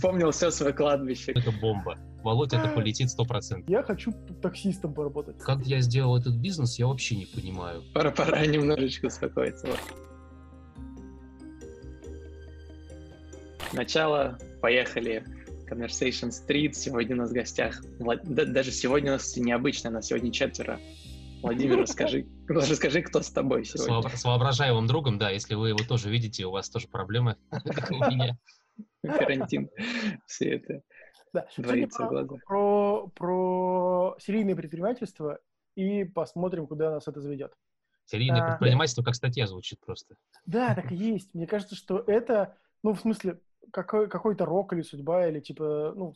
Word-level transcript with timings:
вспомнил 0.00 0.30
все 0.30 0.50
свое 0.50 0.72
кладбище. 0.72 1.32
Это 1.32 1.52
бомба. 1.52 1.98
Володя, 2.22 2.56
это 2.56 2.68
полетит 2.70 3.08
100%. 3.08 3.64
Я 3.68 3.82
хочу 3.82 4.12
таксистом 4.42 4.94
поработать. 4.94 5.38
Как 5.38 5.60
я 5.66 5.80
сделал 5.80 6.16
этот 6.16 6.36
бизнес, 6.36 6.78
я 6.78 6.86
вообще 6.86 7.16
не 7.16 7.26
понимаю. 7.26 7.82
Пора, 7.92 8.10
пора 8.10 8.46
немножечко 8.46 9.06
успокоиться. 9.06 9.68
Начало, 13.74 14.38
поехали. 14.62 15.22
Conversation 15.70 16.30
Street. 16.30 16.72
Сегодня 16.72 17.14
у 17.16 17.18
нас 17.18 17.30
в 17.30 17.34
гостях, 17.34 17.82
Влад... 17.98 18.22
даже 18.24 18.72
сегодня 18.72 19.10
у 19.10 19.14
нас 19.14 19.36
необычно, 19.36 19.90
нас 19.90 20.06
сегодня 20.06 20.32
четверо. 20.32 20.80
Владимир, 21.42 21.78
расскажи, 21.82 22.26
расскажи, 22.48 23.02
кто 23.02 23.20
с 23.20 23.30
тобой 23.30 23.64
сегодня. 23.66 24.16
С 24.16 24.24
воображаемым 24.24 24.86
другом, 24.86 25.18
да, 25.18 25.30
если 25.30 25.54
вы 25.54 25.68
его 25.68 25.78
тоже 25.86 26.10
видите, 26.10 26.46
у 26.46 26.50
вас 26.50 26.70
тоже 26.70 26.88
проблемы, 26.88 27.36
как 27.50 27.90
у 27.90 27.96
меня. 27.96 28.36
Карантин, 29.02 29.70
все 30.26 30.56
это 30.56 30.82
да. 31.32 31.46
творится 31.54 32.06
про, 32.06 32.24
Про, 32.46 33.08
про 33.14 34.16
серийное 34.18 34.56
предпринимательство 34.56 35.40
и 35.74 36.04
посмотрим, 36.04 36.66
куда 36.66 36.90
нас 36.90 37.08
это 37.08 37.20
заведет. 37.20 37.52
Серийное 38.06 38.42
а, 38.42 38.50
предпринимательство 38.50 39.02
как 39.02 39.14
статья 39.14 39.46
звучит 39.46 39.78
просто. 39.80 40.16
Да, 40.44 40.74
так 40.74 40.90
и 40.90 40.96
есть. 40.96 41.32
Мне 41.34 41.46
кажется, 41.46 41.76
что 41.76 42.02
это, 42.06 42.56
ну, 42.82 42.92
в 42.94 43.00
смысле, 43.00 43.40
какой, 43.72 44.08
какой-то 44.08 44.44
рок 44.44 44.72
или 44.72 44.82
судьба, 44.82 45.28
или 45.28 45.40
типа, 45.40 45.92
ну, 45.94 46.14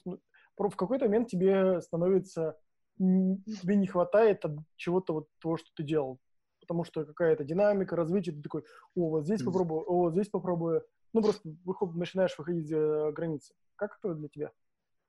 в 0.57 0.77
какой-то 0.77 1.05
момент 1.07 1.29
тебе 1.29 1.81
становится 1.81 2.57
тебе 2.99 3.77
не 3.77 3.87
хватает 3.87 4.45
от 4.45 4.53
чего-то 4.77 5.15
вот 5.15 5.29
того, 5.41 5.57
что 5.57 5.69
ты 5.75 5.83
делал. 5.83 6.21
Потому 6.61 6.85
что 6.85 7.05
какая-то 7.05 7.45
динамика, 7.45 7.97
развитие, 7.97 8.35
ты 8.35 8.43
такой, 8.43 8.63
о, 8.95 9.11
вот 9.11 9.25
здесь 9.25 9.43
попробую, 9.43 9.83
о, 9.83 10.05
вот 10.05 10.13
здесь 10.13 10.29
попробую. 10.29 10.85
Ну, 11.15 11.23
просто 11.23 11.49
выход, 11.65 11.95
начинаешь 11.95 12.37
выходить 12.37 12.67
за 12.67 13.13
границы. 13.13 13.55
Как 13.77 13.97
это 13.99 14.15
для 14.15 14.29
тебя? 14.29 14.51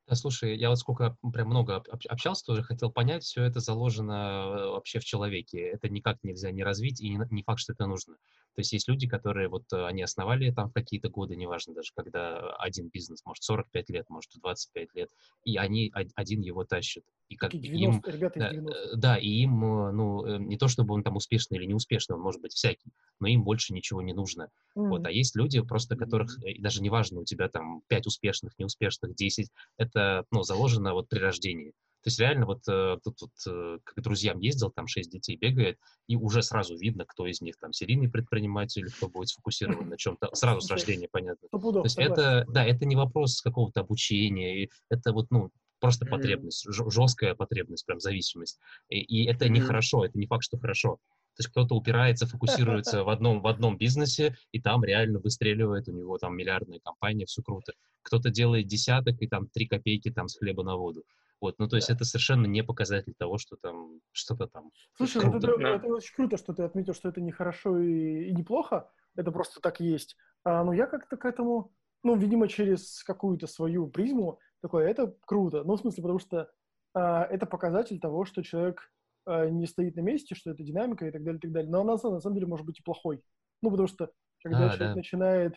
Да, 0.08 0.14
слушай, 0.16 0.56
я 0.56 0.70
вот 0.70 0.78
сколько 0.78 1.18
прям 1.34 1.48
много 1.48 1.78
общался 2.08 2.46
тоже, 2.46 2.62
хотел 2.62 2.92
понять, 2.92 3.24
все 3.24 3.44
это 3.44 3.60
заложено 3.60 4.14
э, 4.14 4.68
вообще 4.70 5.00
в 5.00 5.04
человеке. 5.04 5.60
Это 5.62 5.90
никак 5.90 6.24
нельзя 6.24 6.52
не 6.52 6.64
развить, 6.64 7.02
и 7.02 7.10
не, 7.10 7.20
не 7.32 7.42
факт, 7.42 7.60
что 7.60 7.74
это 7.74 7.88
нужно. 7.88 8.16
То 8.56 8.62
есть 8.62 8.72
есть 8.72 8.88
люди, 8.88 9.08
которые 9.08 9.50
вот 9.50 9.64
э, 9.74 9.86
они 9.86 10.02
основали 10.02 10.52
там 10.52 10.72
какие-то 10.72 11.10
годы, 11.10 11.36
неважно 11.36 11.74
даже, 11.74 11.92
когда 11.94 12.56
один 12.56 12.90
бизнес, 12.90 13.24
может 13.26 13.44
45 13.44 13.90
лет, 13.90 14.10
может 14.10 14.32
25 14.36 14.96
лет, 14.96 15.10
и 15.44 15.58
они 15.58 15.92
один 15.94 16.42
его 16.42 16.64
тащат. 16.64 17.04
И 17.28 17.36
как 17.36 17.52
90, 17.52 18.10
им, 18.10 18.16
ребята 18.16 18.40
да, 18.40 18.52
э, 18.52 18.96
да, 18.96 19.18
и 19.18 19.28
им, 19.28 19.60
ну, 19.60 20.38
не 20.38 20.58
то 20.58 20.68
чтобы 20.68 20.94
он 20.94 21.04
там 21.04 21.18
успешный 21.18 21.58
или 21.58 21.66
неуспешный, 21.66 22.16
он 22.16 22.22
может 22.22 22.42
быть 22.42 22.54
всякий, 22.54 22.92
но 23.20 23.28
им 23.28 23.44
больше 23.44 23.74
ничего 23.74 24.02
не 24.02 24.14
нужно. 24.14 24.50
Mm-hmm. 24.78 24.88
Вот, 24.90 25.06
а 25.06 25.12
есть 25.12 25.36
люди, 25.36 25.62
просто 25.62 25.98
которых, 25.98 26.40
mm-hmm. 26.40 26.62
даже 26.62 26.82
неважно, 26.82 27.20
у 27.20 27.26
тебя 27.26 27.50
там 27.50 27.82
5 27.88 28.08
успешных, 28.08 28.54
неуспешных, 28.58 29.16
10, 29.16 29.50
это, 29.78 30.26
ну, 30.32 30.44
заложено 30.44 30.94
вот 30.94 31.10
при 31.10 31.20
рождении. 31.20 31.74
То 32.06 32.10
есть 32.10 32.20
реально 32.20 32.46
вот 32.46 32.60
э, 32.68 33.00
тут 33.04 33.20
вот 33.20 33.32
э, 33.48 33.80
как 33.84 34.04
друзьям 34.04 34.38
ездил, 34.40 34.70
там 34.70 34.86
шесть 34.86 35.10
детей 35.10 35.38
бегает, 35.38 35.80
и 36.06 36.16
уже 36.16 36.44
сразу 36.44 36.78
видно, 36.78 37.04
кто 37.04 37.26
из 37.26 37.42
них 37.42 37.58
там 37.58 37.74
серийный 37.74 38.08
предприниматель, 38.08 38.92
кто 38.92 39.10
будет 39.10 39.30
сфокусирован 39.30 39.90
на 39.90 39.98
чем-то. 39.98 40.30
Сразу 40.36 40.62
с 40.62 40.70
рождения 40.70 41.08
понятно. 41.12 41.50
То 41.50 41.82
есть 41.84 41.98
это, 41.98 42.46
да, 42.48 42.64
это 42.64 42.86
не 42.86 42.96
вопрос 42.96 43.42
какого-то 43.42 43.80
обучения, 43.80 44.70
это 44.88 45.14
вот, 45.14 45.32
ну, 45.32 45.50
просто 45.80 46.06
потребность, 46.06 46.68
жесткая 46.70 47.34
потребность, 47.34 47.88
прям 47.88 48.00
зависимость. 48.00 48.60
И, 48.90 49.00
и 49.00 49.26
это 49.26 49.50
нехорошо, 49.50 50.06
это 50.06 50.20
не 50.20 50.28
факт, 50.28 50.44
что 50.44 50.60
хорошо. 50.60 51.00
То 51.36 51.42
есть 51.42 51.50
кто-то 51.50 51.74
упирается, 51.74 52.28
фокусируется 52.28 53.04
в 53.04 53.10
одном, 53.10 53.42
в 53.42 53.48
одном 53.48 53.80
бизнесе, 53.80 54.38
и 54.52 54.62
там 54.62 54.84
реально 54.84 55.18
выстреливает, 55.18 55.88
у 55.88 55.92
него 55.92 56.20
там 56.20 56.38
миллиардная 56.38 56.80
компания, 56.80 57.26
все 57.26 57.42
круто. 57.42 57.74
Кто-то 58.04 58.30
делает 58.30 58.68
десяток, 58.68 59.20
и 59.24 59.28
там 59.28 59.48
три 59.48 59.66
копейки 59.66 60.12
там 60.12 60.28
с 60.28 60.38
хлеба 60.38 60.64
на 60.64 60.76
воду. 60.76 61.04
Вот, 61.46 61.60
ну, 61.60 61.68
то 61.68 61.76
есть 61.76 61.90
да. 61.90 61.94
это 61.94 62.06
совершенно 62.06 62.48
не 62.48 62.64
показатель 62.64 63.14
того, 63.14 63.38
что 63.38 63.56
там 63.56 64.02
что-то 64.12 64.48
там 64.48 64.72
Слушай, 64.98 65.24
ну, 65.24 65.30
круто. 65.34 65.48
это, 65.52 65.58
да. 65.60 65.76
это 65.76 65.88
очень 65.90 66.16
круто, 66.16 66.38
что 66.38 66.56
ты 66.56 66.64
отметил, 66.64 66.96
что 66.96 67.10
это 67.10 67.22
не 67.22 67.32
хорошо 67.32 67.80
и, 67.80 68.30
и 68.30 68.32
неплохо, 68.32 68.90
это 69.16 69.32
просто 69.32 69.62
так 69.62 69.80
есть. 69.80 70.18
А, 70.44 70.64
но 70.64 70.74
я 70.74 70.88
как-то 70.88 71.18
к 71.18 71.26
этому, 71.26 71.72
ну, 72.02 72.16
видимо, 72.16 72.48
через 72.48 73.04
какую-то 73.04 73.46
свою 73.46 73.88
призму 73.88 74.40
такое, 74.60 74.88
это 74.88 75.16
круто. 75.28 75.64
Ну, 75.64 75.76
в 75.76 75.80
смысле, 75.80 76.02
потому 76.02 76.18
что 76.18 76.50
а, 76.96 77.26
это 77.26 77.46
показатель 77.46 78.00
того, 78.00 78.26
что 78.26 78.42
человек 78.42 78.92
а, 79.28 79.48
не 79.48 79.68
стоит 79.68 79.96
на 79.96 80.02
месте, 80.02 80.34
что 80.34 80.50
это 80.50 80.64
динамика 80.64 81.06
и 81.06 81.12
так 81.12 81.24
далее, 81.24 81.38
и 81.38 81.42
так 81.42 81.52
далее. 81.52 81.70
Но 81.70 81.82
она 81.82 81.94
на 81.94 82.20
самом 82.22 82.34
деле 82.34 82.48
может 82.48 82.66
быть 82.66 82.80
и 82.80 82.84
плохой. 82.84 83.22
Ну, 83.62 83.70
потому 83.70 83.88
что 83.88 84.12
когда 84.42 84.66
а, 84.66 84.70
человек 84.70 84.80
да. 84.80 84.96
начинает, 84.96 85.56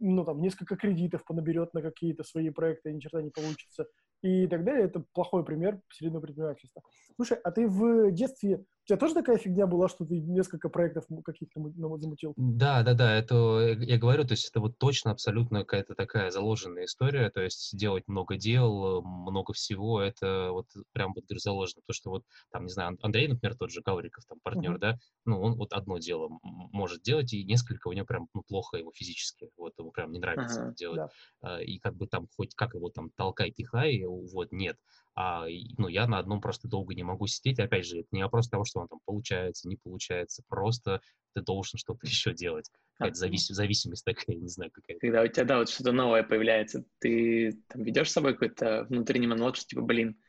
ну, 0.00 0.24
там, 0.24 0.40
несколько 0.40 0.74
кредитов 0.74 1.24
понаберет 1.24 1.74
на 1.74 1.82
какие-то 1.82 2.24
свои 2.24 2.50
проекты, 2.50 2.90
и 2.90 2.94
ни 2.94 2.98
черта 2.98 3.22
не 3.22 3.30
получится, 3.30 3.86
и 4.22 4.46
так 4.46 4.64
далее. 4.64 4.86
Это 4.86 5.04
плохой 5.12 5.44
пример 5.44 5.80
серийного 5.92 6.22
предпринимательства. 6.22 6.82
Слушай, 7.16 7.38
а 7.42 7.50
ты 7.50 7.68
в 7.68 8.10
детстве, 8.12 8.64
тебя 8.88 8.96
тоже 8.96 9.14
такая 9.14 9.36
фигня 9.36 9.66
была, 9.66 9.88
что 9.88 10.04
ты 10.04 10.18
несколько 10.18 10.68
проектов 10.70 11.04
каких-то 11.24 11.60
замутил? 11.98 12.32
Да, 12.36 12.82
да, 12.82 12.94
да, 12.94 13.14
это 13.14 13.76
я 13.78 13.98
говорю, 13.98 14.24
то 14.24 14.32
есть 14.32 14.48
это 14.48 14.60
вот 14.60 14.78
точно 14.78 15.10
абсолютно 15.10 15.60
какая-то 15.60 15.94
такая 15.94 16.30
заложенная 16.30 16.86
история, 16.86 17.30
то 17.30 17.42
есть 17.42 17.76
делать 17.76 18.04
много 18.06 18.36
дел, 18.36 19.02
много 19.02 19.52
всего, 19.52 20.00
это 20.00 20.48
вот 20.52 20.66
прям 20.92 21.12
вот 21.14 21.24
говорю, 21.24 21.38
заложено. 21.38 21.82
То, 21.86 21.92
что 21.92 22.10
вот 22.10 22.24
там, 22.50 22.64
не 22.64 22.72
знаю, 22.72 22.96
Андрей, 23.02 23.28
например, 23.28 23.56
тот 23.56 23.70
же 23.70 23.82
Гавриков, 23.82 24.24
там 24.26 24.38
партнер, 24.42 24.76
uh-huh. 24.76 24.78
да, 24.78 24.98
ну 25.26 25.40
он 25.40 25.56
вот 25.56 25.72
одно 25.74 25.98
дело 25.98 26.30
может 26.42 27.02
делать, 27.02 27.32
и 27.34 27.44
несколько 27.44 27.88
у 27.88 27.92
него 27.92 28.06
прям 28.06 28.28
ну, 28.32 28.42
плохо 28.42 28.78
его 28.78 28.90
физически, 28.94 29.50
вот 29.58 29.74
ему 29.78 29.90
прям 29.90 30.12
не 30.12 30.18
нравится 30.18 30.68
uh-huh, 30.68 30.74
делать. 30.74 31.10
Да. 31.42 31.60
И 31.60 31.78
как 31.78 31.94
бы 31.94 32.06
там 32.06 32.26
хоть 32.36 32.54
как 32.54 32.74
его 32.74 32.88
там 32.88 33.10
толкай, 33.16 33.52
пихай, 33.52 34.02
вот 34.06 34.50
нет. 34.50 34.78
А, 35.20 35.46
ну, 35.78 35.88
я 35.88 36.06
на 36.06 36.20
одном 36.20 36.40
просто 36.40 36.68
долго 36.68 36.94
не 36.94 37.02
могу 37.02 37.26
сидеть. 37.26 37.58
Опять 37.58 37.86
же, 37.86 37.98
это 37.98 38.08
не 38.12 38.22
вопрос 38.22 38.48
того, 38.48 38.64
что 38.64 38.78
он 38.78 38.86
там 38.86 39.00
получается, 39.04 39.68
не 39.68 39.74
получается. 39.74 40.44
Просто 40.46 41.00
ты 41.34 41.42
должен 41.42 41.76
что-то 41.76 41.98
еще 42.06 42.32
делать. 42.32 42.70
Какая-то 42.96 43.26
завис- 43.26 43.52
зависимость 43.52 44.04
такая, 44.04 44.36
не 44.36 44.46
знаю, 44.46 44.70
какая-то. 44.70 45.00
Когда 45.00 45.22
у 45.22 45.26
тебя, 45.26 45.44
да, 45.44 45.58
вот 45.58 45.70
что-то 45.70 45.90
новое 45.90 46.22
появляется, 46.22 46.84
ты 47.00 47.60
там 47.66 47.82
ведешь 47.82 48.10
с 48.10 48.12
собой 48.12 48.34
какой-то 48.34 48.86
внутренний 48.88 49.26
монолог, 49.26 49.56
что 49.56 49.66
типа, 49.66 49.82
блин, 49.82 50.20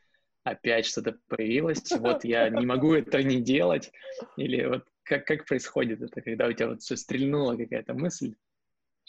опять 0.42 0.86
что-то 0.86 1.20
появилось, 1.28 1.88
вот 1.92 2.24
я 2.24 2.48
не 2.48 2.66
могу 2.66 2.92
это 2.94 3.22
не 3.22 3.40
делать. 3.40 3.92
Или 4.36 4.66
вот 4.66 4.88
как, 5.04 5.24
как 5.24 5.46
происходит 5.46 6.02
это, 6.02 6.20
когда 6.20 6.48
у 6.48 6.52
тебя 6.52 6.66
вот 6.66 6.82
все 6.82 6.96
стрельнула 6.96 7.56
какая-то 7.56 7.94
мысль, 7.94 8.34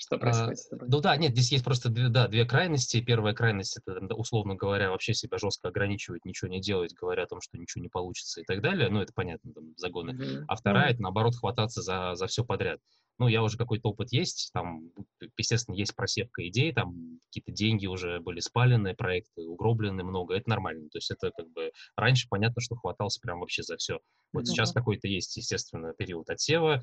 что 0.01 0.17
происходит 0.17 0.53
а, 0.53 0.55
с 0.55 0.67
тобой? 0.67 0.87
Ну 0.89 0.99
да, 0.99 1.15
нет, 1.15 1.33
здесь 1.33 1.51
есть 1.51 1.63
просто 1.63 1.89
две, 1.89 2.09
да, 2.09 2.27
две 2.27 2.43
крайности. 2.45 3.01
Первая 3.01 3.35
крайность— 3.35 3.77
это, 3.85 4.15
условно 4.15 4.55
говоря, 4.55 4.89
вообще 4.89 5.13
себя 5.13 5.37
жестко 5.37 5.67
ограничивать, 5.67 6.25
ничего 6.25 6.49
не 6.49 6.59
делать, 6.59 6.95
говоря 6.99 7.23
о 7.23 7.27
том, 7.27 7.39
что 7.39 7.57
ничего 7.57 7.83
не 7.83 7.89
получится 7.89 8.41
и 8.41 8.43
так 8.43 8.61
далее. 8.61 8.89
Ну, 8.89 8.99
это 8.99 9.13
понятно, 9.13 9.53
там, 9.53 9.73
загоны. 9.77 10.11
Mm-hmm. 10.11 10.45
А 10.47 10.55
вторая 10.55 10.89
mm-hmm.— 10.89 10.93
это, 10.93 11.01
наоборот, 11.03 11.35
хвататься 11.35 11.83
за, 11.83 12.15
за 12.15 12.25
все 12.25 12.43
подряд. 12.43 12.79
Ну, 13.19 13.27
я 13.27 13.43
уже 13.43 13.55
какой-то 13.55 13.89
опыт 13.89 14.11
есть, 14.11 14.49
там, 14.51 14.89
естественно, 15.37 15.75
есть 15.75 15.95
просевка 15.95 16.47
идей, 16.47 16.73
там 16.73 17.19
какие-то 17.27 17.51
деньги 17.51 17.85
уже 17.85 18.19
были 18.19 18.39
спалены, 18.39 18.95
проекты 18.95 19.43
угроблены 19.43 20.03
много, 20.03 20.33
это 20.33 20.49
нормально. 20.49 20.89
То 20.89 20.97
есть 20.97 21.11
это 21.11 21.29
как 21.37 21.47
бы 21.51 21.71
раньше 21.95 22.25
понятно, 22.27 22.59
что 22.61 22.75
хватался 22.75 23.21
прям 23.21 23.41
вообще 23.41 23.61
за 23.61 23.77
все. 23.77 23.99
Вот 24.33 24.43
mm-hmm. 24.43 24.45
сейчас 24.47 24.71
какой-то 24.71 25.07
есть, 25.07 25.37
естественно, 25.37 25.93
период 25.93 26.31
отсева. 26.31 26.81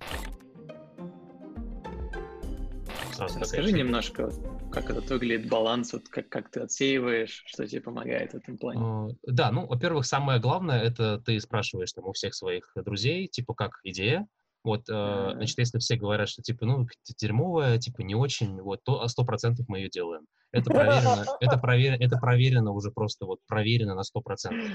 Сразу 3.19 3.41
Расскажи 3.41 3.73
немножко, 3.73 4.31
как 4.71 4.91
этот 4.91 5.11
выглядит 5.11 5.49
баланс, 5.49 5.93
вот 5.93 6.09
как, 6.09 6.29
как 6.29 6.53
ты 6.53 6.61
отсеиваешь, 6.61 7.43
что 7.47 7.67
тебе 7.67 7.81
помогает 7.81 8.31
в 8.31 8.37
этом 8.37 8.57
плане. 8.57 8.81
Uh, 8.81 9.17
да, 9.27 9.51
ну, 9.51 9.67
во-первых, 9.67 10.07
самое 10.07 10.39
главное, 10.39 10.81
это 10.81 11.19
ты 11.19 11.41
спрашиваешь 11.41 11.93
там 11.93 12.07
у 12.07 12.13
всех 12.13 12.33
своих 12.33 12.71
друзей, 12.77 13.27
типа, 13.27 13.55
как 13.55 13.81
идея, 13.83 14.29
вот, 14.69 14.89
mm-hmm. 14.89 15.33
значит, 15.35 15.59
если 15.59 15.79
все 15.79 15.97
говорят, 15.97 16.29
что, 16.29 16.43
типа, 16.43 16.67
ну, 16.67 16.87
дерьмовая, 17.19 17.79
типа, 17.79 18.03
не 18.03 18.15
очень, 18.15 18.61
вот, 18.61 18.81
то 18.85 19.07
сто 19.09 19.25
процентов 19.25 19.67
мы 19.69 19.79
ее 19.79 19.89
делаем. 19.89 20.27
Это 20.51 20.71
проверено, 20.71 21.25
это 21.41 21.59
проверено, 21.59 22.03
это 22.03 22.17
проверено 22.19 22.73
уже 22.73 22.91
просто, 22.91 23.27
вот, 23.27 23.39
проверено 23.47 23.95
на 23.95 24.03
сто 24.03 24.21
процентов. 24.21 24.71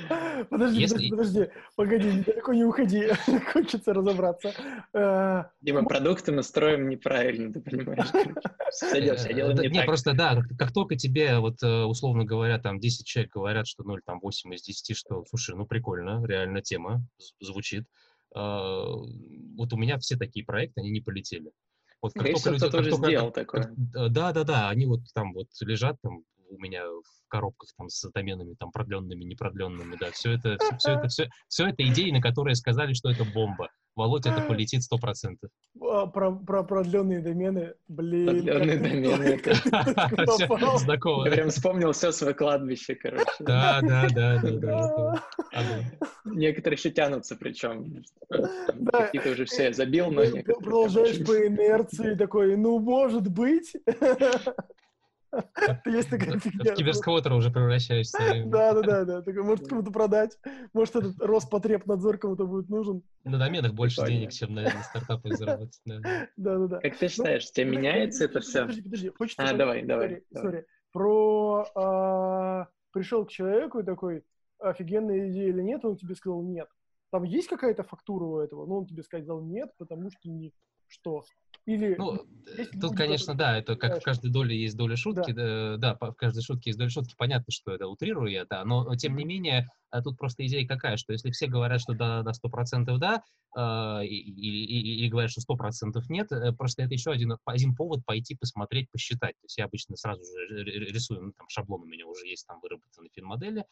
Подожди, 0.49 0.81
если... 0.81 1.09
подожди, 1.09 1.49
погоди, 1.75 2.23
далеко 2.23 2.53
не 2.53 2.63
уходи, 2.63 3.09
хочется 3.53 3.93
разобраться. 3.93 4.53
Э, 4.93 5.43
Дима, 5.61 5.83
продукты 5.85 6.31
мы 6.31 6.43
строим 6.43 6.89
неправильно, 6.89 7.53
ты 7.53 7.61
понимаешь? 7.61 8.07
Все, 8.71 9.15
все 9.15 9.33
делаем 9.33 9.57
не 9.57 9.69
Нет, 9.69 9.85
просто, 9.85 10.13
да, 10.13 10.41
как 10.57 10.73
только 10.73 10.95
тебе, 10.95 11.39
вот, 11.39 11.61
э, 11.63 11.83
условно 11.83 12.23
говоря, 12.23 12.59
там, 12.59 12.79
10 12.79 13.05
человек 13.05 13.31
говорят, 13.31 13.67
что 13.67 13.83
0, 13.83 14.01
там, 14.05 14.19
8 14.19 14.53
из 14.53 14.63
10, 14.63 14.95
что, 14.97 15.23
слушай, 15.29 15.55
ну, 15.55 15.65
прикольно, 15.65 16.23
реально 16.25 16.61
тема 16.61 17.03
звучит, 17.39 17.85
а, 17.85 18.12
вот 18.33 19.73
у 19.73 19.77
меня 19.77 19.97
все 19.99 20.17
такие 20.17 20.45
проекты, 20.45 20.81
они 20.81 20.91
не 20.91 21.01
полетели. 21.01 21.51
Вот 22.01 22.13
как 22.13 22.23
только 22.25 22.49
люди, 22.49 22.59
как 22.61 22.71
только, 22.71 22.91
сделал 22.91 23.31
как, 23.31 23.45
такое. 23.45 23.73
да, 23.77 24.33
да, 24.33 24.43
да, 24.43 24.69
они 24.69 24.85
вот 24.85 25.01
там 25.13 25.33
вот 25.33 25.47
лежат 25.61 25.97
там 26.01 26.23
у 26.49 26.59
меня 26.59 26.85
в 26.85 27.29
коробках 27.29 27.69
там 27.77 27.89
с 27.89 28.09
доменами 28.11 28.55
там 28.59 28.71
продленными, 28.71 29.23
непродленными, 29.23 29.97
да, 29.99 30.11
все 30.11 30.33
это, 30.33 30.57
все, 30.59 30.77
все 30.77 30.91
это, 30.91 31.07
все, 31.07 31.29
все 31.47 31.67
это 31.67 31.87
идеи, 31.87 32.11
на 32.11 32.21
которые 32.21 32.55
сказали, 32.55 32.93
что 32.93 33.09
это 33.09 33.25
бомба. 33.25 33.69
Володь, 33.95 34.25
это 34.25 34.41
полетит 34.41 34.81
100%. 34.81 35.37
А, 35.81 36.07
про, 36.07 36.31
про 36.31 36.63
продленные 36.63 37.19
домены, 37.19 37.75
блин. 37.87 38.25
Продленные 38.25 38.77
домены. 38.77 39.39
Знакомо. 40.79 41.25
Я 41.27 41.31
прям 41.31 41.49
вспомнил 41.49 41.91
все 41.91 42.11
свое 42.11 42.33
кладбище, 42.33 42.95
короче. 42.95 43.25
Да, 43.39 43.81
да, 43.81 44.07
да, 44.09 44.41
да, 44.41 44.51
да. 44.51 45.23
Некоторые 46.25 46.77
еще 46.77 46.89
тянутся, 46.89 47.35
причем. 47.35 48.03
Какие-то 48.91 49.31
уже 49.31 49.45
все 49.45 49.73
забил, 49.73 50.09
но. 50.09 50.23
Продолжаешь 50.61 51.23
по 51.23 51.45
инерции 51.45 52.15
такой, 52.15 52.57
ну, 52.57 52.79
может 52.79 53.27
быть. 53.27 53.73
Есть 55.85 56.09
такая 56.09 56.39
фигня. 56.39 56.73
В 56.73 56.75
киберсквотера 56.75 57.35
уже 57.35 57.51
превращаешься. 57.51 58.17
Да, 58.45 58.73
да, 58.73 58.81
да, 59.05 59.21
да. 59.21 59.43
Может, 59.43 59.67
кому-то 59.67 59.91
продать. 59.91 60.37
Может, 60.73 60.95
этот 60.97 61.19
Роспотребнадзор 61.19 62.17
кому-то 62.17 62.45
будет 62.45 62.69
нужен. 62.69 63.03
На 63.23 63.37
доменах 63.37 63.73
больше 63.73 64.05
денег, 64.05 64.31
чем 64.31 64.53
на 64.53 64.69
стартапах 64.83 65.37
заработать. 65.37 65.79
Да, 65.85 66.57
да, 66.57 66.67
да. 66.67 66.79
Как 66.79 66.97
ты 66.97 67.07
считаешь, 67.07 67.49
тебе 67.51 67.65
меняется 67.65 68.25
это 68.25 68.39
все? 68.41 68.61
Подожди, 68.61 68.81
подожди. 68.81 69.09
Хочется... 69.09 69.43
А, 69.43 69.53
давай, 69.53 69.83
давай. 69.83 70.23
Сори. 70.33 70.65
Про 70.91 71.65
а, 71.75 72.67
пришел 72.91 73.25
к 73.25 73.31
человеку 73.31 73.79
и 73.79 73.83
такой, 73.83 74.23
офигенная 74.59 75.29
идея 75.29 75.49
или 75.49 75.61
нет, 75.61 75.83
он 75.85 75.97
тебе 75.97 76.15
сказал 76.15 76.43
нет. 76.43 76.67
Там 77.11 77.23
есть 77.23 77.47
какая-то 77.47 77.83
фактура 77.83 78.23
у 78.23 78.39
этого? 78.39 78.65
Ну, 78.65 78.79
он 78.79 78.85
тебе 78.85 79.03
сказал 79.03 79.41
нет, 79.41 79.71
потому 79.77 80.09
что 80.09 80.29
не 80.29 80.53
что. 80.93 81.23
Или 81.65 81.95
ну, 81.97 82.19
тут, 82.81 82.95
конечно, 82.95 83.35
да, 83.35 83.57
это 83.57 83.77
как 83.77 84.01
в 84.01 84.03
каждой 84.03 84.29
доле 84.29 84.59
есть 84.59 84.75
доля 84.75 84.97
шутки, 84.97 85.31
да. 85.31 85.77
да, 85.77 85.95
в 85.95 86.13
каждой 86.15 86.43
шутке 86.43 86.71
есть 86.71 86.77
доля 86.77 86.89
шутки, 86.89 87.15
понятно, 87.17 87.51
что 87.51 87.71
это 87.71 87.87
утрирую 87.87 88.29
я, 88.29 88.43
да, 88.43 88.65
но 88.65 88.93
тем 88.97 89.15
не 89.15 89.23
менее, 89.23 89.69
тут 90.03 90.17
просто 90.17 90.45
идея 90.45 90.67
какая, 90.67 90.97
что 90.97 91.13
если 91.13 91.31
все 91.31 91.47
говорят, 91.47 91.79
что 91.79 91.93
да, 91.93 92.21
да, 92.21 92.33
сто 92.33 92.49
процентов 92.49 92.99
да, 92.99 93.23
э, 93.55 94.05
и, 94.05 94.17
и, 94.17 95.05
и 95.05 95.09
говорят, 95.09 95.31
что 95.31 95.39
сто 95.39 95.55
процентов 95.55 96.09
нет, 96.09 96.29
э, 96.33 96.51
просто 96.51 96.83
это 96.83 96.93
еще 96.93 97.11
один, 97.11 97.37
один 97.45 97.75
повод 97.75 98.03
пойти 98.05 98.35
посмотреть, 98.35 98.91
посчитать. 98.91 99.35
То 99.39 99.45
есть 99.45 99.57
я 99.57 99.63
обычно 99.63 99.95
сразу 99.95 100.21
же 100.25 100.63
рисую, 100.65 101.21
ну, 101.21 101.31
там 101.31 101.47
шаблон 101.47 101.83
у 101.83 101.85
меня 101.85 102.05
уже 102.05 102.27
есть, 102.27 102.45
там 102.45 102.59
выработаны 102.61 103.07
фин-модели, 103.15 103.63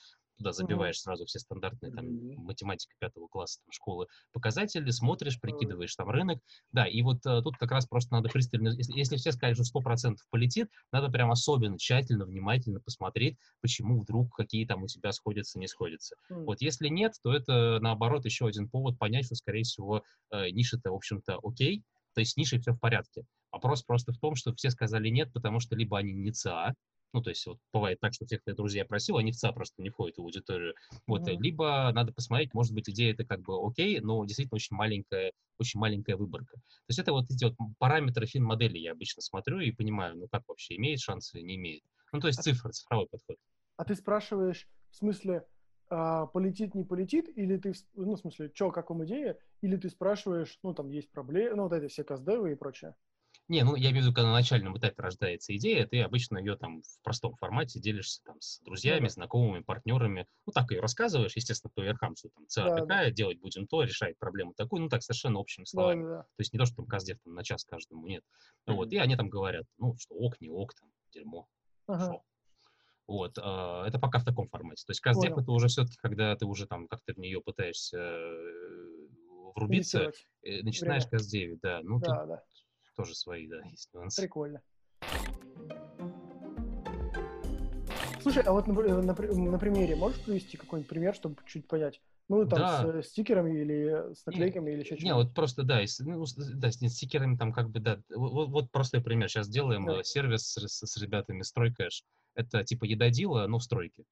туда 0.42 0.52
забиваешь 0.52 0.96
mm-hmm. 0.96 1.00
сразу 1.00 1.26
все 1.26 1.40
стандартные 1.40 1.92
там 1.92 2.06
mm-hmm. 2.06 2.36
математика 2.38 2.94
пятого 3.00 3.28
класса 3.28 3.60
там, 3.64 3.72
школы 3.72 4.08
показатели, 4.34 4.90
смотришь, 4.90 5.40
прикидываешь 5.40 5.96
там 5.96 6.10
рынок, 6.10 6.40
да, 6.72 6.88
и 6.88 7.02
вот 7.02 7.26
а, 7.26 7.42
тут 7.42 7.58
как 7.58 7.72
раз 7.72 7.86
просто 7.86 8.14
надо 8.14 8.30
пристально, 8.30 8.70
если, 8.70 8.98
если 8.98 9.16
все 9.18 9.32
скажут, 9.32 9.58
что 9.58 9.66
сто 9.66 9.80
процентов 9.80 10.26
полетит, 10.30 10.70
надо 10.92 11.10
прям 11.10 11.32
особенно 11.32 11.78
тщательно, 11.78 12.26
внимательно 12.26 12.80
посмотреть, 12.80 13.38
почему 13.62 14.00
вдруг 14.00 14.36
какие 14.36 14.66
там 14.66 14.84
у 14.84 14.88
тебя 14.88 15.12
сходятся, 15.12 15.60
не 15.60 15.68
сходятся. 15.68 16.16
Mm-hmm. 16.32 16.44
Вот 16.46 16.62
если 16.62 16.88
нет, 16.88 17.14
то 17.24 17.34
это 17.34 17.80
наоборот 17.82 18.26
еще 18.26 18.48
один 18.48 18.70
повод 18.70 18.98
понять, 18.98 19.26
что 19.26 19.36
скорее 19.36 19.64
всего 19.64 20.04
э, 20.32 20.50
ниша-то 20.50 20.92
в 20.92 20.96
общем-то 20.96 21.40
окей, 21.44 21.84
то 22.14 22.22
есть 22.22 22.34
с 22.34 22.38
нишей 22.38 22.60
все 22.60 22.74
в 22.74 22.80
порядке. 22.80 23.26
Вопрос 23.52 23.84
просто 23.84 24.14
в 24.14 24.18
том, 24.18 24.36
что 24.36 24.54
все 24.56 24.70
сказали 24.70 25.10
нет, 25.10 25.32
потому 25.34 25.60
что 25.60 25.76
либо 25.76 25.98
они 25.98 26.14
не 26.14 26.32
ЦА, 26.32 26.74
ну, 27.14 27.22
то 27.22 27.30
есть 27.30 27.46
вот 27.46 27.60
бывает 27.74 28.00
так, 28.00 28.14
что 28.14 28.26
всех 28.26 28.42
твоих 28.44 28.58
друзья 28.58 28.86
просил, 28.86 29.18
они 29.18 29.32
в 29.32 29.36
ЦА 29.36 29.52
просто 29.52 29.82
не 29.82 29.90
входят 29.90 30.18
в 30.18 30.22
аудиторию. 30.22 30.76
Вот, 31.08 31.22
mm-hmm. 31.22 31.38
либо 31.38 31.92
надо 31.94 32.14
посмотреть, 32.14 32.54
может 32.54 32.74
быть, 32.74 32.90
идея 32.90 33.14
это 33.14 33.26
как 33.26 33.42
бы 33.42 33.56
окей, 33.66 34.00
но 34.00 34.24
действительно 34.26 34.56
очень 34.56 34.76
маленькая, 34.76 35.32
очень 35.58 35.80
маленькая 35.80 36.16
выборка. 36.16 36.56
То 36.56 36.90
есть 36.90 37.00
это 37.00 37.12
вот 37.12 37.26
эти 37.30 37.46
вот 37.46 37.56
параметры 37.80 38.26
фин-модели 38.26 38.78
я 38.78 38.94
обычно 38.94 39.22
смотрю 39.22 39.60
и 39.60 39.72
понимаю, 39.72 40.18
ну, 40.18 40.28
как 40.32 40.44
вообще, 40.48 40.76
имеет 40.78 41.00
шансы 41.00 41.42
не 41.42 41.56
имеет. 41.56 41.84
Ну, 42.12 42.20
то 42.20 42.28
есть 42.28 42.40
а 42.40 42.44
цифры, 42.44 42.72
цифровой 42.72 43.08
подход. 43.08 43.38
А 43.78 43.86
ты 43.86 43.96
спрашиваешь, 43.96 44.68
в 44.92 44.98
смысле, 44.98 45.46
а, 45.90 46.28
полетит, 46.28 46.76
не 46.76 46.84
полетит, 46.84 47.30
или 47.36 47.58
ты, 47.58 47.74
ну, 47.96 48.16
в 48.16 48.20
смысле, 48.20 48.52
что, 48.54 48.72
как 48.72 48.90
вам 48.90 49.06
идея, 49.06 49.38
или 49.62 49.76
ты 49.76 49.90
спрашиваешь, 49.90 50.58
ну, 50.64 50.74
там 50.74 50.90
есть 50.90 51.12
проблемы, 51.12 51.56
ну, 51.56 51.64
вот 51.64 51.74
эти 51.74 51.88
все 51.88 52.04
каздевы 52.04 52.52
и 52.54 52.56
прочее. 52.56 52.96
Не, 53.52 53.66
ну 53.66 53.76
я 53.76 53.90
имею 53.90 54.04
в 54.04 54.06
виду, 54.06 54.16
когда 54.16 54.30
на 54.30 54.36
начальном 54.36 54.78
этапе 54.78 55.02
рождается 55.02 55.54
идея, 55.58 55.86
ты 55.86 56.02
обычно 56.02 56.38
ее 56.38 56.56
там 56.56 56.84
в 56.84 57.04
простом 57.04 57.36
формате 57.36 57.82
делишься 57.82 58.24
там 58.24 58.40
с 58.40 58.62
друзьями, 58.62 59.02
ну, 59.02 59.08
да. 59.08 59.10
знакомыми, 59.10 59.62
партнерами. 59.62 60.26
Ну 60.46 60.54
так 60.54 60.72
ее 60.72 60.80
рассказываешь, 60.80 61.36
естественно, 61.36 61.70
по 61.76 61.82
верхам, 61.82 62.16
что 62.16 62.30
там 62.30 62.48
ЦА 62.48 62.64
да, 62.64 62.76
такая, 62.78 63.08
да. 63.08 63.12
делать 63.12 63.42
будем 63.42 63.68
то, 63.68 63.84
решать 63.84 64.18
проблему 64.18 64.54
такую. 64.54 64.84
Ну 64.84 64.88
так 64.88 65.04
совершенно 65.04 65.38
общими 65.38 65.66
словами. 65.66 66.04
Да, 66.04 66.10
да. 66.10 66.22
То 66.22 66.36
есть 66.38 66.54
не 66.54 66.60
то, 66.60 66.66
что 66.66 66.78
там 66.78 66.86
каздев 66.86 67.18
там 67.26 67.34
на 67.34 67.44
час 67.44 67.66
каждому, 67.66 68.08
нет. 68.08 68.24
Mm-hmm. 68.70 68.74
Вот, 68.74 68.94
и 68.94 68.98
они 68.98 69.18
там 69.18 69.28
говорят, 69.28 69.66
ну 69.78 69.98
что 70.00 70.16
ок, 70.16 70.40
не 70.40 70.50
ок, 70.50 70.74
там, 70.74 70.90
дерьмо, 71.14 71.46
ага. 71.88 72.22
Вот, 73.06 73.38
э, 73.38 73.84
это 73.86 74.00
пока 74.00 74.20
в 74.20 74.24
таком 74.24 74.48
формате. 74.48 74.86
То 74.88 74.92
есть 74.92 75.02
каздев 75.02 75.38
это 75.38 75.52
уже 75.52 75.68
все-таки, 75.68 75.98
когда 76.02 76.34
ты 76.38 76.46
уже 76.46 76.68
там 76.68 76.88
как-то 76.88 77.14
в 77.14 77.18
нее 77.18 77.42
пытаешься 77.42 77.98
э, 77.98 79.08
врубиться, 79.56 80.14
э, 80.42 80.62
начинаешь 80.64 81.06
каздевить, 81.06 81.60
да. 81.62 81.82
Ну, 81.84 82.00
да, 82.00 82.20
тут, 82.20 82.28
да 82.30 82.44
тоже 83.02 83.16
свои, 83.16 83.48
да, 83.48 83.62
есть 83.70 83.90
нюансы. 83.94 84.22
Прикольно. 84.22 84.62
Слушай, 88.22 88.44
а 88.44 88.52
вот 88.52 88.68
на, 88.68 88.74
на, 88.74 89.14
на 89.14 89.60
примере 89.60 89.96
можешь 89.96 90.22
привести 90.22 90.56
какой-нибудь 90.56 90.90
пример, 90.90 91.16
чтобы 91.16 91.38
чуть 91.48 91.68
понять? 91.68 92.00
Ну, 92.30 92.48
там 92.48 92.60
да. 92.60 93.02
с 93.02 93.08
стикерами 93.08 93.60
или 93.60 94.14
с 94.14 94.26
наклейками 94.26 94.70
не, 94.70 94.76
или 94.76 94.84
еще 94.84 94.96
что-то? 94.96 95.06
Не, 95.06 95.16
вот 95.16 95.34
просто, 95.34 95.64
да, 95.64 95.86
с, 95.86 96.00
ну, 96.00 96.24
да, 96.38 96.72
с 96.72 96.78
стикерами 96.78 97.36
там 97.36 97.52
как 97.52 97.70
бы, 97.70 97.80
да. 97.80 98.00
Вот, 98.16 98.50
вот 98.50 98.72
простой 98.72 99.02
пример. 99.02 99.28
Сейчас 99.28 99.50
делаем 99.50 99.86
да. 99.86 100.00
Э, 100.00 100.04
сервис 100.04 100.44
с, 100.44 100.68
с, 100.68 100.86
с 100.86 100.98
ребятами 101.02 101.42
StrойCash. 101.42 102.04
Это 102.36 102.64
типа 102.64 102.86
едодила, 102.86 103.48
но 103.48 103.60
в 103.60 103.64
стройке. 103.64 104.04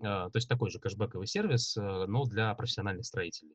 А, 0.00 0.28
то 0.30 0.38
есть 0.38 0.48
такой 0.48 0.70
же 0.70 0.80
кэшбэковый 0.80 1.28
сервис, 1.28 1.76
э, 1.76 2.06
но 2.08 2.24
для 2.24 2.52
профессиональных 2.54 3.06
строителей. 3.06 3.54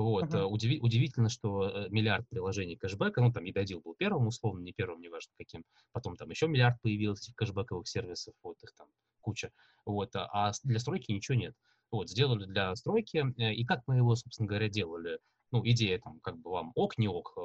Вот. 0.00 0.32
Uh-huh. 0.32 0.50
Удиви- 0.50 0.80
удивительно, 0.80 1.28
что 1.28 1.68
э, 1.68 1.88
миллиард 1.90 2.26
приложений 2.30 2.76
кэшбэка, 2.76 3.20
ну, 3.20 3.30
там 3.30 3.44
Едодил 3.44 3.80
был 3.80 3.94
первым, 3.94 4.28
условно, 4.28 4.62
не 4.62 4.72
первым, 4.72 5.02
неважно 5.02 5.30
каким, 5.36 5.62
потом 5.92 6.16
там 6.16 6.30
еще 6.30 6.48
миллиард 6.48 6.80
появилось 6.80 7.20
этих 7.20 7.34
кэшбэковых 7.34 7.86
сервисов, 7.86 8.32
вот 8.42 8.56
их 8.62 8.72
там 8.78 8.88
куча, 9.20 9.50
вот, 9.84 10.16
а, 10.16 10.26
а 10.32 10.52
для 10.64 10.78
стройки 10.78 11.12
ничего 11.12 11.36
нет. 11.36 11.54
Вот, 11.90 12.08
сделали 12.08 12.46
для 12.46 12.74
стройки, 12.76 13.26
э, 13.36 13.52
и 13.52 13.66
как 13.66 13.82
мы 13.86 13.96
его, 13.96 14.16
собственно 14.16 14.48
говоря, 14.48 14.70
делали? 14.70 15.18
Ну, 15.52 15.60
идея 15.66 15.98
там, 15.98 16.18
как 16.20 16.38
бы 16.38 16.50
вам 16.50 16.72
ок, 16.76 16.96
не 16.96 17.08
ок, 17.08 17.36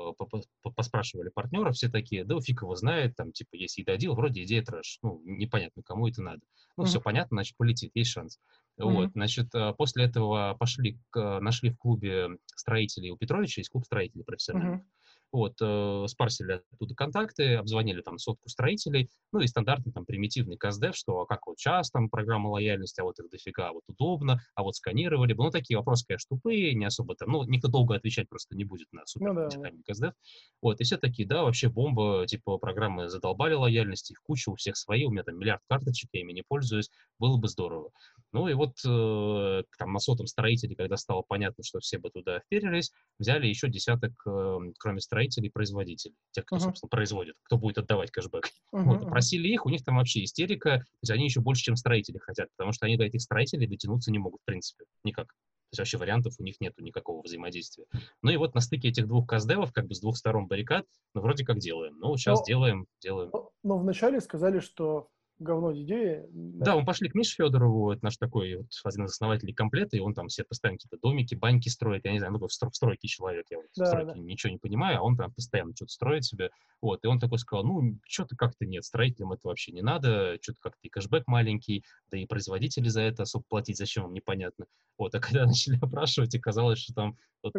поспрашивали 0.76 1.30
партнеров, 1.30 1.76
все 1.76 1.90
такие, 1.90 2.24
да 2.24 2.40
фиг 2.40 2.62
его 2.62 2.76
знает, 2.76 3.18
там, 3.18 3.34
типа, 3.34 3.56
есть 3.56 3.78
едодил, 3.80 4.14
вроде 4.14 4.44
идея 4.44 4.64
трэш, 4.64 5.00
ну, 5.02 5.22
непонятно, 5.26 5.84
кому 5.84 6.08
это 6.08 6.22
надо. 6.22 6.42
Ну, 6.78 6.84
uh-huh. 6.84 6.88
все 6.88 7.02
понятно, 7.02 7.36
значит, 7.38 7.58
полетит, 7.58 7.92
есть 7.96 8.12
шанс. 8.12 8.40
Mm-hmm. 8.80 8.92
Вот, 8.92 9.12
значит, 9.14 9.56
э, 9.56 9.74
после 9.78 10.06
этого 10.06 10.56
пошли, 10.60 11.00
к, 11.10 11.40
нашли 11.40 11.70
в 11.72 11.78
клубе 11.78 12.38
строителей 12.56 13.12
у 13.12 13.18
Петровича, 13.18 13.62
есть 13.62 13.70
клуб 13.70 13.86
строителей 13.86 14.24
профессиональных. 14.24 14.82
Mm-hmm. 14.82 14.96
Вот, 15.36 15.56
э, 15.60 16.06
спарсили 16.08 16.62
оттуда 16.72 16.96
контакты, 16.96 17.56
обзвонили 17.56 18.00
там 18.00 18.18
сотку 18.18 18.48
строителей, 18.48 19.10
ну 19.34 19.42
и 19.42 19.48
стандартный 19.48 19.92
там 19.92 20.06
примитивный 20.06 20.56
каздев, 20.56 20.96
что 20.96 21.20
а 21.20 21.26
как 21.26 21.46
вот 21.48 21.60
сейчас 21.60 21.92
там 21.92 22.10
программа 22.10 22.48
лояльности, 22.48 23.02
а 23.02 23.04
вот 23.04 23.20
их 23.20 23.30
дофига, 23.30 23.68
а 23.68 23.74
вот 23.74 23.84
удобно, 23.88 24.40
а 24.56 24.64
вот 24.64 24.76
сканировали 24.76 25.34
бы. 25.34 25.44
Ну, 25.44 25.52
такие 25.52 25.78
вопросы, 25.78 26.06
конечно, 26.08 26.38
тупые, 26.38 26.74
не 26.74 26.86
особо 26.86 27.16
там, 27.16 27.32
ну, 27.32 27.44
никто 27.44 27.68
долго 27.68 27.96
отвечать 27.96 28.30
просто 28.30 28.56
не 28.56 28.64
будет 28.64 28.88
на 28.94 29.06
супер 29.06 29.34
ну, 29.34 29.50
да, 29.50 29.72
каздев. 29.86 30.14
Вот, 30.62 30.80
и 30.80 30.86
все 30.86 30.96
такие, 30.96 31.28
да, 31.28 31.44
вообще 31.44 31.68
бомба, 31.68 32.26
типа 32.28 32.58
программы 32.58 33.10
задолбали 33.10 33.56
лояльности, 33.56 34.14
их 34.14 34.22
куча, 34.24 34.50
у 34.50 34.56
всех 34.56 34.78
свои, 34.78 35.04
у 35.04 35.12
меня 35.12 35.24
там 35.24 35.38
миллиард 35.38 35.62
карточек, 35.68 36.12
я 36.14 36.22
ими 36.22 36.32
не 36.32 36.44
пользуюсь, 36.48 36.90
было 37.20 37.38
бы 37.38 37.48
здорово. 37.48 37.92
Ну 38.32 38.50
и 38.50 38.54
вот 38.54 38.74
э, 38.86 39.64
там 39.78 39.94
на 39.94 40.00
сотом 40.00 40.28
строителе, 40.28 40.76
когда 40.76 40.98
стало 40.98 41.22
понятно, 41.22 41.64
что 41.64 41.80
все 41.80 41.98
бы 41.98 42.10
туда 42.10 42.42
вперились, 42.42 42.92
взяли 43.18 43.48
еще 43.48 43.70
десяток, 43.70 44.12
э, 44.28 44.58
кроме 44.78 45.00
строителей, 45.00 45.50
производителей, 45.50 46.16
тех, 46.32 46.46
кто, 46.46 46.58
uh-huh. 46.58 46.62
собственно, 46.62 46.90
производит, 46.90 47.36
кто 47.44 47.58
будет 47.58 47.78
отдавать 47.78 48.12
кэшбэк. 48.12 48.46
Uh-huh. 48.74 48.84
Вот, 48.84 49.04
попросили 49.04 49.48
их, 49.48 49.66
у 49.66 49.70
них 49.70 49.86
там 49.86 49.96
вообще 49.98 50.24
истерика, 50.26 50.80
то 50.80 51.00
есть 51.02 51.12
они 51.12 51.26
еще 51.26 51.40
больше, 51.40 51.64
чем 51.64 51.78
строители 51.78 52.18
хотят, 52.18 52.50
потому 52.58 52.74
что 52.74 52.86
они 52.86 52.98
до 52.98 53.06
этих 53.06 53.22
строителей 53.22 53.68
дотянуться 53.68 54.12
не 54.12 54.20
могут, 54.20 54.42
в 54.42 54.46
принципе, 54.46 54.84
никак. 55.06 55.28
То 55.28 55.72
есть 55.72 55.80
вообще 55.80 55.98
вариантов 55.98 56.34
у 56.38 56.44
них 56.44 56.60
нету 56.60 56.84
никакого 56.84 57.22
взаимодействия. 57.22 57.86
Ну 58.22 58.32
и 58.32 58.38
вот 58.38 58.54
на 58.54 58.62
стыке 58.62 58.90
этих 58.90 59.08
двух 59.08 59.28
каздевов, 59.28 59.72
как 59.74 59.88
бы 59.88 59.96
с 59.96 60.00
двух 60.00 60.16
сторон 60.16 60.48
баррикад, 60.48 60.86
ну 61.14 61.22
вроде 61.22 61.44
как 61.44 61.60
делаем. 61.60 61.98
Ну, 62.00 62.16
сейчас 62.18 62.40
но, 62.40 62.46
делаем, 62.46 62.86
делаем. 63.02 63.30
Но, 63.34 63.52
но 63.64 63.78
вначале 63.78 64.22
сказали, 64.22 64.60
что 64.60 65.10
говно 65.40 65.74
идеи. 65.74 66.26
Да, 66.32 66.78
мы 66.78 66.86
пошли 66.86 67.10
к 67.10 67.16
Мише 67.16 67.36
Федорову, 67.36 67.92
это 67.92 68.06
наш 68.06 68.18
такой 68.18 68.56
вот 68.56 68.68
один 68.84 69.06
из 69.06 69.12
основателей 69.12 69.54
комплета, 69.54 69.98
и 69.98 70.00
он 70.00 70.14
там 70.14 70.28
все 70.28 70.44
постоянно 70.44 70.78
какие-то 70.78 70.98
домики, 71.02 71.36
баньки 71.36 71.70
строит, 71.70 72.06
я 72.06 72.12
не 72.12 72.20
знаю, 72.20 72.34
ну, 72.34 72.40
в, 72.40 72.52
стро- 72.52 72.70
в 72.72 72.76
стройке 72.76 73.08
человек, 73.08 73.46
я 73.50 73.58
вот 73.58 73.68
да, 73.76 73.84
в 73.84 73.88
стройке 73.88 74.14
да. 74.14 74.20
ничего 74.20 74.52
не 74.52 74.58
понимаю, 74.58 75.00
а 75.00 75.02
он 75.02 75.18
прям 75.18 75.34
постоянно 75.34 75.74
что-то 75.76 75.92
строит 75.92 76.24
себе, 76.24 76.52
вот, 76.82 77.04
и 77.04 77.08
он 77.08 77.20
такой 77.20 77.40
сказал, 77.40 77.66
ну, 77.66 78.00
что-то 78.06 78.36
как-то 78.36 78.66
нет, 78.66 78.86
строителям 78.86 79.34
это 79.34 79.48
вообще 79.48 79.72
не 79.72 79.82
надо, 79.82 80.38
что-то 80.42 80.60
как-то 80.62 80.80
и 80.84 80.90
кэшбэк 80.90 81.24
маленький, 81.28 81.84
да 82.10 82.18
и 82.18 82.26
производители 82.26 82.88
за 82.88 83.02
это 83.02 83.24
особо 83.24 83.44
платить, 83.48 83.78
зачем 83.78 84.04
вам, 84.04 84.14
непонятно. 84.14 84.66
Вот, 84.98 85.14
а 85.16 85.20
когда 85.20 85.46
начали 85.46 85.78
опрашивать, 85.82 86.34
и 86.36 86.40
казалось, 86.40 86.80
что 86.80 86.94
там, 86.94 87.18
вот, 87.44 87.54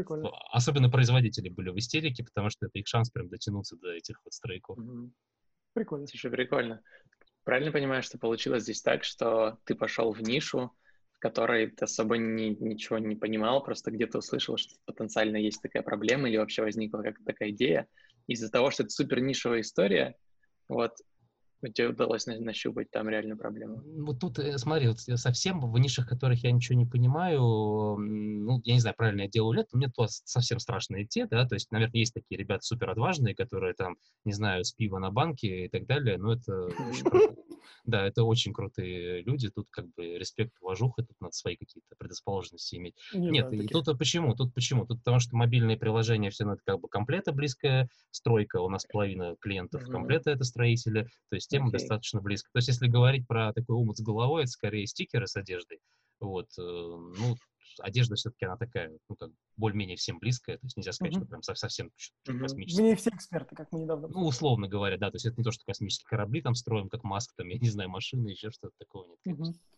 особенно 0.51 0.91
производители 0.91 1.51
были 1.51 1.71
в 1.71 1.79
истерике, 1.79 2.25
потому 2.25 2.49
что 2.51 2.67
это 2.67 2.79
их 2.79 2.87
шанс 2.89 3.11
прям 3.11 3.29
дотянуться 3.29 3.77
до 3.77 3.91
этих 3.91 4.21
вот 4.25 4.33
стройков. 4.33 4.79
Прикольно. 5.75 6.07
Слушай, 6.07 6.31
прикольно. 6.31 6.81
Правильно 7.47 7.71
понимаю, 7.71 8.03
что 8.03 8.19
получилось 8.19 8.65
здесь 8.65 8.83
так, 8.83 9.05
что 9.05 9.59
ты 9.63 9.77
пошел 9.77 10.13
в 10.13 10.21
нишу, 10.21 10.73
в 11.17 11.21
которой 11.21 11.69
ты 11.69 11.85
особо 11.85 12.17
ни, 12.17 12.57
ничего 12.61 12.99
не 12.99 13.15
понимал, 13.15 13.63
просто 13.63 13.93
где-то 13.93 14.19
услышал, 14.19 14.57
что 14.57 14.75
потенциально 14.85 15.37
есть 15.37 15.63
такая 15.63 15.85
проблема 15.85 16.29
или 16.29 16.39
вообще 16.39 16.63
возникла 16.63 17.03
как 17.03 17.23
такая 17.25 17.51
идея. 17.51 17.87
Из-за 18.27 18.51
того, 18.51 18.73
что 18.73 18.83
это 18.83 18.91
супер 18.91 19.21
нишевая 19.21 19.61
история, 19.61 20.17
вот, 20.69 20.97
тебе 21.63 21.89
удалось 21.89 22.27
нащупать 22.27 22.91
там 22.91 23.09
реально 23.09 23.37
проблему? 23.37 23.83
Вот 24.05 24.21
тут, 24.21 24.39
э, 24.39 24.57
смотри, 24.59 24.89
вот 24.89 25.01
совсем 25.01 25.61
в 25.61 25.79
нишах, 25.79 26.09
которых 26.09 26.45
я 26.45 26.53
ничего 26.53 26.79
не 26.79 26.87
понимаю, 26.87 27.41
ну, 27.41 28.61
я 28.65 28.75
не 28.75 28.81
знаю, 28.81 28.97
правильно 28.97 29.23
я 29.23 29.29
делаю 29.29 29.57
лет, 29.57 29.69
мне 29.73 29.89
то 29.89 30.07
совсем 30.09 30.59
страшно 30.59 31.03
идти, 31.03 31.25
да, 31.25 31.47
то 31.47 31.55
есть, 31.55 31.71
наверное, 31.71 31.99
есть 31.99 32.15
такие 32.15 32.39
ребята 32.39 32.63
супер 32.63 32.91
отважные, 32.91 33.35
которые 33.35 33.75
там, 33.75 33.97
не 34.25 34.33
знаю, 34.33 34.65
с 34.65 34.73
пива 34.73 34.99
на 34.99 35.11
банке 35.11 35.67
и 35.67 35.69
так 35.69 35.87
далее, 35.87 36.19
но 36.19 36.35
это 36.35 36.69
да, 37.85 38.07
это 38.07 38.25
очень 38.25 38.53
крутые 38.53 39.23
люди, 39.23 39.51
тут 39.51 39.69
как 39.71 39.87
бы 39.95 40.19
респект, 40.19 40.53
уважуха, 40.61 41.03
тут 41.03 41.17
надо 41.21 41.33
свои 41.33 41.57
какие-то 41.57 41.95
предрасположенности 41.99 42.77
иметь. 42.77 42.95
Не 43.13 43.31
Нет, 43.31 43.53
и 43.53 43.67
тут 43.67 43.87
почему? 43.99 44.35
Тут 44.35 44.55
почему? 44.55 44.87
Тут 44.87 44.99
потому 44.99 45.21
что 45.21 45.37
мобильные 45.37 45.77
приложения 45.77 46.31
все 46.31 46.45
равно 46.45 46.55
это 46.55 46.63
как 46.65 46.81
бы 46.81 46.89
комплета 46.89 47.33
близкая 47.33 47.89
стройка, 48.11 48.61
у 48.61 48.69
нас 48.69 48.85
половина 48.85 49.37
клиентов 49.41 49.83
mm-hmm. 49.83 49.93
комплета 49.93 50.31
это 50.31 50.45
строители, 50.45 51.09
то 51.29 51.37
есть 51.37 51.49
тема 51.49 51.69
okay. 51.69 51.73
достаточно 51.73 52.21
близко. 52.21 52.49
То 52.53 52.59
есть 52.59 52.69
если 52.69 52.89
говорить 52.89 53.27
про 53.27 53.53
такой 53.53 53.77
ум 53.77 53.95
с 53.95 54.01
головой, 54.01 54.43
это 54.43 54.51
скорее 54.51 54.87
стикеры 54.87 55.27
с 55.27 55.37
одеждой, 55.37 55.81
вот, 56.21 56.49
э, 56.59 56.63
ну, 56.63 57.37
одежда 57.81 58.17
все-таки 58.17 58.45
она 58.45 58.57
такая, 58.57 58.97
ну, 59.09 59.17
как 59.17 59.31
более-менее 59.57 59.97
всем 59.97 60.19
близкая, 60.19 60.59
то 60.59 60.67
есть 60.67 60.77
нельзя 60.77 60.93
сказать, 60.93 61.15
mm-hmm. 61.15 61.19
что 61.19 61.27
прям 61.27 61.43
совсем 61.43 61.87
mm-hmm. 61.87 62.39
космическая. 62.39 62.83
Мы 62.83 62.89
не 62.89 62.95
все 62.97 63.11
эксперты, 63.11 63.55
как 63.55 63.73
мы 63.73 63.81
недавно. 63.81 64.09
Ну, 64.09 64.27
условно 64.27 64.69
говоря, 64.69 64.99
да, 64.99 65.11
то 65.11 65.17
есть 65.17 65.27
это 65.27 65.37
не 65.39 65.45
то, 65.45 65.51
что 65.51 65.65
космические 65.65 66.07
корабли 66.09 66.43
там 66.43 66.55
строим, 66.55 66.89
как 66.89 67.05
Маск, 67.05 67.35
там, 67.37 67.49
я 67.49 67.59
не 67.59 67.69
знаю, 67.69 67.91
машины, 67.91 68.29
еще 68.29 68.51
что-то 68.51 68.75
такого 68.79 69.07
нет, 69.07 69.19
конечно. 69.23 69.55
Mm-hmm. 69.55 69.77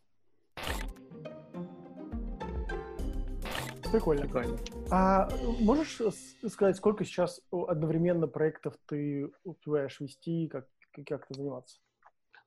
Прикольно. 3.91 4.23
Прикольно. 4.23 4.59
А 4.91 5.29
можешь 5.61 6.01
сказать, 6.49 6.77
сколько 6.77 7.05
сейчас 7.05 7.41
одновременно 7.51 8.27
проектов 8.27 8.75
ты 8.87 9.31
успеваешь 9.45 9.99
вести, 10.01 10.49
как, 10.49 10.67
как 10.93 11.25
это 11.25 11.35
заниматься? 11.35 11.81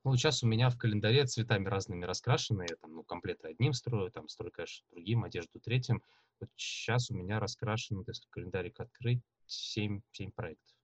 Ну, 0.04 0.16
сейчас 0.16 0.42
у 0.42 0.48
меня 0.48 0.68
в 0.68 0.76
календаре 0.76 1.24
цветами 1.26 1.68
разными 1.68 2.04
раскрашены. 2.04 2.66
Я 2.68 2.76
там, 2.76 2.92
ну, 2.92 3.04
комплеты 3.04 3.48
одним 3.48 3.72
строю, 3.72 4.10
там 4.10 4.28
строю, 4.28 4.52
конечно, 4.52 4.84
другим, 4.90 5.24
одежду 5.24 5.60
третьим. 5.60 6.02
Вот 6.40 6.50
сейчас 6.56 7.10
у 7.10 7.14
меня 7.14 7.38
раскрашено, 7.38 8.02
если 8.06 8.26
календарик 8.30 8.80
открыть, 8.80 9.22
7, 9.46 10.00
7 10.10 10.32
проектов. 10.32 10.76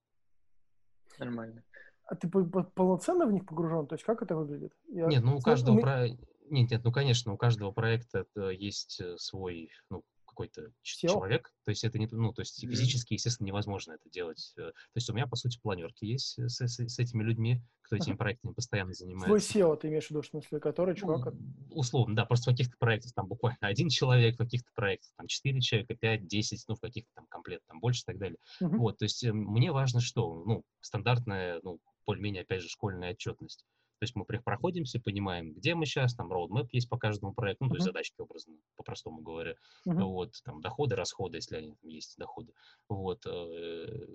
Нормально. 1.18 1.64
А 2.04 2.14
ты 2.14 2.28
полноценно 2.28 3.26
в 3.26 3.32
них 3.32 3.44
погружен? 3.44 3.86
То 3.86 3.96
есть 3.96 4.04
как 4.04 4.22
это 4.22 4.36
выглядит? 4.36 4.72
Я... 4.88 5.06
Нет, 5.06 5.22
ну 5.22 5.36
у 5.36 5.40
каждого 5.40 5.74
мы... 5.74 5.80
про... 5.82 6.08
Нет, 6.08 6.70
нет, 6.70 6.84
ну 6.84 6.92
конечно, 6.92 7.32
у 7.32 7.36
каждого 7.36 7.72
проекта 7.72 8.24
есть 8.50 9.00
э, 9.00 9.18
свой, 9.18 9.70
ну, 9.90 10.02
какой-то 10.38 10.70
человек, 10.82 11.52
то 11.64 11.70
есть 11.70 11.82
это 11.82 11.98
не, 11.98 12.06
ну, 12.10 12.32
то 12.32 12.42
есть 12.42 12.60
физически, 12.60 13.14
естественно, 13.14 13.48
невозможно 13.48 13.92
это 13.92 14.08
делать. 14.08 14.52
Э, 14.56 14.70
то 14.70 14.94
есть 14.94 15.10
у 15.10 15.12
меня, 15.12 15.26
по 15.26 15.34
сути, 15.34 15.58
планерки 15.60 16.04
есть 16.04 16.38
с, 16.38 16.60
с, 16.60 16.78
с 16.78 16.98
этими 17.00 17.24
людьми, 17.24 17.60
кто 17.82 17.96
этими 17.96 18.14
проектами 18.14 18.52
постоянно 18.52 18.92
занимается. 18.92 19.26
Свой 19.26 19.62
SEO 19.62 19.76
ты 19.76 19.88
имеешь 19.88 20.06
в 20.06 20.10
виду, 20.10 20.22
в 20.22 20.26
смысле, 20.26 20.60
который 20.60 20.94
ну, 20.94 21.00
чувак? 21.00 21.34
Ну, 21.34 21.40
условно, 21.70 22.14
да, 22.14 22.24
просто 22.24 22.50
в 22.50 22.54
каких-то 22.54 22.76
проектах 22.78 23.12
там 23.14 23.26
буквально 23.26 23.58
один 23.62 23.88
человек, 23.88 24.36
в 24.36 24.38
каких-то 24.38 24.70
проектах 24.74 25.10
там 25.16 25.26
четыре 25.26 25.60
человека, 25.60 25.96
пять, 25.96 26.28
десять, 26.28 26.64
ну, 26.68 26.76
в 26.76 26.80
каких-то 26.80 27.10
там 27.16 27.26
комплект 27.26 27.64
там 27.66 27.80
больше 27.80 28.02
и 28.02 28.04
так 28.04 28.18
далее. 28.18 28.38
Uh-huh. 28.62 28.76
Вот, 28.76 28.98
то 28.98 29.06
есть 29.06 29.24
э, 29.24 29.32
мне 29.32 29.72
важно 29.72 30.00
что? 30.00 30.44
Ну, 30.44 30.62
стандартная, 30.80 31.60
ну, 31.64 31.80
более-менее, 32.06 32.42
опять 32.42 32.62
же, 32.62 32.68
школьная 32.68 33.10
отчетность. 33.10 33.64
То 33.98 34.04
есть 34.04 34.14
мы 34.14 34.24
проходимся, 34.24 35.00
понимаем, 35.00 35.52
где 35.54 35.74
мы 35.74 35.84
сейчас, 35.84 36.14
там 36.14 36.32
roadmap 36.32 36.68
есть 36.70 36.88
по 36.88 36.98
каждому 36.98 37.34
проекту, 37.34 37.64
ну, 37.64 37.70
то 37.70 37.76
есть 37.76 37.86
задачки 37.86 38.20
образно, 38.20 38.54
по-простому 38.76 39.22
говоря. 39.22 39.56
Uh-huh. 39.86 40.04
Вот, 40.04 40.34
там, 40.44 40.60
доходы, 40.60 40.94
расходы, 40.94 41.38
если 41.38 41.56
они 41.56 41.74
там 41.74 41.90
есть 41.90 42.16
доходы. 42.16 42.52
Вот, 42.88 43.26
э, 43.26 44.06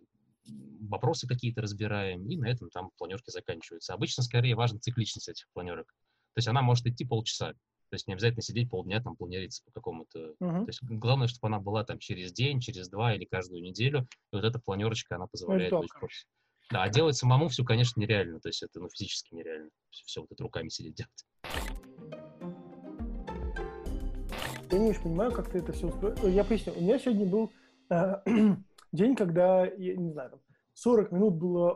вопросы 0.81 1.27
какие-то 1.27 1.61
разбираем, 1.61 2.25
и 2.27 2.37
на 2.37 2.47
этом 2.47 2.69
там 2.69 2.91
планерки 2.97 3.29
заканчиваются. 3.29 3.93
Обычно, 3.93 4.23
скорее, 4.23 4.55
важна 4.55 4.79
цикличность 4.79 5.27
этих 5.27 5.47
планерок. 5.53 5.87
То 6.33 6.37
есть 6.37 6.47
она 6.47 6.61
может 6.61 6.85
идти 6.85 7.03
полчаса. 7.03 7.53
То 7.89 7.95
есть 7.95 8.07
не 8.07 8.13
обязательно 8.13 8.41
сидеть 8.41 8.69
полдня, 8.69 9.03
там, 9.03 9.17
планериться 9.17 9.63
по 9.65 9.71
какому-то... 9.71 10.33
Uh-huh. 10.41 10.63
То 10.63 10.67
есть 10.67 10.81
главное, 10.81 11.27
чтобы 11.27 11.47
она 11.47 11.59
была 11.59 11.83
там 11.83 11.99
через 11.99 12.31
день, 12.31 12.61
через 12.61 12.87
два 12.87 13.13
или 13.13 13.25
каждую 13.25 13.61
неделю. 13.61 14.07
И 14.31 14.35
вот 14.37 14.45
эта 14.45 14.59
планерочка, 14.59 15.15
она 15.15 15.27
позволяет 15.27 15.73
быть 15.73 15.91
курсе. 15.91 16.25
Да, 16.71 16.83
а 16.83 16.89
делать 16.89 17.15
самому 17.15 17.49
все, 17.49 17.63
конечно, 17.63 17.99
нереально. 17.99 18.39
То 18.39 18.49
есть 18.49 18.63
это 18.63 18.79
ну, 18.79 18.89
физически 18.89 19.35
нереально. 19.35 19.69
Все, 19.89 20.03
все 20.05 20.21
вот 20.21 20.31
это 20.31 20.43
руками 20.43 20.69
сидеть 20.69 20.95
делать. 20.95 21.25
Я 24.71 24.79
не 24.79 24.89
очень 24.89 25.03
понимаю, 25.03 25.31
как 25.31 25.51
ты 25.51 25.59
это 25.59 25.71
все 25.71 25.87
устроил. 25.87 26.27
Я 26.27 26.43
поясню. 26.43 26.73
У 26.75 26.81
меня 26.81 26.97
сегодня 26.97 27.27
был 27.27 27.51
э, 27.91 28.15
день, 28.91 29.15
когда, 29.15 29.65
я 29.65 29.95
не 29.95 30.11
знаю, 30.11 30.31
там, 30.31 30.39
40 30.73 31.11
минут 31.11 31.35
было 31.35 31.73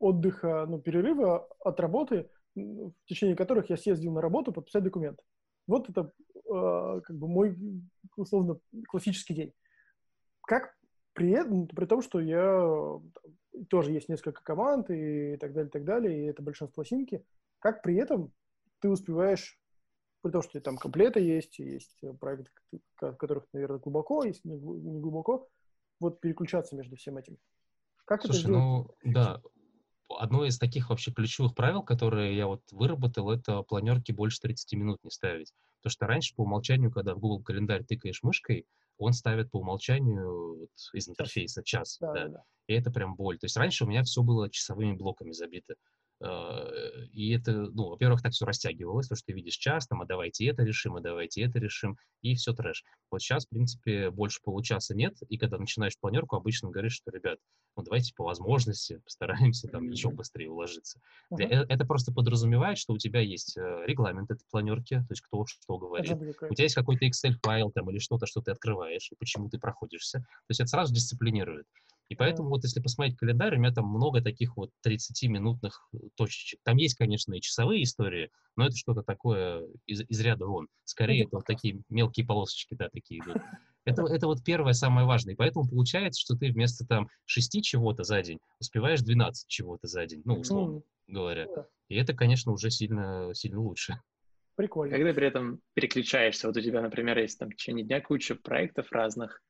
отдыха, 0.00 0.66
ну, 0.68 0.80
перерыва 0.80 1.46
от 1.60 1.78
работы, 1.78 2.28
в 2.56 2.92
течение 3.06 3.36
которых 3.36 3.70
я 3.70 3.76
съездил 3.76 4.12
на 4.12 4.20
работу 4.20 4.52
подписать 4.52 4.82
документ. 4.82 5.20
Вот 5.68 5.88
это 5.88 6.12
э, 6.34 7.00
как 7.04 7.16
бы 7.16 7.28
мой, 7.28 7.56
условно, 8.16 8.58
классический 8.88 9.34
день. 9.34 9.52
Как 10.42 10.74
при 11.12 11.30
этом, 11.30 11.68
при 11.68 11.86
том, 11.86 12.02
что 12.02 12.18
я 12.18 13.00
тоже 13.68 13.92
есть 13.92 14.08
несколько 14.08 14.42
команд 14.42 14.90
и 14.90 15.36
так 15.36 15.52
далее, 15.52 15.68
и 15.68 15.72
так 15.72 15.84
далее, 15.84 16.18
и 16.18 16.26
это 16.26 16.42
большинство 16.42 16.84
симки. 16.84 17.24
Как 17.58 17.82
при 17.82 17.96
этом 17.96 18.32
ты 18.80 18.88
успеваешь, 18.88 19.58
при 20.22 20.30
том, 20.30 20.42
что 20.42 20.60
там 20.60 20.76
комплеты 20.76 21.20
есть, 21.20 21.58
есть 21.58 22.00
проекты, 22.18 22.50
в 23.00 23.12
которых, 23.14 23.46
наверное, 23.52 23.78
глубоко, 23.78 24.24
есть 24.24 24.44
не 24.44 24.56
глубоко, 24.56 25.48
вот 25.98 26.20
переключаться 26.20 26.76
между 26.76 26.96
всем 26.96 27.18
этим. 27.18 27.38
Как 28.04 28.22
Слушай, 28.22 28.40
это 28.40 28.48
сделать? 28.48 28.62
ну 29.04 29.12
да, 29.12 29.42
одно 30.18 30.44
из 30.44 30.58
таких 30.58 30.90
вообще 30.90 31.12
ключевых 31.12 31.54
правил, 31.54 31.82
которые 31.82 32.36
я 32.36 32.46
вот 32.46 32.62
выработал, 32.72 33.30
это 33.30 33.62
планерки 33.62 34.12
больше 34.12 34.40
30 34.40 34.72
минут 34.74 35.04
не 35.04 35.10
ставить. 35.10 35.52
Потому 35.78 35.90
что 35.90 36.06
раньше 36.06 36.34
по 36.34 36.42
умолчанию, 36.42 36.90
когда 36.90 37.14
в 37.14 37.18
Google 37.18 37.42
календарь 37.42 37.84
тыкаешь 37.84 38.22
мышкой, 38.22 38.66
он 39.00 39.12
ставит 39.12 39.50
по 39.50 39.58
умолчанию 39.58 40.58
вот, 40.60 40.70
из 40.92 41.08
интерфейса 41.08 41.62
час. 41.64 41.98
Да, 42.00 42.12
да. 42.12 42.28
Да. 42.28 42.42
И 42.68 42.74
это 42.74 42.90
прям 42.90 43.16
боль. 43.16 43.38
То 43.38 43.46
есть 43.46 43.56
раньше 43.56 43.84
у 43.84 43.88
меня 43.88 44.02
все 44.04 44.22
было 44.22 44.50
часовыми 44.50 44.94
блоками 44.94 45.32
забито. 45.32 45.74
Э, 46.22 47.06
и 47.12 47.32
это, 47.32 47.52
ну, 47.52 47.88
во-первых, 47.88 48.22
так 48.22 48.32
все 48.32 48.44
растягивалось, 48.44 49.08
то, 49.08 49.16
что 49.16 49.26
ты 49.26 49.32
видишь 49.32 49.56
час, 49.56 49.86
там, 49.86 50.02
а 50.02 50.06
давайте 50.06 50.46
это 50.46 50.62
решим, 50.62 50.96
а 50.96 51.00
давайте 51.00 51.42
это 51.42 51.58
решим, 51.58 51.96
и 52.20 52.34
все 52.34 52.52
трэш. 52.52 52.84
Вот 53.10 53.22
сейчас, 53.22 53.46
в 53.46 53.48
принципе, 53.48 54.10
больше 54.10 54.40
получаса 54.44 54.94
нет, 54.94 55.16
и 55.28 55.38
когда 55.38 55.58
начинаешь 55.58 55.98
планерку, 55.98 56.36
обычно 56.36 56.70
говоришь, 56.70 56.94
что, 56.94 57.10
ребят, 57.10 57.38
ну, 57.76 57.82
давайте 57.82 58.12
по 58.14 58.24
возможности 58.24 58.98
постараемся 59.04 59.68
там 59.68 59.88
еще 59.88 60.10
быстрее 60.10 60.50
уложиться. 60.50 61.00
Uh-huh. 61.32 61.66
Это 61.68 61.84
просто 61.84 62.12
подразумевает, 62.12 62.78
что 62.78 62.92
у 62.92 62.98
тебя 62.98 63.20
есть 63.20 63.56
э, 63.56 63.84
регламент 63.86 64.30
этой 64.30 64.44
планерки, 64.50 64.96
то 64.96 65.06
есть 65.10 65.22
кто 65.22 65.46
что 65.46 65.78
говорит. 65.78 66.12
У 66.12 66.54
тебя 66.54 66.64
есть 66.64 66.74
какой-то 66.74 67.06
Excel-файл 67.06 67.70
там 67.72 67.90
или 67.90 67.98
что-то, 67.98 68.26
что 68.26 68.40
ты 68.40 68.50
открываешь, 68.50 69.08
и 69.10 69.16
почему 69.16 69.48
ты 69.48 69.58
проходишься. 69.58 70.20
То 70.20 70.50
есть 70.50 70.60
это 70.60 70.68
сразу 70.68 70.94
дисциплинирует. 70.94 71.66
И 72.10 72.16
поэтому 72.16 72.48
вот 72.48 72.64
если 72.64 72.80
посмотреть 72.80 73.16
календарь, 73.16 73.54
у 73.54 73.60
меня 73.60 73.72
там 73.72 73.86
много 73.86 74.20
таких 74.20 74.56
вот 74.56 74.72
30-минутных 74.84 75.88
э, 75.92 75.98
точечек. 76.16 76.58
Там 76.64 76.76
есть, 76.76 76.96
конечно, 76.96 77.34
и 77.34 77.40
часовые 77.40 77.84
истории, 77.84 78.30
но 78.56 78.66
это 78.66 78.76
что-то 78.76 79.02
такое 79.02 79.64
из, 79.86 80.02
из 80.02 80.20
ряда 80.20 80.46
вон. 80.46 80.66
Скорее, 80.84 81.22
это 81.22 81.36
вот 81.36 81.46
такие 81.46 81.80
мелкие 81.88 82.26
полосочки, 82.26 82.74
да, 82.74 82.88
такие 82.88 83.20
идут. 83.20 83.36
Это, 83.90 84.02
это 84.04 84.26
вот 84.26 84.42
первое, 84.44 84.72
самое 84.72 85.06
важное. 85.06 85.34
И 85.34 85.36
поэтому 85.36 85.68
получается, 85.68 86.20
что 86.20 86.36
ты 86.36 86.52
вместо 86.52 86.86
там 86.86 87.08
шести 87.26 87.62
чего-то 87.62 88.04
за 88.04 88.22
день 88.22 88.38
успеваешь 88.60 89.00
12 89.00 89.48
чего-то 89.48 89.86
за 89.86 90.06
день, 90.06 90.22
ну, 90.24 90.38
условно 90.40 90.78
mm. 90.78 90.82
говоря. 91.08 91.46
И 91.88 91.96
это, 91.96 92.14
конечно, 92.14 92.52
уже 92.52 92.70
сильно, 92.70 93.30
сильно 93.34 93.60
лучше. 93.60 94.00
Прикольно. 94.56 94.96
Когда 94.96 95.12
при 95.14 95.26
этом 95.26 95.60
переключаешься, 95.74 96.46
вот 96.46 96.56
у 96.56 96.60
тебя, 96.60 96.82
например, 96.82 97.18
есть 97.18 97.38
там 97.38 97.50
в 97.50 97.54
течение 97.54 97.84
дня 97.84 98.00
куча 98.00 98.34
проектов 98.34 98.92
разных, 98.92 99.42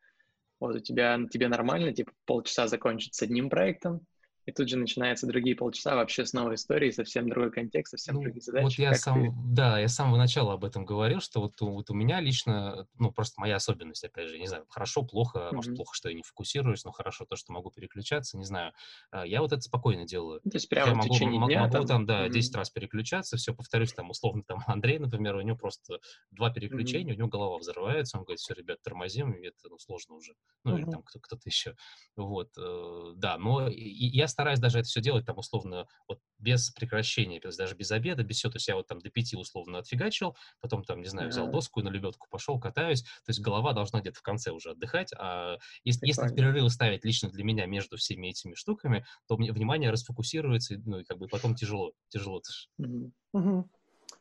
вот 0.60 0.76
у 0.76 0.78
тебя, 0.78 1.18
тебе 1.30 1.48
нормально, 1.48 1.92
типа, 1.92 2.12
полчаса 2.26 2.68
закончить 2.68 3.14
с 3.14 3.22
одним 3.22 3.50
проектом, 3.50 4.02
и 4.46 4.52
тут 4.52 4.68
же 4.68 4.76
начинаются 4.76 5.26
другие 5.26 5.54
полчаса 5.54 5.94
вообще 5.94 6.24
с 6.24 6.32
новой 6.32 6.54
историей, 6.54 6.92
совсем 6.92 7.28
другой 7.28 7.50
контекст, 7.50 7.92
совсем 7.92 8.16
ну, 8.16 8.22
другие 8.22 8.42
задачи. 8.42 8.64
Вот 8.64 8.72
я 8.74 8.94
сам, 8.94 9.22
ты... 9.22 9.32
да, 9.54 9.78
я 9.78 9.88
с 9.88 9.94
самого 9.94 10.16
начала 10.16 10.54
об 10.54 10.64
этом 10.64 10.84
говорил, 10.84 11.20
что 11.20 11.40
вот, 11.40 11.60
вот 11.60 11.90
у 11.90 11.94
меня 11.94 12.20
лично, 12.20 12.86
ну, 12.98 13.12
просто 13.12 13.40
моя 13.40 13.56
особенность, 13.56 14.04
опять 14.04 14.28
же, 14.28 14.38
не 14.38 14.46
знаю, 14.46 14.64
хорошо, 14.68 15.02
плохо, 15.02 15.38
mm-hmm. 15.38 15.54
может, 15.54 15.76
плохо, 15.76 15.94
что 15.94 16.08
я 16.08 16.14
не 16.14 16.22
фокусируюсь, 16.22 16.84
но 16.84 16.92
хорошо 16.92 17.26
то, 17.26 17.36
что 17.36 17.52
могу 17.52 17.70
переключаться, 17.70 18.38
не 18.38 18.44
знаю. 18.44 18.72
А, 19.10 19.26
я 19.26 19.40
вот 19.42 19.52
это 19.52 19.60
спокойно 19.60 20.06
делаю. 20.06 20.40
То 20.40 20.50
есть 20.54 20.68
прямо 20.68 20.88
я 20.88 20.94
в 20.94 20.96
могу, 20.96 21.14
течение 21.14 21.46
дня 21.46 21.60
могу 21.60 21.72
там, 21.72 21.86
там 21.86 22.06
да, 22.06 22.26
mm-hmm. 22.26 22.32
10 22.32 22.54
раз 22.56 22.70
переключаться, 22.70 23.36
все, 23.36 23.54
повторюсь, 23.54 23.92
там, 23.92 24.10
условно, 24.10 24.42
там, 24.46 24.60
Андрей, 24.66 24.98
например, 24.98 25.36
у 25.36 25.42
него 25.42 25.56
просто 25.56 26.00
два 26.30 26.50
переключения, 26.50 27.12
mm-hmm. 27.12 27.16
у 27.16 27.18
него 27.18 27.28
голова 27.28 27.58
взрывается, 27.58 28.16
он 28.16 28.24
говорит, 28.24 28.40
все, 28.40 28.54
ребят, 28.54 28.78
тормозим, 28.82 29.32
это, 29.42 29.68
ну, 29.68 29.78
сложно 29.78 30.14
уже. 30.14 30.32
Ну, 30.64 30.72
mm-hmm. 30.72 30.80
или 30.80 30.90
там 30.90 31.02
кто- 31.02 31.20
кто-то 31.20 31.42
еще. 31.44 31.76
Вот, 32.16 32.50
э, 32.58 33.12
да, 33.16 33.36
но 33.38 33.68
я 33.68 34.28
стараюсь 34.40 34.58
даже 34.58 34.78
это 34.78 34.88
все 34.88 35.02
делать 35.02 35.26
там 35.26 35.36
условно 35.36 35.86
вот 36.08 36.18
без 36.38 36.70
прекращения, 36.70 37.40
то 37.40 37.48
есть 37.48 37.58
даже 37.58 37.74
без 37.74 37.90
обеда, 37.90 38.22
без 38.22 38.36
всего. 38.36 38.50
То 38.50 38.56
есть 38.56 38.68
я 38.68 38.74
вот 38.74 38.86
там 38.86 38.98
до 38.98 39.10
пяти 39.10 39.36
условно 39.36 39.78
отфигачил, 39.78 40.34
потом 40.60 40.82
там, 40.82 41.02
не 41.02 41.08
знаю, 41.08 41.28
взял 41.28 41.50
доску 41.50 41.80
и 41.80 41.82
на 41.82 41.90
лебедку 41.90 42.26
пошел, 42.30 42.58
катаюсь. 42.58 43.02
То 43.02 43.28
есть 43.28 43.40
голова 43.40 43.74
должна 43.74 44.00
где-то 44.00 44.18
в 44.18 44.22
конце 44.22 44.50
уже 44.50 44.70
отдыхать. 44.70 45.12
А 45.18 45.58
если, 45.84 46.06
если 46.06 46.34
перерывы 46.34 46.70
ставить 46.70 47.04
лично 47.04 47.28
для 47.28 47.44
меня 47.44 47.66
между 47.66 47.98
всеми 47.98 48.28
этими 48.28 48.54
штуками, 48.54 49.04
то 49.28 49.36
мне 49.36 49.52
внимание 49.52 49.90
расфокусируется, 49.90 50.76
ну 50.86 51.00
и 51.00 51.04
как 51.04 51.18
бы 51.18 51.28
потом 51.28 51.54
тяжело, 51.54 51.92
тяжело. 52.08 52.40
Угу. 52.78 53.68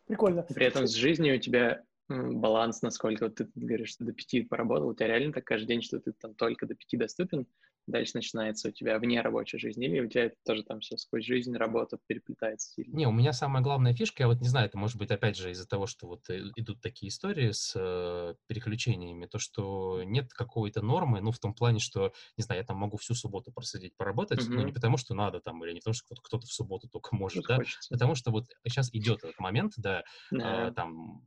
Прикольно. 0.06 0.42
При 0.44 0.66
этом 0.66 0.86
с 0.86 0.96
жизнью 0.96 1.38
у 1.38 1.40
тебя 1.40 1.84
баланс, 2.10 2.82
насколько 2.82 3.26
вот 3.26 3.36
ты 3.36 3.50
говоришь, 3.56 3.92
что 3.92 4.06
до 4.06 4.14
пяти 4.14 4.42
поработал, 4.42 4.90
у 4.90 4.94
тебя 4.94 5.08
реально 5.08 5.34
так 5.34 5.46
каждый 5.46 5.68
день, 5.68 5.82
что 5.82 6.00
ты 6.00 6.12
там 6.14 6.34
только 6.34 6.66
до 6.66 6.76
пяти 6.76 6.98
доступен, 6.98 7.46
дальше 7.90 8.14
начинается 8.16 8.70
у 8.70 8.72
тебя 8.72 9.00
вне 9.00 9.22
рабочей 9.22 9.58
жизни, 9.58 9.86
или 9.88 10.00
у 10.00 10.08
тебя 10.08 10.26
это 10.26 10.36
тоже 10.46 10.64
там 10.64 10.80
все 10.80 10.98
сквозь 10.98 11.26
жизнь, 11.26 11.56
работа 11.56 11.98
переплетается 12.08 12.72
сильно? 12.72 12.96
Не, 12.96 13.08
у 13.08 13.12
меня 13.12 13.34
самая 13.34 13.64
главная 13.64 13.94
фишка, 13.94 14.24
я 14.24 14.28
вот 14.28 14.42
не 14.42 14.48
знаю, 14.48 14.68
это 14.68 14.78
может 14.78 14.98
быть 14.98 15.12
опять 15.12 15.36
же 15.36 15.52
из-за 15.52 15.68
того, 15.68 15.88
что 15.88 16.08
вот 16.08 16.30
э, 16.30 16.40
идут 16.56 16.82
такие 16.82 17.10
истории 17.10 17.52
с 17.52 17.74
э, 17.76 18.36
переключениями, 18.48 19.26
то, 19.26 19.40
что 19.40 20.04
нет 20.04 20.32
какой-то 20.34 20.82
нормы, 20.82 21.22
ну, 21.22 21.32
в 21.32 21.40
том 21.40 21.54
плане, 21.54 21.80
что, 21.80 22.14
не 22.38 22.44
знаю, 22.44 22.62
я 22.62 22.66
там 22.66 22.78
могу 22.78 22.98
всю 22.98 23.14
субботу 23.14 23.52
просидеть, 23.52 23.96
поработать, 23.98 24.42
mm-hmm. 24.42 24.54
ну, 24.54 24.66
не 24.66 24.72
потому 24.72 24.98
что 24.98 25.14
надо 25.14 25.40
там, 25.42 25.64
или 25.64 25.74
не 25.74 25.80
потому 25.80 25.94
что 25.94 26.16
кто-то, 26.16 26.46
в 26.46 26.54
субботу 26.54 26.88
только 26.88 27.16
может, 27.16 27.40
Тут 27.40 27.48
да, 27.48 27.56
хочется. 27.58 27.90
потому 27.94 28.16
что 28.16 28.32
вот 28.32 28.46
сейчас 28.68 28.94
идет 28.94 29.24
этот 29.24 29.40
момент, 29.40 29.74
да, 29.78 30.04
yeah. 30.34 30.70
э, 30.70 30.74
там 30.74 31.24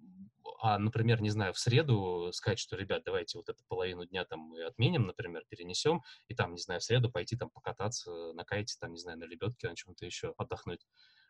а, 0.64 0.78
например, 0.78 1.20
не 1.20 1.30
знаю, 1.30 1.52
в 1.52 1.58
среду 1.58 2.30
сказать, 2.32 2.60
что, 2.60 2.76
ребят, 2.76 3.02
давайте 3.04 3.36
вот 3.36 3.48
эту 3.48 3.64
половину 3.66 4.06
дня 4.06 4.24
там 4.24 4.38
мы 4.38 4.62
отменим, 4.62 5.08
например, 5.08 5.42
перенесем, 5.48 6.02
и 6.28 6.36
там, 6.36 6.52
не 6.52 6.60
знаю, 6.60 6.80
в 6.80 6.84
среду 6.84 7.10
пойти 7.10 7.36
там 7.36 7.50
покататься 7.50 8.32
на 8.34 8.44
кайте, 8.44 8.76
там, 8.78 8.92
не 8.92 8.98
знаю, 9.00 9.18
на 9.18 9.24
лебедке, 9.24 9.68
на 9.68 9.74
чем-то 9.74 10.06
еще, 10.06 10.34
отдохнуть. 10.38 10.86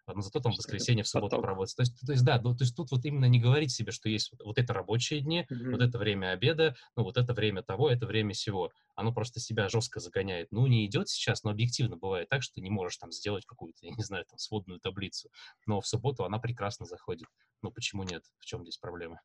А, 0.07 0.15
но 0.15 0.23
зато 0.23 0.41
там 0.41 0.53
в 0.53 0.57
воскресенье, 0.57 1.05
в 1.05 1.09
субботу 1.09 1.41
проводится. 1.41 1.77
То 1.77 1.83
есть, 1.83 2.01
то 2.05 2.13
есть, 2.13 2.25
да, 2.25 2.41
ну, 2.41 2.57
то 2.57 2.65
есть 2.65 2.75
тут 2.75 2.91
вот 2.91 3.05
именно 3.05 3.27
не 3.27 3.41
говорить 3.41 3.73
себе, 3.73 3.93
что 3.93 4.09
есть 4.09 4.33
вот, 4.45 4.59
это 4.59 4.73
рабочие 4.73 5.21
дни, 5.21 5.47
mm-hmm. 5.49 5.71
вот 5.71 5.81
это 5.81 5.99
время 5.99 6.33
обеда, 6.33 6.75
ну, 6.97 7.05
вот 7.05 7.17
это 7.17 7.33
время 7.35 7.63
того, 7.63 7.91
это 7.91 8.07
время 8.07 8.33
всего. 8.33 8.71
Оно 8.95 9.13
просто 9.13 9.41
себя 9.41 9.69
жестко 9.69 10.01
загоняет. 10.01 10.49
Ну, 10.51 10.67
не 10.67 10.87
идет 10.87 11.09
сейчас, 11.09 11.45
но 11.45 11.51
объективно 11.51 11.97
бывает 11.97 12.29
так, 12.29 12.43
что 12.43 12.61
не 12.61 12.71
можешь 12.71 12.97
там 12.97 13.13
сделать 13.13 13.47
какую-то, 13.47 13.79
я 13.83 13.93
не 13.93 14.03
знаю, 14.03 14.25
там, 14.29 14.39
сводную 14.39 14.81
таблицу. 14.81 15.31
Но 15.67 15.81
в 15.81 15.87
субботу 15.87 16.25
она 16.25 16.39
прекрасно 16.39 16.87
заходит. 16.87 17.29
Ну, 17.63 17.71
почему 17.71 18.03
нет? 18.03 18.25
В 18.39 18.45
чем 18.45 18.63
здесь 18.63 18.79
проблема? 18.79 19.21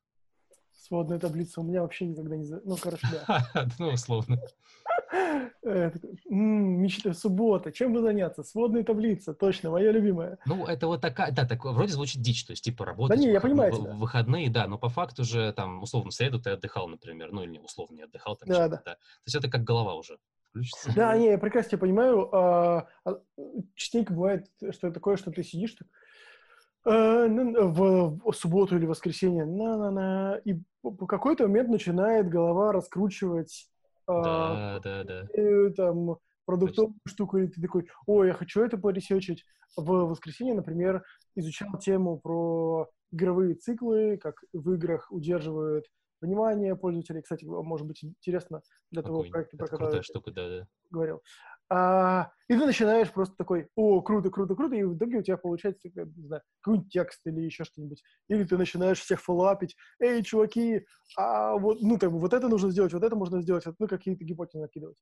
Сводная 0.72 1.18
таблица 1.18 1.60
у 1.60 1.64
меня 1.64 1.82
вообще 1.82 2.06
никогда 2.06 2.36
не... 2.36 2.46
Ну, 2.46 2.76
короче, 2.76 3.06
да. 3.10 3.50
Ну, 3.78 3.88
условно. 3.88 4.40
Мечта, 6.28 7.14
суббота, 7.14 7.72
чем 7.72 7.92
бы 7.92 8.00
заняться? 8.00 8.42
Сводная 8.42 8.84
таблица, 8.84 9.34
точно, 9.34 9.70
моя 9.70 9.90
любимая. 9.92 10.38
Ну, 10.46 10.66
это 10.66 10.86
вот 10.86 11.00
такая, 11.00 11.32
да, 11.32 11.46
так, 11.46 11.64
вроде 11.64 11.92
звучит 11.92 12.20
дичь, 12.22 12.44
то 12.44 12.52
есть, 12.52 12.64
типа, 12.64 12.84
работать 12.84 13.18
да 13.18 13.24
не, 13.24 13.32
я 13.32 13.40
понимаю 13.40 13.72
в, 13.72 13.98
выходные, 13.98 14.50
да, 14.50 14.66
но 14.66 14.78
по 14.78 14.88
факту 14.88 15.24
же, 15.24 15.52
там, 15.52 15.82
условно, 15.82 16.10
в 16.10 16.14
среду 16.14 16.40
ты 16.40 16.50
отдыхал, 16.50 16.88
например, 16.88 17.32
ну, 17.32 17.42
или 17.42 17.52
не 17.52 17.60
условно 17.60 17.96
не 17.96 18.02
отдыхал, 18.02 18.36
там, 18.36 18.48
да, 18.48 18.68
да. 18.68 18.82
да. 18.84 18.94
То 18.94 19.00
есть, 19.26 19.36
это 19.36 19.48
как 19.48 19.64
голова 19.64 19.94
уже 19.94 20.18
включится. 20.50 20.92
Да, 20.94 21.16
не, 21.16 21.26
я 21.30 21.38
прекрасно 21.38 21.70
тебя 21.70 21.80
понимаю. 21.80 22.28
А, 22.34 22.86
а, 23.04 23.20
частенько 23.74 24.12
бывает, 24.12 24.46
что 24.70 24.90
такое, 24.90 25.16
что 25.16 25.30
ты 25.30 25.42
сидишь, 25.42 25.76
Э, 26.84 27.26
ну, 27.28 28.18
в 28.24 28.32
субботу 28.32 28.76
или 28.76 28.86
воскресенье, 28.86 29.44
на-на-на, 29.44 30.40
и 30.44 30.54
по 30.80 31.06
какой-то 31.06 31.46
момент 31.46 31.68
начинает 31.68 32.30
голова 32.30 32.72
раскручивать 32.72 33.68
да, 34.08 34.80
да, 34.82 35.04
да. 35.04 35.70
там 35.76 36.16
продуктовую 36.46 36.94
Точно. 36.94 37.12
штуку, 37.12 37.38
и 37.38 37.48
ты 37.48 37.60
такой, 37.60 37.88
ой, 38.06 38.28
я 38.28 38.34
хочу 38.34 38.62
это 38.62 38.78
поресечить. 38.78 39.44
В 39.76 40.06
воскресенье, 40.06 40.54
например, 40.54 41.04
изучал 41.36 41.78
тему 41.78 42.18
про 42.18 42.88
игровые 43.12 43.54
циклы, 43.54 44.16
как 44.16 44.36
в 44.52 44.72
играх 44.72 45.06
удерживают 45.10 45.84
внимание 46.22 46.74
пользователей. 46.74 47.22
Кстати, 47.22 47.44
может 47.44 47.86
быть 47.86 48.02
интересно 48.02 48.62
для 48.90 49.02
того 49.02 49.24
проекта, 49.24 49.56
про 49.56 49.66
который 49.68 50.02
штука, 50.02 50.30
да, 50.32 50.48
да. 50.48 50.66
говорил. 50.90 51.22
А, 51.70 52.30
и 52.48 52.54
ты 52.54 52.64
начинаешь 52.64 53.12
просто 53.12 53.36
такой, 53.36 53.68
о, 53.76 54.00
круто, 54.00 54.30
круто, 54.30 54.54
круто, 54.54 54.74
и 54.74 54.82
в 54.82 54.96
итоге 54.96 55.18
у 55.18 55.22
тебя 55.22 55.36
получается, 55.36 55.88
не 55.94 56.26
знаю, 56.26 56.42
какой-нибудь 56.60 56.90
текст 56.90 57.20
или 57.26 57.40
еще 57.40 57.64
что-нибудь. 57.64 58.02
Или 58.28 58.44
ты 58.44 58.56
начинаешь 58.56 59.00
всех 59.00 59.20
фоллапить, 59.20 59.76
эй, 60.00 60.22
чуваки, 60.22 60.86
а 61.16 61.56
вот, 61.56 61.82
ну, 61.82 61.98
как 61.98 62.10
вот 62.10 62.32
это 62.32 62.48
нужно 62.48 62.70
сделать, 62.70 62.94
вот 62.94 63.04
это 63.04 63.16
можно 63.16 63.42
сделать, 63.42 63.64
ну, 63.78 63.86
какие-то 63.86 64.24
гипотезы 64.24 64.60
накидывать. 64.60 64.96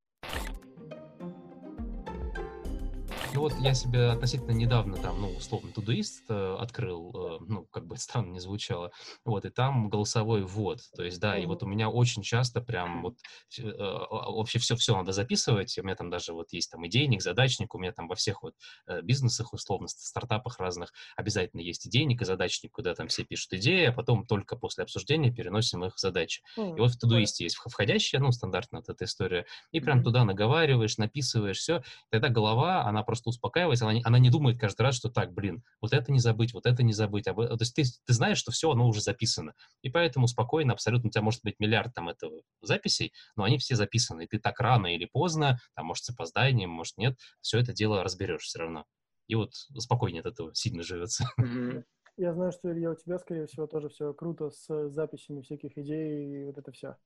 Ну 3.37 3.43
вот 3.43 3.53
я 3.61 3.75
себе 3.75 4.07
относительно 4.07 4.53
недавно 4.53 4.97
там, 4.97 5.21
ну, 5.21 5.29
условно, 5.29 5.69
Todoist 5.69 6.23
э, 6.31 6.57
открыл, 6.59 7.11
э, 7.11 7.45
ну, 7.47 7.67
как 7.67 7.87
бы 7.87 7.99
странно 7.99 8.33
не 8.33 8.41
звучало, 8.41 8.93
вот, 9.27 9.45
и 9.45 9.51
там 9.51 9.91
голосовой 9.91 10.43
ввод, 10.43 10.81
то 10.97 11.03
есть, 11.03 11.21
да, 11.21 11.37
и 11.37 11.45
вот 11.45 11.63
у 11.63 11.67
меня 11.67 11.91
очень 11.91 12.23
часто 12.23 12.63
прям 12.63 13.03
вот 13.03 13.19
э, 13.59 13.63
вообще 13.63 14.59
все-все 14.59 14.97
надо 14.97 15.13
записывать, 15.13 15.77
у 15.77 15.83
меня 15.83 15.95
там 15.97 16.09
даже 16.09 16.33
вот 16.33 16.55
есть 16.55 16.71
там 16.71 16.87
идейник, 16.87 17.21
задачник, 17.21 17.75
у 17.75 17.79
меня 17.79 17.93
там 17.93 18.09
во 18.09 18.15
всех 18.15 18.43
вот 18.43 18.55
э, 18.87 19.03
бизнесах, 19.03 19.53
условно, 19.53 19.87
стартапах 19.89 20.59
разных 20.59 20.95
обязательно 21.15 21.61
есть 21.61 21.87
идейник 21.87 22.23
и 22.23 22.25
задачник, 22.25 22.73
куда 22.73 22.95
там 22.95 23.09
все 23.09 23.23
пишут 23.23 23.53
идеи, 23.53 23.85
а 23.85 23.93
потом 23.93 24.27
только 24.27 24.57
после 24.57 24.85
обсуждения 24.85 25.31
переносим 25.31 25.85
их 25.85 25.97
в 25.97 26.01
задачи. 26.01 26.43
И 26.57 26.81
вот 26.81 26.93
в 26.93 27.05
Todoist 27.05 27.35
есть 27.41 27.57
входящая, 27.57 28.23
ну, 28.23 28.33
стандартная 28.33 28.81
вот 28.81 28.89
эта 28.89 29.05
история, 29.05 29.45
и 29.73 29.81
прям 29.81 30.03
туда 30.03 30.25
наговариваешь, 30.25 30.97
написываешь, 30.97 31.59
все, 31.59 31.83
тогда 32.09 32.31
голова, 32.31 32.87
она 32.87 33.03
просто 33.03 33.26
просто 33.27 33.39
успокаивается, 33.39 33.89
она, 33.89 34.01
она 34.05 34.19
не 34.19 34.31
думает 34.31 34.59
каждый 34.59 34.83
раз, 34.83 34.97
что 34.97 35.09
так, 35.09 35.33
блин, 35.33 35.63
вот 35.81 35.93
это 35.93 36.13
не 36.13 36.21
забыть, 36.21 36.55
вот 36.55 36.67
это 36.67 36.83
не 36.83 36.93
забыть. 36.93 37.27
А, 37.27 37.35
то 37.35 37.57
есть 37.61 37.75
ты, 37.75 37.83
ты 37.83 38.13
знаешь, 38.13 38.39
что 38.39 38.53
все, 38.53 38.71
оно 38.71 38.87
уже 38.87 39.01
записано. 39.01 39.55
И 39.83 39.91
поэтому 39.91 40.29
спокойно, 40.29 40.73
абсолютно, 40.73 41.09
у 41.09 41.11
тебя 41.11 41.23
может 41.23 41.43
быть 41.43 41.57
миллиард 41.59 41.95
там 41.95 42.09
этого 42.09 42.43
записей, 42.63 43.13
но 43.37 43.45
они 43.45 43.59
все 43.59 43.75
записаны. 43.75 44.23
И 44.23 44.27
ты 44.27 44.39
так 44.39 44.61
рано 44.61 44.95
или 44.95 45.07
поздно, 45.07 45.59
там, 45.75 45.87
может, 45.87 46.05
с 46.05 46.11
опозданием, 46.11 46.71
может, 46.71 46.97
нет, 46.97 47.19
все 47.41 47.59
это 47.59 47.73
дело 47.73 48.03
разберешь 48.03 48.43
все 48.43 48.61
равно. 48.61 48.85
И 49.29 49.35
вот 49.35 49.55
спокойнее 49.55 50.21
от 50.21 50.27
этого 50.27 50.55
сильно 50.55 50.83
живется. 50.83 51.25
Я 52.19 52.33
знаю, 52.33 52.53
что, 52.53 52.73
Илья, 52.73 52.93
у 52.93 52.95
тебя, 52.95 53.19
скорее 53.19 53.47
всего, 53.47 53.67
тоже 53.67 53.91
все 53.91 54.15
круто 54.15 54.51
с 54.51 54.89
записями 54.89 55.43
всяких 55.43 55.77
идей 55.77 56.43
и 56.43 56.45
вот 56.45 56.57
это 56.57 56.73
все. 56.73 56.97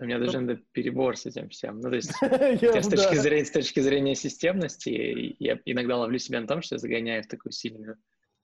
У 0.00 0.04
меня 0.04 0.18
даже 0.18 0.40
надо 0.40 0.60
перебор 0.72 1.16
с 1.16 1.26
этим 1.26 1.48
всем. 1.50 1.80
Ну, 1.80 1.88
то 1.88 1.96
есть, 1.96 2.10
с, 2.20 2.88
точки 2.88 3.14
зрения, 3.14 3.44
с 3.44 3.50
точки 3.50 3.80
зрения 3.80 4.14
системности, 4.16 5.36
я 5.38 5.60
иногда 5.64 5.96
ловлю 5.96 6.18
себя 6.18 6.40
на 6.40 6.48
том, 6.48 6.62
что 6.62 6.74
я 6.74 6.78
загоняю 6.78 7.22
в 7.22 7.28
такую 7.28 7.52
сильную 7.52 7.96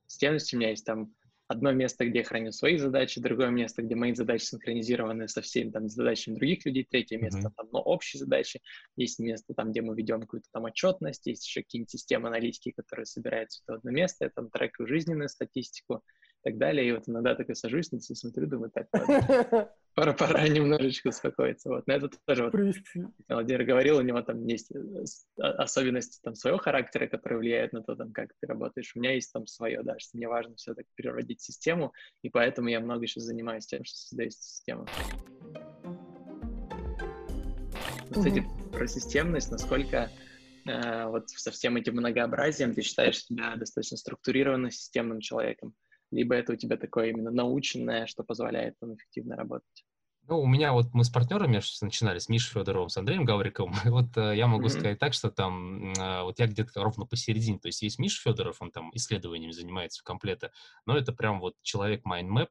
системность. 0.06 0.54
У 0.54 0.56
меня 0.56 0.70
есть 0.70 0.86
там 0.86 1.12
одно 1.50 1.72
место, 1.72 2.06
где 2.06 2.20
я 2.20 2.24
храню 2.24 2.52
свои 2.52 2.76
задачи, 2.76 3.20
другое 3.20 3.48
место, 3.50 3.82
где 3.82 3.96
мои 3.96 4.14
задачи 4.14 4.44
синхронизированы 4.44 5.26
со 5.26 5.42
всеми 5.42 5.70
там 5.70 5.88
задачами 5.88 6.36
других 6.36 6.64
людей, 6.64 6.86
третье 6.88 7.18
место 7.18 7.40
mm-hmm. 7.40 7.52
там, 7.56 7.68
но 7.72 7.80
общие 7.80 8.20
задачи, 8.20 8.60
есть 8.94 9.18
место 9.18 9.52
там, 9.54 9.72
где 9.72 9.82
мы 9.82 9.96
ведем 9.96 10.20
какую-то 10.20 10.46
там 10.52 10.66
отчетность, 10.66 11.26
есть 11.26 11.44
еще 11.44 11.62
какие-нибудь 11.62 11.90
системы 11.90 12.28
аналитики, 12.28 12.70
которые 12.70 13.04
собирают 13.04 13.50
все 13.50 13.62
это 13.64 13.72
в 13.72 13.76
одно 13.78 13.90
место, 13.90 14.26
я 14.26 14.30
там 14.30 14.48
трекаю 14.48 14.86
жизненную 14.86 15.28
статистику, 15.28 16.04
так 16.42 16.59
далее. 16.59 16.88
И 16.88 16.92
вот 16.92 17.09
иногда 17.09 17.35
такой 17.35 17.55
сажусь, 17.55 17.92
на 17.92 18.00
смотрю, 18.00 18.46
думаю, 18.46 18.70
так, 18.70 18.88
пора, 19.94 20.12
пора 20.12 20.48
немножечко 20.48 21.09
успокоиться. 21.09 21.68
Вот. 21.68 21.87
Но 21.87 21.94
это 21.94 22.11
тоже 22.26 22.44
вот, 22.44 22.55
Владимир 23.29 23.64
говорил, 23.64 23.98
у 23.98 24.03
него 24.03 24.22
там 24.22 24.44
есть 24.46 24.70
э, 24.72 25.40
особенности 25.40 26.20
там 26.22 26.35
своего 26.35 26.59
характера, 26.59 27.07
которые 27.07 27.38
влияют 27.38 27.72
на 27.72 27.83
то, 27.83 27.94
там, 27.94 28.12
как 28.12 28.31
ты 28.40 28.46
работаешь. 28.46 28.92
У 28.94 29.00
меня 29.00 29.12
есть 29.14 29.33
там 29.33 29.46
свое, 29.46 29.83
да, 29.83 29.98
что 29.98 30.16
мне 30.16 30.29
важно 30.29 30.57
все 30.57 30.74
так 30.74 30.87
переводить 30.94 31.40
систему, 31.40 31.92
и 32.22 32.31
поэтому 32.31 32.68
я 32.68 32.81
много 32.81 33.07
сейчас 33.07 33.24
занимаюсь 33.24 33.66
тем, 33.66 33.85
что 33.85 33.96
создаю 33.96 34.31
систему. 34.31 34.87
Кстати, 38.11 38.38
mm-hmm. 38.38 38.72
про 38.72 38.87
системность, 38.88 39.53
насколько 39.53 40.11
э, 40.66 41.07
вот 41.07 41.31
со 41.31 41.50
всем 41.53 41.76
этим 41.76 41.94
многообразием 41.94 42.74
ты 42.74 42.83
считаешь 42.83 43.24
себя 43.24 43.55
достаточно 43.57 43.96
структурированным 43.96 44.70
системным 44.70 45.20
человеком? 45.20 45.74
Либо 46.11 46.35
это 46.35 46.53
у 46.53 46.57
тебя 46.57 46.77
такое 46.77 47.11
именно 47.11 47.31
наученное, 47.31 48.07
что 48.07 48.25
позволяет 48.25 48.79
там 48.79 48.94
эффективно 48.94 49.37
работать? 49.37 49.85
Ну, 50.31 50.40
у 50.40 50.46
меня 50.46 50.73
вот 50.73 50.92
мы 50.92 51.03
с 51.03 51.11
партнерами 51.11 51.61
начинали, 51.83 52.20
с 52.20 52.29
Мишей 52.29 52.53
Федоровым, 52.53 52.88
с 52.88 52.96
Андреем 52.96 53.25
Гавриковым. 53.25 53.75
И 53.85 53.88
вот 53.88 54.16
э, 54.16 54.37
я 54.37 54.46
могу 54.46 54.66
mm-hmm. 54.66 54.68
сказать 54.68 54.99
так, 54.99 55.12
что 55.12 55.31
там 55.31 55.92
э, 55.92 56.23
вот 56.23 56.38
я 56.38 56.46
где-то 56.46 56.83
ровно 56.83 57.05
посередине. 57.05 57.59
То 57.59 57.66
есть 57.66 57.83
есть 57.83 57.99
Миша 57.99 58.23
Федоров, 58.23 58.61
он 58.61 58.70
там 58.70 58.90
исследованиями 58.94 59.53
занимается 59.53 60.01
в 60.01 60.05
комплете, 60.05 60.53
но 60.87 60.96
это 60.96 61.12
прям 61.12 61.40
вот 61.40 61.57
человек 61.62 62.07
mindmap, 62.07 62.51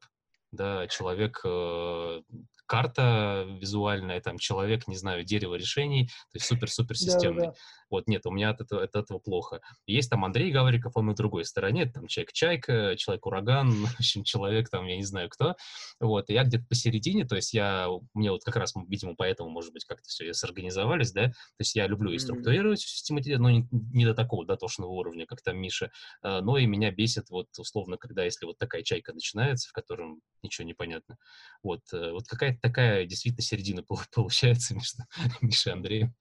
да, 0.52 0.88
человек 0.88 1.40
э, 1.44 2.22
карта 2.70 3.46
визуальная, 3.48 4.20
там 4.20 4.38
человек, 4.38 4.86
не 4.86 4.94
знаю, 4.94 5.24
дерево 5.24 5.56
решений, 5.56 6.06
то 6.06 6.36
есть 6.36 6.46
супер-супер 6.46 6.96
системный. 6.96 7.46
Да, 7.46 7.50
да. 7.50 7.54
Вот, 7.90 8.06
нет, 8.06 8.24
у 8.26 8.30
меня 8.30 8.50
от 8.50 8.60
этого, 8.60 8.84
от 8.84 8.94
этого 8.94 9.18
плохо. 9.18 9.60
Есть 9.88 10.08
там 10.08 10.24
Андрей 10.24 10.52
Гавриков, 10.52 10.92
он 10.94 11.06
на 11.06 11.14
другой 11.16 11.44
стороне, 11.44 11.86
там 11.86 12.06
человек-чайка, 12.06 12.94
человек-ураган, 12.96 13.70
в 13.86 13.94
общем, 13.98 14.22
человек 14.22 14.70
там, 14.70 14.86
я 14.86 14.96
не 14.96 15.02
знаю 15.02 15.28
кто. 15.28 15.56
Вот, 15.98 16.30
и 16.30 16.34
я 16.34 16.44
где-то 16.44 16.64
посередине, 16.68 17.24
то 17.24 17.34
есть 17.34 17.52
я, 17.52 17.88
мне 18.14 18.30
вот 18.30 18.44
как 18.44 18.54
раз, 18.54 18.72
видимо, 18.86 19.16
поэтому, 19.16 19.50
может 19.50 19.72
быть, 19.72 19.84
как-то 19.84 20.06
все 20.06 20.32
сорганизовались, 20.32 21.10
да, 21.10 21.26
то 21.26 21.34
есть 21.58 21.74
я 21.74 21.88
люблю 21.88 22.12
и 22.12 22.18
структурировать, 22.18 22.86
mm-hmm. 23.10 23.36
но 23.38 23.50
не, 23.50 23.68
не 23.72 24.04
до 24.04 24.14
такого 24.14 24.46
дотошного 24.46 24.90
уровня, 24.90 25.26
как 25.26 25.42
там 25.42 25.58
Миша, 25.58 25.90
а, 26.22 26.40
но 26.40 26.56
и 26.56 26.66
меня 26.66 26.92
бесит 26.92 27.30
вот 27.30 27.48
условно, 27.58 27.96
когда 27.96 28.22
если 28.22 28.46
вот 28.46 28.58
такая 28.58 28.84
чайка 28.84 29.12
начинается, 29.12 29.68
в 29.68 29.72
котором 29.72 30.20
ничего 30.42 30.66
не 30.66 30.74
понятно. 30.74 31.16
Вот, 31.62 31.80
э, 31.92 32.12
вот 32.12 32.26
какая-то 32.26 32.59
такая 32.60 33.06
действительно 33.06 33.42
середина 33.42 33.84
получается 34.14 34.74
между 34.74 35.02
Мишей 35.40 35.72
и 35.72 35.74
Андреем. 35.74 36.14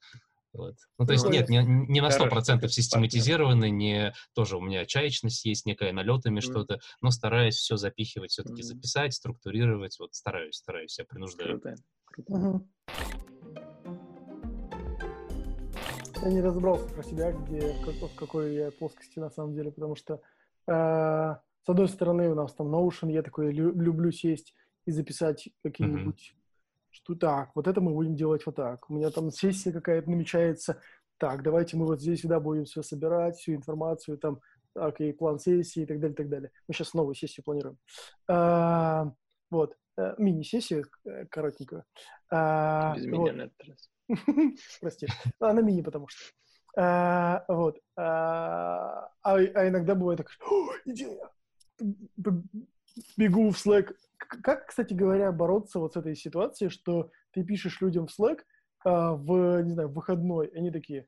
Вот. 0.51 0.75
Ну, 0.97 1.05
то 1.05 1.13
есть 1.13 1.25
ну, 1.25 1.31
нет, 1.31 1.47
не, 1.47 1.57
не 1.63 2.01
на 2.01 2.09
сто 2.09 2.27
процентов 2.27 2.73
систематизированы, 2.73 3.69
не 3.69 4.13
тоже 4.33 4.57
у 4.57 4.61
меня 4.61 4.85
чаечность 4.85 5.45
есть 5.45 5.67
некая, 5.67 5.93
налетами 5.93 6.39
что-то, 6.39 6.79
но 7.01 7.11
стараюсь 7.11 7.55
все 7.55 7.77
запихивать, 7.77 8.31
все-таки 8.31 8.63
записать, 8.63 9.13
структурировать, 9.13 9.97
вот 9.99 10.15
стараюсь, 10.15 10.55
стараюсь, 10.55 10.97
я 10.97 11.05
принуждаю. 11.05 11.59
Круто. 11.61 11.75
Круто. 12.05 12.33
Угу. 12.33 12.67
Я 16.21 16.29
не 16.31 16.41
разобрался 16.41 16.85
про 16.89 17.03
себя, 17.03 17.31
где, 17.31 17.73
в 17.83 18.15
какой 18.15 18.55
я 18.55 18.71
плоскости 18.71 19.19
на 19.19 19.29
самом 19.29 19.53
деле, 19.53 19.71
потому 19.71 19.95
что 19.95 20.15
э, 20.67 20.71
с 20.71 21.69
одной 21.69 21.87
стороны 21.87 22.29
у 22.29 22.35
нас 22.35 22.53
там 22.53 22.73
Notion, 22.73 23.11
я 23.11 23.21
такой 23.21 23.53
люблю 23.53 24.11
сесть 24.11 24.53
и 24.89 24.91
записать 24.91 25.49
какие-нибудь 25.63 26.35
что 26.91 27.15
так, 27.15 27.51
вот 27.55 27.67
это 27.67 27.81
мы 27.81 27.93
будем 27.93 28.15
делать 28.15 28.45
вот 28.45 28.55
так. 28.55 28.89
У 28.89 28.95
меня 28.95 29.11
там 29.11 29.31
сессия 29.31 29.71
какая-то 29.71 30.09
намечается, 30.09 30.81
так, 31.17 31.43
давайте 31.43 31.77
мы 31.77 31.85
вот 31.85 32.01
здесь 32.01 32.19
всегда 32.19 32.39
будем 32.39 32.65
все 32.65 32.81
собирать, 32.81 33.37
всю 33.37 33.53
информацию, 33.53 34.17
там, 34.17 34.39
окей, 34.73 35.13
план 35.13 35.39
сессии 35.39 35.83
и 35.83 35.85
так 35.85 35.99
далее, 35.99 36.13
и 36.13 36.17
так 36.17 36.29
далее. 36.29 36.51
Мы 36.67 36.73
сейчас 36.73 36.93
новую 36.93 37.15
сессию 37.15 37.43
планируем. 37.43 37.77
А, 38.27 39.11
вот, 39.51 39.75
а, 39.97 40.15
мини-сессию 40.17 40.85
э, 41.05 41.25
коротенькую. 41.25 41.83
А, 42.31 42.95
Без 42.95 43.05
вот. 43.05 43.11
меня 43.11 43.33
на 43.33 43.41
этот 43.43 43.67
раз. 43.67 43.89
Прости. 44.81 45.07
Она 45.39 45.61
мини, 45.61 45.81
потому 45.81 46.07
что. 46.07 46.23
А, 46.77 47.43
вот. 47.47 47.79
А, 47.97 49.09
а, 49.21 49.35
а 49.35 49.67
иногда 49.67 49.95
бывает 49.95 50.19
так, 50.19 50.31
идея. 50.85 51.29
Бегу 53.17 53.51
в 53.51 53.55
Slack, 53.55 53.93
как, 54.19 54.67
кстати 54.67 54.93
говоря, 54.93 55.31
бороться 55.31 55.79
вот 55.79 55.93
с 55.93 55.97
этой 55.97 56.15
ситуацией, 56.15 56.69
что 56.69 57.11
ты 57.31 57.43
пишешь 57.43 57.81
людям 57.81 58.07
в 58.07 58.19
Slack 58.19 58.39
а, 58.83 59.13
в, 59.13 59.61
не 59.63 59.73
знаю, 59.73 59.89
в 59.89 59.93
выходной, 59.93 60.47
они 60.47 60.71
такие, 60.71 61.07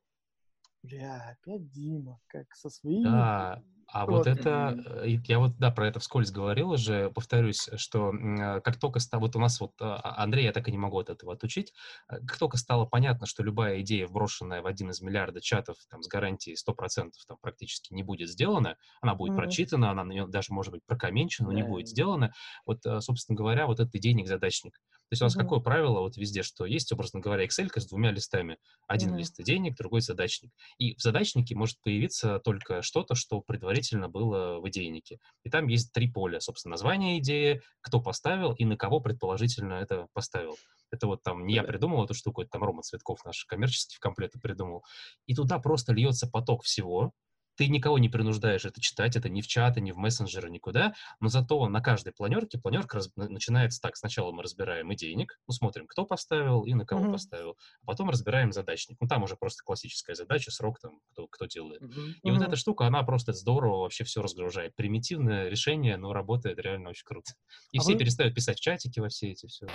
бля, 0.84 1.36
опять 1.38 1.69
Дима, 1.69 2.19
как 2.28 2.54
со 2.54 2.69
своими... 2.69 3.04
Да, 3.04 3.63
а 3.91 4.06
вот, 4.06 4.19
вот 4.19 4.27
это, 4.27 4.77
э, 5.04 5.17
я 5.25 5.39
вот, 5.39 5.58
да, 5.58 5.69
про 5.69 5.88
это 5.88 5.99
вскользь 5.99 6.32
говорил 6.32 6.71
уже, 6.71 7.10
повторюсь, 7.10 7.69
что 7.75 8.13
э, 8.13 8.62
как 8.62 8.77
только 8.77 8.99
стало, 8.99 9.21
вот 9.21 9.36
у 9.36 9.39
нас 9.39 9.60
вот, 9.60 9.73
а, 9.82 9.97
а, 9.97 10.23
Андрей, 10.23 10.45
я 10.45 10.54
так 10.54 10.67
и 10.69 10.71
не 10.71 10.77
могу 10.77 10.99
от 10.99 11.10
этого 11.10 11.34
отучить, 11.34 11.73
э, 12.10 12.19
как 12.25 12.38
только 12.38 12.58
стало 12.58 12.86
понятно, 12.86 13.27
что 13.27 13.43
любая 13.43 13.82
идея, 13.82 14.08
вброшенная 14.08 14.62
в 14.62 14.65
один 14.65 14.91
из 14.91 15.01
миллиарда 15.01 15.41
чатов, 15.41 15.75
там, 15.89 16.04
с 16.04 16.08
гарантией 16.08 16.56
100% 16.56 17.12
там 17.27 17.38
практически 17.41 17.93
не 17.93 18.04
будет 18.04 18.30
сделана, 18.30 18.77
она 19.01 19.13
будет 19.13 19.34
mm-hmm. 19.34 19.36
прочитана, 19.36 19.91
она 19.91 20.06
на 20.06 20.12
нее 20.13 20.27
даже, 20.27 20.54
может 20.54 20.71
быть, 20.71 20.86
прокоменчена, 20.86 21.49
но 21.49 21.54
yeah. 21.54 21.58
не 21.58 21.63
будет 21.63 21.88
сделана, 21.88 22.32
вот, 22.65 22.80
собственно 22.99 23.36
говоря, 23.36 23.67
вот 23.67 23.82
этот 23.82 23.93
идейник-задачник. 23.95 24.80
Есть 25.13 25.21
у 25.21 25.26
нас 25.26 25.36
mm-hmm. 25.36 25.41
какое 25.41 25.60
правило 25.60 26.00
вот 26.00 26.17
везде, 26.17 26.43
что 26.43 26.65
есть, 26.65 26.91
образно 26.91 27.19
говоря, 27.19 27.45
Excel 27.45 27.69
с 27.76 27.88
двумя 27.88 28.12
листами. 28.12 28.58
Один 28.88 29.13
mm-hmm. 29.13 29.17
лист 29.17 29.43
денег, 29.43 29.76
другой 29.76 30.02
задачник. 30.02 30.52
И 30.78 30.95
в 30.95 31.02
задачнике 31.02 31.56
может 31.56 31.82
появиться 31.82 32.39
только 32.39 32.82
что-то, 32.82 33.15
что 33.15 33.41
предварительно 33.41 34.10
было 34.10 34.60
в 34.60 34.69
идейнике. 34.69 35.19
И 35.43 35.50
там 35.50 35.67
есть 35.67 35.91
три 35.91 36.10
поля, 36.10 36.39
собственно, 36.39 36.71
название 36.71 37.19
идеи, 37.19 37.62
кто 37.82 38.00
поставил 38.02 38.54
и 38.54 38.65
на 38.65 38.78
кого 38.78 39.00
предположительно 39.00 39.74
это 39.74 40.08
поставил. 40.13 40.58
Это 40.91 41.08
вот 41.08 41.24
там 41.24 41.45
не 41.45 41.56
я 41.56 41.63
придумал 41.63 42.04
эту 42.04 42.13
штуку, 42.13 42.41
это 42.41 42.52
там 42.52 42.63
Рома 42.63 42.82
Цветков 42.82 43.24
наш 43.26 43.45
коммерческий 43.45 43.95
в 43.95 44.00
комплект 44.00 44.41
придумал. 44.41 44.84
И 45.26 45.36
туда 45.36 45.60
просто 45.60 45.93
льется 45.93 46.28
поток 46.28 46.63
всего, 46.63 47.13
ты 47.55 47.67
никого 47.67 47.97
не 47.97 48.09
принуждаешь 48.09 48.65
это 48.65 48.81
читать, 48.81 49.15
это 49.15 49.29
ни 49.29 49.41
в 49.41 49.47
чаты, 49.47 49.81
ни 49.81 49.91
в 49.91 49.97
мессенджеры, 49.97 50.49
никуда, 50.49 50.93
но 51.19 51.29
зато 51.29 51.67
на 51.67 51.81
каждой 51.81 52.13
планерке 52.13 52.57
планерка 52.57 52.97
раз, 52.97 53.11
начинается 53.15 53.81
так. 53.81 53.95
Сначала 53.95 54.31
мы 54.31 54.43
разбираем 54.43 54.93
идейник, 54.93 55.39
ну, 55.47 55.53
смотрим, 55.53 55.87
кто 55.87 56.05
поставил 56.05 56.63
и 56.63 56.73
на 56.73 56.85
кого 56.85 57.05
mm-hmm. 57.05 57.11
поставил, 57.11 57.57
а 57.81 57.85
потом 57.85 58.09
разбираем 58.09 58.51
задачник. 58.51 58.97
Ну, 58.99 59.07
там 59.07 59.23
уже 59.23 59.35
просто 59.35 59.63
классическая 59.63 60.15
задача, 60.15 60.51
срок 60.51 60.79
там, 60.79 60.99
кто, 61.11 61.27
кто 61.27 61.45
делает. 61.45 61.81
Mm-hmm. 61.81 62.13
И 62.23 62.29
mm-hmm. 62.29 62.33
вот 62.33 62.41
эта 62.41 62.55
штука, 62.55 62.87
она 62.87 63.03
просто 63.03 63.33
здорово 63.33 63.81
вообще 63.81 64.03
все 64.03 64.21
разгружает. 64.21 64.75
Примитивное 64.75 65.49
решение, 65.49 65.97
но 65.97 66.13
работает 66.13 66.59
реально 66.59 66.89
очень 66.89 67.05
круто. 67.05 67.33
И 67.71 67.77
а 67.77 67.81
все 67.81 67.93
вы... 67.93 67.99
перестают 67.99 68.33
писать 68.35 68.59
чатики 68.59 68.99
во 68.99 69.09
все 69.09 69.31
эти 69.31 69.47
все. 69.47 69.67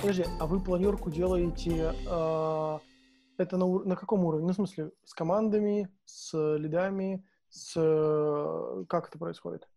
Подожди, 0.00 0.24
а 0.38 0.46
вы 0.46 0.62
планерку 0.62 1.10
делаете 1.10 1.94
э, 2.06 2.78
это 3.40 3.56
на, 3.56 3.66
на 3.66 3.96
каком 3.96 4.24
уровне? 4.24 4.46
Ну, 4.46 4.52
в 4.52 4.56
смысле, 4.56 4.92
с 5.04 5.14
командами, 5.14 5.88
с 6.04 6.32
лидами, 6.56 7.24
с... 7.48 7.74
Как 8.88 9.08
это 9.08 9.18
происходит? 9.18 9.68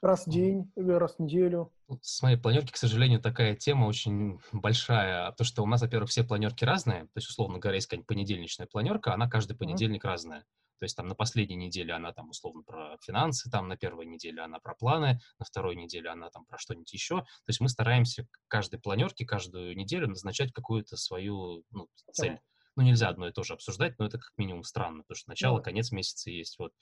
Раз 0.00 0.26
в 0.26 0.30
день, 0.30 0.70
раз 0.76 1.16
в 1.16 1.18
неделю? 1.18 1.72
С 2.02 2.22
моей 2.22 2.36
планерки, 2.36 2.72
к 2.72 2.76
сожалению, 2.76 3.20
такая 3.20 3.56
тема 3.56 3.86
очень 3.86 4.40
большая, 4.52 5.30
потому 5.32 5.46
что 5.46 5.62
у 5.62 5.66
нас, 5.66 5.80
во-первых, 5.80 6.10
все 6.10 6.22
планерки 6.22 6.64
разные, 6.64 7.04
то 7.04 7.16
есть, 7.16 7.28
условно 7.28 7.58
говоря, 7.58 7.76
есть 7.76 7.88
какая-нибудь 7.88 8.06
понедельничная 8.06 8.66
планерка, 8.66 9.12
она 9.12 9.28
каждый 9.28 9.56
понедельник 9.56 10.04
mm-hmm. 10.04 10.08
разная. 10.08 10.44
То 10.78 10.84
есть 10.84 10.96
там 10.96 11.08
на 11.08 11.14
последней 11.14 11.56
неделе 11.56 11.92
она 11.92 12.12
там 12.12 12.30
условно 12.30 12.62
про 12.62 12.96
финансы, 13.02 13.50
там 13.50 13.66
на 13.66 13.76
первой 13.76 14.06
неделе 14.06 14.42
она 14.42 14.60
про 14.60 14.74
планы, 14.74 15.20
на 15.38 15.44
второй 15.44 15.74
неделе 15.74 16.08
она 16.08 16.30
там 16.30 16.44
про 16.44 16.56
что-нибудь 16.56 16.92
еще. 16.92 17.16
То 17.22 17.48
есть 17.48 17.60
мы 17.60 17.68
стараемся 17.68 18.28
каждой 18.46 18.78
планерке 18.78 19.26
каждую 19.26 19.76
неделю 19.76 20.06
назначать 20.06 20.52
какую-то 20.52 20.96
свою 20.96 21.64
ну, 21.72 21.88
цель. 22.12 22.38
Ну, 22.78 22.84
нельзя 22.84 23.08
одно 23.08 23.26
и 23.26 23.32
то 23.32 23.42
же 23.42 23.54
обсуждать, 23.54 23.98
но 23.98 24.06
это 24.06 24.18
как 24.18 24.30
минимум 24.36 24.62
странно, 24.62 25.02
потому 25.02 25.16
что 25.16 25.28
начало, 25.28 25.58
конец 25.58 25.90
месяца 25.90 26.30
есть. 26.30 26.60
Вот. 26.60 26.72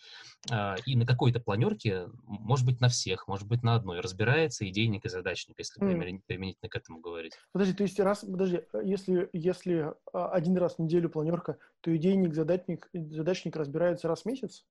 А, 0.51 0.75
и 0.85 0.95
на 0.95 1.07
какой-то 1.07 1.41
планерке, 1.41 2.09
может 2.27 2.67
быть, 2.67 2.83
на 2.83 2.91
всех, 2.91 3.27
может 3.29 3.49
быть, 3.49 3.63
на 3.63 3.77
одной, 3.77 4.01
разбирается 4.01 4.69
идейник 4.69 5.07
и 5.07 5.09
задачник, 5.09 5.55
если 5.57 5.83
mm. 5.83 6.21
применительно 6.27 6.69
к 6.69 6.77
этому 6.77 7.01
говорить. 7.01 7.33
Подожди, 7.53 7.73
то 7.73 7.83
есть 7.83 7.99
раз, 7.99 8.27
подожди, 8.27 8.61
э, 8.75 8.81
если, 8.85 9.31
если 9.33 9.95
а, 10.13 10.29
один 10.33 10.59
раз 10.59 10.75
в 10.75 10.81
неделю 10.81 11.09
планерка, 11.09 11.57
то 11.81 11.97
идейник, 11.97 12.35
задачник, 12.35 12.91
задачник 12.93 13.57
разбирается 13.57 14.07
раз 14.07 14.25
в 14.25 14.27
месяц? 14.27 14.67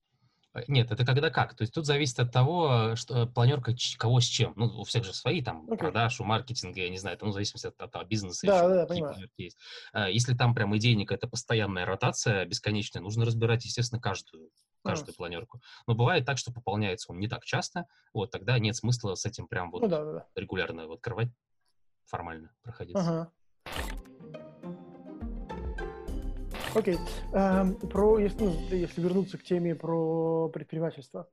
Э, 0.55 0.61
нет, 0.67 0.91
это 0.91 1.05
когда 1.05 1.29
как. 1.29 1.53
То 1.53 1.61
есть 1.63 1.73
тут 1.73 1.85
зависит 1.85 2.19
от 2.19 2.31
того, 2.31 2.95
что 2.95 3.23
э, 3.23 3.27
планерка 3.27 3.75
кого 3.97 4.19
с 4.19 4.25
чем. 4.25 4.53
Ну, 4.55 4.65
у 4.65 4.83
всех 4.83 5.03
же 5.03 5.13
свои 5.13 5.41
там 5.41 5.69
okay. 5.69 5.77
продаж, 5.77 6.19
у 6.19 6.23
маркетинга, 6.23 6.79
я 6.79 6.89
не 6.89 6.97
знаю, 6.97 7.15
это 7.17 7.25
ну, 7.25 7.31
в 7.31 7.33
зависимости 7.33 7.67
от, 7.67 7.79
от, 7.79 7.95
от 7.95 8.07
бизнеса. 8.07 8.47
Да, 8.47 8.57
еще, 8.57 8.67
да, 8.69 8.85
понимаю. 8.85 9.29
Есть. 9.37 9.57
А, 9.91 10.09
если 10.09 10.33
там 10.33 10.55
прям 10.55 10.75
идейник, 10.77 11.11
это 11.11 11.27
постоянная 11.27 11.85
ротация 11.85 12.45
бесконечная, 12.45 13.01
нужно 13.01 13.25
разбирать, 13.25 13.65
естественно, 13.65 14.01
каждую 14.01 14.49
каждую 14.83 15.15
mm. 15.15 15.17
планерку. 15.17 15.61
Но 15.87 15.95
бывает 15.95 16.27
так, 16.27 16.37
что 16.37 16.53
пополняется 16.53 17.11
он 17.11 17.19
не 17.19 17.27
так 17.27 17.43
часто, 17.43 17.87
вот 18.13 18.29
тогда 18.29 18.59
нет 18.59 18.75
смысла 18.75 19.15
с 19.15 19.25
этим 19.25 19.47
прям 19.47 19.71
вот 19.71 19.81
ну, 19.81 19.87
да, 19.87 20.03
да, 20.05 20.11
да. 20.13 20.25
регулярно 20.35 20.85
вот 20.85 20.97
открывать, 20.97 21.29
формально 22.05 22.51
проходиться. 22.61 23.01
Ага. 23.01 23.31
Окей. 26.75 26.95
Okay. 26.95 26.99
Эм, 27.33 27.75
про, 27.89 28.19
если, 28.19 28.43
ну, 28.43 28.51
если 28.69 29.01
вернуться 29.01 29.37
к 29.37 29.43
теме 29.43 29.75
про 29.75 30.49
предпринимательство. 30.49 31.29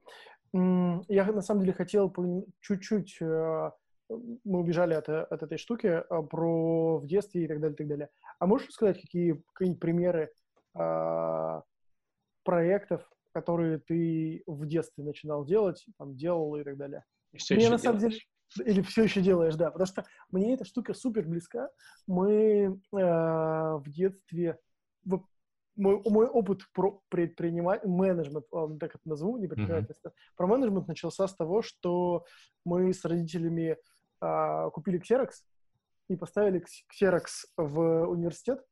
Я 0.52 1.24
на 1.32 1.42
самом 1.42 1.62
деле 1.62 1.72
хотел 1.72 2.14
чуть-чуть, 2.60 3.16
э, 3.20 3.70
мы 4.08 4.60
убежали 4.60 4.94
от, 4.94 5.08
от 5.08 5.42
этой 5.42 5.58
штуки, 5.58 5.86
э, 5.86 6.22
про 6.30 6.98
в 6.98 7.06
детстве 7.06 7.44
и 7.44 7.48
так 7.48 7.58
далее, 7.60 7.74
и 7.74 7.76
так 7.76 7.88
далее. 7.88 8.08
А 8.38 8.46
можешь 8.46 8.70
сказать, 8.70 9.00
какие, 9.00 9.42
какие 9.52 9.74
примеры 9.74 10.32
проектов, 12.44 13.10
которые 13.32 13.78
ты 13.78 14.42
в 14.46 14.64
детстве 14.66 15.04
начинал 15.04 15.44
делать, 15.44 15.84
там, 15.98 16.14
делал 16.14 16.56
и 16.56 16.62
так 16.64 16.76
далее? 16.76 17.04
Все 17.36 17.56
мне 17.56 17.68
на 17.68 17.78
самом 17.78 17.98
деле 17.98 18.16
или 18.64 18.80
все 18.82 19.04
еще 19.04 19.20
делаешь, 19.22 19.56
да, 19.56 19.70
потому 19.70 19.86
что 19.86 20.04
мне 20.30 20.54
эта 20.54 20.64
штука 20.64 20.94
супер 20.94 21.26
близка. 21.26 21.68
Мы 22.06 22.30
э, 22.64 22.70
в 22.92 23.84
детстве 23.86 24.58
мой, 25.76 26.00
мой 26.04 26.26
опыт 26.26 26.62
про 26.72 27.00
предприниматель, 27.08 27.88
менеджмент, 27.88 28.46
ладно, 28.50 28.78
так 28.78 28.94
это 28.94 29.08
назову, 29.08 29.38
не 29.38 29.46
предпринимательство, 29.46 30.08
mm-hmm. 30.08 30.36
про 30.36 30.46
менеджмент 30.46 30.88
начался 30.88 31.26
с 31.26 31.34
того, 31.34 31.62
что 31.62 32.24
мы 32.64 32.92
с 32.92 33.04
родителями 33.04 33.76
а, 34.20 34.70
купили 34.70 35.00
Xerox 35.00 35.30
и 36.08 36.16
поставили 36.16 36.62
Xerox 37.00 37.26
в 37.56 38.06
университет, 38.06 38.64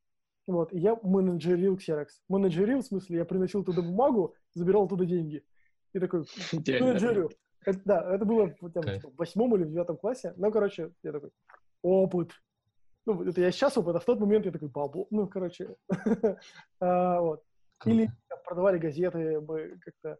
вот, 0.47 0.73
и 0.73 0.79
я 0.79 0.97
менеджерил 1.01 1.77
Xerox. 1.77 2.07
Менеджерил, 2.27 2.81
в 2.81 2.85
смысле, 2.85 3.17
я 3.17 3.25
приносил 3.25 3.63
туда 3.63 3.81
бумагу, 3.81 4.35
забирал 4.53 4.87
туда 4.87 5.05
деньги. 5.05 5.43
И 5.93 5.99
такой, 5.99 6.25
менеджерю. 6.53 7.29
Это, 7.63 7.79
да, 7.85 8.15
это 8.15 8.25
было 8.25 8.49
там, 8.73 8.83
в 8.83 9.15
восьмом 9.17 9.55
или 9.55 9.63
в 9.63 9.69
девятом 9.69 9.97
классе. 9.97 10.33
Ну, 10.35 10.51
короче, 10.51 10.91
я 11.03 11.11
такой, 11.11 11.29
опыт. 11.83 12.31
Ну, 13.05 13.23
это 13.23 13.41
я 13.41 13.51
сейчас 13.51 13.77
опыт, 13.77 13.95
а 13.95 13.99
в 13.99 14.05
тот 14.05 14.19
момент 14.19 14.45
я 14.45 14.51
такой, 14.51 14.69
бабу. 14.69 15.07
Ну, 15.09 15.27
короче, 15.27 15.75
а, 16.79 17.19
вот. 17.19 17.43
Или 17.85 18.11
продавали 18.45 18.77
газеты, 18.77 19.41
мы 19.41 19.79
как-то 19.79 20.19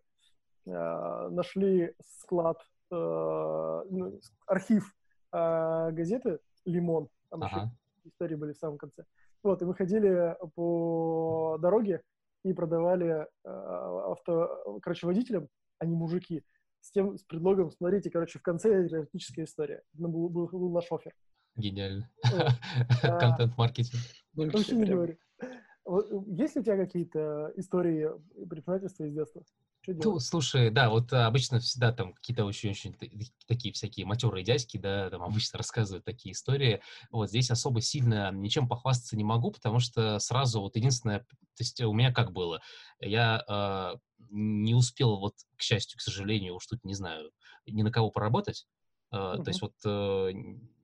а, 0.67 1.29
нашли 1.29 1.93
склад, 2.03 2.57
а, 2.91 3.83
ну, 3.89 4.19
архив 4.47 4.93
газеты 5.31 6.39
«Лимон». 6.65 7.07
Там 7.29 7.41
еще 7.43 7.71
истории 8.03 8.35
были 8.35 8.51
в 8.51 8.57
самом 8.57 8.77
конце. 8.77 9.05
Вот, 9.43 9.61
и 9.61 9.65
мы 9.65 9.73
ходили 9.73 10.35
по 10.55 11.57
дороге 11.61 12.01
и 12.43 12.51
продавали 12.51 13.27
авто, 13.45 14.79
короче, 14.81 15.07
водителям, 15.07 15.47
не 15.81 15.95
мужики, 15.95 16.43
с 16.81 16.91
тем, 16.91 17.17
с 17.17 17.23
предлогом, 17.23 17.71
смотрите, 17.71 18.09
короче, 18.09 18.39
в 18.39 18.41
конце 18.41 18.87
эротическая 18.87 19.45
история. 19.45 19.83
Был, 19.93 20.27
был, 20.29 20.47
был 20.47 20.71
наш 20.71 20.91
офер. 20.91 21.13
Гениально. 21.55 22.09
Контент-маркетинг. 23.01 24.01
Вообще 24.33 24.75
не 24.75 24.85
говорю. 24.85 25.17
Есть 26.27 26.55
ли 26.55 26.61
у 26.61 26.63
тебя 26.63 26.77
какие-то 26.77 27.51
истории 27.55 28.09
предпринимательства 28.47 29.05
из 29.05 29.13
детства? 29.13 29.43
Ну, 29.87 30.19
слушай, 30.19 30.69
да, 30.69 30.91
вот 30.91 31.11
а, 31.11 31.25
обычно 31.25 31.59
всегда 31.59 31.91
там 31.91 32.13
какие-то 32.13 32.45
очень-очень 32.45 32.95
такие 33.47 33.73
всякие 33.73 34.05
матерые 34.05 34.43
дядьки, 34.43 34.77
да, 34.77 35.09
там 35.09 35.23
обычно 35.23 35.57
рассказывают 35.57 36.05
такие 36.05 36.33
истории. 36.33 36.81
Вот 37.09 37.29
здесь 37.29 37.49
особо 37.49 37.81
сильно 37.81 38.31
ничем 38.31 38.67
похвастаться 38.67 39.17
не 39.17 39.23
могу, 39.23 39.49
потому 39.49 39.79
что 39.79 40.19
сразу 40.19 40.61
вот 40.61 40.75
единственное, 40.75 41.19
то 41.21 41.25
есть 41.59 41.81
у 41.81 41.93
меня 41.93 42.13
как 42.13 42.31
было, 42.31 42.61
я 42.99 43.43
э, 43.49 43.97
не 44.29 44.75
успел 44.75 45.17
вот, 45.17 45.33
к 45.57 45.63
счастью, 45.63 45.97
к 45.97 46.01
сожалению, 46.01 46.55
уж 46.55 46.67
тут 46.67 46.83
не 46.83 46.93
знаю, 46.93 47.31
ни 47.65 47.81
на 47.81 47.91
кого 47.91 48.11
поработать, 48.11 48.67
mm-hmm. 49.13 49.43
То 49.43 49.49
есть 49.49 49.61
вот 49.61 49.73
э, 49.85 50.31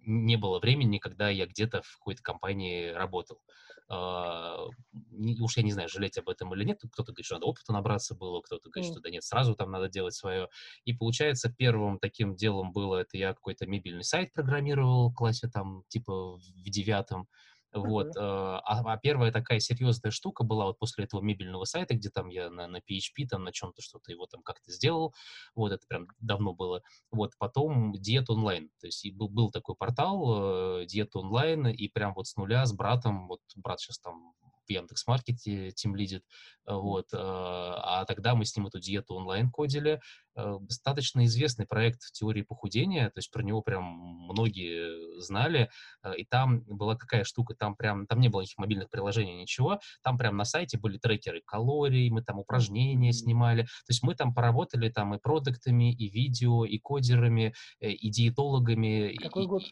не 0.07 0.37
было 0.37 0.59
времени, 0.59 0.97
когда 0.97 1.29
я 1.29 1.45
где-то 1.45 1.81
в 1.81 1.97
какой-то 1.97 2.23
компании 2.23 2.91
работал. 2.91 3.41
Uh, 3.89 4.69
не, 5.11 5.39
уж 5.39 5.55
я 5.55 5.63
не 5.63 5.71
знаю, 5.71 5.87
жалеть 5.87 6.17
об 6.17 6.27
этом 6.27 6.53
или 6.53 6.65
нет. 6.65 6.81
Кто-то 6.91 7.13
говорит, 7.13 7.25
что 7.25 7.35
надо 7.35 7.45
опыта 7.45 7.71
набраться 7.71 8.15
было, 8.15 8.41
кто-то 8.41 8.69
говорит, 8.69 8.89
mm. 8.89 8.93
что 8.93 9.01
да 9.01 9.09
нет, 9.09 9.23
сразу 9.23 9.55
там 9.55 9.71
надо 9.71 9.87
делать 9.87 10.13
свое. 10.13 10.49
И 10.83 10.91
получается, 10.91 11.53
первым 11.57 11.97
таким 11.97 12.35
делом 12.35 12.73
было, 12.73 12.97
это 12.97 13.17
я 13.17 13.33
какой-то 13.33 13.65
мебельный 13.65 14.03
сайт 14.03 14.33
программировал 14.33 15.09
в 15.09 15.13
классе 15.13 15.47
там, 15.47 15.83
типа 15.87 16.35
в 16.35 16.69
девятом. 16.69 17.29
Вот. 17.73 18.07
Uh-huh. 18.15 18.61
А, 18.63 18.93
а 18.93 18.97
первая 18.97 19.31
такая 19.31 19.59
серьезная 19.59 20.11
штука 20.11 20.43
была 20.43 20.65
вот 20.65 20.79
после 20.79 21.05
этого 21.05 21.21
мебельного 21.21 21.65
сайта, 21.65 21.95
где 21.95 22.09
там 22.09 22.29
я 22.29 22.49
на, 22.49 22.67
на 22.67 22.77
PHP, 22.77 23.27
там 23.29 23.43
на 23.43 23.51
чем-то 23.51 23.81
что-то 23.81 24.11
его 24.11 24.25
там 24.25 24.41
как-то 24.41 24.71
сделал. 24.71 25.13
Вот, 25.55 25.71
это 25.71 25.85
прям 25.87 26.07
давно 26.19 26.53
было. 26.53 26.81
Вот, 27.11 27.33
потом 27.37 27.93
Диет 27.93 28.29
онлайн. 28.29 28.69
То 28.79 28.87
есть 28.87 29.05
был, 29.15 29.29
был 29.29 29.51
такой 29.51 29.75
портал, 29.75 30.81
э, 30.81 30.85
Диет 30.85 31.15
онлайн, 31.15 31.67
и 31.67 31.87
прям 31.87 32.13
вот 32.13 32.27
с 32.27 32.35
нуля 32.35 32.65
с 32.65 32.73
братом, 32.73 33.27
вот 33.27 33.41
брат 33.55 33.79
сейчас 33.79 33.99
там 33.99 34.33
в 34.67 34.69
Яндекс.Маркете 34.69 35.71
тем 35.71 35.95
лидит, 35.95 36.23
э, 36.67 36.73
вот, 36.73 37.07
э, 37.13 37.17
а 37.17 38.05
тогда 38.05 38.35
мы 38.35 38.45
с 38.45 38.55
ним 38.55 38.67
эту 38.67 38.79
диету 38.79 39.15
онлайн 39.15 39.49
кодили, 39.49 40.01
э, 40.35 40.57
достаточно 40.61 41.25
известный 41.25 41.65
проект 41.65 42.03
в 42.03 42.11
теории 42.11 42.41
похудения, 42.41 43.09
то 43.09 43.19
есть 43.19 43.31
про 43.31 43.41
него 43.43 43.61
прям 43.61 43.83
многие 43.83 45.19
знали, 45.19 45.69
и 46.17 46.25
там 46.25 46.61
была 46.61 46.95
какая 46.95 47.23
штука, 47.23 47.55
там 47.55 47.75
прям, 47.75 48.05
там 48.05 48.19
не 48.19 48.29
было 48.29 48.41
никаких 48.41 48.59
мобильных 48.59 48.89
приложений, 48.89 49.41
ничего, 49.41 49.79
там 50.03 50.17
прям 50.17 50.37
на 50.37 50.45
сайте 50.45 50.77
были 50.77 50.97
трекеры 50.97 51.41
калорий, 51.45 52.09
мы 52.09 52.21
там 52.21 52.39
упражнения 52.39 53.13
снимали, 53.13 53.63
то 53.63 53.89
есть 53.89 54.03
мы 54.03 54.15
там 54.15 54.33
поработали 54.33 54.89
там 54.89 55.15
и 55.15 55.19
продуктами, 55.19 55.93
и 55.93 56.09
видео, 56.09 56.65
и 56.65 56.77
кодерами, 56.77 57.53
и 57.79 58.09
диетологами. 58.09 59.15
Какой 59.15 59.43
и, 59.43 59.47
год? 59.47 59.63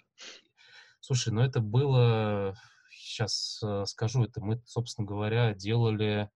Слушай, 1.00 1.34
ну 1.34 1.42
это 1.42 1.60
было 1.60 2.58
сейчас 3.16 3.60
э, 3.64 3.86
скажу, 3.86 4.24
это 4.24 4.42
мы, 4.42 4.62
собственно 4.66 5.08
говоря, 5.08 5.54
делали 5.54 6.30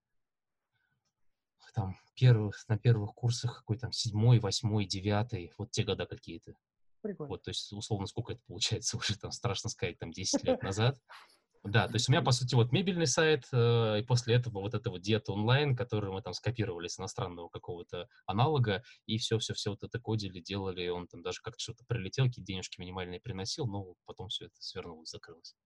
там 1.74 1.98
первых, 2.16 2.68
на 2.68 2.78
первых 2.78 3.14
курсах 3.14 3.58
какой 3.58 3.78
там 3.78 3.92
седьмой, 3.92 4.40
восьмой, 4.40 4.86
девятый, 4.86 5.54
вот 5.58 5.72
те 5.72 5.84
года 5.84 6.06
какие-то. 6.06 6.54
Прикольно. 7.02 7.30
Вот, 7.30 7.44
то 7.44 7.50
есть, 7.50 7.72
условно, 7.72 8.08
сколько 8.08 8.34
это 8.34 8.42
получается 8.48 8.98
уже, 8.98 9.18
там, 9.18 9.32
страшно 9.32 9.70
сказать, 9.70 9.98
там, 10.00 10.12
10 10.12 10.44
лет 10.44 10.64
назад. 10.64 11.00
Да, 11.64 11.88
то 11.88 11.96
есть 11.96 12.08
у 12.08 12.14
меня, 12.14 12.22
по 12.22 12.32
сути, 12.32 12.56
вот 12.56 12.72
мебельный 12.72 13.06
сайт, 13.06 13.46
э, 13.52 14.00
и 14.00 14.04
после 14.04 14.36
этого 14.36 14.62
вот 14.62 14.74
это 14.74 14.90
вот 14.90 15.02
диета 15.02 15.34
онлайн, 15.34 15.76
который 15.76 16.10
мы 16.10 16.22
там 16.22 16.34
скопировали 16.34 16.88
с 16.88 16.98
иностранного 16.98 17.50
какого-то 17.50 18.08
аналога, 18.26 18.82
и 19.06 19.18
все-все-все 19.18 19.72
вот 19.72 19.84
это 19.84 20.00
кодили, 20.00 20.40
делали, 20.40 20.88
он 20.88 21.08
там 21.08 21.22
даже 21.22 21.42
как-то 21.42 21.62
что-то 21.62 21.84
прилетел, 21.86 22.28
какие 22.28 22.46
денежки 22.46 22.80
минимальные 22.80 23.20
приносил, 23.20 23.68
но 23.68 23.96
потом 24.06 24.30
все 24.30 24.46
это 24.46 24.56
свернулось, 24.60 25.10
закрылось. 25.10 25.58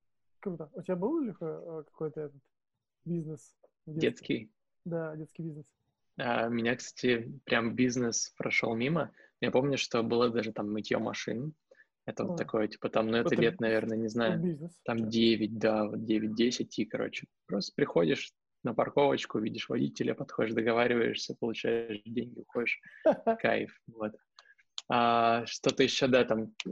Круто. 0.43 0.69
У 0.73 0.81
тебя 0.81 0.97
был 0.97 1.21
ли 1.21 1.33
э, 1.39 1.83
какой-то 1.85 2.19
этот 2.19 2.41
бизнес? 3.05 3.55
Детский. 3.85 4.51
Да, 4.83 5.15
детский 5.15 5.41
бизнес. 5.41 5.65
А, 6.17 6.49
меня, 6.49 6.75
кстати, 6.75 7.31
прям 7.45 7.75
бизнес 7.75 8.33
прошел 8.37 8.75
мимо. 8.75 9.13
Я 9.39 9.51
помню, 9.51 9.77
что 9.77 10.03
было 10.03 10.29
даже 10.29 10.51
там 10.51 10.69
мытье 10.69 10.97
машин. 10.97 11.53
Это 12.05 12.23
а. 12.23 12.25
вот 12.25 12.37
такое, 12.37 12.67
типа 12.67 12.89
там, 12.89 13.07
ну 13.07 13.15
это, 13.15 13.33
это 13.33 13.41
лет, 13.41 13.61
наверное, 13.61 13.95
не 13.95 14.09
знаю, 14.09 14.37
бизнес. 14.37 14.77
там 14.83 15.09
9, 15.09 15.57
да, 15.57 15.85
вот 15.85 15.99
9-10, 15.99 16.67
и, 16.75 16.85
короче, 16.85 17.27
просто 17.45 17.71
приходишь 17.73 18.33
на 18.63 18.73
парковочку, 18.73 19.39
видишь 19.39 19.69
водителя, 19.69 20.13
подходишь, 20.13 20.53
договариваешься, 20.53 21.37
получаешь 21.39 22.01
деньги, 22.03 22.41
уходишь, 22.41 22.81
кайф, 23.39 23.79
вот. 23.87 24.11
А, 24.89 25.45
что-то 25.45 25.83
еще, 25.83 26.07
да, 26.07 26.25
там 26.25 26.53
э, 26.67 26.69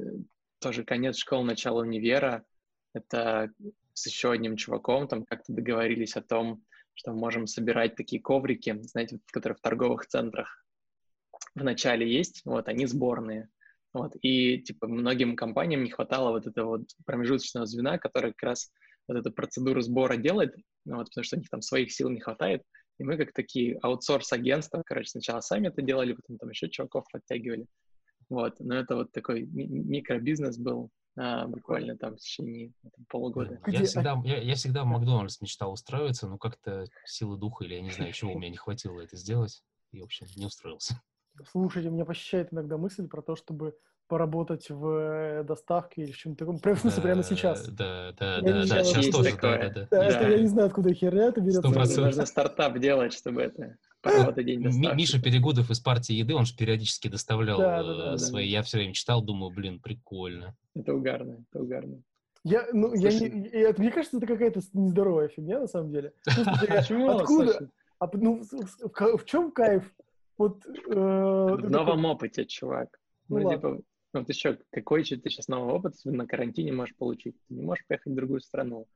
тоже 0.60 0.84
конец 0.84 1.16
школы, 1.16 1.46
начало 1.46 1.84
универа, 1.84 2.44
это 2.94 3.52
с 3.94 4.08
еще 4.08 4.32
одним 4.32 4.56
чуваком 4.56 5.08
там 5.08 5.26
как-то 5.26 5.54
договорились 5.54 6.16
о 6.16 6.22
том, 6.22 6.64
что 6.94 7.12
мы 7.12 7.20
можем 7.20 7.48
собирать 7.48 7.96
такие 7.96 8.22
коврики, 8.22 8.78
знаете, 8.84 9.20
которые 9.32 9.58
в 9.58 9.62
торговых 9.62 10.08
центрах 10.08 10.66
в 11.56 11.64
начале 11.64 12.12
есть, 12.12 12.42
вот, 12.46 12.68
они 12.68 12.86
сборные. 12.86 13.50
Вот, 13.94 14.14
и, 14.22 14.60
типа, 14.60 14.88
многим 14.88 15.36
компаниям 15.36 15.84
не 15.84 15.90
хватало 15.90 16.32
вот 16.32 16.48
этого 16.48 16.78
вот 16.78 16.90
промежуточного 17.06 17.66
звена, 17.66 17.98
который 17.98 18.32
как 18.32 18.44
раз 18.44 18.72
вот 19.08 19.18
эту 19.18 19.32
процедуру 19.32 19.82
сбора 19.82 20.16
делает, 20.16 20.56
ну, 20.86 20.98
вот, 20.98 21.08
потому 21.10 21.24
что 21.24 21.36
у 21.36 21.40
них 21.40 21.50
там 21.50 21.62
своих 21.62 21.92
сил 21.92 22.10
не 22.10 22.22
хватает. 22.22 22.64
И 23.00 23.04
мы 23.04 23.18
как 23.18 23.34
такие 23.34 23.78
аутсорс-агентства, 23.82 24.84
короче, 24.86 25.10
сначала 25.10 25.42
сами 25.42 25.68
это 25.68 25.82
делали, 25.82 26.14
потом 26.14 26.38
там 26.38 26.50
еще 26.50 26.70
чуваков 26.70 27.06
подтягивали. 27.12 27.66
Вот, 28.30 28.60
но 28.60 28.76
это 28.76 28.96
вот 28.96 29.12
такой 29.12 29.42
микробизнес 29.44 30.58
был, 30.58 30.90
а, 31.18 31.48
буквально 31.48 31.98
там 31.98 32.16
в 32.16 32.20
течение 32.20 32.72
там, 32.82 33.06
полугода. 33.10 33.60
Я 33.68 33.84
всегда, 33.84 34.22
я, 34.24 34.38
я 34.38 34.56
всегда 34.56 34.84
в 34.84 34.88
Макдональдс 34.88 35.42
мечтал 35.42 35.74
устраиваться, 35.74 36.28
но 36.28 36.38
как-то 36.38 36.86
силы 37.06 37.38
духа 37.38 37.66
или 37.66 37.76
я 37.76 37.82
не 37.82 37.92
знаю, 37.92 38.14
чего 38.14 38.34
у 38.34 38.38
меня 38.38 38.50
не 38.50 38.58
хватило 38.58 39.02
это 39.02 39.18
сделать. 39.18 39.62
И, 39.92 40.00
в 40.00 40.06
общем, 40.06 40.28
не 40.38 40.46
устроился. 40.46 41.02
Слушайте, 41.50 41.90
меня 41.90 42.06
посещает 42.06 42.54
иногда 42.54 42.78
мысль 42.78 43.08
про 43.08 43.22
то, 43.22 43.36
чтобы 43.36 43.76
поработать 44.08 44.70
в 44.70 45.44
доставке 45.44 46.04
или 46.04 46.12
в 46.12 46.18
чем-то 46.18 46.40
таком, 46.40 46.60
прямо, 46.60 46.78
в 46.78 46.82
смысле, 46.82 47.02
прямо 47.02 47.24
сейчас. 47.24 47.66
Да, 47.68 48.12
да, 48.20 48.36
я 48.36 48.42
да, 48.42 48.66
да, 48.66 48.84
сейчас 48.84 49.08
тоже, 49.08 49.38
да, 49.42 49.58
да, 49.58 49.70
да. 49.70 49.88
да, 49.90 50.08
да. 50.10 50.28
Я 50.28 50.40
не 50.40 50.48
знаю, 50.48 50.68
откуда 50.68 50.94
херня 50.94 51.28
это 51.28 51.40
берется. 51.40 52.02
Нужно 52.02 52.26
стартап 52.26 52.78
делать, 52.80 53.14
чтобы 53.14 53.42
это 53.42 53.78
день 54.44 54.64
доставки. 54.64 54.96
Миша 54.96 55.22
Перегудов 55.22 55.70
из 55.70 55.80
партии 55.80 56.14
еды, 56.14 56.36
он 56.36 56.46
же 56.46 56.56
периодически 56.56 57.08
доставлял 57.08 57.58
да, 57.58 57.84
да, 57.84 57.96
да, 57.96 58.18
свои. 58.18 58.46
Да. 58.46 58.50
Я 58.50 58.62
все 58.64 58.78
время 58.78 58.94
читал, 58.94 59.22
думаю, 59.22 59.52
блин, 59.52 59.80
прикольно. 59.80 60.56
Это 60.76 60.94
угарно, 60.94 61.44
это 61.50 61.64
угарно. 61.64 62.02
Я, 62.44 62.68
ну, 62.74 62.94
я 62.96 63.12
не, 63.12 63.50
я, 63.50 63.74
мне 63.78 63.92
кажется, 63.92 64.18
это 64.18 64.26
какая-то 64.26 64.62
нездоровая 64.74 65.28
фигня, 65.28 65.60
на 65.60 65.68
самом 65.68 65.92
деле. 65.92 66.14
Почему? 66.26 67.10
Откуда? 67.12 67.70
А, 68.00 68.10
ну, 68.14 68.42
в, 68.42 69.18
в 69.18 69.26
чем 69.26 69.52
кайф? 69.52 69.94
Вот, 70.38 70.66
э, 70.66 70.70
в 70.90 71.70
новом 71.70 72.06
опыте, 72.06 72.46
чувак. 72.46 73.00
Ну, 73.30 73.40
ну 73.40 73.50
типа, 73.52 73.80
ну 74.14 74.26
ты 74.26 74.34
что, 74.34 74.58
какой 74.72 75.04
ты 75.04 75.30
сейчас 75.30 75.48
новый 75.48 75.76
опыт 75.76 75.94
на 76.04 76.26
карантине 76.26 76.74
можешь 76.74 76.96
получить? 76.96 77.36
Ты 77.48 77.54
не 77.54 77.62
можешь 77.62 77.86
поехать 77.86 78.12
в 78.12 78.16
другую 78.16 78.42
страну. 78.42 78.88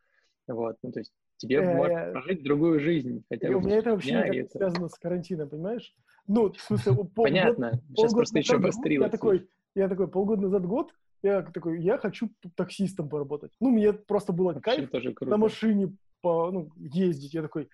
Вот, 0.48 0.78
ну 0.82 0.92
то 0.92 1.00
есть 1.00 1.14
тебе 1.38 1.58
э, 1.58 1.76
можно 1.76 2.12
прожить 2.12 2.44
другую 2.44 2.80
жизнь. 2.80 3.24
Хотя 3.30 3.50
бы 3.50 3.56
у 3.56 3.62
меня 3.62 3.78
это 3.78 3.92
вообще 3.92 4.30
не 4.30 4.40
это... 4.40 4.58
связано 4.58 4.90
с 4.90 4.96
карантином, 4.96 5.50
понимаешь? 5.50 5.96
Ну, 6.28 6.52
в 6.52 6.60
смысле, 6.60 6.94
пол, 6.96 7.10
Понятно, 7.16 7.72
год, 7.72 7.98
сейчас 7.98 8.14
просто 8.14 8.40
еще 8.40 8.56
обострилось. 8.56 9.06
Я 9.06 9.12
такой, 9.12 9.50
я 9.76 9.90
такой, 9.90 10.08
полгода 10.08 10.42
назад 10.44 10.66
год, 10.66 10.92
я 11.22 11.42
такой, 11.42 11.82
я 11.82 11.98
хочу 11.98 12.30
таксистом 12.56 13.10
поработать. 13.10 13.52
Ну, 13.60 13.70
мне 13.70 13.94
просто 13.94 14.34
было 14.34 14.54
Вообще 14.54 14.62
кайф 14.62 14.90
тоже 14.90 15.14
круто. 15.14 15.30
на 15.30 15.38
машине 15.38 15.96
по, 16.22 16.52
ну, 16.52 16.70
ездить. 16.78 17.34
Я 17.34 17.42
такой, 17.42 17.70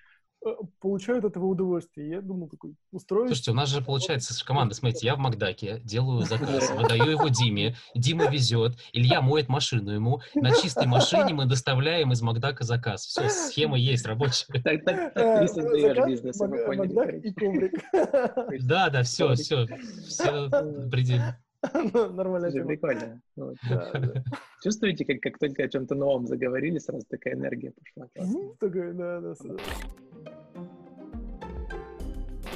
получают 0.79 1.25
от 1.25 1.31
этого 1.31 1.45
удовольствие. 1.45 2.09
Я 2.09 2.21
думал, 2.21 2.47
такой, 2.49 2.75
устроить... 2.91 3.27
Слушайте, 3.27 3.51
у 3.51 3.53
нас 3.53 3.69
же 3.69 3.81
получается 3.81 4.33
с 4.33 4.43
командой, 4.43 4.73
смотрите, 4.73 5.05
я 5.05 5.15
в 5.15 5.19
Макдаке 5.19 5.79
делаю 5.83 6.21
заказ, 6.25 6.71
выдаю 6.71 7.11
его 7.11 7.27
Диме, 7.27 7.75
Дима 7.95 8.27
везет, 8.27 8.77
Илья 8.93 9.21
моет 9.21 9.49
машину 9.49 9.91
ему, 9.91 10.21
на 10.33 10.51
чистой 10.51 10.87
машине 10.87 11.33
мы 11.33 11.45
доставляем 11.45 12.11
из 12.11 12.21
Макдака 12.21 12.63
заказ. 12.63 13.05
Все, 13.05 13.29
схема 13.29 13.77
есть, 13.77 14.05
рабочая. 14.05 14.47
Так, 14.61 14.83
так, 14.83 15.13
так 15.13 15.49
создаешь 15.49 16.07
бизнес, 16.07 16.39
Макдак 16.39 17.13
и 17.15 17.33
коврик. 17.33 17.73
Да, 18.71 18.89
да, 18.89 19.03
все, 19.03 19.33
все, 19.33 19.65
все 20.07 20.49
предельно. 20.89 21.37
Нормально. 21.73 22.47
Это 22.47 22.65
прикольно. 22.65 23.21
Чувствуете, 24.63 25.05
как, 25.05 25.21
как 25.21 25.39
только 25.39 25.63
о 25.63 25.67
чем-то 25.67 25.95
новом 25.95 26.27
заговорили, 26.27 26.77
сразу 26.77 27.03
такая 27.09 27.33
энергия 27.33 27.71
пошла. 27.71 28.07
Такая, 28.59 28.93
да, 28.93 29.19
да. 29.19 29.33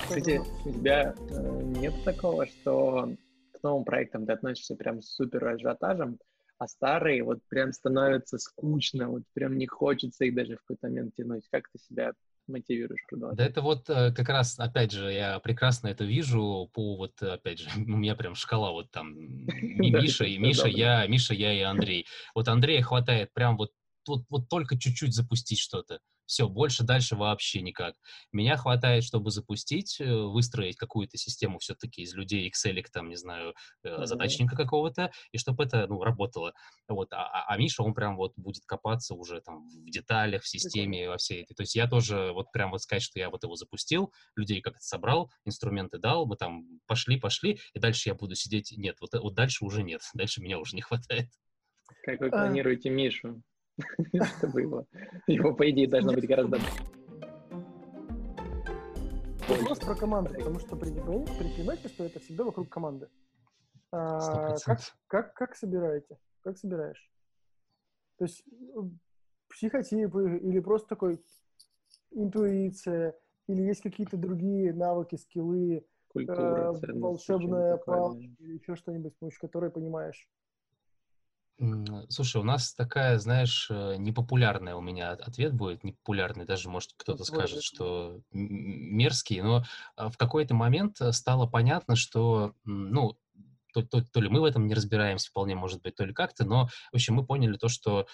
Кстати, 0.03 0.39
у 0.65 0.71
тебя 0.71 1.15
э, 1.31 1.61
нет 1.63 1.93
такого, 2.03 2.45
что 2.45 3.09
к 3.53 3.63
новым 3.63 3.83
проектам 3.85 4.27
ты 4.27 4.33
относишься 4.33 4.75
прям 4.75 5.01
с 5.01 5.15
супер 5.15 5.47
ажиотажем, 5.47 6.19
а 6.59 6.67
старые 6.67 7.23
вот 7.23 7.39
прям 7.49 7.73
становятся 7.73 8.37
скучно, 8.37 9.09
вот 9.09 9.23
прям 9.33 9.57
не 9.57 9.65
хочется 9.65 10.25
их 10.25 10.35
даже 10.35 10.57
в 10.57 10.59
какой-то 10.61 10.87
момент 10.87 11.15
тянуть. 11.15 11.47
Как 11.49 11.69
ты 11.69 11.79
себя 11.79 12.13
мотивируешь 12.47 13.05
продолжать? 13.09 13.37
Да 13.37 13.45
это 13.45 13.61
вот 13.61 13.89
э, 13.89 14.11
как 14.11 14.29
раз, 14.29 14.59
опять 14.59 14.91
же, 14.91 15.11
я 15.11 15.39
прекрасно 15.39 15.87
это 15.87 16.03
вижу 16.03 16.69
по 16.73 16.95
вот, 16.95 17.21
опять 17.21 17.59
же, 17.59 17.69
у 17.75 17.97
меня 17.97 18.15
прям 18.15 18.35
шкала 18.35 18.71
вот 18.71 18.91
там 18.91 19.13
Миша, 19.47 20.25
и 20.25 20.37
Миша, 20.37 20.67
я, 20.67 21.05
Миша, 21.07 21.33
я 21.33 21.53
и 21.53 21.61
Андрей. 21.61 22.05
Вот 22.33 22.47
Андрея 22.47 22.81
хватает 22.81 23.33
прям 23.33 23.57
вот 23.57 23.71
вот, 24.07 24.23
вот 24.29 24.49
только 24.49 24.77
чуть-чуть 24.77 25.13
запустить 25.13 25.59
что-то. 25.59 25.99
Все, 26.25 26.49
больше 26.49 26.83
дальше 26.83 27.15
вообще 27.15 27.61
никак. 27.61 27.95
Меня 28.31 28.57
хватает, 28.57 29.03
чтобы 29.03 29.29
запустить, 29.29 29.99
э, 30.01 30.05
выстроить 30.05 30.75
какую-то 30.75 31.17
систему 31.17 31.59
все-таки 31.59 32.01
из 32.01 32.15
людей, 32.15 32.49
Excel, 32.49 32.83
там, 32.91 33.09
не 33.09 33.15
знаю, 33.15 33.53
mm-hmm. 33.85 34.05
задачника 34.05 34.55
какого-то, 34.55 35.11
и 35.31 35.37
чтобы 35.37 35.65
это, 35.65 35.85
ну, 35.87 36.01
работало. 36.01 36.53
Вот. 36.87 37.13
А, 37.13 37.27
а, 37.27 37.53
а 37.53 37.57
Миша, 37.57 37.83
он 37.83 37.93
прям 37.93 38.17
вот 38.17 38.33
будет 38.37 38.65
копаться 38.65 39.13
уже 39.13 39.41
там 39.41 39.67
в 39.69 39.89
деталях, 39.89 40.41
в 40.41 40.47
системе, 40.47 41.09
во 41.09 41.17
всей 41.17 41.43
этой. 41.43 41.53
То 41.53 41.61
есть 41.61 41.75
я 41.75 41.87
тоже 41.87 42.31
вот 42.33 42.51
прям 42.51 42.71
вот 42.71 42.81
сказать, 42.81 43.03
что 43.03 43.19
я 43.19 43.29
вот 43.29 43.43
его 43.43 43.55
запустил, 43.55 44.11
людей 44.35 44.61
как-то 44.61 44.81
собрал, 44.81 45.31
инструменты 45.45 45.99
дал, 45.99 46.25
мы 46.25 46.37
там 46.37 46.65
пошли, 46.87 47.19
пошли, 47.19 47.59
и 47.73 47.79
дальше 47.79 48.09
я 48.09 48.15
буду 48.15 48.35
сидеть. 48.35 48.73
Нет, 48.75 48.97
вот, 48.99 49.13
вот 49.13 49.35
дальше 49.35 49.63
уже 49.63 49.83
нет, 49.83 50.01
дальше 50.15 50.41
меня 50.41 50.57
уже 50.59 50.75
не 50.75 50.81
хватает. 50.81 51.29
Как 52.03 52.19
вы 52.19 52.27
а. 52.27 52.31
планируете 52.31 52.89
Мишу? 52.89 53.43
Чтобы 54.37 54.61
его, 54.61 54.85
его, 55.27 55.53
по 55.53 55.69
идее, 55.69 55.87
должно 55.87 56.13
быть 56.13 56.27
гораздо 56.27 56.59
Вопрос 59.47 59.79
про 59.79 59.95
команду, 59.95 60.33
потому 60.33 60.59
что 60.59 60.75
предпринимательство 60.75 62.03
это 62.03 62.19
всегда 62.19 62.45
вокруг 62.45 62.67
команды. 62.67 63.09
А, 63.91 64.55
как, 64.65 64.79
как, 65.07 65.33
как 65.35 65.55
собираете? 65.55 66.17
Как 66.41 66.57
собираешь? 66.57 67.11
То 68.17 68.25
есть 68.25 68.43
э, 68.47 68.79
психотипы 69.49 70.39
или 70.41 70.59
просто 70.59 70.87
такой 70.89 71.23
интуиция, 72.11 73.15
или 73.47 73.61
есть 73.61 73.81
какие-то 73.81 74.17
другие 74.17 74.73
навыки, 74.73 75.15
скиллы, 75.15 75.85
Культура, 76.07 76.73
э, 76.73 76.93
волшебная 76.93 77.77
палочка 77.77 78.33
или 78.39 78.53
еще 78.53 78.75
что-нибудь, 78.75 79.13
с 79.13 79.17
помощью 79.17 79.41
которой 79.41 79.69
понимаешь, 79.69 80.29
Слушай, 82.09 82.41
у 82.41 82.43
нас 82.43 82.73
такая, 82.73 83.17
знаешь, 83.17 83.67
э, 83.69 83.95
непопулярная 83.97 84.75
у 84.75 84.81
меня 84.81 85.11
ответ 85.11 85.53
будет, 85.53 85.85
непопулярный, 85.85 86.45
даже, 86.45 86.69
может, 86.69 86.91
кто-то 86.97 87.23
скажет, 87.23 87.63
что 87.63 88.19
мерзкий, 88.31 89.41
но 89.41 89.63
а, 89.95 90.09
в 90.09 90.17
какой-то 90.17 90.53
момент 90.53 90.99
э, 90.99 91.13
стало 91.13 91.47
понятно, 91.47 91.95
что, 91.95 92.53
ну, 92.65 93.17
то, 93.73 93.83
то, 93.83 94.01
то 94.01 94.19
ли 94.19 94.27
мы 94.27 94.41
в 94.41 94.45
этом 94.45 94.67
не 94.67 94.73
разбираемся, 94.73 95.29
вполне 95.29 95.55
может 95.55 95.81
быть, 95.81 95.95
то 95.95 96.03
ли 96.03 96.13
как-то, 96.13 96.43
но, 96.45 96.67
в 96.91 96.95
общем, 96.95 97.15
мы 97.15 97.25
поняли 97.25 97.55
то, 97.55 97.69
что 97.69 98.05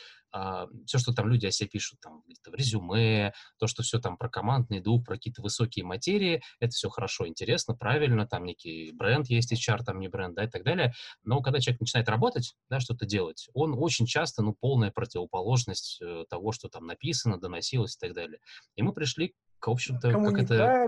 все, 0.86 0.98
что 0.98 1.14
там 1.14 1.28
люди 1.28 1.46
о 1.46 1.52
себе 1.52 1.70
пишут 1.70 2.00
там, 2.02 2.24
в 2.46 2.54
резюме, 2.54 3.34
то, 3.58 3.68
что 3.68 3.84
все 3.84 4.00
там 4.00 4.18
про 4.18 4.30
командный 4.30 4.80
дух, 4.80 5.06
про 5.06 5.16
какие-то 5.16 5.42
высокие 5.42 5.86
материи, 5.86 6.42
это 6.60 6.72
все 6.72 6.90
хорошо, 6.90 7.28
интересно, 7.28 7.76
правильно, 7.76 8.28
там 8.28 8.46
некий 8.46 8.92
бренд 8.92 9.30
есть, 9.30 9.52
HR, 9.54 9.84
там 9.84 10.00
не 10.00 10.08
бренд, 10.08 10.36
да, 10.36 10.46
и 10.46 10.50
так 10.50 10.64
далее. 10.64 10.94
Но 11.24 11.42
когда 11.42 11.60
человек 11.60 11.82
начинает 11.82 12.10
работать, 12.10 12.56
да, 12.70 12.80
что-то 12.80 13.06
делать, 13.06 13.50
он 13.54 13.76
очень 13.78 14.06
часто, 14.06 14.42
ну, 14.42 14.56
полная 14.60 14.92
противоположность 14.92 16.00
э, 16.02 16.26
того, 16.30 16.52
что 16.52 16.70
там 16.70 16.86
написано, 16.86 17.40
доносилось 17.40 17.96
и 17.96 18.00
так 18.00 18.14
далее. 18.14 18.40
И 18.76 18.82
мы 18.82 18.94
пришли 18.94 19.36
к, 19.62 19.68
в 19.68 19.72
общем-то, 19.72 20.12
как 20.12 20.40
это... 20.40 20.58
Да, 20.58 20.88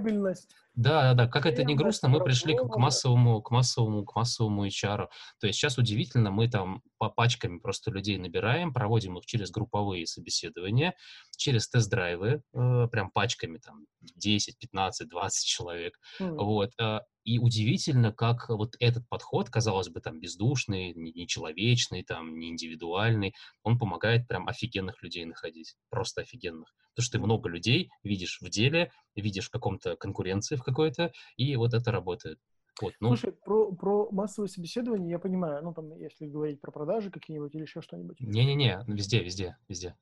да, 0.73 1.13
да, 1.13 1.27
как 1.27 1.45
это 1.45 1.63
не 1.63 1.75
грустно, 1.75 2.09
мы 2.09 2.23
пришли 2.23 2.57
к, 2.57 2.67
к 2.67 2.77
массовому, 2.77 3.41
к 3.41 3.51
массовому, 3.51 4.03
к 4.03 4.15
массовому 4.15 4.65
HR. 4.65 5.07
То 5.39 5.47
есть 5.47 5.59
сейчас 5.59 5.77
удивительно, 5.77 6.31
мы 6.31 6.49
там 6.49 6.81
по 6.97 7.09
пачками 7.09 7.59
просто 7.59 7.91
людей 7.91 8.17
набираем, 8.17 8.73
проводим 8.73 9.19
их 9.19 9.25
через 9.33 9.49
групповые 9.49 10.05
собеседования, 10.05 10.93
через 11.35 11.67
тест-драйвы, 11.67 12.43
э, 12.53 12.87
прям 12.91 13.09
пачками, 13.09 13.57
там, 13.57 13.87
10, 14.15 14.59
15, 14.59 15.09
20 15.09 15.47
человек. 15.47 15.99
Mm. 16.21 16.35
Вот. 16.37 16.71
Э, 16.79 16.99
и 17.23 17.39
удивительно, 17.39 18.13
как 18.13 18.47
вот 18.49 18.75
этот 18.79 19.09
подход, 19.09 19.49
казалось 19.49 19.89
бы, 19.89 20.01
там, 20.01 20.19
бездушный, 20.19 20.93
нечеловечный, 20.93 22.03
там, 22.03 22.37
не 22.37 22.49
индивидуальный, 22.49 23.33
он 23.63 23.79
помогает 23.79 24.27
прям 24.27 24.47
офигенных 24.47 25.01
людей 25.01 25.25
находить, 25.25 25.75
просто 25.89 26.21
офигенных. 26.21 26.75
Потому 26.93 27.05
что 27.05 27.17
ты 27.17 27.23
много 27.23 27.49
людей 27.49 27.89
видишь 28.03 28.37
в 28.39 28.49
деле, 28.49 28.91
видишь 29.15 29.47
в 29.47 29.49
каком-то 29.49 29.95
конкуренции 29.95 30.57
в 30.57 30.63
какой-то, 30.63 31.11
и 31.37 31.55
вот 31.55 31.73
это 31.73 31.91
работает. 31.91 32.37
Вот, 32.81 32.93
ну... 32.99 33.09
Слушай, 33.09 33.33
про, 33.33 33.71
про 33.71 34.09
массовое 34.11 34.47
собеседование 34.47 35.11
я 35.11 35.19
понимаю, 35.19 35.63
ну, 35.63 35.73
там, 35.73 35.95
если 35.97 36.25
говорить 36.25 36.59
про 36.59 36.71
продажи 36.71 37.11
какие-нибудь 37.11 37.53
или 37.53 37.61
еще 37.61 37.81
что-нибудь. 37.81 38.19
Не-не-не, 38.19 38.83
везде, 38.87 39.23
везде, 39.23 39.57
везде. 39.67 39.95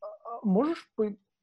А, 0.00 0.06
а 0.06 0.40
можешь 0.42 0.88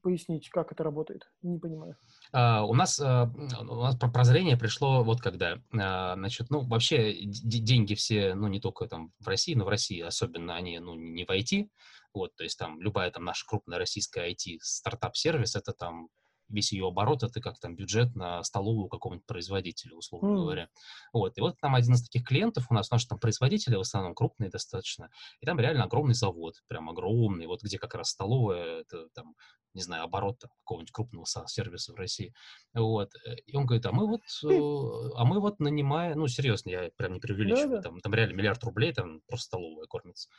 пояснить, 0.01 0.49
как 0.49 0.71
это 0.71 0.83
работает? 0.83 1.31
Не 1.43 1.59
понимаю. 1.59 1.95
Uh, 2.33 2.63
у 2.63 2.73
нас 2.73 2.99
uh, 2.99 3.29
у 3.61 3.75
нас 3.75 3.95
прозрение 3.95 4.57
пришло 4.57 5.03
вот 5.03 5.21
когда, 5.21 5.57
uh, 5.73 6.15
значит, 6.15 6.49
ну 6.49 6.61
вообще 6.61 7.13
деньги 7.23 7.93
все, 7.93 8.33
ну 8.33 8.47
не 8.47 8.59
только 8.59 8.87
там 8.87 9.11
в 9.19 9.27
России, 9.27 9.53
но 9.53 9.65
в 9.65 9.69
России 9.69 10.01
особенно 10.01 10.55
они, 10.55 10.79
ну 10.79 10.95
не 10.95 11.25
в 11.25 11.29
IT, 11.29 11.69
вот, 12.13 12.35
то 12.35 12.43
есть 12.43 12.57
там 12.57 12.81
любая 12.81 13.11
там 13.11 13.25
наша 13.25 13.45
крупная 13.45 13.77
российская 13.77 14.31
IT 14.31 14.57
стартап-сервис 14.61 15.55
это 15.55 15.73
там 15.73 16.09
весь 16.51 16.71
ее 16.71 16.87
оборот, 16.87 17.23
это 17.23 17.41
как 17.41 17.59
там 17.59 17.75
бюджет 17.75 18.15
на 18.15 18.43
столовую 18.43 18.87
какого-нибудь 18.87 19.25
производителя, 19.25 19.95
условно 19.95 20.27
mm. 20.27 20.35
говоря. 20.35 20.69
Вот, 21.13 21.37
и 21.37 21.41
вот 21.41 21.57
там 21.59 21.75
один 21.75 21.93
из 21.93 22.03
таких 22.03 22.27
клиентов 22.27 22.67
у 22.69 22.73
нас, 22.73 22.91
наши 22.91 23.07
там 23.07 23.19
производители 23.19 23.75
в 23.75 23.81
основном 23.81 24.13
крупные 24.15 24.49
достаточно, 24.49 25.09
и 25.39 25.45
там 25.45 25.59
реально 25.59 25.85
огромный 25.85 26.15
завод, 26.15 26.55
прям 26.67 26.89
огромный, 26.89 27.47
вот 27.47 27.61
где 27.63 27.77
как 27.77 27.95
раз 27.95 28.09
столовая, 28.09 28.81
это 28.81 29.07
там 29.13 29.35
не 29.73 29.81
знаю, 29.81 30.03
оборот 30.03 30.41
какого-нибудь 30.59 30.91
крупного 30.91 31.25
сервиса 31.25 31.93
в 31.93 31.95
России. 31.95 32.33
Вот. 32.73 33.11
Э, 33.25 33.35
и 33.45 33.55
он 33.55 33.65
говорит, 33.65 33.85
а 33.85 33.91
мы 33.91 34.07
вот, 34.07 34.21
э, 34.43 35.09
а 35.15 35.25
мы 35.25 35.39
вот 35.39 35.59
нанимаем, 35.59 36.19
ну, 36.19 36.27
серьезно, 36.27 36.69
я 36.69 36.89
прям 36.97 37.13
не 37.13 37.19
преувеличиваю, 37.19 37.69
да, 37.69 37.75
да. 37.77 37.81
Там, 37.83 37.99
там 38.01 38.13
реально 38.13 38.33
миллиард 38.33 38.63
рублей, 38.63 38.93
там 38.93 39.21
просто 39.27 39.45
столовая 39.45 39.87
кормится. 39.87 40.29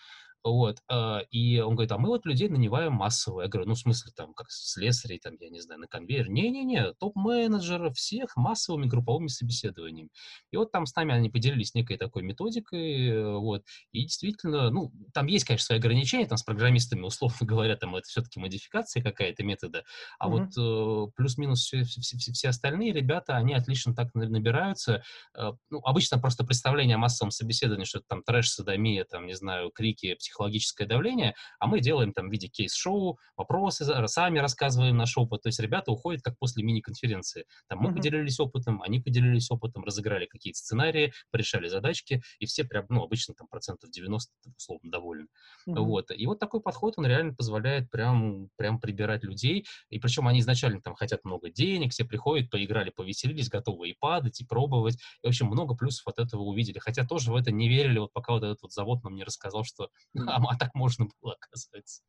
Вот. 0.45 0.79
А, 0.89 1.21
и 1.31 1.61
он 1.61 1.75
говорит, 1.75 1.93
а 1.93 1.99
мы 1.99 2.09
вот 2.09 2.27
людей 2.27 2.49
нанимаем 2.49 2.93
массово. 2.93 3.43
Я 3.43 3.49
говорю, 3.49 3.69
ну, 3.69 3.75
в 3.75 3.79
смысле, 3.79 4.13
там, 4.15 4.35
как 4.35 4.51
слесарей, 4.51 5.19
там, 5.19 5.37
я 5.41 5.51
не 5.51 5.61
знаю, 5.61 5.81
на 5.81 5.87
конвейер. 5.87 6.29
Не-не-не, 6.29 6.95
топ-менеджеров 6.95 7.97
всех 7.97 8.37
массовыми 8.37 8.87
групповыми 8.87 9.29
собеседованиями. 9.29 10.11
И 10.51 10.57
вот 10.57 10.73
там 10.73 10.87
с 10.87 10.95
нами 10.97 11.15
они 11.15 11.31
поделились 11.31 11.75
некой 11.75 11.97
такой 11.97 12.23
методикой, 12.23 13.09
э, 13.09 13.37
вот. 13.37 13.63
И 13.93 14.03
действительно, 14.03 14.71
ну, 14.71 14.93
там 15.15 15.27
есть, 15.27 15.45
конечно, 15.45 15.67
свои 15.67 15.79
ограничения, 15.79 16.27
там 16.27 16.39
с 16.39 16.43
программистами, 16.43 17.03
условно 17.03 17.37
говоря, 17.47 17.77
там 17.77 17.95
это 17.95 18.09
все-таки 18.09 18.41
модификация 18.41 19.03
какая-то 19.03 19.45
метода. 19.45 19.85
А 20.19 20.29
mm-hmm. 20.29 20.31
вот 20.31 21.09
э, 21.09 21.13
плюс-минус 21.17 21.61
все, 21.61 21.85
все, 21.85 22.01
все, 22.01 22.33
все 22.33 22.49
остальные 22.49 22.93
ребята, 22.93 23.37
они 23.37 23.55
отлично 23.55 23.95
так 23.95 24.13
набираются. 24.15 25.05
Э, 25.37 25.53
ну, 25.71 25.79
обычно 25.85 26.19
просто 26.19 26.45
представление 26.45 26.97
о 26.97 26.99
массовом 26.99 27.31
собеседовании, 27.31 27.85
что 27.85 27.99
это 27.99 28.09
там 28.09 28.23
трэш, 28.25 28.51
садомия, 28.51 29.05
там, 29.05 29.27
не 29.27 29.35
знаю, 29.35 29.71
крики, 29.71 30.17
психологическое 30.33 30.87
давление, 30.87 31.35
а 31.59 31.67
мы 31.67 31.81
делаем 31.81 32.13
там 32.13 32.29
в 32.29 32.33
виде 32.33 32.49
кейс-шоу, 32.49 33.19
вопросы, 33.37 33.85
сами 34.09 34.39
рассказываем 34.39 34.97
наш 34.97 35.17
опыт. 35.19 35.43
То 35.43 35.49
есть 35.49 35.61
ребята 35.61 35.93
уходят 35.93 36.23
как 36.23 36.39
после 36.39 36.65
мини-конференции. 36.65 37.45
Там 37.69 37.81
мы 37.81 37.91
mm-hmm. 37.91 37.95
поделились 37.95 38.41
опытом, 38.41 38.83
они 38.83 39.01
поделились 39.01 39.51
опытом, 39.51 39.85
разыграли 39.85 40.27
какие-то 40.27 40.59
сценарии, 40.59 41.13
порешали 41.31 41.69
задачки, 41.69 42.23
и 42.39 42.47
все 42.47 42.65
прям, 42.65 42.87
ну, 42.89 43.03
обычно 43.03 43.35
там 43.35 43.47
процентов 43.47 43.91
90 43.91 44.33
условно 44.57 44.91
довольны. 44.91 45.27
Mm-hmm. 45.69 45.81
Вот. 45.81 46.11
И 46.17 46.27
вот 46.27 46.39
такой 46.39 46.61
подход, 46.61 46.95
он 46.97 47.07
реально 47.07 47.35
позволяет 47.35 47.91
прям, 47.91 48.49
прям 48.57 48.81
прибирать 48.81 49.25
людей, 49.25 49.67
и 49.91 49.99
причем 49.99 50.29
они 50.29 50.41
изначально 50.41 50.81
там 50.81 50.95
хотят 50.95 51.25
много 51.25 51.51
денег, 51.51 51.93
все 51.93 52.05
приходят, 52.05 52.51
поиграли, 52.51 52.91
повеселились, 52.91 53.49
готовы 53.49 53.91
и 53.91 53.97
падать, 53.99 54.41
и 54.41 54.47
пробовать. 54.47 54.97
И, 55.23 55.27
в 55.27 55.29
общем, 55.29 55.47
много 55.47 55.75
плюсов 55.75 56.07
от 56.07 56.19
этого 56.19 56.43
увидели. 56.43 56.79
Хотя 56.79 57.05
тоже 57.05 57.33
в 57.33 57.37
это 57.37 57.51
не 57.51 57.69
верили, 57.69 57.99
вот 57.99 58.13
пока 58.13 58.33
вот 58.33 58.45
этот 58.45 58.63
вот 58.63 58.73
завод 58.73 59.03
нам 59.05 59.15
не 59.15 59.25
рассказал, 59.25 59.65
что 59.65 59.91
а, 60.27 60.37
а 60.51 60.57
так 60.59 60.75
можно 60.75 61.09
было, 61.21 61.35
оказывается. 61.35 62.03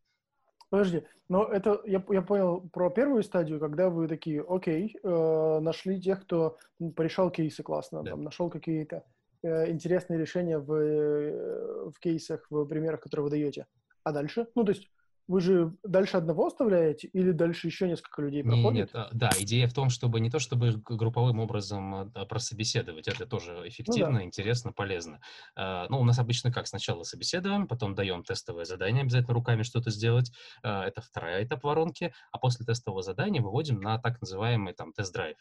Подожди, 0.69 1.03
но 1.29 1.45
это 1.45 1.81
я, 1.85 2.03
я 2.09 2.23
понял 2.23 2.67
про 2.73 2.89
первую 2.89 3.21
стадию, 3.21 3.59
когда 3.59 3.91
вы 3.91 4.07
такие, 4.07 4.41
окей, 4.41 4.97
э, 5.03 5.59
нашли 5.59 6.01
тех, 6.01 6.23
кто 6.23 6.57
порешал 6.95 7.29
кейсы 7.29 7.61
классно, 7.61 8.01
да. 8.01 8.11
там, 8.11 8.23
нашел 8.23 8.49
какие-то 8.49 9.03
э, 9.43 9.69
интересные 9.69 10.19
решения 10.19 10.57
в, 10.57 10.73
э, 10.73 11.91
в 11.91 11.99
кейсах, 11.99 12.47
в 12.49 12.65
примерах, 12.65 13.01
которые 13.01 13.25
вы 13.25 13.29
даете. 13.29 13.67
А 14.03 14.11
дальше? 14.11 14.47
Ну, 14.55 14.63
то 14.63 14.71
есть 14.71 14.89
вы 15.27 15.41
же 15.41 15.73
дальше 15.83 16.17
одного 16.17 16.47
оставляете 16.47 17.07
или 17.07 17.31
дальше 17.31 17.67
еще 17.67 17.87
несколько 17.87 18.21
людей 18.21 18.43
проходит? 18.43 18.73
Нет, 18.73 18.89
а, 18.93 19.09
да, 19.13 19.31
идея 19.39 19.67
в 19.67 19.73
том, 19.73 19.89
чтобы 19.89 20.19
не 20.19 20.29
то, 20.29 20.39
чтобы 20.39 20.73
групповым 20.73 21.39
образом 21.39 21.95
а, 21.95 22.11
а, 22.13 22.25
прособеседовать, 22.25 23.07
это 23.07 23.25
тоже 23.25 23.63
эффективно, 23.65 24.11
ну, 24.11 24.17
да. 24.17 24.23
интересно, 24.23 24.73
полезно. 24.73 25.19
Ну, 25.55 25.99
у 25.99 26.03
нас 26.03 26.19
обычно 26.19 26.51
как? 26.51 26.67
Сначала 26.67 27.03
собеседуем, 27.03 27.67
потом 27.67 27.95
даем 27.95 28.23
тестовое 28.23 28.65
задание, 28.65 29.03
обязательно 29.03 29.33
руками 29.33 29.63
что-то 29.63 29.91
сделать. 29.91 30.31
Это 30.61 31.01
второй 31.01 31.43
этап 31.43 31.63
воронки, 31.63 32.13
а 32.31 32.37
после 32.37 32.65
тестового 32.65 33.01
задания 33.01 33.41
выводим 33.41 33.79
на 33.79 33.99
так 33.99 34.19
называемый 34.21 34.73
там 34.73 34.93
тест-драйв. 34.93 35.37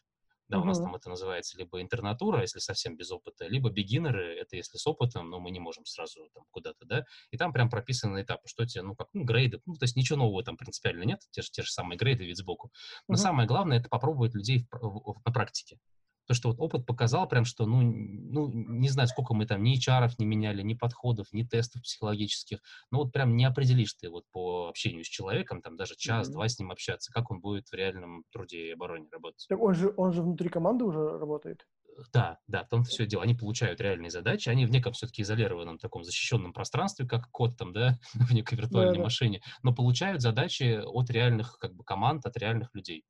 Да, 0.53 0.61
у 0.61 0.65
нас 0.65 0.79
там 0.79 0.95
это 0.95 1.09
называется 1.09 1.57
либо 1.59 1.81
интернатура, 1.81 2.43
если 2.43 2.59
совсем 2.59 2.97
без 2.97 3.11
опыта, 3.11 3.47
либо 3.47 3.71
бигинеры, 3.71 4.37
это 4.37 4.57
если 4.57 4.77
с 4.77 4.87
опытом, 4.87 5.31
но 5.31 5.41
мы 5.41 5.51
не 5.51 5.61
можем 5.61 5.85
сразу 5.87 6.29
там 6.35 6.45
куда-то, 6.51 6.85
да, 6.85 7.05
и 7.31 7.37
там 7.37 7.53
прям 7.53 7.71
прописаны 7.71 8.23
этапы, 8.23 8.47
что 8.49 8.67
тебе, 8.67 8.83
ну, 8.83 8.95
как, 8.95 9.09
ну, 9.13 9.25
грейды, 9.25 9.61
ну, 9.67 9.75
то 9.75 9.85
есть 9.85 9.97
ничего 9.97 10.19
нового 10.19 10.45
там 10.45 10.57
принципиально 10.57 11.05
нет, 11.05 11.21
те 11.31 11.43
же, 11.43 11.51
те 11.51 11.63
же 11.63 11.71
самые 11.71 11.97
грейды 11.97 12.25
вид 12.25 12.37
сбоку. 12.37 12.71
Но 13.09 13.17
самое 13.17 13.49
главное, 13.49 13.79
это 13.79 13.89
попробовать 13.89 14.35
людей 14.35 14.67
в, 14.71 14.79
в, 14.79 15.13
в, 15.15 15.23
на 15.25 15.33
практике. 15.33 15.79
То, 16.27 16.35
что 16.35 16.51
вот 16.51 16.61
опыт 16.61 16.87
показал 16.87 17.29
прям, 17.29 17.45
что, 17.45 17.67
ну, 17.67 17.81
ну, 17.83 18.51
не 18.53 18.89
знаю, 18.89 19.09
сколько 19.09 19.35
мы 19.35 19.47
там 19.47 19.63
ни 19.63 19.79
HR 19.79 20.11
не 20.19 20.27
меняли, 20.27 20.63
ни 20.63 20.75
подходов, 20.75 21.27
ни 21.33 21.43
тестов 21.43 21.83
психологических, 21.83 22.59
но 22.91 22.99
вот 22.99 23.13
прям 23.13 23.37
не 23.37 23.45
определишь 23.45 23.95
ты 23.95 24.09
вот 24.09 24.25
по 24.31 24.69
общению 24.69 25.05
с 25.05 25.09
человеком, 25.09 25.63
там 25.63 25.77
даже 25.77 25.97
час-два 25.97 26.47
mm-hmm. 26.47 26.49
с 26.49 26.59
ним 26.59 26.71
общаться, 26.71 27.13
как 27.13 27.31
он 27.31 27.41
будет 27.41 27.69
в 27.69 27.75
реальном 27.75 28.25
труде 28.33 28.69
и 28.69 28.73
обороне 28.73 29.09
работать. 29.11 29.47
Так 29.49 29.61
он 29.61 29.75
же, 29.75 29.93
он 29.97 30.13
же 30.13 30.23
внутри 30.23 30.49
команды 30.49 30.85
уже 30.85 31.19
работает? 31.19 31.67
Да, 32.13 32.39
да, 32.47 32.65
в 32.65 32.69
том-то 32.69 32.89
все 32.89 33.07
дело. 33.07 33.23
Они 33.23 33.35
получают 33.35 33.81
реальные 33.81 34.11
задачи, 34.11 34.49
они 34.49 34.67
в 34.67 34.71
неком 34.71 34.93
все-таки 34.93 35.23
изолированном 35.23 35.79
таком 35.79 36.05
защищенном 36.05 36.53
пространстве, 36.53 37.07
как 37.07 37.31
код 37.31 37.57
там, 37.57 37.73
да, 37.73 37.99
в 38.15 38.33
некой 38.33 38.59
виртуальной 38.59 38.95
да, 38.95 38.99
да. 38.99 39.05
машине, 39.05 39.43
но 39.63 39.75
получают 39.75 40.23
задачи 40.23 40.81
от 40.83 41.11
реальных 41.11 41.59
как 41.59 41.75
бы 41.75 41.85
команд, 41.85 42.27
от 42.27 42.37
реальных 42.37 42.75
людей. 42.75 43.05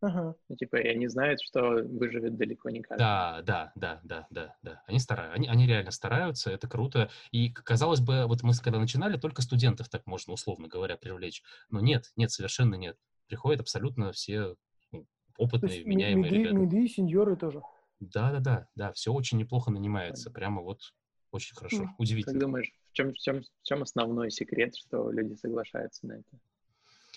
Ага. 0.00 0.36
Ну, 0.48 0.56
типа, 0.56 0.76
и 0.76 0.88
они 0.88 1.08
знают, 1.08 1.40
что 1.40 1.82
выживет 1.82 2.36
далеко 2.36 2.70
не 2.70 2.82
каждый. 2.82 3.00
Да, 3.00 3.42
да, 3.42 3.72
да, 3.74 4.00
да, 4.04 4.26
да, 4.30 4.56
да. 4.62 4.82
Они 4.86 5.00
стараются, 5.00 5.34
они, 5.34 5.48
они 5.48 5.66
реально 5.66 5.90
стараются, 5.90 6.50
это 6.50 6.68
круто. 6.68 7.10
И, 7.32 7.50
казалось 7.52 8.00
бы, 8.00 8.26
вот 8.26 8.42
мы 8.42 8.52
когда 8.62 8.78
начинали, 8.78 9.16
только 9.16 9.42
студентов 9.42 9.88
так 9.88 10.06
можно, 10.06 10.32
условно 10.32 10.68
говоря, 10.68 10.96
привлечь. 10.96 11.42
Но 11.70 11.80
нет, 11.80 12.12
нет, 12.16 12.30
совершенно 12.30 12.76
нет. 12.76 12.96
Приходят 13.26 13.60
абсолютно 13.60 14.12
все 14.12 14.54
ну, 14.92 15.06
опытные, 15.36 15.84
меняемые 15.84 16.30
миды, 16.30 16.42
ребята. 16.42 16.56
Миды, 16.56 16.88
сеньоры 16.88 17.36
тоже. 17.36 17.62
Да, 18.00 18.30
да, 18.30 18.38
да, 18.38 18.68
да, 18.76 18.92
все 18.92 19.12
очень 19.12 19.38
неплохо 19.38 19.72
нанимается, 19.72 20.30
прямо 20.30 20.62
вот 20.62 20.92
очень 21.32 21.56
хорошо, 21.56 21.82
ну, 21.82 21.88
удивительно. 21.98 22.34
Как 22.34 22.40
думаешь, 22.40 22.72
в 22.90 22.92
чем, 22.92 23.12
в, 23.12 23.18
чем, 23.18 23.42
в 23.42 23.66
чем 23.66 23.82
основной 23.82 24.30
секрет, 24.30 24.76
что 24.76 25.10
люди 25.10 25.34
соглашаются 25.34 26.06
на 26.06 26.12
это? 26.12 26.38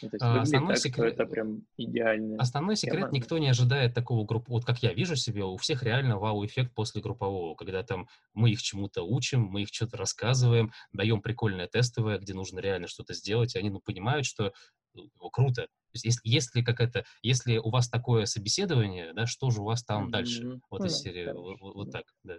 Ну, 0.02 0.10
есть 0.12 0.22
а, 0.22 0.41
основной 0.41 0.76
так, 0.76 0.84
секрет, 0.84 1.14
это 1.14 1.26
прям 1.26 1.64
идеальный. 1.78 2.38
Основной 2.38 2.76
секрет 2.76 3.02
тема. 3.02 3.12
никто 3.12 3.38
не 3.38 3.49
ожидает 3.49 3.93
такого 3.93 4.26
группы. 4.26 4.52
Вот 4.52 4.66
как 4.66 4.82
я 4.84 4.93
вижу 4.93 5.16
себе, 5.16 5.43
у 5.43 5.58
всех 5.58 5.84
реально 5.84 6.18
вау-эффект 6.18 6.74
после 6.74 7.02
группового, 7.02 7.56
когда 7.56 7.84
там 7.84 8.08
мы 8.34 8.52
их 8.52 8.62
чему-то 8.62 9.04
учим, 9.04 9.41
мы 9.43 9.64
их 9.64 9.70
что-то 9.72 9.97
рассказываем, 9.97 10.72
даем 10.93 11.22
прикольное 11.22 11.68
тестовое, 11.68 12.18
где 12.20 12.34
нужно 12.34 12.60
реально 12.60 12.88
что-то 12.88 13.14
сделать, 13.14 13.56
и 13.56 13.60
они 13.60 13.70
ну, 13.70 13.80
понимают, 13.80 14.26
что 14.26 14.54
ну, 14.93 15.30
круто. 15.30 15.64
То 15.64 15.95
есть 15.95 16.06
если, 16.06 16.22
если 16.24 16.62
как 16.62 16.80
это, 16.80 17.06
если 17.22 17.58
у 17.58 17.70
вас 17.70 17.89
такое 17.89 18.26
собеседование, 18.26 19.14
да, 19.14 19.26
что 19.26 19.49
же 19.49 19.62
у 19.62 19.66
вас 19.66 19.84
там 19.84 20.08
mm-hmm. 20.08 20.12
дальше? 20.12 20.62
Вот 20.70 20.86
из 20.86 20.97
серии, 20.97 21.32
вот, 21.34 21.60
вот 21.60 21.91
так, 21.91 22.06
да. 22.24 22.38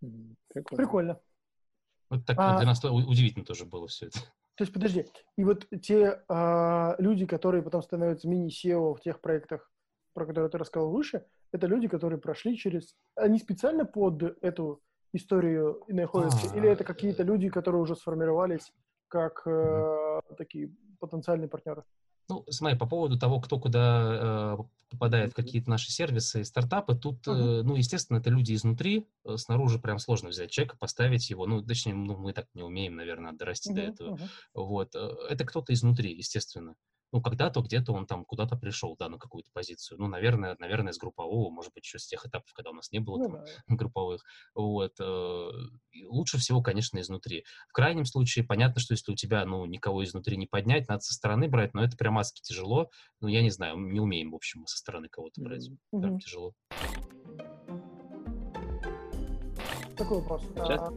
Прикольно. 0.00 0.76
Прикольно. 0.76 1.20
Вот 2.10 2.26
так 2.26 2.36
а... 2.38 2.58
для 2.58 2.66
нас 2.66 2.82
удивительно 2.84 3.44
тоже 3.44 3.64
было 3.64 3.88
все 3.88 4.06
это. 4.06 4.20
То 4.56 4.64
есть, 4.64 4.72
подожди, 4.72 5.06
и 5.36 5.44
вот 5.44 5.66
те 5.80 6.22
а, 6.28 6.94
люди, 6.98 7.26
которые 7.26 7.62
потом 7.62 7.82
становятся 7.82 8.28
мини-SEO 8.28 8.94
в 8.94 9.00
тех 9.00 9.20
проектах, 9.20 9.70
про 10.12 10.26
которые 10.26 10.50
ты 10.50 10.58
рассказал 10.58 10.90
выше, 10.90 11.24
это 11.52 11.66
люди, 11.66 11.88
которые 11.88 12.20
прошли 12.20 12.56
через... 12.56 12.94
Они 13.14 13.38
специально 13.38 13.84
под 13.84 14.22
эту 14.42 14.82
историю 15.12 15.82
находятся? 15.88 16.50
А, 16.52 16.56
Или 16.56 16.68
это 16.68 16.84
какие-то 16.84 17.22
люди, 17.22 17.48
которые 17.48 17.80
уже 17.80 17.96
сформировались 17.96 18.72
как 19.08 19.42
э, 19.46 20.20
такие 20.38 20.74
потенциальные 20.98 21.48
партнеры? 21.48 21.84
Ну, 22.28 22.44
смотри, 22.48 22.78
по 22.78 22.86
поводу 22.86 23.18
того, 23.18 23.40
кто 23.40 23.58
куда 23.58 24.56
э, 24.58 24.62
попадает 24.90 25.32
в 25.32 25.34
какие-то 25.34 25.68
наши 25.70 25.90
сервисы 25.90 26.40
и 26.40 26.44
стартапы, 26.44 26.94
тут, 26.94 27.26
uh-huh. 27.26 27.62
ну, 27.62 27.76
естественно, 27.76 28.18
это 28.18 28.30
люди 28.30 28.54
изнутри, 28.54 29.06
э, 29.24 29.36
снаружи 29.36 29.78
прям 29.78 29.98
сложно 29.98 30.28
взять 30.28 30.50
человека, 30.50 30.76
поставить 30.78 31.28
его, 31.30 31.46
ну, 31.46 31.62
точнее, 31.62 31.94
ну, 31.94 32.16
мы 32.16 32.32
так 32.32 32.46
не 32.54 32.62
умеем, 32.62 32.96
наверное, 32.96 33.32
дорасти 33.32 33.70
uh-huh. 33.70 33.74
до 33.74 33.80
этого. 33.82 34.16
Uh-huh. 34.16 34.28
Вот, 34.54 34.94
это 34.94 35.44
кто-то 35.44 35.72
изнутри, 35.72 36.14
естественно 36.14 36.74
ну, 37.12 37.20
когда-то 37.20 37.60
где-то 37.60 37.92
он 37.92 38.06
там 38.06 38.24
куда-то 38.24 38.56
пришел, 38.56 38.96
да, 38.98 39.10
на 39.10 39.18
какую-то 39.18 39.50
позицию. 39.52 39.98
Ну, 39.98 40.08
наверное, 40.08 40.56
наверное, 40.58 40.92
с 40.92 40.98
группового, 40.98 41.50
может 41.50 41.72
быть, 41.74 41.84
еще 41.84 41.98
с 41.98 42.06
тех 42.06 42.24
этапов, 42.24 42.50
когда 42.54 42.70
у 42.70 42.74
нас 42.74 42.90
не 42.90 43.00
было 43.00 43.18
ну, 43.18 43.24
там, 43.24 43.32
да. 43.44 43.44
групповых. 43.68 44.24
Вот. 44.54 44.92
Э, 44.98 45.50
лучше 46.08 46.38
всего, 46.38 46.62
конечно, 46.62 46.98
изнутри. 46.98 47.44
В 47.68 47.72
крайнем 47.72 48.06
случае, 48.06 48.46
понятно, 48.46 48.80
что 48.80 48.94
если 48.94 49.12
у 49.12 49.14
тебя, 49.14 49.44
ну, 49.44 49.66
никого 49.66 50.02
изнутри 50.02 50.38
не 50.38 50.46
поднять, 50.46 50.88
надо 50.88 51.02
со 51.02 51.12
стороны 51.12 51.48
брать, 51.48 51.74
но 51.74 51.84
это 51.84 51.96
прям 51.98 52.18
адски 52.18 52.40
тяжело. 52.40 52.88
Ну, 53.20 53.28
я 53.28 53.42
не 53.42 53.50
знаю, 53.50 53.76
не 53.76 54.00
умеем, 54.00 54.30
в 54.30 54.34
общем, 54.34 54.66
со 54.66 54.78
стороны 54.78 55.08
кого-то 55.10 55.42
брать. 55.42 55.68
Mm-hmm. 55.68 56.00
Прям 56.00 56.18
тяжело. 56.18 56.54
Такой 59.96 60.20
вопрос. 60.20 60.42
А, 60.56 60.90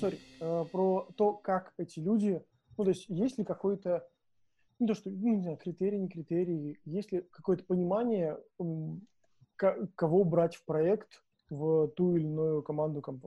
sorry, 0.00 0.18
а, 0.40 0.64
про 0.66 1.08
то, 1.16 1.32
как 1.32 1.72
эти 1.78 2.00
люди, 2.00 2.42
ну, 2.76 2.84
то 2.84 2.90
есть 2.90 3.06
есть 3.08 3.38
ли 3.38 3.44
какой-то 3.44 4.06
ну, 4.78 4.86
то, 4.86 4.94
что, 4.94 5.10
ну, 5.10 5.36
не 5.36 5.42
знаю, 5.42 5.56
критерии, 5.56 5.96
не 5.96 6.08
критерии, 6.08 6.80
есть 6.84 7.12
ли 7.12 7.22
какое-то 7.30 7.64
понимание, 7.64 8.38
кого 9.56 10.24
брать 10.24 10.56
в 10.56 10.64
проект 10.64 11.22
в 11.48 11.88
ту 11.88 12.16
или 12.16 12.24
иную 12.24 12.62
команду? 12.62 13.02
Там, 13.02 13.20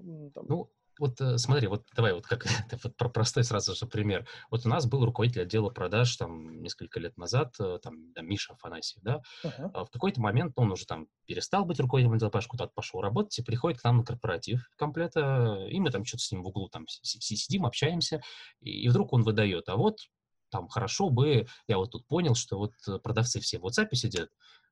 ну, 0.48 0.70
вот 1.00 1.20
э, 1.22 1.38
смотри, 1.38 1.68
вот 1.68 1.86
давай 1.96 2.14
вот 2.14 2.28
как 2.28 2.46
вот 2.84 3.14
простой 3.14 3.44
сразу 3.44 3.74
же 3.74 3.88
пример. 3.88 4.28
Вот 4.52 4.66
у 4.66 4.70
нас 4.70 4.86
был 4.86 5.04
руководитель 5.06 5.44
отдела 5.44 5.70
продаж 5.70 6.16
там 6.18 6.62
несколько 6.62 7.00
лет 7.00 7.18
назад, 7.18 7.56
э, 7.60 7.80
там 7.82 8.12
да, 8.14 8.22
Миша 8.22 8.54
Афанасьев, 8.54 9.02
да. 9.02 9.22
Uh-huh. 9.44 9.86
В 9.86 9.90
какой-то 9.90 10.20
момент 10.20 10.54
он 10.58 10.72
уже 10.72 10.86
там 10.86 11.08
перестал 11.26 11.66
быть 11.66 11.80
руководителем 11.80 12.16
отдела 12.16 12.30
продаж, 12.30 12.48
куда-то 12.48 12.74
пошел 12.76 13.02
работать 13.02 13.40
и 13.40 13.44
приходит 13.44 13.80
к 13.80 13.84
нам 13.86 13.98
на 13.98 14.04
корпоратив 14.04 14.70
комплета, 14.76 15.66
и 15.70 15.80
мы 15.80 15.90
там 15.90 16.04
что-то 16.04 16.24
с 16.24 16.32
ним 16.32 16.44
в 16.44 16.48
углу 16.48 16.68
там 16.68 16.86
сидим, 16.88 17.66
общаемся, 17.66 18.22
и 18.60 18.88
вдруг 18.90 19.14
он 19.14 19.24
выдает, 19.24 19.70
а 19.70 19.78
вот 19.78 20.00
там 20.50 20.68
хорошо 20.68 21.10
бы, 21.10 21.48
я 21.68 21.78
вот 21.78 21.92
тут 21.92 22.08
понял, 22.08 22.36
что 22.36 22.58
вот 22.58 22.74
э, 22.88 23.00
продавцы 23.00 23.40
все 23.40 23.60
в 23.60 23.66
WhatsApp 23.66 23.94
сидят, 23.94 24.30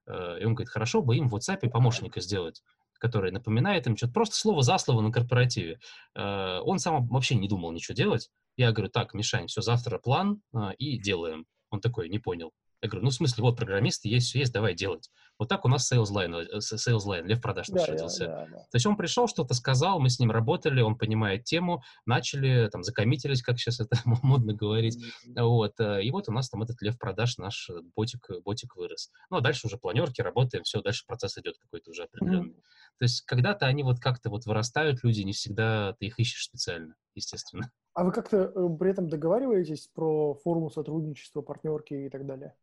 э, 0.08 0.40
и 0.42 0.46
он 0.46 0.56
говорит, 0.56 0.70
хорошо 0.70 1.02
бы 1.02 1.16
им 1.18 1.30
в 1.30 1.36
WhatsApp 1.36 1.70
помощника 1.70 2.22
сделать 2.22 2.64
который 3.00 3.32
напоминает 3.32 3.86
им 3.86 3.96
что-то 3.96 4.14
просто 4.14 4.36
слово 4.36 4.64
за 4.64 4.80
слово 4.80 5.02
на 5.02 5.12
корпоративе. 5.12 5.80
Э, 6.16 6.62
он 6.64 6.80
сам 6.80 7.08
вообще 7.08 7.36
не 7.36 7.48
думал 7.48 7.72
ничего 7.72 7.94
делать. 7.94 8.32
Я 8.56 8.72
говорю, 8.72 8.90
так, 8.90 9.14
Мишань, 9.14 9.46
все, 9.46 9.62
завтра 9.62 10.00
план 10.00 10.42
и 10.80 10.98
делаем. 10.98 11.46
Он 11.70 11.80
такой, 11.80 12.10
не 12.10 12.18
понял. 12.18 12.54
Я 12.82 12.90
говорю, 12.90 13.06
ну, 13.06 13.10
в 13.10 13.14
смысле, 13.14 13.44
вот 13.44 13.58
программисты 13.58 14.08
есть, 14.08 14.28
все 14.28 14.40
есть, 14.40 14.54
давай 14.54 14.76
делать. 14.76 15.10
Вот 15.40 15.50
так 15.50 15.66
у 15.66 15.68
нас 15.68 15.92
sales 15.92 16.12
line, 16.12 16.36
э, 16.36 16.58
sales 16.60 17.06
line 17.06 17.24
Лев 17.24 17.42
продаж 17.42 17.68
да, 17.70 17.86
родился. 17.86 18.26
Да, 18.26 18.46
да, 18.46 18.52
да. 18.52 18.58
То 18.58 18.76
есть 18.76 18.86
он 18.86 18.98
пришел, 18.98 19.28
что-то 19.28 19.54
сказал, 19.54 20.00
мы 20.00 20.10
с 20.10 20.20
ним 20.20 20.32
работали, 20.32 20.82
он 20.82 20.98
понимает 20.98 21.44
тему, 21.44 21.84
начали, 22.06 22.70
там, 22.72 22.84
закоммитились, 22.84 23.42
как 23.42 23.60
сейчас 23.60 23.80
это 23.80 23.98
модно 24.24 24.54
говорить. 24.54 24.98
Mm-hmm. 24.98 25.44
Вот. 25.44 25.80
Э, 25.80 26.04
и 26.04 26.12
вот 26.12 26.30
у 26.30 26.32
нас 26.32 26.50
там 26.50 26.64
этот 26.64 26.82
Лев 26.82 26.98
продаж, 26.98 27.38
наш 27.38 27.70
э, 27.70 27.82
ботик, 27.96 28.30
ботик 28.44 28.76
вырос. 28.76 29.12
Ну, 29.30 29.38
а 29.38 29.42
дальше 29.42 29.68
уже 29.68 29.78
планерки, 29.78 30.22
работаем, 30.22 30.64
все, 30.64 30.82
дальше 30.82 31.04
процесс 31.06 31.38
идет 31.38 31.58
какой-то 31.60 31.92
уже 31.92 32.04
определенный. 32.04 32.54
Mm-hmm. 32.54 32.98
То 33.00 33.04
есть 33.06 33.22
когда-то 33.22 33.68
они 33.68 33.84
вот 33.84 34.00
как-то 34.00 34.30
вот 34.30 34.46
вырастают, 34.46 35.04
люди, 35.04 35.22
не 35.22 35.34
всегда 35.34 35.94
ты 36.00 36.08
их 36.08 36.20
ищешь 36.20 36.46
специально, 36.46 36.96
естественно. 37.16 37.72
А 37.94 38.04
вы 38.04 38.12
как-то 38.12 38.48
при 38.80 38.92
этом 38.92 39.10
договариваетесь 39.10 39.88
про 39.94 40.36
форму 40.36 40.70
сотрудничества, 40.70 41.42
партнерки 41.42 41.94
и 41.94 42.10
так 42.10 42.26
далее? 42.26 42.56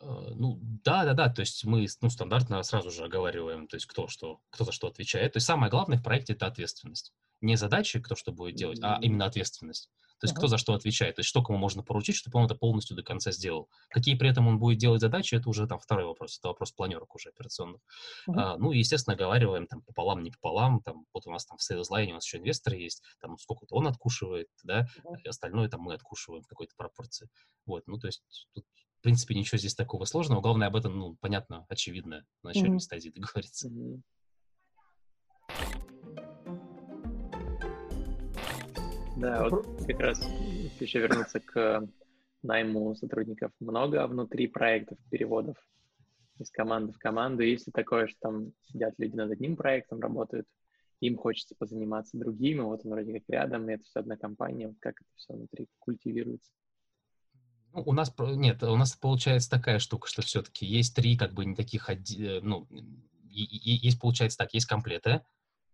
Э, 0.00 0.30
ну, 0.34 0.58
да, 0.84 1.04
да, 1.04 1.14
да, 1.14 1.28
то 1.28 1.40
есть 1.40 1.64
мы 1.64 1.86
ну, 2.00 2.10
стандартно 2.10 2.62
сразу 2.62 2.90
же 2.90 3.04
оговариваем, 3.04 3.66
то 3.66 3.76
есть 3.76 3.86
кто 3.86 4.08
что, 4.08 4.40
кто 4.50 4.64
за 4.64 4.72
что 4.72 4.86
отвечает. 4.86 5.32
То 5.32 5.38
есть 5.38 5.46
самое 5.46 5.70
главное 5.70 5.98
в 5.98 6.02
проекте— 6.02 6.32
это 6.34 6.46
ответственность. 6.46 7.12
Не 7.40 7.56
задачи, 7.56 8.00
кто 8.00 8.16
что 8.16 8.32
будет 8.32 8.56
делать, 8.56 8.80
а 8.82 8.98
именно 9.00 9.26
ответственность. 9.26 9.90
То 10.20 10.24
есть 10.24 10.34
uh-huh. 10.34 10.38
кто 10.38 10.46
за 10.48 10.58
что 10.58 10.74
отвечает, 10.74 11.16
то 11.16 11.20
есть 11.20 11.28
что 11.28 11.42
кому 11.42 11.58
можно 11.58 11.82
поручить, 11.82 12.16
чтобы 12.16 12.38
он 12.38 12.46
это 12.46 12.54
полностью 12.54 12.96
до 12.96 13.02
конца 13.02 13.30
сделал. 13.30 13.68
Какие 13.88 14.16
при 14.16 14.28
этом 14.28 14.48
он 14.48 14.58
будет 14.58 14.78
делать 14.78 15.00
задачи, 15.00 15.34
это 15.34 15.48
уже 15.48 15.66
там 15.66 15.78
второй 15.78 16.06
вопрос, 16.06 16.38
это 16.38 16.48
вопрос 16.48 16.72
планерок 16.72 17.14
уже 17.14 17.28
операционных. 17.28 17.80
Uh-huh. 18.28 18.34
А, 18.36 18.56
ну, 18.58 18.72
и, 18.72 18.78
естественно, 18.78 19.14
оговариваем 19.14 19.66
там 19.66 19.82
пополам, 19.82 20.22
не 20.22 20.30
пополам, 20.30 20.80
там, 20.80 21.04
вот 21.12 21.26
у 21.26 21.30
нас 21.30 21.46
там 21.46 21.58
в 21.58 21.70
sales 21.70 21.90
line 21.92 22.10
у 22.10 22.14
нас 22.14 22.24
еще 22.24 22.38
инвесторы 22.38 22.76
есть, 22.76 23.02
там 23.20 23.38
сколько-то 23.38 23.74
он 23.74 23.86
откушивает, 23.86 24.48
да, 24.64 24.88
uh-huh. 25.04 25.28
остальное 25.28 25.68
там 25.68 25.82
мы 25.82 25.94
откушиваем 25.94 26.42
в 26.42 26.46
какой-то 26.46 26.74
пропорции. 26.76 27.28
Вот, 27.66 27.84
ну, 27.86 27.98
то 27.98 28.06
есть 28.08 28.22
тут 28.54 28.64
в 28.98 29.00
принципе, 29.00 29.36
ничего 29.36 29.58
здесь 29.58 29.76
такого 29.76 30.06
сложного. 30.06 30.40
Главное 30.40 30.66
об 30.66 30.74
этом, 30.74 30.98
ну, 30.98 31.16
понятно, 31.20 31.64
очевидно 31.68 32.24
на 32.42 32.50
начальной 32.50 32.76
mm-hmm. 32.76 32.80
стадии 32.80 33.10
договориться. 33.10 33.68
Mm-hmm. 33.68 34.02
Да, 39.18 39.48
вот 39.48 39.66
как 39.86 39.98
раз 39.98 40.20
еще 40.78 41.00
вернуться 41.00 41.40
к 41.40 41.88
найму 42.42 42.94
сотрудников. 42.94 43.50
Много 43.58 44.06
внутри 44.06 44.46
проектов 44.46 44.96
переводов 45.10 45.56
из 46.38 46.50
команды 46.50 46.92
в 46.92 46.98
команду. 46.98 47.42
Если 47.42 47.72
такое, 47.72 48.06
что 48.06 48.16
там 48.20 48.52
сидят 48.70 48.94
люди 48.98 49.16
над 49.16 49.32
одним 49.32 49.56
проектом, 49.56 50.00
работают, 50.00 50.46
им 51.00 51.16
хочется 51.16 51.56
позаниматься 51.58 52.16
другими, 52.16 52.60
вот 52.60 52.84
он 52.84 52.92
вроде 52.92 53.12
как 53.12 53.22
рядом, 53.28 53.68
и 53.68 53.74
это 53.74 53.84
все 53.84 54.00
одна 54.00 54.16
компания, 54.16 54.68
вот 54.68 54.76
как 54.80 54.94
это 55.00 55.10
все 55.16 55.34
внутри 55.34 55.66
культивируется. 55.80 56.52
Ну, 57.72 57.82
у 57.86 57.92
нас 57.92 58.14
нет, 58.18 58.62
у 58.62 58.76
нас 58.76 58.94
получается 58.96 59.50
такая 59.50 59.80
штука, 59.80 60.08
что 60.08 60.22
все-таки 60.22 60.64
есть 60.64 60.94
три 60.94 61.16
как 61.16 61.34
бы 61.34 61.44
не 61.44 61.54
таких, 61.56 61.90
э, 61.90 62.40
ну, 62.42 62.68
есть 63.30 64.00
получается 64.00 64.38
так, 64.38 64.54
есть 64.54 64.66
комплеты, 64.66 65.22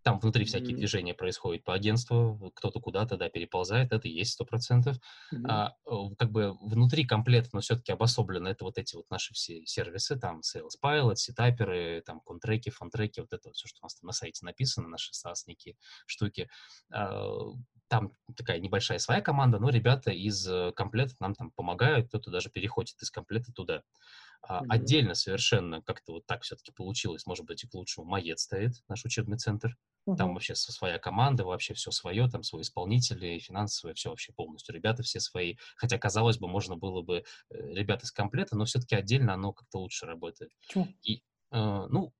там 0.05 0.19
внутри 0.19 0.45
всякие 0.45 0.73
mm-hmm. 0.73 0.77
движения 0.77 1.15
происходят 1.15 1.65
по 1.65 1.73
агентству, 1.73 2.53
кто-то 2.55 2.79
куда-то, 2.79 3.17
да, 3.17 3.31
переползает, 3.31 3.93
это 3.93 4.07
есть 4.07 4.33
сто 4.33 4.45
процентов. 4.45 4.99
Mm-hmm. 5.33 5.47
А, 5.49 5.73
как 6.19 6.31
бы 6.31 6.57
внутри 6.61 7.07
комплект, 7.07 7.55
но 7.55 7.61
все-таки 7.61 7.91
обособлено, 7.91 8.51
это 8.51 8.65
вот 8.65 8.77
эти 8.77 8.97
вот 8.97 9.09
наши 9.11 9.33
все 9.33 9.65
сервисы, 9.65 10.17
там 10.17 10.41
Sales 10.41 10.77
Pilot, 10.83 11.17
сетаперы, 11.17 12.03
там 12.05 12.21
контреки, 12.21 12.69
фантреки, 12.69 13.21
вот 13.21 13.33
это 13.33 13.49
вот 13.49 13.57
все, 13.57 13.67
что 13.67 13.79
у 13.81 13.85
нас 13.87 13.95
там 13.95 14.07
на 14.07 14.13
сайте 14.13 14.45
написано, 14.45 14.89
наши 14.89 15.13
SaaS 15.13 15.47
штуки. 16.07 16.51
А, 16.93 17.31
там 17.89 18.13
такая 18.37 18.61
небольшая 18.61 18.99
своя 18.99 19.21
команда, 19.21 19.59
но 19.59 19.69
ребята 19.69 20.11
из 20.11 20.47
э, 20.49 20.73
комплета 20.73 21.15
нам 21.21 21.35
там 21.35 21.51
помогают, 21.51 22.09
кто-то 22.09 22.31
даже 22.31 22.51
переходит 22.51 23.01
из 23.01 23.11
комплета 23.11 23.53
туда. 23.53 23.83
Mm-hmm. 24.49 24.67
Отдельно 24.69 25.15
совершенно 25.15 25.83
как-то 25.83 26.13
вот 26.13 26.27
так 26.27 26.43
все-таки 26.43 26.73
получилось, 26.73 27.27
может 27.27 27.47
быть, 27.47 27.65
и 27.65 27.67
к 27.67 27.75
лучшему. 27.75 28.07
Маед 28.07 28.39
стоит, 28.39 28.73
наш 28.89 29.05
учебный 29.05 29.39
центр. 29.39 29.77
Uh-huh. 30.07 30.17
Там 30.17 30.35
вообще 30.35 30.55
своя 30.55 30.99
команда, 30.99 31.45
вообще 31.45 31.73
все 31.73 31.91
свое, 31.91 32.29
там 32.29 32.43
свои 32.43 32.63
исполнители, 32.63 33.39
финансовые, 33.39 33.95
все 33.95 34.11
вообще 34.11 34.33
полностью. 34.33 34.75
Ребята 34.75 35.03
все 35.03 35.19
свои. 35.19 35.57
Хотя, 35.77 35.97
казалось 35.97 36.37
бы, 36.37 36.47
можно 36.47 36.77
было 36.77 37.01
бы 37.01 37.25
э, 37.51 37.73
ребят 37.73 38.03
из 38.03 38.13
комплета, 38.13 38.55
но 38.55 38.67
все-таки 38.67 38.95
отдельно 38.95 39.33
оно 39.33 39.53
как-то 39.53 39.79
лучше 39.79 40.05
работает. 40.05 40.53
Почему? 40.67 40.89
И, 41.03 41.23
э, 41.53 41.87
ну, 41.89 42.13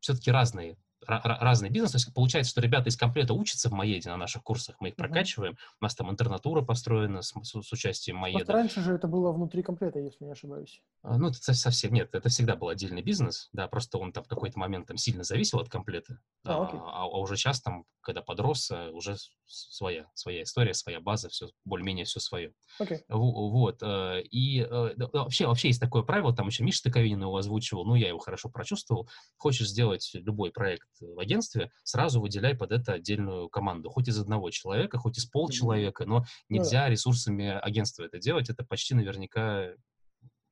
все-таки 0.00 0.30
разные 0.30 0.76
разный 1.06 1.70
бизнес. 1.70 1.92
То 1.92 1.96
есть 1.96 2.14
получается, 2.14 2.50
что 2.50 2.60
ребята 2.60 2.88
из 2.88 2.96
комплета 2.96 3.34
учатся 3.34 3.68
в 3.68 3.72
Маеде 3.72 4.08
на 4.08 4.16
наших 4.16 4.42
курсах, 4.42 4.76
мы 4.80 4.90
их 4.90 4.96
прокачиваем. 4.96 5.56
У 5.80 5.84
нас 5.84 5.94
там 5.94 6.10
интернатура 6.10 6.62
построена 6.62 7.22
с, 7.22 7.32
с, 7.42 7.62
с 7.62 7.72
участием 7.72 8.16
Маеда. 8.16 8.38
Просто 8.38 8.52
раньше 8.52 8.80
же 8.82 8.94
это 8.94 9.08
было 9.08 9.32
внутри 9.32 9.62
комплета, 9.62 9.98
если 9.98 10.24
не 10.24 10.32
ошибаюсь. 10.32 10.82
А, 11.02 11.18
ну, 11.18 11.28
это 11.28 11.52
совсем 11.54 11.92
нет, 11.92 12.10
это 12.12 12.28
всегда 12.28 12.54
был 12.54 12.68
отдельный 12.68 13.02
бизнес, 13.02 13.48
да, 13.52 13.66
просто 13.66 13.98
он 13.98 14.12
там 14.12 14.22
в 14.22 14.28
какой-то 14.28 14.56
момент 14.58 14.86
там 14.86 14.96
сильно 14.96 15.24
зависел 15.24 15.58
от 15.58 15.68
комплета. 15.68 16.20
А, 16.44 16.62
а, 16.62 16.66
а, 16.66 17.02
а 17.02 17.18
уже 17.18 17.36
сейчас 17.36 17.60
там, 17.60 17.86
когда 18.02 18.22
подрос, 18.22 18.70
э, 18.70 18.90
уже 18.90 19.16
своя, 19.46 20.08
своя 20.14 20.44
история, 20.44 20.74
своя 20.74 21.00
база, 21.00 21.28
все 21.28 21.50
более-менее 21.64 22.04
все 22.04 22.20
свое. 22.20 22.52
Okay. 22.80 23.00
Вот. 23.08 23.82
Э, 23.82 24.22
и 24.22 24.60
э, 24.60 24.94
вообще, 25.12 25.48
вообще 25.48 25.68
есть 25.68 25.80
такое 25.80 26.02
правило, 26.02 26.32
там 26.32 26.46
еще 26.46 26.62
Миша 26.62 26.84
Тыковинин 26.84 27.22
его 27.22 27.36
озвучивал, 27.36 27.84
ну, 27.84 27.96
я 27.96 28.06
его 28.06 28.20
хорошо 28.20 28.48
прочувствовал. 28.48 29.08
Хочешь 29.38 29.70
сделать 29.70 30.08
любой 30.14 30.52
проект 30.52 30.88
в 31.00 31.18
агентстве, 31.18 31.72
сразу 31.82 32.20
выделяй 32.20 32.54
под 32.54 32.70
это 32.70 32.92
отдельную 32.92 33.48
команду. 33.48 33.90
Хоть 33.90 34.06
из 34.06 34.20
одного 34.20 34.50
человека, 34.50 34.98
хоть 34.98 35.18
из 35.18 35.24
полчеловека, 35.24 36.06
но 36.06 36.24
нельзя 36.48 36.88
ресурсами 36.88 37.48
агентства 37.48 38.04
это 38.04 38.18
делать, 38.18 38.50
это 38.50 38.64
почти 38.64 38.94
наверняка 38.94 39.72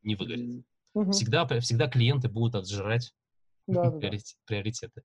не 0.03 0.15
выгорит. 0.15 0.65
Mm-hmm. 0.97 1.13
Всегда, 1.13 1.47
всегда 1.61 1.89
клиенты 1.89 2.29
будут 2.29 2.55
отжирать 2.57 3.15
да, 3.67 3.91
приоритеты. 3.91 5.03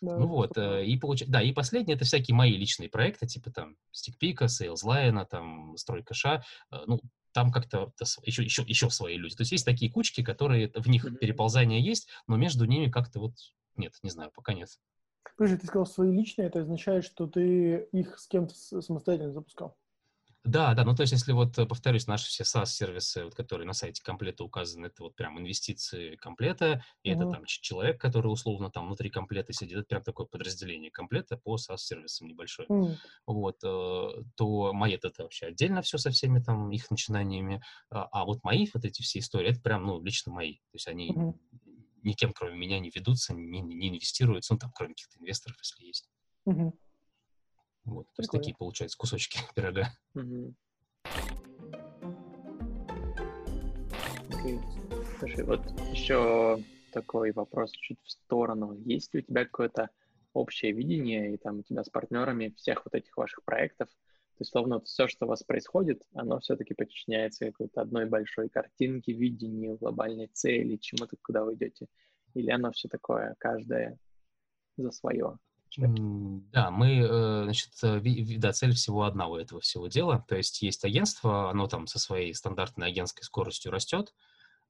Да, 0.00 0.18
ну 0.18 0.26
вот, 0.26 0.58
э, 0.58 0.84
и 0.84 0.98
получ... 0.98 1.24
да, 1.26 1.40
и 1.40 1.52
последнее, 1.52 1.96
это 1.96 2.04
всякие 2.04 2.34
мои 2.34 2.56
личные 2.56 2.90
проекты, 2.90 3.26
типа 3.26 3.50
там 3.50 3.76
StickPick, 3.92 4.46
SalesLine, 4.46 5.24
там 5.26 5.76
Стройка 5.76 6.12
Ша, 6.14 6.44
э, 6.70 6.76
ну, 6.86 7.00
там 7.32 7.50
как-то 7.50 7.92
еще, 8.22 8.44
еще, 8.44 8.62
еще 8.66 8.90
свои 8.90 9.16
люди. 9.16 9.34
То 9.34 9.42
есть 9.42 9.52
есть 9.52 9.64
такие 9.64 9.90
кучки, 9.90 10.22
которые, 10.22 10.70
в 10.74 10.88
них 10.88 11.06
переползание 11.18 11.82
есть, 11.82 12.08
но 12.26 12.36
между 12.36 12.64
ними 12.64 12.90
как-то 12.90 13.18
вот 13.18 13.34
нет, 13.76 13.94
не 14.02 14.10
знаю, 14.10 14.30
пока 14.34 14.52
нет. 14.52 14.68
Подожди, 15.36 15.56
ты 15.56 15.66
сказал 15.66 15.86
свои 15.86 16.12
личные, 16.12 16.46
это 16.46 16.60
означает, 16.60 17.04
что 17.04 17.26
ты 17.26 17.88
их 17.92 18.18
с 18.18 18.28
кем-то 18.28 18.54
самостоятельно 18.54 19.32
запускал? 19.32 19.76
Да, 20.44 20.74
да, 20.74 20.84
ну 20.84 20.94
то 20.94 21.02
есть 21.02 21.12
если 21.12 21.32
вот, 21.32 21.58
э, 21.58 21.64
повторюсь, 21.64 22.06
наши 22.06 22.26
все 22.26 22.44
SaaS-сервисы, 22.44 23.24
вот, 23.24 23.34
которые 23.34 23.66
на 23.66 23.72
сайте 23.72 24.02
комплета 24.02 24.44
указаны, 24.44 24.86
это 24.86 25.02
вот 25.02 25.16
прям 25.16 25.38
инвестиции 25.38 26.16
комплета, 26.16 26.84
и 27.02 27.10
uh-huh. 27.10 27.14
это 27.14 27.30
там 27.30 27.44
человек, 27.46 27.98
который 27.98 28.26
условно 28.26 28.70
там 28.70 28.86
внутри 28.86 29.08
комплета 29.08 29.54
сидит, 29.54 29.78
это 29.78 29.86
прям 29.86 30.02
такое 30.02 30.26
подразделение 30.26 30.90
комплета 30.90 31.38
по 31.38 31.56
SaaS-сервисам 31.56 32.28
небольшое. 32.28 32.68
Uh-huh. 32.68 32.94
Вот, 33.26 33.56
э, 33.64 34.22
то 34.36 34.72
мои 34.74 34.96
это 34.96 35.10
вообще 35.22 35.46
отдельно 35.46 35.80
все 35.80 35.96
со 35.96 36.10
всеми 36.10 36.40
там 36.40 36.70
их 36.70 36.90
начинаниями, 36.90 37.62
а, 37.88 38.04
а 38.12 38.26
вот 38.26 38.44
мои 38.44 38.66
вот 38.74 38.84
эти 38.84 39.00
все 39.00 39.20
истории, 39.20 39.50
это 39.50 39.60
прям, 39.60 39.86
ну, 39.86 40.02
лично 40.02 40.30
мои, 40.30 40.56
то 40.56 40.74
есть 40.74 40.88
они 40.88 41.10
uh-huh. 41.10 41.32
никем, 42.02 42.34
кроме 42.34 42.58
меня, 42.58 42.78
не 42.80 42.90
ведутся, 42.94 43.32
не, 43.32 43.62
не 43.62 43.88
инвестируются, 43.88 44.52
ну, 44.52 44.58
там, 44.58 44.72
кроме 44.74 44.92
каких-то 44.92 45.18
инвесторов, 45.20 45.56
если 45.62 45.86
есть. 45.86 46.10
Uh-huh. 46.46 46.70
Вот, 47.84 48.06
то 48.14 48.22
есть 48.22 48.30
такие 48.30 48.56
получаются 48.56 48.96
кусочки 48.96 49.38
пирога. 49.54 49.88
Угу. 50.14 50.54
Слушай, 55.18 55.44
вот 55.44 55.62
еще 55.90 56.62
такой 56.92 57.32
вопрос 57.32 57.70
чуть 57.72 57.98
в 58.02 58.10
сторону. 58.10 58.74
Есть 58.84 59.14
ли 59.14 59.20
у 59.20 59.22
тебя 59.22 59.44
какое-то 59.44 59.90
общее 60.32 60.72
видение, 60.72 61.34
и 61.34 61.36
там 61.36 61.60
у 61.60 61.62
тебя 61.62 61.84
с 61.84 61.88
партнерами 61.88 62.54
всех 62.56 62.84
вот 62.84 62.94
этих 62.94 63.16
ваших 63.16 63.42
проектов, 63.44 63.88
то 63.88 64.40
есть, 64.40 64.50
словно 64.50 64.80
все, 64.80 65.06
что 65.06 65.26
у 65.26 65.28
вас 65.28 65.44
происходит, 65.44 66.02
оно 66.12 66.40
все-таки 66.40 66.74
подчиняется 66.74 67.46
какой-то 67.46 67.82
одной 67.82 68.06
большой 68.06 68.48
картинке, 68.48 69.12
видению, 69.12 69.76
глобальной 69.76 70.26
цели, 70.26 70.76
чему-то, 70.76 71.16
куда 71.22 71.44
вы 71.44 71.54
идете? 71.54 71.86
Или 72.34 72.50
оно 72.50 72.72
все 72.72 72.88
такое, 72.88 73.36
каждое 73.38 73.96
за 74.76 74.90
свое? 74.90 75.38
Да, 75.76 76.70
мы, 76.70 76.98
э, 77.00 77.42
значит, 77.44 77.70
э, 77.82 78.00
да, 78.38 78.52
цель 78.52 78.74
всего 78.74 79.02
одна 79.02 79.26
у 79.26 79.36
этого 79.36 79.60
всего 79.60 79.88
дела. 79.88 80.24
То 80.28 80.36
есть 80.36 80.62
есть 80.62 80.84
агентство, 80.84 81.50
оно 81.50 81.66
там 81.66 81.86
со 81.86 81.98
своей 81.98 82.32
стандартной 82.32 82.88
агентской 82.88 83.24
скоростью 83.24 83.72
растет, 83.72 84.14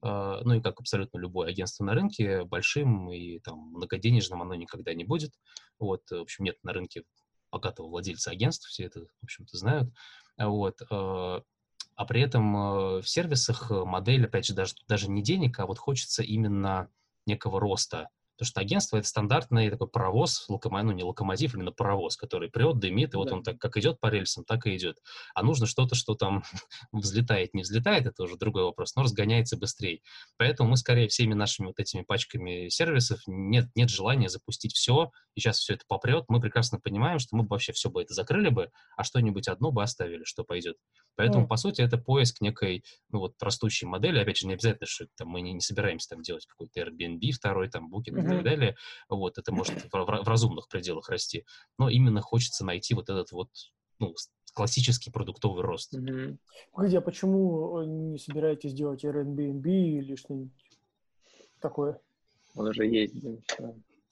э, 0.03 0.41
ну 0.45 0.55
и 0.55 0.61
как 0.61 0.81
абсолютно 0.81 1.19
любое 1.19 1.51
агентство 1.51 1.85
на 1.85 1.93
рынке, 1.93 2.45
большим 2.45 3.11
и 3.11 3.39
там 3.41 3.59
многоденежным 3.59 4.41
оно 4.41 4.55
никогда 4.55 4.95
не 4.95 5.05
будет. 5.05 5.35
Вот, 5.79 6.11
в 6.11 6.21
общем, 6.21 6.45
нет 6.45 6.57
на 6.63 6.73
рынке 6.73 7.05
богатого 7.51 7.89
владельца 7.89 8.31
агентств, 8.31 8.69
все 8.69 8.85
это, 8.85 9.01
в 9.01 9.25
общем-то, 9.25 9.57
знают. 9.57 9.91
Вот, 10.39 10.81
а 10.91 12.07
при 12.09 12.23
этом 12.23 13.01
в 13.01 13.05
сервисах 13.05 13.71
модель, 13.71 14.25
опять 14.25 14.47
же, 14.47 14.55
даже, 14.55 14.75
даже 14.89 15.09
не 15.09 15.23
денег, 15.23 15.61
а 15.61 15.67
вот 15.67 15.79
хочется 15.79 16.25
именно 16.25 16.89
некого 17.27 17.61
роста 17.61 18.09
Потому 18.37 18.47
что 18.47 18.61
агентство— 18.61 18.97
это 18.99 19.07
стандартный 19.07 19.70
такой 19.70 19.89
паровоз, 19.89 20.45
локомотив, 20.49 20.87
ну 20.87 20.93
не 20.93 21.05
локомотив, 21.05 21.55
именно 21.55 21.72
паровоз, 21.72 22.16
который 22.16 22.51
прет, 22.51 22.78
дымит, 22.78 23.11
и 23.11 23.12
да. 23.12 23.18
вот 23.18 23.32
он 23.32 23.43
так 23.43 23.59
как 23.59 23.76
идет 23.76 24.01
по 24.01 24.09
рельсам, 24.09 24.45
так 24.45 24.66
и 24.66 24.76
идет. 24.76 24.99
А 25.35 25.43
нужно 25.43 25.66
что-то, 25.66 25.95
что 25.95 26.14
там 26.14 26.43
взлетает, 26.93 27.55
не 27.55 27.62
взлетает, 27.62 28.07
это 28.07 28.24
уже 28.24 28.37
другой 28.37 28.64
вопрос, 28.64 28.95
но 28.97 29.03
разгоняется 29.03 29.57
быстрее. 29.57 30.01
Поэтому 30.37 30.70
мы 30.70 30.76
скорее 30.76 31.09
всеми 31.09 31.35
нашими 31.35 31.66
вот 31.66 31.78
этими 31.78 32.03
пачками 32.03 32.68
сервисов 32.68 33.20
нет, 33.26 33.68
нет 33.74 33.89
желания 33.89 34.28
запустить 34.28 34.74
все, 34.74 35.11
и 35.35 35.41
сейчас 35.41 35.59
все 35.59 35.74
это 35.74 35.85
попрет. 35.87 36.24
Мы 36.28 36.41
прекрасно 36.41 36.78
понимаем, 36.80 37.18
что 37.18 37.37
мы 37.37 37.43
бы 37.45 37.51
вообще 37.51 37.72
все 37.72 37.91
бы 37.91 38.03
это 38.03 38.14
закрыли 38.14 38.49
бы, 38.49 38.70
а 38.97 39.05
что-нибудь 39.05 39.49
одно 39.49 39.70
бы 39.70 39.82
оставили, 39.82 40.24
что 40.24 40.45
пойдет. 40.45 40.76
Поэтому, 41.16 41.45
mm. 41.45 41.49
по 41.49 41.57
сути, 41.57 41.80
это 41.80 41.99
поиск 41.99 42.41
некой, 42.41 42.85
ну 43.11 43.20
вот, 43.20 43.41
растущей 43.41 43.87
модели. 43.87 44.18
Опять 44.18 44.39
же, 44.39 44.47
не 44.47 44.55
обязательно, 44.55 44.87
что 44.87 45.07
там, 45.16 45.28
мы 45.28 45.41
не, 45.41 45.53
не 45.53 45.61
собираемся 45.61 46.09
там 46.11 46.22
делать 46.22 46.47
какой-то 46.47 46.80
Airbnb 46.80 47.30
второй, 47.32 47.68
там, 47.68 47.93
Booking, 47.93 48.24
и 48.25 48.29
так 48.29 48.45
далее. 48.45 48.77
Вот, 49.09 49.39
это 49.39 49.53
может 49.53 49.75
в, 49.75 49.93
в, 49.93 50.25
в 50.25 50.29
разумных 50.29 50.68
пределах 50.68 51.09
расти. 51.09 51.45
Но 51.79 51.89
именно 51.89 52.20
хочется 52.20 52.64
найти 52.64 52.95
вот 52.95 53.11
этот 53.11 53.33
вот, 53.33 53.51
ну, 53.99 54.14
классический 54.55 55.11
продуктовый 55.11 55.62
рост. 55.62 55.95
Mm-hmm. 55.95 56.37
Погоди, 56.72 56.97
а 56.97 57.01
почему 57.01 57.81
э, 57.81 57.87
не 57.87 58.18
собираетесь 58.18 58.72
делать 58.72 59.05
Airbnb 59.05 59.66
или 59.66 60.14
что-нибудь 60.14 60.53
такое? 61.61 62.01
Он 62.55 62.68
уже 62.68 62.87
есть. 62.87 63.14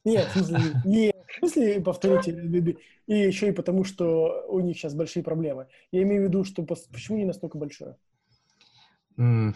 Нет, 0.04 0.28
в 0.28 0.32
смысле, 0.32 0.58
не 0.84 1.12
в 1.12 1.38
смысле 1.38 1.80
повторите 1.80 2.76
и 3.06 3.14
еще 3.14 3.48
и 3.48 3.52
потому, 3.52 3.84
что 3.84 4.44
у 4.48 4.60
них 4.60 4.76
сейчас 4.76 4.94
большие 4.94 5.22
проблемы. 5.22 5.68
Я 5.90 6.02
имею 6.02 6.22
в 6.22 6.28
виду, 6.28 6.44
что 6.44 6.64
почему 6.64 7.18
не 7.18 7.24
настолько 7.24 7.56
большое? 7.56 7.96
Mm, 9.16 9.54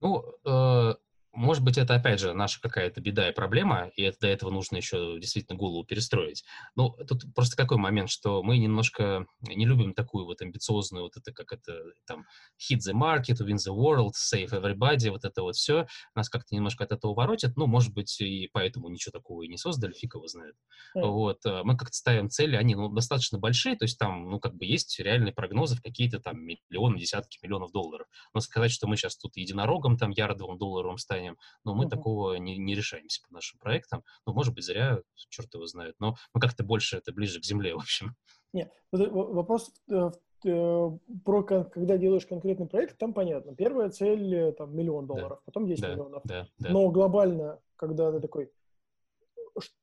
ну, 0.00 0.24
э, 0.44 0.94
может 1.36 1.62
быть, 1.62 1.76
это, 1.78 1.94
опять 1.94 2.18
же, 2.18 2.32
наша 2.32 2.60
какая-то 2.60 3.00
беда 3.00 3.28
и 3.28 3.34
проблема, 3.34 3.90
и 3.94 4.02
это, 4.02 4.20
до 4.22 4.26
этого 4.28 4.50
нужно 4.50 4.76
еще 4.76 5.18
действительно 5.20 5.58
голову 5.58 5.84
перестроить. 5.84 6.44
Но 6.74 6.90
тут 7.06 7.22
просто 7.34 7.56
какой 7.56 7.76
момент, 7.76 8.10
что 8.10 8.42
мы 8.42 8.56
немножко 8.56 9.26
не 9.42 9.66
любим 9.66 9.92
такую 9.92 10.24
вот 10.24 10.40
амбициозную, 10.40 11.04
вот 11.04 11.16
это, 11.16 11.32
как 11.32 11.52
это, 11.52 11.78
там, 12.06 12.24
hit 12.58 12.78
the 12.78 12.94
market, 12.94 13.38
win 13.40 13.56
the 13.56 13.74
world, 13.74 14.12
save 14.16 14.50
everybody, 14.50 15.10
вот 15.10 15.24
это 15.24 15.42
вот 15.42 15.56
все. 15.56 15.86
Нас 16.14 16.28
как-то 16.28 16.54
немножко 16.54 16.84
от 16.84 16.92
этого 16.92 17.14
воротит, 17.14 17.56
ну, 17.56 17.66
может 17.66 17.92
быть, 17.92 18.20
и 18.20 18.48
поэтому 18.52 18.88
ничего 18.88 19.12
такого 19.12 19.42
и 19.42 19.48
не 19.48 19.58
создали, 19.58 19.92
фиг 19.92 20.14
его 20.14 20.26
знает. 20.26 20.54
Mm. 20.96 21.06
Вот. 21.06 21.44
Э, 21.44 21.62
мы 21.64 21.76
как-то 21.76 21.94
ставим 21.94 22.30
цели, 22.30 22.56
они, 22.56 22.74
ну, 22.74 22.88
достаточно 22.88 23.38
большие, 23.38 23.76
то 23.76 23.84
есть 23.84 23.98
там, 23.98 24.30
ну, 24.30 24.40
как 24.40 24.54
бы 24.54 24.64
есть 24.64 24.98
реальные 24.98 25.32
прогнозы 25.34 25.76
в 25.76 25.82
какие-то 25.82 26.18
там 26.18 26.40
миллионы, 26.40 26.98
десятки 26.98 27.38
миллионов 27.42 27.72
долларов. 27.72 28.06
Но 28.32 28.40
сказать, 28.40 28.70
что 28.70 28.86
мы 28.86 28.96
сейчас 28.96 29.16
тут 29.16 29.36
единорогом 29.36 29.98
там 29.98 30.10
ярдовым 30.10 30.56
долларовым 30.56 30.98
станем, 30.98 31.25
решением, 31.26 31.38
но 31.64 31.74
мы 31.74 31.84
uh-huh. 31.84 31.90
такого 31.90 32.34
не, 32.34 32.58
не 32.58 32.74
решаемся 32.74 33.20
по 33.26 33.32
нашим 33.34 33.58
проектам. 33.58 34.02
Ну, 34.26 34.32
может 34.32 34.54
быть, 34.54 34.64
зря, 34.64 35.00
черт 35.28 35.52
его 35.54 35.66
знает, 35.66 35.96
но 35.98 36.16
мы 36.34 36.40
как-то 36.40 36.64
больше 36.64 36.96
это 36.96 37.12
ближе 37.12 37.40
к 37.40 37.44
земле, 37.44 37.74
в 37.74 37.78
общем. 37.78 38.14
Нет, 38.52 38.72
вопрос 38.92 39.72
э, 39.90 40.10
э, 40.44 40.90
про 41.24 41.42
когда 41.42 41.98
делаешь 41.98 42.26
конкретный 42.26 42.66
проект, 42.66 42.98
там 42.98 43.12
понятно. 43.12 43.54
Первая 43.54 43.90
цель 43.90 44.34
э, 44.34 44.52
там 44.52 44.74
миллион 44.74 45.06
долларов, 45.06 45.38
да. 45.38 45.42
потом 45.44 45.66
10 45.66 45.82
да, 45.82 45.92
миллионов. 45.92 46.22
Да, 46.24 46.46
да. 46.58 46.70
Но 46.70 46.90
глобально, 46.90 47.60
когда 47.76 48.12
ты 48.12 48.20
такой, 48.20 48.50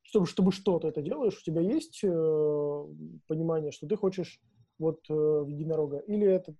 чтобы, 0.03 0.25
чтобы 0.25 0.51
что-то 0.51 0.87
это 0.87 1.01
делаешь, 1.01 1.37
у 1.37 1.43
тебя 1.43 1.61
есть 1.61 2.03
э, 2.03 2.85
понимание, 3.27 3.71
что 3.71 3.87
ты 3.87 3.95
хочешь 3.95 4.41
вот 4.79 5.01
э, 5.09 5.13
единорога, 5.47 5.99
или 5.99 6.25
это 6.25 6.55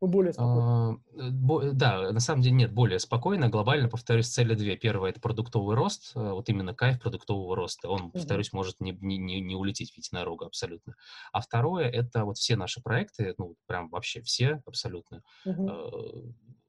более 0.00 0.32
спокойно. 0.32 0.98
А, 1.12 1.72
да, 1.72 2.12
на 2.12 2.20
самом 2.20 2.42
деле 2.42 2.54
нет, 2.54 2.72
более 2.72 2.98
спокойно. 2.98 3.48
Глобально, 3.48 3.88
повторюсь, 3.88 4.28
цели 4.28 4.54
две. 4.54 4.76
Первое— 4.76 5.10
это 5.12 5.20
продуктовый 5.20 5.74
рост, 5.74 6.12
э, 6.14 6.20
вот 6.20 6.48
именно 6.48 6.74
кайф 6.74 7.00
продуктового 7.00 7.56
роста. 7.56 7.88
Он, 7.88 8.10
повторюсь, 8.10 8.52
может 8.52 8.80
не, 8.80 8.92
не, 9.00 9.40
не 9.40 9.54
улететь 9.54 9.92
в 9.92 9.96
единорога 9.96 10.46
абсолютно. 10.46 10.96
А 11.32 11.40
второе— 11.40 11.88
это 11.90 12.24
вот 12.24 12.36
все 12.36 12.56
наши 12.56 12.82
проекты, 12.82 13.34
ну, 13.38 13.56
прям 13.66 13.88
вообще 13.88 14.20
все 14.20 14.60
абсолютно, 14.66 15.22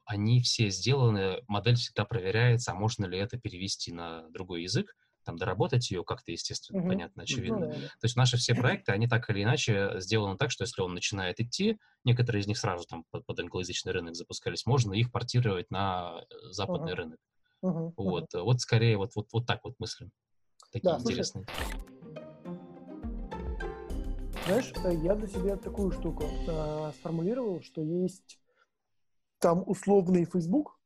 они 0.05 0.41
все 0.41 0.69
сделаны, 0.69 1.41
модель 1.47 1.75
всегда 1.75 2.05
проверяется, 2.05 2.71
а 2.71 2.75
можно 2.75 3.05
ли 3.05 3.19
это 3.19 3.37
перевести 3.37 3.91
на 3.91 4.29
другой 4.29 4.63
язык, 4.63 4.95
там, 5.27 5.35
доработать 5.35 5.91
ее 5.91 6.03
как-то, 6.05 6.31
естественно, 6.31 6.79
mm-hmm. 6.79 6.87
понятно, 6.87 7.23
очевидно. 7.23 7.65
Mm-hmm. 7.65 7.81
То 7.81 8.03
есть 8.03 8.15
наши 8.15 8.37
все 8.37 8.55
проекты, 8.55 8.93
они 8.93 9.07
так 9.07 9.29
или 9.29 9.43
иначе 9.43 9.99
сделаны 9.99 10.37
так, 10.37 10.51
что 10.51 10.63
если 10.63 10.81
он 10.81 10.93
начинает 10.93 11.39
идти, 11.41 11.77
некоторые 12.05 12.41
из 12.41 12.47
них 12.47 12.57
сразу 12.57 12.87
там 12.87 13.03
под, 13.11 13.25
под 13.25 13.39
англоязычный 13.39 13.91
рынок 13.91 14.15
запускались, 14.15 14.65
можно 14.65 14.93
их 14.93 15.11
портировать 15.11 15.69
на 15.69 16.21
э, 16.21 16.51
западный 16.51 16.93
mm-hmm. 16.93 16.95
рынок. 16.95 17.19
Mm-hmm. 17.63 17.93
Вот, 17.97 18.33
mm-hmm. 18.33 18.41
вот 18.41 18.61
скорее 18.61 18.97
вот, 18.97 19.11
вот, 19.15 19.27
вот 19.33 19.45
так 19.45 19.59
вот 19.65 19.75
мыслим. 19.79 20.11
Такие 20.71 20.93
да, 20.93 20.99
интересные. 20.99 21.45
Знаешь, 24.45 24.71
э, 24.85 24.95
я 25.03 25.13
для 25.15 25.27
себя 25.27 25.57
такую 25.57 25.91
штуку 25.91 26.23
э, 26.47 26.91
сформулировал, 26.99 27.61
что 27.61 27.81
есть 27.81 28.39
там 29.39 29.61
условный 29.67 30.23
Facebook, 30.23 30.76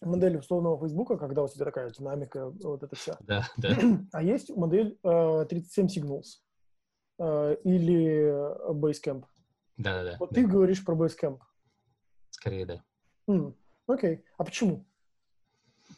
модель 0.00 0.38
условного 0.38 0.78
Фейсбука, 0.78 1.16
когда 1.16 1.42
у 1.42 1.48
тебя 1.48 1.64
такая 1.64 1.90
динамика, 1.90 2.50
вот 2.62 2.82
это 2.82 2.94
все. 2.96 3.16
Да, 3.20 3.46
да. 3.56 3.76
А 4.12 4.22
есть 4.22 4.54
модель 4.54 4.98
э, 5.02 5.46
37 5.48 5.86
Signals 5.86 6.42
э, 7.18 7.56
или 7.64 8.72
Basecamp. 8.72 9.24
Да, 9.76 10.02
да, 10.02 10.04
да. 10.04 10.16
Вот 10.18 10.30
да. 10.30 10.34
ты 10.34 10.46
говоришь 10.46 10.84
про 10.84 10.94
Basecamp. 10.94 11.40
Скорее, 12.30 12.66
да. 12.66 12.82
Mm, 13.28 13.54
окей. 13.86 14.24
А 14.36 14.44
почему? 14.44 14.84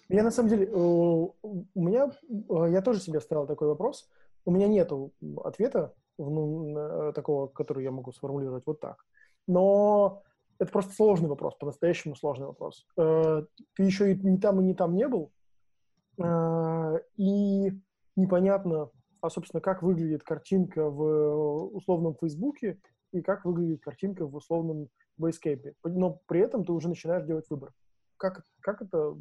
Я 0.09 0.23
на 0.23 0.31
самом 0.31 0.49
деле, 0.49 0.67
э, 0.67 0.73
у 0.73 1.67
меня, 1.75 2.11
э, 2.29 2.71
я 2.71 2.83
тоже 2.83 3.01
себе 3.01 3.21
ставил 3.21 3.47
такой 3.47 3.69
вопрос. 3.69 4.09
У 4.45 4.51
меня 4.51 4.69
нету 4.69 5.13
ответа 5.45 5.95
ну, 6.17 7.13
такого, 7.15 7.47
который 7.49 7.85
я 7.85 7.91
могу 7.91 8.13
сформулировать 8.13 8.65
вот 8.67 8.81
так. 8.81 9.05
Но 9.47 10.23
это 10.61 10.71
просто 10.71 10.93
сложный 10.93 11.29
вопрос, 11.29 11.55
по-настоящему 11.57 12.15
сложный 12.15 12.47
вопрос. 12.47 12.87
Э, 12.99 13.45
ты 13.75 13.83
еще 13.83 14.13
и 14.13 14.17
не 14.17 14.39
там, 14.39 14.61
и 14.61 14.65
не 14.65 14.75
там 14.75 14.95
не 14.95 15.09
был, 15.09 15.33
э, 16.19 17.01
и 17.17 17.73
непонятно, 18.15 18.91
а, 19.23 19.31
собственно, 19.31 19.63
как 19.63 19.83
выглядит 19.83 20.23
картинка 20.23 20.91
в 20.91 21.75
условном 21.75 22.15
Фейсбуке 22.21 22.79
и 23.13 23.23
как 23.23 23.47
выглядит 23.47 23.83
картинка 23.83 24.27
в 24.27 24.37
условном 24.37 24.89
Basecamp. 25.19 25.75
Но 25.85 26.21
при 26.27 26.41
этом 26.41 26.65
ты 26.65 26.73
уже 26.73 26.91
начинаешь 26.91 27.25
делать 27.25 27.49
выбор. 27.49 27.73
Как, 28.19 28.45
как 28.61 28.83
это 28.83 29.17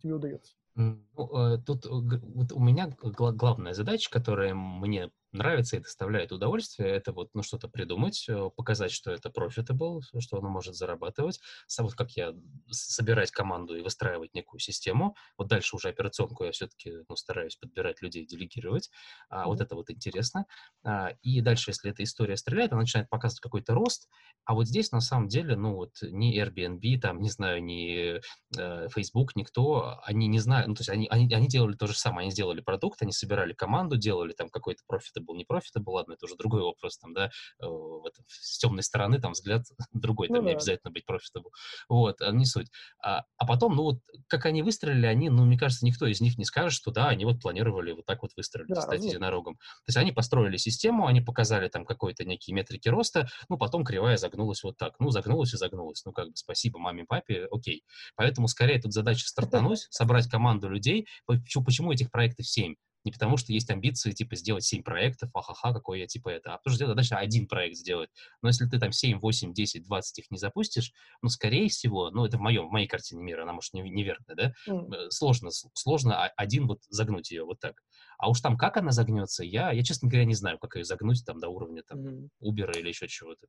тебе 0.00 0.14
удается? 0.14 0.54
Ну, 0.76 1.00
э, 1.16 1.58
тут 1.66 1.84
вот 1.86 2.52
у 2.52 2.60
меня 2.60 2.90
главная 3.02 3.74
задача, 3.74 4.08
которая 4.08 4.54
мне 4.54 5.10
нравится 5.34 5.76
и 5.76 5.80
доставляет 5.80 6.32
удовольствие, 6.32 6.90
это 6.90 7.12
вот, 7.12 7.30
ну, 7.34 7.42
что-то 7.42 7.68
придумать, 7.68 8.24
э, 8.28 8.50
показать, 8.56 8.92
что 8.92 9.10
это 9.10 9.28
profitable, 9.28 10.00
что 10.18 10.38
оно 10.38 10.48
может 10.48 10.74
зарабатывать. 10.74 11.40
Сам 11.66 11.86
вот 11.86 11.94
как 11.94 12.12
я 12.12 12.34
собирать 12.70 13.30
команду 13.30 13.76
и 13.76 13.82
выстраивать 13.82 14.34
некую 14.34 14.60
систему. 14.60 15.16
Вот 15.36 15.48
дальше 15.48 15.76
уже 15.76 15.88
операционку 15.88 16.44
я 16.44 16.52
все-таки, 16.52 16.92
ну, 17.08 17.16
стараюсь 17.16 17.56
подбирать 17.56 18.00
людей, 18.02 18.26
делегировать. 18.26 18.90
А. 19.28 19.46
Вот 19.46 19.60
это 19.60 19.74
вот 19.74 19.90
интересно. 19.90 20.46
А, 20.84 21.10
и 21.22 21.40
дальше, 21.40 21.70
если 21.70 21.90
эта 21.90 22.02
история 22.02 22.36
стреляет, 22.36 22.72
она 22.72 22.82
начинает 22.82 23.10
показывать 23.10 23.40
какой-то 23.40 23.74
рост. 23.74 24.08
А 24.44 24.54
вот 24.54 24.66
здесь, 24.66 24.92
на 24.92 25.00
самом 25.00 25.28
деле, 25.28 25.56
ну, 25.56 25.74
вот 25.74 25.96
ни 26.02 26.40
Airbnb, 26.40 27.00
там, 27.00 27.20
не 27.20 27.30
знаю, 27.30 27.62
ни 27.62 28.20
э, 28.56 28.88
Facebook, 28.94 29.36
никто, 29.36 30.00
они 30.04 30.26
не 30.28 30.38
знают, 30.38 30.68
ну, 30.68 30.74
то 30.74 30.80
есть 30.80 30.90
они, 30.90 31.08
они, 31.08 31.32
они 31.32 31.48
делали 31.48 31.74
то 31.74 31.86
же 31.86 31.94
самое, 31.94 32.24
они 32.26 32.30
сделали 32.30 32.60
продукт, 32.60 33.02
они 33.02 33.12
собирали 33.12 33.52
команду, 33.52 33.96
делали 33.96 34.32
там 34.32 34.48
какой-то 34.48 34.82
profitable 34.90 35.23
был 35.24 35.34
не 35.34 35.44
профит, 35.44 35.72
был, 35.82 35.94
ладно, 35.94 36.14
это 36.14 36.26
уже 36.26 36.36
другой 36.36 36.62
вопрос, 36.62 36.98
там, 36.98 37.14
да, 37.14 37.26
э, 37.60 37.66
в 37.66 38.06
этом, 38.06 38.24
с 38.28 38.58
темной 38.58 38.82
стороны, 38.82 39.20
там, 39.20 39.32
взгляд 39.32 39.62
другой, 39.92 40.28
там, 40.28 40.38
ну, 40.38 40.42
не 40.42 40.48
да. 40.50 40.56
обязательно 40.56 40.90
быть 40.90 41.06
profitable. 41.06 41.52
Вот, 41.88 42.20
а 42.20 42.30
не 42.32 42.46
суть. 42.46 42.68
А, 43.02 43.24
а 43.36 43.46
потом, 43.46 43.76
ну, 43.76 43.82
вот, 43.82 43.98
как 44.28 44.46
они 44.46 44.62
выстрелили, 44.62 45.06
они, 45.06 45.30
ну, 45.30 45.44
мне 45.44 45.58
кажется, 45.58 45.84
никто 45.84 46.06
из 46.06 46.20
них 46.20 46.38
не 46.38 46.44
скажет, 46.44 46.72
что, 46.72 46.90
да, 46.90 47.08
они 47.08 47.24
вот 47.24 47.40
планировали 47.40 47.92
вот 47.92 48.06
так 48.06 48.22
вот 48.22 48.32
выстрелить, 48.36 48.68
да, 48.68 48.82
стать 48.82 49.02
единорогом. 49.04 49.56
То 49.56 49.88
есть 49.88 49.96
они 49.96 50.12
построили 50.12 50.56
систему, 50.56 51.06
они 51.06 51.20
показали 51.20 51.68
там 51.68 51.84
какой-то 51.84 52.24
некие 52.24 52.54
метрики 52.54 52.88
роста, 52.88 53.28
ну, 53.48 53.56
потом 53.56 53.84
кривая 53.84 54.16
загнулась 54.16 54.62
вот 54.62 54.76
так. 54.76 54.94
Ну, 54.98 55.10
загнулась 55.10 55.54
и 55.54 55.56
загнулась. 55.56 56.04
Ну, 56.04 56.12
как 56.12 56.28
бы, 56.28 56.36
спасибо 56.36 56.78
маме, 56.78 57.04
папе, 57.04 57.46
окей. 57.50 57.84
Поэтому, 58.16 58.48
скорее, 58.48 58.80
тут 58.80 58.92
задача 58.92 59.26
стартануть, 59.26 59.86
собрать 59.90 60.28
команду 60.28 60.68
людей. 60.68 61.06
Почему, 61.26 61.64
почему 61.64 61.92
этих 61.92 62.10
проектов 62.10 62.46
7? 62.46 62.74
Не 63.04 63.12
потому, 63.12 63.36
что 63.36 63.52
есть 63.52 63.70
амбиции, 63.70 64.12
типа, 64.12 64.36
сделать 64.36 64.64
7 64.64 64.82
проектов, 64.82 65.30
ахаха, 65.34 65.72
какой 65.72 66.00
я, 66.00 66.06
типа, 66.06 66.30
это, 66.30 66.54
а 66.54 66.58
потому 66.58 66.74
что 66.74 66.86
задача 66.86 67.16
один 67.16 67.46
проект 67.46 67.76
сделать. 67.76 68.10
Но 68.42 68.48
если 68.48 68.66
ты 68.66 68.78
там 68.78 68.92
7, 68.92 69.18
8, 69.18 69.52
10, 69.52 69.84
20 69.84 70.18
их 70.18 70.30
не 70.30 70.38
запустишь, 70.38 70.92
ну, 71.22 71.28
скорее 71.28 71.68
всего, 71.68 72.10
ну, 72.10 72.24
это 72.24 72.38
в 72.38 72.40
моем, 72.40 72.68
в 72.68 72.72
моей 72.72 72.86
картине 72.86 73.22
мира, 73.22 73.42
она, 73.42 73.52
может, 73.52 73.74
неверная, 73.74 74.36
да, 74.36 74.52
mm. 74.68 75.10
сложно, 75.10 75.50
сложно 75.50 76.26
один 76.36 76.66
вот 76.66 76.80
загнуть 76.88 77.30
ее 77.30 77.44
вот 77.44 77.60
так. 77.60 77.82
А 78.18 78.30
уж 78.30 78.40
там 78.40 78.56
как 78.56 78.76
она 78.76 78.90
загнется, 78.90 79.44
я, 79.44 79.70
я, 79.70 79.82
честно 79.82 80.08
говоря, 80.08 80.24
не 80.24 80.34
знаю, 80.34 80.58
как 80.58 80.76
ее 80.76 80.84
загнуть 80.84 81.24
там 81.26 81.40
до 81.40 81.48
уровня 81.48 81.82
там 81.86 81.98
mm. 81.98 82.28
Uber 82.42 82.78
или 82.78 82.88
еще 82.88 83.08
чего-то. 83.08 83.46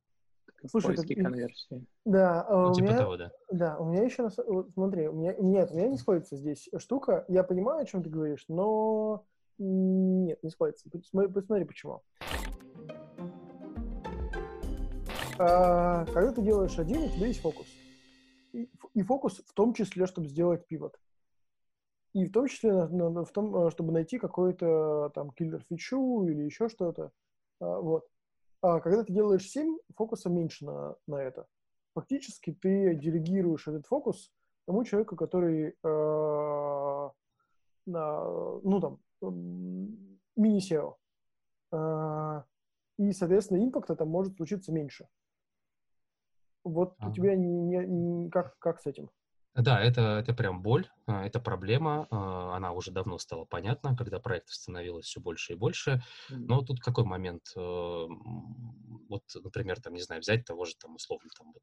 Слушай, 0.68 0.96
поиски 0.96 1.12
это... 1.12 1.22
конверсии. 1.22 1.86
Да, 2.04 2.44
а 2.48 2.68
ну, 2.68 2.74
типа 2.74 2.86
меня, 2.86 2.98
того, 2.98 3.16
да. 3.16 3.30
Да, 3.50 3.78
у 3.78 3.84
меня 3.86 4.02
еще, 4.04 4.30
смотри, 4.30 5.08
у 5.08 5.12
меня, 5.12 5.34
нет, 5.38 5.70
у 5.70 5.76
меня 5.76 5.88
не 5.88 5.98
сходится 5.98 6.36
здесь 6.36 6.68
штука, 6.78 7.24
я 7.28 7.42
понимаю, 7.42 7.82
о 7.82 7.86
чем 7.86 8.02
ты 8.02 8.10
говоришь, 8.10 8.44
но 8.48 9.26
нет, 9.58 10.42
не 10.42 10.50
сходится. 10.50 10.88
Посмотри, 10.90 11.32
посмотри 11.32 11.64
почему. 11.64 12.02
А, 15.38 16.04
когда 16.06 16.32
ты 16.32 16.42
делаешь 16.42 16.78
один, 16.78 17.02
у 17.02 17.08
тебя 17.08 17.26
есть 17.26 17.40
фокус. 17.40 17.66
И, 18.52 18.70
и 18.94 19.02
фокус 19.02 19.42
в 19.46 19.52
том 19.52 19.74
числе, 19.74 20.06
чтобы 20.06 20.28
сделать 20.28 20.66
пивот. 20.66 20.98
И 22.14 22.26
в 22.26 22.32
том 22.32 22.46
числе 22.46 22.72
в 22.72 23.26
том, 23.32 23.54
э, 23.56 23.70
чтобы 23.70 23.92
найти 23.92 24.18
какой-то 24.18 25.10
там 25.14 25.30
киллер-фичу 25.32 26.26
или 26.26 26.42
еще 26.42 26.68
что-то. 26.68 27.12
А, 27.60 27.80
вот. 27.80 28.08
А 28.62 28.80
когда 28.80 29.04
ты 29.04 29.12
делаешь 29.12 29.48
7, 29.48 29.76
фокуса 29.94 30.30
меньше 30.30 30.64
на, 30.64 30.96
на 31.06 31.16
это. 31.16 31.46
Фактически 31.94 32.52
ты 32.52 32.94
делегируешь 32.94 33.68
этот 33.68 33.86
фокус 33.86 34.32
тому 34.66 34.84
человеку, 34.84 35.16
который 35.16 35.76
э, 35.82 37.10
на, 37.86 38.24
ну 38.24 38.80
там, 38.80 38.98
мини-SEO. 39.30 40.96
А, 41.72 42.44
и, 42.98 43.12
соответственно, 43.12 43.62
импакта 43.62 43.96
там 43.96 44.08
может 44.08 44.36
случиться 44.36 44.72
меньше. 44.72 45.08
Вот 46.64 46.94
ага. 46.98 47.10
у 47.10 47.12
тебя 47.14 47.34
не, 47.36 47.48
не, 47.48 47.86
не, 47.86 48.30
как, 48.30 48.58
как 48.58 48.80
с 48.80 48.86
этим? 48.86 49.10
Да, 49.54 49.80
это, 49.80 50.18
это 50.18 50.34
прям 50.34 50.60
боль, 50.60 50.86
а, 51.06 51.24
это 51.24 51.40
проблема, 51.40 52.06
а, 52.10 52.56
она 52.56 52.72
уже 52.72 52.90
давно 52.90 53.16
стала 53.18 53.46
понятна, 53.46 53.96
когда 53.96 54.20
проектов 54.20 54.54
становилось 54.54 55.06
все 55.06 55.20
больше 55.20 55.54
и 55.54 55.56
больше. 55.56 56.02
Но 56.28 56.62
тут 56.62 56.80
какой 56.80 57.04
момент? 57.04 57.42
Вот, 57.54 59.22
например, 59.34 59.80
там, 59.80 59.94
не 59.94 60.02
знаю, 60.02 60.20
взять 60.20 60.44
того 60.44 60.64
же, 60.64 60.74
там, 60.76 60.96
условно, 60.96 61.30
там, 61.38 61.52
вот, 61.52 61.62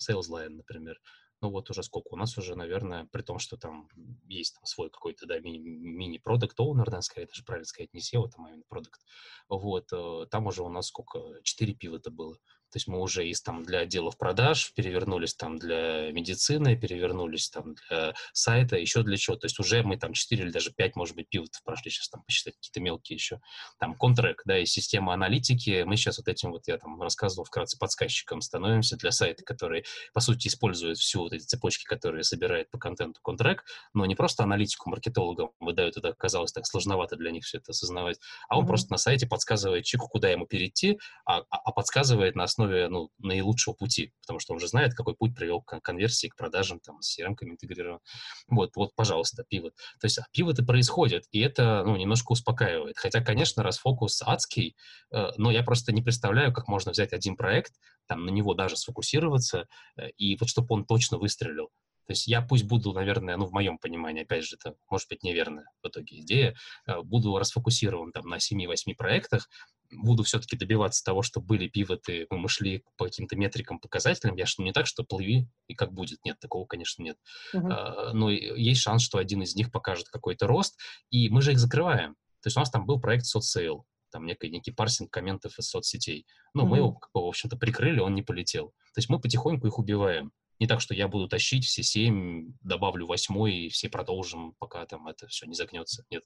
Sales 0.00 0.30
Line, 0.30 0.56
например. 0.56 1.00
Ну 1.42 1.50
вот 1.50 1.70
уже 1.70 1.82
сколько? 1.82 2.08
У 2.10 2.16
нас 2.16 2.36
уже, 2.36 2.54
наверное, 2.54 3.06
при 3.10 3.22
том, 3.22 3.38
что 3.38 3.56
там 3.56 3.88
есть 4.26 4.54
там 4.56 4.66
свой 4.66 4.90
какой-то, 4.90 5.26
да, 5.26 5.38
мини-продукт 5.40 6.58
оунер, 6.60 6.90
да, 6.90 7.00
скорее 7.00 7.26
даже 7.26 7.44
правильно 7.44 7.64
сказать, 7.66 7.94
не 7.94 8.00
SEO, 8.00 8.28
там, 8.28 8.44
а 8.44 8.50
именно 8.50 8.64
продукт. 8.68 9.00
Вот, 9.48 9.90
э, 9.92 10.26
там 10.30 10.46
уже 10.46 10.62
у 10.62 10.68
нас 10.68 10.88
сколько? 10.88 11.40
Четыре 11.42 11.74
пива-то 11.74 12.10
было. 12.10 12.36
То 12.70 12.76
есть 12.76 12.88
мы 12.88 13.00
уже 13.00 13.28
из 13.28 13.42
там 13.42 13.64
для 13.64 13.80
отделов 13.80 14.16
продаж 14.16 14.72
перевернулись 14.74 15.34
там 15.34 15.58
для 15.58 16.12
медицины, 16.12 16.76
перевернулись 16.76 17.50
там 17.50 17.74
для 17.74 18.14
сайта, 18.32 18.76
еще 18.76 19.02
для 19.02 19.16
чего. 19.16 19.36
То 19.36 19.46
есть 19.46 19.58
уже 19.58 19.82
мы 19.82 19.96
там 19.96 20.12
4 20.12 20.44
или 20.44 20.50
даже 20.50 20.72
5, 20.72 20.96
может 20.96 21.16
быть, 21.16 21.28
пивотов 21.28 21.62
прошли, 21.64 21.90
сейчас 21.90 22.08
там 22.08 22.22
посчитать 22.22 22.54
какие-то 22.54 22.80
мелкие 22.80 23.16
еще. 23.16 23.40
Там 23.78 23.94
контракт, 23.94 24.42
да, 24.44 24.58
и 24.58 24.66
система 24.66 25.14
аналитики. 25.14 25.82
Мы 25.84 25.96
сейчас 25.96 26.18
вот 26.18 26.28
этим 26.28 26.52
вот, 26.52 26.68
я 26.68 26.78
там 26.78 27.00
рассказывал 27.02 27.44
вкратце, 27.44 27.78
подсказчиком 27.78 28.40
становимся 28.40 28.96
для 28.96 29.10
сайта, 29.10 29.44
который, 29.44 29.84
по 30.12 30.20
сути, 30.20 30.48
использует 30.48 30.98
всю 30.98 31.20
вот 31.20 31.32
эти 31.32 31.42
цепочки, 31.42 31.84
которые 31.84 32.22
собирает 32.22 32.70
по 32.70 32.78
контенту 32.78 33.20
контракт, 33.22 33.64
но 33.94 34.06
не 34.06 34.14
просто 34.14 34.44
аналитику 34.44 34.90
маркетологам 34.90 35.50
выдают, 35.58 35.96
это 35.96 36.08
оказалось 36.08 36.52
так 36.52 36.66
сложновато 36.66 37.16
для 37.16 37.30
них 37.30 37.44
все 37.44 37.58
это 37.58 37.72
осознавать, 37.72 38.18
а 38.48 38.56
он 38.56 38.64
mm-hmm. 38.64 38.68
просто 38.68 38.92
на 38.92 38.98
сайте 38.98 39.26
подсказывает 39.26 39.84
чеку, 39.84 40.08
куда 40.08 40.28
ему 40.28 40.46
перейти, 40.46 40.98
а, 41.24 41.38
а, 41.38 41.44
а 41.50 41.72
подсказывает 41.72 42.36
на 42.36 42.44
основе 42.44 42.59
основе 42.60 42.88
ну, 42.88 43.10
наилучшего 43.18 43.74
пути, 43.74 44.12
потому 44.22 44.38
что 44.38 44.52
он 44.52 44.60
же 44.60 44.68
знает, 44.68 44.94
какой 44.94 45.14
путь 45.14 45.34
привел 45.34 45.62
к 45.62 45.80
конверсии, 45.80 46.28
к 46.28 46.36
продажам, 46.36 46.80
там, 46.80 47.00
с 47.00 47.18
CRM-ками 47.18 47.52
интегрирован. 47.52 48.00
Вот, 48.48 48.76
вот, 48.76 48.94
пожалуйста, 48.94 49.44
пивот. 49.48 49.74
То 50.00 50.06
есть 50.06 50.18
пивоты 50.32 50.64
происходят, 50.64 51.24
и 51.30 51.40
это, 51.40 51.82
ну, 51.84 51.96
немножко 51.96 52.32
успокаивает. 52.32 52.96
Хотя, 52.98 53.20
конечно, 53.20 53.62
раз 53.62 53.78
фокус 53.78 54.22
адский, 54.22 54.76
э, 55.12 55.30
но 55.36 55.50
я 55.50 55.62
просто 55.62 55.92
не 55.92 56.02
представляю, 56.02 56.52
как 56.52 56.68
можно 56.68 56.92
взять 56.92 57.12
один 57.12 57.36
проект, 57.36 57.72
там, 58.06 58.24
на 58.24 58.30
него 58.30 58.54
даже 58.54 58.76
сфокусироваться, 58.76 59.66
э, 59.96 60.10
и 60.16 60.36
вот 60.36 60.48
чтобы 60.48 60.74
он 60.74 60.84
точно 60.84 61.18
выстрелил. 61.18 61.68
То 62.06 62.12
есть 62.12 62.26
я 62.26 62.42
пусть 62.42 62.64
буду, 62.64 62.92
наверное, 62.92 63.36
ну, 63.36 63.46
в 63.46 63.52
моем 63.52 63.78
понимании, 63.78 64.22
опять 64.22 64.44
же, 64.44 64.56
это 64.56 64.74
может 64.90 65.08
быть 65.08 65.22
неверная 65.22 65.66
в 65.82 65.88
итоге 65.88 66.20
идея, 66.20 66.56
э, 66.86 67.00
буду 67.02 67.38
расфокусирован 67.38 68.10
там 68.12 68.26
на 68.26 68.40
7-8 68.40 68.94
проектах, 68.96 69.48
буду 69.90 70.22
все-таки 70.22 70.56
добиваться 70.56 71.04
того, 71.04 71.22
что 71.22 71.40
были 71.40 71.68
пивоты, 71.68 72.26
мы 72.30 72.48
шли 72.48 72.84
по 72.96 73.06
каким-то 73.06 73.36
метрикам, 73.36 73.78
показателям. 73.78 74.36
Я 74.36 74.46
что 74.46 74.62
не 74.62 74.72
так, 74.72 74.86
что 74.86 75.04
плыви 75.04 75.48
и 75.66 75.74
как 75.74 75.92
будет. 75.92 76.24
Нет, 76.24 76.38
такого, 76.38 76.66
конечно, 76.66 77.02
нет. 77.02 77.16
Uh-huh. 77.54 77.70
А, 77.70 78.12
но 78.12 78.30
есть 78.30 78.80
шанс, 78.80 79.02
что 79.02 79.18
один 79.18 79.42
из 79.42 79.54
них 79.54 79.70
покажет 79.70 80.08
какой-то 80.08 80.46
рост, 80.46 80.78
и 81.10 81.28
мы 81.28 81.42
же 81.42 81.52
их 81.52 81.58
закрываем. 81.58 82.14
То 82.42 82.46
есть 82.46 82.56
у 82.56 82.60
нас 82.60 82.70
там 82.70 82.86
был 82.86 83.00
проект 83.00 83.26
соцсейл, 83.26 83.84
там 84.10 84.26
некий, 84.26 84.50
некий 84.50 84.70
парсинг 84.70 85.10
комментов 85.10 85.58
из 85.58 85.68
соцсетей. 85.68 86.26
Ну, 86.54 86.64
uh-huh. 86.64 86.68
мы 86.68 86.76
его, 86.78 87.00
в 87.12 87.18
общем-то, 87.18 87.56
прикрыли, 87.56 88.00
он 88.00 88.14
не 88.14 88.22
полетел. 88.22 88.68
То 88.94 88.98
есть 88.98 89.08
мы 89.08 89.20
потихоньку 89.20 89.66
их 89.66 89.78
убиваем. 89.78 90.32
Не 90.58 90.66
так, 90.66 90.80
что 90.82 90.94
я 90.94 91.08
буду 91.08 91.26
тащить 91.26 91.64
все 91.64 91.82
семь, 91.82 92.52
добавлю 92.60 93.06
восьмой, 93.06 93.54
и 93.54 93.68
все 93.70 93.88
продолжим, 93.88 94.54
пока 94.58 94.84
там 94.84 95.08
это 95.08 95.26
все 95.26 95.46
не 95.46 95.54
загнется. 95.54 96.04
Нет. 96.10 96.22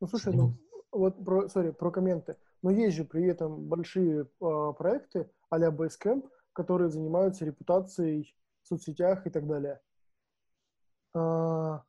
Ну, 0.00 0.08
слушай, 0.08 0.32
ну, 0.34 0.58
вот 0.90 1.24
про, 1.24 1.46
sorry, 1.46 1.72
про 1.72 1.90
комменты. 1.90 2.36
Но 2.62 2.70
есть 2.70 2.96
же 2.96 3.04
при 3.04 3.24
этом 3.26 3.64
большие 3.66 4.22
э, 4.22 4.72
проекты 4.76 5.30
а-ля 5.50 5.70
Basecamp, 5.70 6.28
которые 6.52 6.90
занимаются 6.90 7.44
репутацией 7.44 8.34
в 8.62 8.68
соцсетях 8.68 9.26
и 9.26 9.30
так 9.30 9.46
далее. 9.46 9.80
А... 11.14 11.82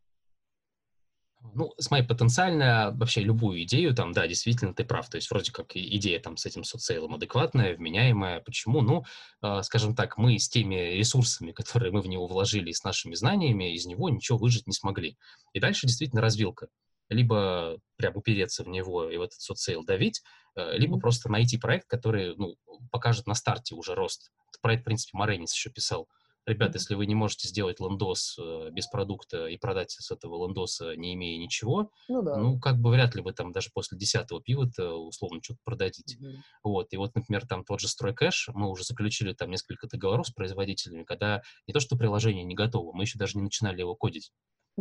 Ну, 1.54 1.74
смотри, 1.78 2.06
потенциально 2.06 2.92
вообще 2.96 3.22
любую 3.22 3.64
идею, 3.64 3.96
там, 3.96 4.12
да, 4.12 4.28
действительно, 4.28 4.74
ты 4.74 4.84
прав. 4.84 5.10
То 5.10 5.16
есть 5.16 5.32
вроде 5.32 5.52
как 5.52 5.76
идея 5.76 6.20
там 6.20 6.38
с 6.38 6.46
этим 6.46 6.64
соцсейлом 6.64 7.16
адекватная, 7.16 7.76
вменяемая. 7.76 8.42
Почему? 8.42 8.82
Ну, 8.82 9.06
э, 9.42 9.64
скажем 9.64 9.96
так, 9.96 10.18
мы 10.18 10.38
с 10.38 10.50
теми 10.50 10.76
ресурсами, 10.76 11.52
которые 11.54 11.92
мы 11.92 12.02
в 12.02 12.08
него 12.08 12.28
вложили, 12.28 12.72
с 12.72 12.84
нашими 12.84 13.16
знаниями, 13.16 13.74
из 13.74 13.86
него 13.86 14.10
ничего 14.10 14.38
выжить 14.38 14.68
не 14.68 14.74
смогли. 14.74 15.18
И 15.54 15.60
дальше 15.60 15.88
действительно 15.88 16.22
развилка 16.22 16.68
либо 17.10 17.80
прям 17.98 18.16
упереться 18.16 18.64
в 18.64 18.68
него 18.68 19.10
и 19.10 19.18
в 19.18 19.22
этот 19.22 19.42
соцсейл 19.42 19.84
давить, 19.84 20.22
э, 20.56 20.78
либо 20.78 20.98
mm-hmm. 20.98 21.02
просто 21.02 21.30
найти 21.30 21.58
проект, 21.58 21.88
который 21.88 22.36
ну, 22.38 22.56
покажет 22.92 23.28
на 23.28 23.36
старте 23.36 23.76
уже 23.76 23.96
рост. 23.96 24.32
Этот 24.50 24.62
проект, 24.62 24.82
в 24.84 24.86
принципе, 24.86 25.18
Маренис 25.18 25.54
еще 25.54 25.70
писал. 25.70 26.08
Ребята, 26.46 26.72
mm-hmm. 26.72 26.76
если 26.76 26.96
вы 26.96 27.06
не 27.06 27.16
можете 27.16 27.48
сделать 27.48 27.80
лендос 27.80 28.38
э, 28.40 28.70
без 28.72 28.88
продукта 28.88 29.48
и 29.48 29.58
продать 29.58 29.92
с 29.92 30.10
этого 30.12 30.48
лендоса, 30.48 30.96
не 30.96 31.14
имея 31.14 31.38
ничего, 31.38 31.92
ну, 32.08 32.22
да. 32.22 32.38
ну 32.38 32.60
как 32.60 32.80
бы 32.80 32.92
вряд 32.92 33.16
ли 33.16 33.22
вы 33.22 33.34
там 33.34 33.52
даже 33.52 33.70
после 33.74 33.98
десятого 33.98 34.42
пива-то 34.42 34.96
условно 34.96 35.42
что-то 35.44 35.60
продадите. 35.64 36.18
Mm-hmm. 36.18 36.36
Вот, 36.64 36.88
и 36.92 36.98
вот, 36.98 37.14
например, 37.16 37.46
там 37.46 37.64
тот 37.64 37.80
же 37.82 37.88
стройкэш, 37.88 38.50
мы 38.54 38.70
уже 38.70 38.84
заключили 38.84 39.34
там 39.34 39.52
несколько 39.52 39.88
договоров 39.88 40.28
с 40.28 40.32
производителями, 40.32 41.04
когда 41.04 41.42
не 41.68 41.74
то, 41.74 41.80
что 41.80 41.98
приложение 41.98 42.44
не 42.44 42.56
готово, 42.56 42.94
мы 42.94 43.04
еще 43.04 43.20
даже 43.20 43.38
не 43.38 43.44
начинали 43.44 43.82
его 43.82 43.96
кодить. 43.96 44.32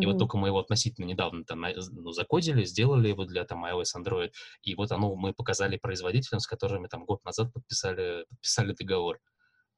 И 0.01 0.07
вот 0.07 0.19
только 0.19 0.37
мы 0.37 0.49
его 0.49 0.59
относительно 0.59 1.07
недавно 1.07 1.45
там 1.45 1.65
ну, 1.93 2.13
закодили, 2.13 2.65
сделали 2.65 3.09
его 3.09 3.25
для 3.25 3.45
там 3.45 3.65
iOS, 3.65 3.97
Android, 3.97 4.31
и 4.63 4.75
вот 4.75 4.93
оно 4.93 5.15
мы 5.15 5.33
показали 5.33 5.77
производителям, 5.77 6.41
с 6.41 6.47
которыми 6.47 6.87
там 6.87 7.05
год 7.05 7.25
назад 7.25 7.53
подписали, 7.53 8.25
подписали 8.29 8.75
договор. 8.79 9.19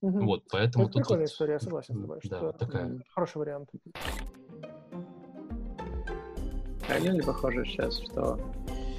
Mm-hmm. 0.03 0.25
Вот, 0.25 0.45
поэтому 0.51 0.85
Это 0.85 0.93
тут... 0.95 1.03
прикольная 1.03 1.27
вот, 1.27 1.33
история, 1.33 1.53
я 1.55 1.61
согласен 1.61 1.95
с 1.95 2.01
тобой, 2.01 2.21
да, 2.25 2.39
что 2.39 2.53
такая... 2.53 3.03
хороший 3.11 3.39
вариант. 3.39 3.69
Правильно 6.87 7.17
ли 7.17 7.23
похоже 7.23 7.65
сейчас, 7.67 8.01
что 8.01 8.41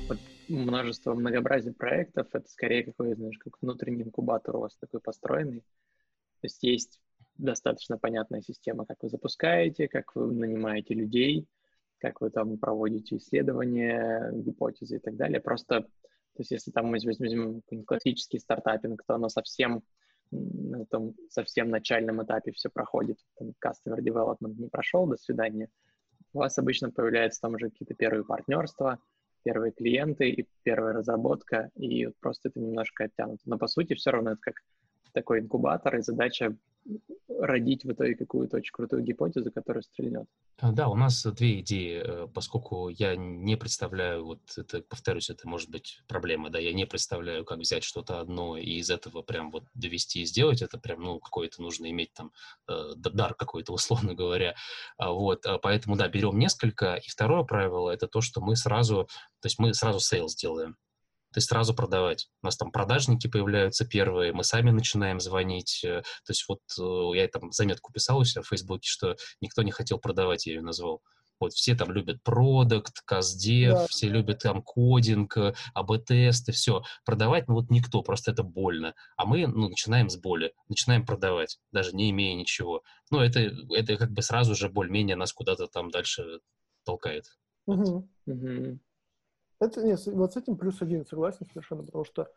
вот 0.07 0.19
множество 0.47 1.13
многообразия 1.13 1.74
проектов, 1.74 2.28
это 2.34 2.47
скорее 2.47 2.84
какой, 2.84 3.15
знаешь, 3.15 3.38
как 3.39 3.53
внутренний 3.61 4.03
инкубатор 4.03 4.55
у 4.55 4.59
вас 4.59 4.76
такой 4.78 5.01
построенный. 5.01 5.61
То 6.41 6.45
есть 6.45 6.63
есть 6.63 7.01
достаточно 7.38 7.97
понятная 7.97 8.41
система, 8.41 8.86
как 8.86 8.97
вы 9.01 9.09
запускаете, 9.09 9.88
как 9.88 10.15
вы 10.15 10.34
нанимаете 10.34 10.93
людей, 10.93 11.47
как 11.99 12.21
вы 12.21 12.29
там 12.29 12.57
проводите 12.57 13.17
исследования, 13.17 14.32
гипотезы 14.34 14.97
и 14.97 14.99
так 14.99 15.15
далее. 15.15 15.39
Просто, 15.39 15.82
то 15.82 16.39
есть 16.39 16.51
если 16.51 16.71
там 16.71 16.88
мы 16.88 16.97
возьмем 17.03 17.61
классический 17.86 18.39
стартапинг, 18.39 19.03
то 19.05 19.15
оно 19.15 19.29
совсем 19.29 19.84
на 20.32 20.86
том 20.86 21.15
совсем 21.29 21.69
начальном 21.69 22.23
этапе 22.23 22.51
все 22.51 22.69
проходит. 22.69 23.17
Там 23.38 23.49
customer 23.63 23.99
development 23.99 24.55
не 24.57 24.69
прошел, 24.69 25.05
до 25.05 25.17
свидания. 25.17 25.69
У 26.34 26.39
вас 26.39 26.57
обычно 26.57 26.89
появляются 26.91 27.41
там 27.41 27.55
уже 27.55 27.69
какие-то 27.69 27.93
первые 27.93 28.23
партнерства, 28.23 28.99
первые 29.43 29.73
клиенты 29.73 30.29
и 30.29 30.47
первая 30.63 30.93
разработка, 30.93 31.71
и 31.75 32.07
просто 32.21 32.49
это 32.49 32.59
немножко 32.59 33.05
оттянуто. 33.05 33.41
Но 33.45 33.57
по 33.57 33.67
сути 33.67 33.93
все 33.95 34.11
равно 34.11 34.32
это 34.32 34.41
как 34.41 34.55
такой 35.13 35.39
инкубатор, 35.39 35.97
и 35.97 36.01
задача 36.01 36.55
родить 37.39 37.84
в 37.84 37.91
итоге 37.91 38.15
какую-то 38.15 38.57
очень 38.57 38.71
крутую 38.71 39.03
гипотезу, 39.03 39.51
которая 39.51 39.82
стрельнет. 39.84 40.27
А, 40.59 40.71
да, 40.71 40.88
у 40.89 40.95
нас 40.95 41.23
две 41.23 41.59
идеи, 41.61 42.01
э, 42.03 42.27
поскольку 42.27 42.89
я 42.89 43.15
не 43.15 43.55
представляю, 43.55 44.25
вот 44.25 44.41
это, 44.57 44.82
повторюсь, 44.82 45.29
это 45.29 45.47
может 45.47 45.69
быть 45.69 46.01
проблема, 46.07 46.49
да, 46.49 46.59
я 46.59 46.73
не 46.73 46.86
представляю, 46.86 47.45
как 47.45 47.59
взять 47.59 47.84
что-то 47.84 48.19
одно 48.19 48.57
и 48.57 48.77
из 48.77 48.89
этого 48.89 49.21
прям 49.21 49.51
вот 49.51 49.63
довести 49.73 50.21
и 50.21 50.25
сделать, 50.25 50.61
это 50.61 50.77
прям, 50.77 51.01
ну, 51.01 51.19
какое-то 51.19 51.61
нужно 51.61 51.89
иметь 51.89 52.13
там 52.13 52.32
э, 52.67 52.93
дар 52.95 53.34
какой-то, 53.34 53.73
условно 53.73 54.13
говоря, 54.13 54.55
а, 54.97 55.11
вот, 55.11 55.45
а 55.45 55.57
поэтому, 55.57 55.95
да, 55.95 56.07
берем 56.07 56.38
несколько, 56.38 56.95
и 56.95 57.09
второе 57.09 57.43
правило, 57.43 57.89
это 57.89 58.07
то, 58.07 58.21
что 58.21 58.41
мы 58.41 58.55
сразу, 58.55 59.07
то 59.39 59.45
есть 59.45 59.59
мы 59.59 59.73
сразу 59.73 59.99
sales 59.99 60.36
делаем, 60.36 60.77
то 61.32 61.38
есть 61.38 61.47
сразу 61.47 61.73
продавать. 61.73 62.29
У 62.41 62.45
нас 62.45 62.57
там 62.57 62.71
продажники 62.71 63.27
появляются 63.27 63.86
первые, 63.86 64.34
мы 64.34 64.43
сами 64.43 64.71
начинаем 64.71 65.19
звонить. 65.19 65.82
Э, 65.84 66.01
то 66.01 66.32
есть 66.32 66.45
вот 66.47 66.59
э, 66.79 67.17
я 67.17 67.27
там 67.27 67.51
заметку 67.51 67.93
писал 67.93 68.19
у 68.19 68.25
себя 68.25 68.41
в 68.41 68.47
Фейсбуке, 68.47 68.89
что 68.89 69.15
никто 69.39 69.63
не 69.63 69.71
хотел 69.71 69.97
продавать, 69.97 70.45
я 70.45 70.53
ее 70.53 70.61
назвал. 70.61 71.01
Вот 71.39 71.53
все 71.53 71.73
там 71.73 71.91
любят 71.91 72.21
продукт, 72.21 73.01
каздев, 73.03 73.73
да. 73.73 73.88
все 73.88 74.07
любят 74.09 74.39
там 74.39 74.61
кодинг, 74.61 75.38
э, 75.38 75.53
АБ-тесты, 75.73 76.51
все. 76.51 76.84
Продавать, 77.03 77.47
ну 77.47 77.55
вот 77.55 77.69
никто, 77.69 78.03
просто 78.03 78.32
это 78.32 78.43
больно. 78.43 78.93
А 79.17 79.25
мы, 79.25 79.47
ну, 79.47 79.69
начинаем 79.69 80.09
с 80.09 80.17
боли, 80.17 80.53
начинаем 80.69 81.05
продавать, 81.05 81.59
даже 81.71 81.95
не 81.95 82.11
имея 82.11 82.36
ничего. 82.36 82.84
Ну, 83.09 83.19
это, 83.19 83.39
это 83.71 83.97
как 83.97 84.11
бы 84.11 84.21
сразу 84.21 84.53
же 84.53 84.69
более-менее 84.69 85.15
нас 85.15 85.34
куда-то 85.34 85.67
там 85.67 85.89
дальше 85.89 86.41
толкает. 86.84 87.25
Угу. 87.65 88.07
Угу. 88.27 88.79
Это, 89.62 89.84
нет, 89.84 90.01
вот 90.07 90.34
с 90.34 90.38
этим 90.38 90.57
плюс 90.57 90.82
один 90.82 91.05
согласен 91.05 91.45
совершенно, 91.45 91.84
потому 91.84 92.03
что 92.03 92.28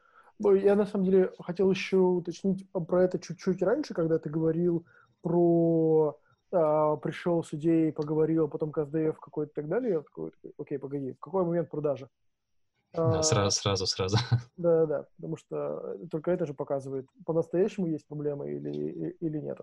я 0.41 0.77
на 0.77 0.85
самом 0.85 1.07
деле 1.07 1.33
хотел 1.39 1.71
еще 1.71 1.97
уточнить 1.97 2.71
про 2.71 3.05
это 3.05 3.19
чуть-чуть 3.19 3.63
раньше, 3.63 3.95
когда 3.95 4.19
ты 4.19 4.29
говорил 4.29 4.85
про 5.23 6.21
а, 6.53 6.97
пришел 6.97 7.43
с 7.43 7.55
идеей, 7.55 7.93
поговорил, 7.93 8.45
а 8.45 8.49
потом 8.49 8.73
КСДФ 8.73 9.19
какой-то 9.19 9.53
и 9.53 9.55
так 9.55 9.69
далее. 9.69 9.93
Я 9.95 10.01
такой, 10.03 10.33
окей, 10.59 10.79
погоди, 10.79 11.13
в 11.13 11.19
какой 11.19 11.47
момент 11.47 11.71
продажи? 11.71 12.11
Да, 12.93 13.21
а, 13.21 13.23
сразу, 13.23 13.57
сразу, 13.57 13.87
сразу. 13.87 14.19
Да, 14.59 14.85
да, 14.85 15.07
потому 15.17 15.39
что 15.39 15.97
только 16.11 16.31
это 16.31 16.45
же 16.45 16.53
показывает, 16.53 17.07
по-настоящему 17.25 17.87
есть 17.87 18.07
проблемы 18.07 18.53
или, 18.53 19.17
или 19.19 19.39
нет. 19.39 19.59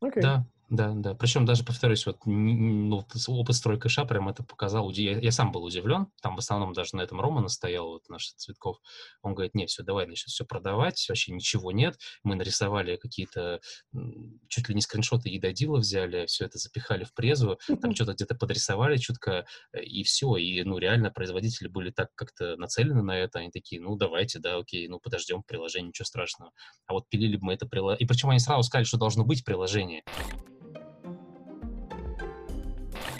Окей. 0.00 0.22
Да, 0.22 0.44
Да, 0.70 0.92
да. 0.94 1.14
Причем 1.16 1.46
даже, 1.46 1.64
повторюсь, 1.64 2.06
вот 2.06 2.18
ну, 2.26 3.04
опыт 3.26 3.56
стройка 3.56 3.88
ша 3.88 4.04
прям 4.04 4.28
это 4.28 4.44
показал. 4.44 4.88
Я, 4.90 5.18
я 5.18 5.32
сам 5.32 5.50
был 5.50 5.64
удивлен. 5.64 6.06
Там 6.22 6.36
в 6.36 6.38
основном 6.38 6.72
даже 6.74 6.94
на 6.94 7.00
этом 7.00 7.20
Рома 7.20 7.40
настоял, 7.40 7.88
вот 7.88 8.08
наш 8.08 8.32
Цветков. 8.34 8.78
Он 9.20 9.34
говорит, 9.34 9.56
не, 9.56 9.66
все, 9.66 9.82
давай, 9.82 10.06
значит, 10.06 10.28
все 10.28 10.44
продавать, 10.44 11.04
вообще 11.08 11.32
ничего 11.32 11.72
нет. 11.72 11.98
Мы 12.22 12.36
нарисовали 12.36 12.94
какие-то, 12.94 13.60
чуть 14.46 14.68
ли 14.68 14.76
не 14.76 14.80
скриншоты 14.80 15.28
едодила 15.28 15.78
взяли, 15.78 16.26
все 16.26 16.44
это 16.44 16.58
запихали 16.58 17.02
в 17.02 17.14
презу, 17.14 17.58
там 17.82 17.92
что-то 17.92 18.12
где-то 18.12 18.36
подрисовали 18.36 18.96
чутко, 18.96 19.46
э, 19.72 19.82
и 19.82 20.04
все. 20.04 20.36
И, 20.36 20.62
ну, 20.62 20.78
реально 20.78 21.10
производители 21.10 21.66
были 21.66 21.90
так 21.90 22.10
как-то 22.14 22.56
нацелены 22.56 23.02
на 23.02 23.18
это. 23.18 23.40
Они 23.40 23.50
такие, 23.50 23.82
ну, 23.82 23.96
давайте, 23.96 24.38
да, 24.38 24.56
окей, 24.58 24.86
ну, 24.86 25.00
подождем 25.00 25.42
приложение, 25.42 25.88
ничего 25.88 26.06
страшного. 26.06 26.52
А 26.86 26.92
вот 26.92 27.08
пилили 27.08 27.38
бы 27.38 27.46
мы 27.46 27.54
это 27.54 27.66
приложение. 27.66 28.04
И 28.04 28.06
причем 28.06 28.30
они 28.30 28.38
сразу 28.38 28.62
сказали, 28.62 28.84
что 28.84 28.98
должно 28.98 29.24
быть 29.24 29.44
приложение. 29.44 30.04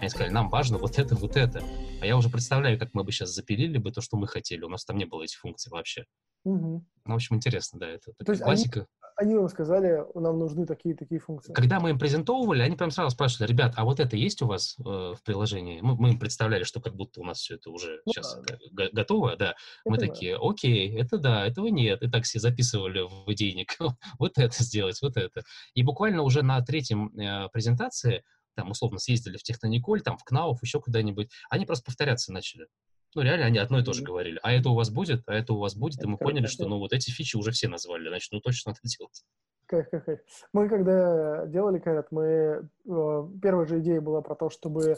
Они 0.00 0.08
сказали, 0.08 0.32
нам 0.32 0.48
важно 0.48 0.78
вот 0.78 0.98
это, 0.98 1.14
вот 1.14 1.36
это. 1.36 1.62
А 2.00 2.06
я 2.06 2.16
уже 2.16 2.30
представляю, 2.30 2.78
как 2.78 2.94
мы 2.94 3.04
бы 3.04 3.12
сейчас 3.12 3.30
запилили 3.34 3.76
бы 3.76 3.92
то, 3.92 4.00
что 4.00 4.16
мы 4.16 4.26
хотели. 4.26 4.62
У 4.62 4.68
нас 4.68 4.84
там 4.86 4.96
не 4.96 5.04
было 5.04 5.22
этих 5.22 5.38
функций 5.38 5.70
вообще. 5.70 6.06
Угу. 6.44 6.86
Ну, 7.04 7.12
в 7.12 7.14
общем, 7.14 7.36
интересно, 7.36 7.78
да, 7.78 7.88
это 7.88 8.12
то 8.24 8.32
есть 8.32 8.42
классика. 8.42 8.86
Они, 9.16 9.32
они 9.32 9.36
вам 9.36 9.48
сказали, 9.50 10.02
нам 10.14 10.38
нужны 10.38 10.64
такие-такие 10.64 11.20
функции. 11.20 11.52
Когда 11.52 11.80
мы 11.80 11.90
им 11.90 11.98
презентовывали, 11.98 12.62
они 12.62 12.76
прям 12.76 12.90
сразу 12.90 13.10
спрашивали, 13.10 13.50
ребят, 13.50 13.74
а 13.76 13.84
вот 13.84 14.00
это 14.00 14.16
есть 14.16 14.40
у 14.40 14.46
вас 14.46 14.76
э, 14.78 14.82
в 14.82 15.18
приложении? 15.22 15.82
Мы, 15.82 15.96
мы 15.96 16.10
им 16.10 16.18
представляли, 16.18 16.64
что 16.64 16.80
как 16.80 16.94
будто 16.94 17.20
у 17.20 17.24
нас 17.24 17.38
все 17.38 17.56
это 17.56 17.70
уже 17.70 18.00
ну, 18.06 18.12
сейчас 18.12 18.40
да, 18.46 18.56
да. 18.72 18.88
готово, 18.92 19.36
да. 19.36 19.50
Это 19.50 19.56
мы 19.84 19.98
да. 19.98 20.06
такие, 20.06 20.38
окей, 20.40 20.96
это 20.98 21.18
да, 21.18 21.46
этого 21.46 21.66
нет. 21.66 22.02
И 22.02 22.10
так 22.10 22.24
все 22.24 22.38
записывали 22.38 23.00
в 23.00 23.30
идейник. 23.30 23.76
вот 24.18 24.38
это 24.38 24.62
сделать, 24.62 25.02
вот 25.02 25.18
это. 25.18 25.42
И 25.74 25.82
буквально 25.82 26.22
уже 26.22 26.42
на 26.42 26.58
третьем 26.62 27.14
э, 27.18 27.50
презентации 27.52 28.24
там, 28.54 28.70
условно, 28.70 28.98
съездили 28.98 29.36
в 29.36 29.42
Технониколь, 29.42 30.02
там, 30.02 30.16
в 30.18 30.24
КНАУФ, 30.24 30.62
еще 30.62 30.80
куда-нибудь, 30.80 31.30
они 31.50 31.66
просто 31.66 31.84
повторяться 31.84 32.32
начали. 32.32 32.66
Ну, 33.14 33.22
реально, 33.22 33.46
они 33.46 33.58
одно 33.58 33.80
и 33.80 33.84
то 33.84 33.92
же 33.92 34.04
говорили. 34.04 34.38
А 34.42 34.52
это 34.52 34.70
у 34.70 34.74
вас 34.74 34.90
будет, 34.90 35.22
а 35.26 35.34
это 35.34 35.52
у 35.52 35.58
вас 35.58 35.74
будет. 35.74 36.02
И 36.02 36.06
мы 36.06 36.16
поняли, 36.16 36.46
что, 36.46 36.68
ну, 36.68 36.78
вот 36.78 36.92
эти 36.92 37.10
фичи 37.10 37.36
уже 37.36 37.50
все 37.50 37.68
назвали, 37.68 38.08
значит, 38.08 38.30
ну, 38.32 38.40
точно 38.40 38.70
надо 38.70 38.80
делать. 38.84 39.24
Кайф, 39.66 39.88
кайф, 39.88 40.04
кайф. 40.04 40.20
Мы 40.52 40.68
когда 40.68 41.46
делали 41.46 41.78
Кайрат, 41.78 42.10
мы... 42.10 42.68
Э, 42.88 43.28
первая 43.40 43.66
же 43.66 43.80
идея 43.80 44.00
была 44.00 44.20
про 44.20 44.34
то, 44.34 44.50
чтобы 44.50 44.82
э, 44.82 44.96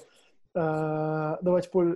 давать 0.55 1.71
пол... 1.71 1.95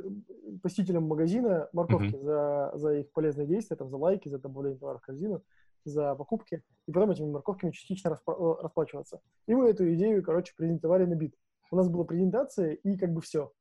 посетителям 0.62 1.04
магазина 1.04 1.68
морковки 1.72 2.14
mm-hmm. 2.14 2.22
за, 2.22 2.72
за 2.74 2.94
их 2.96 3.12
полезные 3.12 3.46
действия, 3.46 3.76
там, 3.76 3.88
за 3.88 3.96
лайки, 3.96 4.28
за 4.28 4.38
добавление 4.38 4.78
товаров 4.78 5.00
в 5.00 5.06
корзину, 5.06 5.42
за 5.84 6.14
покупки, 6.16 6.62
и 6.86 6.92
потом 6.92 7.10
этими 7.10 7.30
морковками 7.30 7.70
частично 7.70 8.10
распла- 8.10 8.60
расплачиваться. 8.60 9.20
И 9.46 9.54
мы 9.54 9.70
эту 9.70 9.92
идею, 9.94 10.22
короче, 10.22 10.52
презентовали 10.56 11.04
на 11.06 11.14
бит. 11.14 11.34
У 11.70 11.76
нас 11.76 11.88
была 11.88 12.04
презентация, 12.04 12.72
и 12.72 12.96
как 12.96 13.12
бы 13.12 13.20
все. 13.20 13.52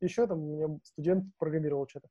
Еще 0.00 0.26
там 0.26 0.42
у 0.42 0.56
меня 0.56 0.78
студент 0.82 1.24
программировал 1.38 1.88
что-то. 1.88 2.08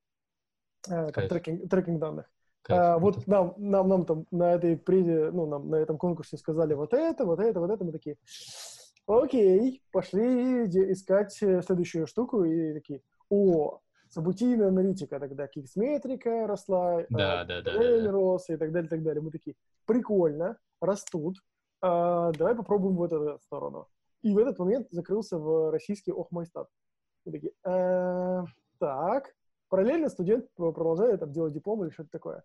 Э, 0.88 1.12
там, 1.12 1.28
трекинг, 1.28 1.70
трекинг 1.70 2.00
данных. 2.00 2.30
А, 2.68 2.98
вот 2.98 3.26
нам, 3.26 3.54
нам, 3.58 3.88
нам 3.88 4.06
там 4.06 4.26
на 4.30 4.54
этой 4.54 4.76
презе, 4.76 5.30
ну, 5.30 5.46
нам 5.46 5.68
на 5.68 5.76
этом 5.76 5.98
конкурсе 5.98 6.38
сказали 6.38 6.74
вот 6.74 6.94
это, 6.94 7.24
вот 7.24 7.40
это, 7.40 7.60
вот 7.60 7.70
это. 7.70 7.84
Мы 7.84 7.92
такие, 7.92 8.16
окей, 9.06 9.82
пошли 9.92 10.64
искать 10.92 11.36
э, 11.42 11.60
следующую 11.62 12.06
штуку. 12.06 12.44
И 12.44 12.72
такие, 12.72 13.02
о, 13.28 13.80
событийная 14.08 14.68
аналитика 14.68 15.20
тогда, 15.20 15.46
киксметрика 15.46 16.46
росла, 16.46 17.02
да, 17.10 17.42
а, 17.42 17.44
да, 17.44 17.60
да, 17.60 17.72
да, 17.72 18.10
рос 18.10 18.48
и 18.48 18.56
так 18.56 18.72
далее, 18.72 18.86
и 18.86 18.90
так 18.90 19.02
далее. 19.02 19.22
Мы 19.22 19.30
такие, 19.30 19.56
прикольно, 19.84 20.56
растут, 20.80 21.36
а, 21.82 22.32
давай 22.32 22.54
попробуем 22.54 22.96
вот 22.96 23.12
эту 23.12 23.38
сторону. 23.42 23.88
И 24.24 24.32
в 24.32 24.38
этот 24.38 24.58
момент 24.58 24.88
закрылся 24.90 25.38
в 25.38 25.70
российский 25.70 26.10
Охмайстат. 26.10 26.66
Мы 27.26 27.32
такие, 27.32 27.52
э, 27.62 28.44
так, 28.78 29.34
параллельно 29.68 30.08
студент 30.08 30.46
продолжает 30.54 31.20
там 31.20 31.30
делать 31.30 31.52
диплом 31.52 31.84
или 31.84 31.90
что-то 31.90 32.08
такое. 32.10 32.42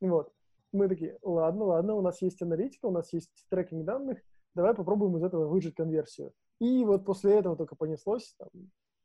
Вот. 0.00 0.30
Мы 0.72 0.88
такие, 0.88 1.18
ладно, 1.22 1.64
ладно, 1.64 1.94
у 1.94 2.02
нас 2.02 2.20
есть 2.20 2.42
аналитика, 2.42 2.84
у 2.84 2.90
нас 2.90 3.14
есть 3.14 3.30
трекинг 3.48 3.86
данных, 3.86 4.18
давай 4.54 4.74
попробуем 4.74 5.16
из 5.16 5.22
этого 5.22 5.46
выжить 5.46 5.74
конверсию. 5.74 6.34
И 6.60 6.84
вот 6.84 7.06
после 7.06 7.38
этого 7.38 7.56
только 7.56 7.76
понеслось, 7.76 8.34
там, 8.38 8.48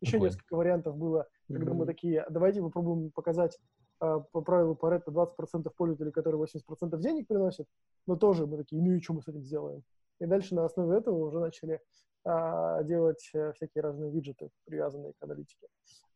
еще 0.01 0.13
Такой. 0.13 0.27
несколько 0.27 0.55
вариантов 0.57 0.97
было, 0.97 1.27
когда 1.47 1.71
mm-hmm. 1.71 1.75
мы 1.75 1.85
такие, 1.85 2.25
давайте 2.29 2.61
попробуем 2.61 3.09
показать 3.11 3.57
по 3.99 4.41
правилу 4.41 4.75
Паретта 4.75 5.11
20% 5.11 5.69
пользователей, 5.75 6.11
которые 6.11 6.41
80% 6.41 6.97
денег 6.99 7.27
приносят, 7.27 7.67
но 8.05 8.15
тоже 8.15 8.45
мы 8.45 8.57
такие, 8.57 8.81
ну 8.81 8.91
и 8.91 9.01
что 9.01 9.13
мы 9.13 9.21
с 9.21 9.27
этим 9.27 9.43
сделаем? 9.43 9.83
И 10.19 10.25
дальше 10.25 10.55
на 10.55 10.65
основе 10.65 10.97
этого 10.97 11.15
уже 11.15 11.39
начали 11.39 11.81
а, 12.23 12.83
делать 12.83 13.29
э, 13.33 13.53
всякие 13.53 13.83
разные 13.83 14.11
виджеты, 14.11 14.49
привязанные 14.65 15.13
к 15.13 15.23
аналитике. 15.23 15.67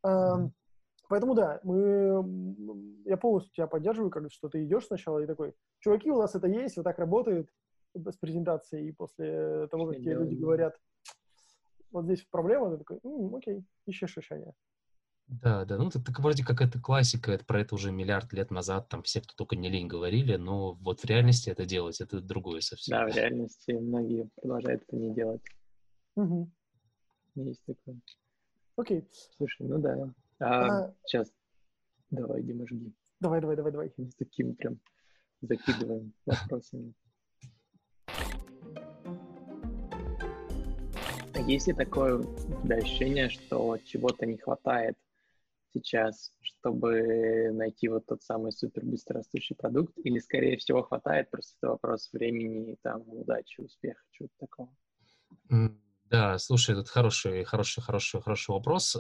А, 0.04 0.50
поэтому 1.08 1.36
да, 1.36 1.60
мы, 1.64 3.02
я 3.06 3.18
полностью 3.18 3.54
тебя 3.54 3.68
поддерживаю, 3.68 4.12
как 4.12 4.32
что 4.32 4.50
ты 4.50 4.66
идешь 4.66 4.88
сначала 4.88 5.20
и 5.20 5.28
такой, 5.28 5.54
чуваки, 5.80 6.12
у 6.12 6.18
нас 6.18 6.36
это 6.36 6.48
есть, 6.48 6.78
вот 6.78 6.84
так 6.84 7.00
работает 7.00 7.50
с 7.94 8.18
презентацией, 8.18 8.90
и 8.90 8.92
после 8.92 9.68
того, 9.68 9.88
как 9.88 9.98
тебе 9.98 10.16
люди 10.16 10.36
говорят, 10.36 10.78
вот 11.92 12.06
здесь 12.06 12.26
проблема, 12.30 12.72
ты 12.72 12.78
такой, 12.78 13.00
м-м, 13.04 13.36
окей, 13.36 13.64
ищешь 13.86 14.18
решение. 14.18 14.54
Да, 15.28 15.64
да, 15.64 15.78
ну 15.78 15.88
это 15.88 16.04
так 16.04 16.20
вроде 16.20 16.44
как 16.44 16.62
это 16.62 16.80
классика, 16.80 17.32
это 17.32 17.46
про 17.46 17.62
это 17.62 17.76
уже 17.76 17.92
миллиард 17.92 18.34
лет 18.34 18.52
назад, 18.52 18.90
там 18.90 19.02
все, 19.04 19.22
кто 19.22 19.34
только 19.34 19.56
не 19.56 19.70
лень, 19.70 19.88
говорили, 19.88 20.36
но 20.36 20.74
вот 20.74 21.00
в 21.00 21.06
реальности 21.06 21.50
это 21.50 21.66
делать, 21.66 22.02
это 22.02 22.20
другое 22.20 22.60
совсем. 22.60 22.98
Да, 22.98 23.08
в 23.08 23.16
реальности 23.16 23.72
многие 23.72 24.30
продолжают 24.36 24.84
это 24.84 24.96
не 24.98 25.14
делать. 25.14 25.42
Угу. 26.16 26.52
Есть 27.36 27.64
такое. 27.66 28.02
Окей. 28.76 29.08
Слушай, 29.38 29.68
ну 29.68 29.80
да. 29.80 30.14
А, 30.40 30.86
а... 30.86 30.94
Сейчас. 31.06 31.32
Давай, 32.10 32.44
Дима, 32.44 32.68
жги. 32.68 32.94
Давай, 33.22 33.40
давай, 33.40 33.56
давай, 33.56 33.72
давай. 33.72 33.94
С 33.98 34.16
таким 34.16 34.56
прям 34.56 34.80
закидываем 35.42 36.14
вопросами. 36.26 36.94
Есть 41.48 41.68
ли 41.68 41.74
такое 41.74 42.22
да, 42.64 42.76
ощущение, 42.76 43.30
что 43.30 43.78
чего-то 43.86 44.26
не 44.26 44.38
хватает 44.38 44.98
сейчас, 45.74 46.34
чтобы 46.42 47.52
найти 47.52 47.88
вот 47.88 48.06
тот 48.06 48.22
самый 48.24 48.52
супер 48.52 48.86
быстрорастущий 48.86 49.56
продукт? 49.56 49.94
Или, 50.04 50.20
скорее 50.20 50.58
всего, 50.58 50.84
хватает, 50.84 51.30
просто 51.32 51.56
это 51.60 51.72
вопрос 51.72 52.10
времени, 52.12 52.78
там, 52.82 53.04
удачи, 53.08 53.62
успеха, 53.62 54.02
чего-то 54.12 54.34
такого? 54.40 54.76
Да, 56.06 56.38
слушай, 56.40 56.78
это 56.78 56.84
хороший, 56.86 57.44
хороший, 57.46 57.82
хороший, 57.82 58.22
хороший 58.22 58.52
вопрос. 58.52 58.98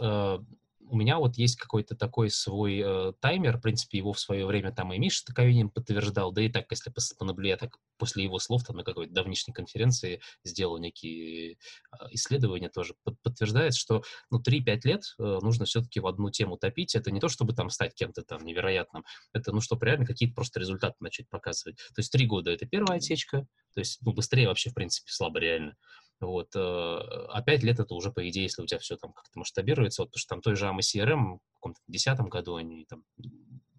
У 0.91 0.97
меня 0.97 1.19
вот 1.19 1.37
есть 1.37 1.55
какой-то 1.55 1.95
такой 1.95 2.29
свой 2.29 2.81
э, 2.83 3.13
таймер, 3.21 3.59
в 3.59 3.61
принципе, 3.61 3.97
его 3.97 4.11
в 4.11 4.19
свое 4.19 4.45
время 4.45 4.73
там 4.73 4.91
и 4.91 4.99
Миша 4.99 5.23
Таковинин 5.25 5.69
подтверждал, 5.69 6.33
да 6.33 6.41
и 6.41 6.49
так, 6.49 6.65
если 6.69 6.91
понаблюдать, 7.17 7.61
так 7.61 7.77
после 7.97 8.25
его 8.25 8.39
слов 8.39 8.65
там 8.65 8.75
на 8.75 8.83
какой-то 8.83 9.13
давнишней 9.13 9.53
конференции 9.53 10.19
сделал 10.43 10.79
некие 10.79 11.53
э, 11.53 11.55
исследования 12.09 12.67
тоже, 12.67 12.95
под, 13.05 13.21
подтверждает, 13.21 13.73
что 13.73 14.03
ну 14.29 14.41
3-5 14.41 14.79
лет 14.83 15.03
э, 15.17 15.39
нужно 15.41 15.63
все-таки 15.63 16.01
в 16.01 16.07
одну 16.07 16.29
тему 16.29 16.57
топить. 16.57 16.93
Это 16.93 17.09
не 17.09 17.21
то, 17.21 17.29
чтобы 17.29 17.53
там 17.53 17.69
стать 17.69 17.95
кем-то 17.95 18.23
там 18.23 18.43
невероятным, 18.43 19.05
это 19.31 19.53
ну, 19.53 19.61
чтобы 19.61 19.85
реально 19.85 20.05
какие-то 20.05 20.35
просто 20.35 20.59
результаты 20.59 20.95
начать 20.99 21.29
показывать. 21.29 21.77
То 21.77 21.99
есть 21.99 22.11
три 22.11 22.25
года— 22.25 22.51
это 22.51 22.65
первая 22.65 22.97
отсечка, 22.97 23.47
то 23.73 23.79
есть 23.79 23.99
ну, 24.01 24.11
быстрее 24.11 24.49
вообще, 24.49 24.71
в 24.71 24.73
принципе, 24.73 25.09
слабо 25.09 25.39
реально. 25.39 25.77
Вот. 26.21 26.49
А 26.55 27.41
5 27.41 27.63
лет 27.63 27.79
это 27.79 27.93
уже, 27.95 28.11
по 28.11 28.27
идее, 28.29 28.43
если 28.43 28.61
у 28.61 28.65
тебя 28.65 28.79
все 28.79 28.95
там 28.95 29.11
как-то 29.11 29.39
масштабируется, 29.39 30.03
вот, 30.03 30.11
потому 30.11 30.19
что 30.19 30.29
там 30.29 30.41
той 30.41 30.55
же 30.55 30.65
AMA 30.65 30.79
CRM 30.79 31.37
в 31.37 31.53
каком-то 31.55 31.79
десятом 31.87 32.29
году 32.29 32.55
они 32.55 32.85
там 32.85 33.03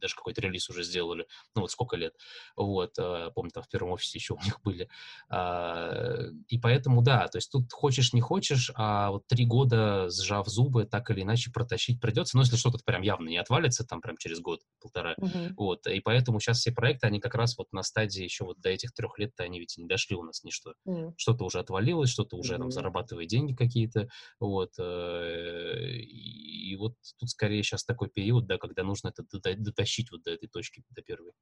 даже 0.02 0.14
какой-то 0.14 0.42
релиз 0.42 0.68
уже 0.68 0.82
сделали, 0.82 1.26
ну 1.54 1.62
вот 1.62 1.70
сколько 1.70 1.96
лет, 1.96 2.14
вот, 2.56 2.92
э, 2.98 3.30
помню, 3.34 3.50
там 3.52 3.62
в 3.62 3.68
первом 3.68 3.92
офисе 3.92 4.18
еще 4.18 4.34
у 4.40 4.44
них 4.44 4.60
были, 4.62 4.88
а, 5.30 6.28
и 6.48 6.58
поэтому, 6.58 7.02
да, 7.02 7.28
то 7.28 7.38
есть 7.38 7.50
тут 7.50 7.72
хочешь, 7.72 8.12
не 8.12 8.20
хочешь, 8.20 8.70
а 8.74 9.10
вот 9.10 9.26
три 9.26 9.46
года, 9.46 10.10
сжав 10.10 10.46
зубы, 10.48 10.84
так 10.84 11.10
или 11.10 11.22
иначе 11.22 11.50
протащить 11.50 12.00
придется, 12.00 12.36
но 12.36 12.42
если 12.42 12.56
что-то 12.56 12.78
прям 12.84 13.02
явно 13.02 13.28
не 13.28 13.38
отвалится, 13.38 13.86
там 13.86 14.00
прям 14.00 14.16
через 14.18 14.40
год, 14.40 14.60
полтора, 14.80 15.14
uh-huh. 15.14 15.52
вот, 15.56 15.86
и 15.86 16.00
поэтому 16.00 16.40
сейчас 16.40 16.58
все 16.58 16.72
проекты, 16.72 17.06
они 17.06 17.20
как 17.20 17.34
раз 17.34 17.56
вот 17.56 17.72
на 17.72 17.82
стадии 17.82 18.24
еще 18.24 18.44
вот 18.44 18.60
до 18.60 18.68
этих 18.68 18.92
трех 18.92 19.18
лет-то 19.18 19.44
они 19.44 19.60
ведь 19.60 19.76
не 19.78 19.86
дошли 19.86 20.16
у 20.16 20.22
нас 20.22 20.42
ничто, 20.42 20.74
uh-huh. 20.86 21.12
что-то 21.16 21.44
уже 21.44 21.60
отвалилось, 21.60 22.10
что-то 22.10 22.36
уже 22.36 22.54
uh-huh. 22.54 22.58
там 22.58 22.70
зарабатывает 22.70 23.28
деньги 23.28 23.54
какие-то, 23.54 24.08
вот, 24.40 24.72
э, 24.78 25.92
и 26.00 26.76
вот 26.76 26.94
тут 27.18 27.30
скорее 27.30 27.62
сейчас 27.62 27.84
такой 27.84 28.08
период, 28.08 28.46
да, 28.46 28.58
когда 28.58 28.82
нужно 28.82 29.08
это 29.08 29.24
дотащить 29.56 29.91
дотащить 29.92 30.10
вот 30.10 30.22
до 30.22 30.30
этой 30.30 30.48
точки, 30.48 30.82
до 30.90 31.02
первой. 31.02 31.32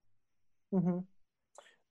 Угу. 0.72 1.06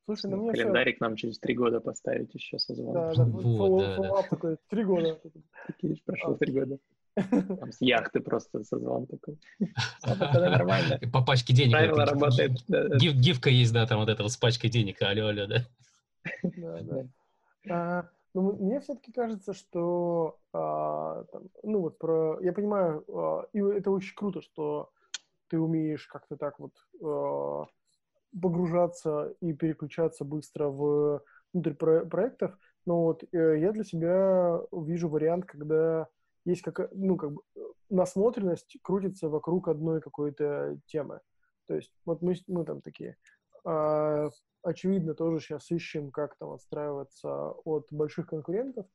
Слушай, 0.05 0.31
ну, 0.31 0.37
ну 0.37 0.51
Календарик 0.51 0.95
еще... 0.95 1.03
нам 1.05 1.15
через 1.15 1.39
три 1.39 1.55
года 1.55 1.79
поставить 1.79 2.33
еще 2.33 2.57
созвон. 2.57 2.93
Да, 2.93 3.13
да, 3.13 3.25
вот, 3.25 3.43
follow, 3.45 3.79
да, 3.79 3.97
да. 3.97 4.21
такой, 4.23 4.57
три 4.69 4.83
года. 4.83 5.19
Такие 5.67 5.95
прошло 6.05 6.35
три 6.35 6.53
года. 6.53 6.79
Там 7.15 7.71
с 7.71 7.81
яхты 7.81 8.21
просто 8.21 8.63
созвон 8.63 9.05
такой. 9.07 9.37
Нормально. 10.05 10.99
По 11.11 11.21
пачке 11.21 11.53
денег. 11.53 11.73
Правило 11.73 12.05
работает. 12.05 12.51
Гифка 12.69 13.49
есть, 13.49 13.73
да, 13.73 13.85
там 13.85 13.99
вот 13.99 14.09
это 14.09 14.23
вот 14.23 14.31
с 14.31 14.37
пачкой 14.37 14.69
денег, 14.69 15.01
алло, 15.01 15.27
алло, 15.27 15.45
да. 15.47 15.65
Да, 16.43 16.79
да. 16.81 17.07
А, 17.69 18.09
Но 18.33 18.53
мне 18.53 18.79
все-таки 18.79 19.11
кажется, 19.11 19.53
что, 19.53 20.37
а, 20.53 21.25
там, 21.25 21.49
ну 21.63 21.81
вот 21.81 21.97
про, 21.97 22.39
я 22.41 22.53
понимаю, 22.53 23.03
а, 23.09 23.47
и 23.51 23.59
это 23.59 23.91
очень 23.91 24.15
круто, 24.15 24.41
что 24.41 24.91
ты 25.49 25.59
умеешь 25.59 26.07
как-то 26.07 26.37
так 26.37 26.59
вот 26.59 26.73
а, 27.01 27.65
погружаться 28.39 29.35
и 29.41 29.53
переключаться 29.53 30.23
быстро 30.23 30.67
в 30.67 31.23
внутрь 31.53 31.73
про- 31.73 32.05
проектов. 32.05 32.57
Но 32.85 33.03
вот 33.03 33.23
э, 33.31 33.59
я 33.59 33.71
для 33.71 33.83
себя 33.83 34.61
вижу 34.71 35.09
вариант, 35.09 35.45
когда 35.45 36.07
есть 36.45 36.61
как, 36.61 36.89
ну, 36.93 37.17
как 37.17 37.33
бы 37.33 37.41
насмотренность 37.89 38.77
крутится 38.81 39.29
вокруг 39.29 39.67
одной 39.67 40.01
какой-то 40.01 40.79
темы. 40.85 41.19
То 41.67 41.75
есть 41.75 41.91
вот 42.05 42.21
мы, 42.21 42.35
мы 42.47 42.65
там 42.65 42.81
такие, 42.81 43.17
э, 43.65 44.29
очевидно, 44.63 45.13
тоже 45.13 45.39
сейчас 45.39 45.69
ищем, 45.71 46.11
как 46.11 46.35
там 46.37 46.51
отстраиваться 46.51 47.51
от 47.65 47.87
больших 47.91 48.27
конкурентов, 48.27 48.85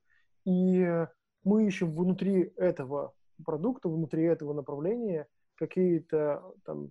и 0.44 1.06
мы 1.44 1.66
ищем 1.66 1.94
внутри 1.94 2.52
этого 2.56 3.12
продукта, 3.44 3.88
внутри 3.88 4.24
этого 4.24 4.52
направления 4.52 5.26
какие-то 5.56 6.54
там 6.64 6.90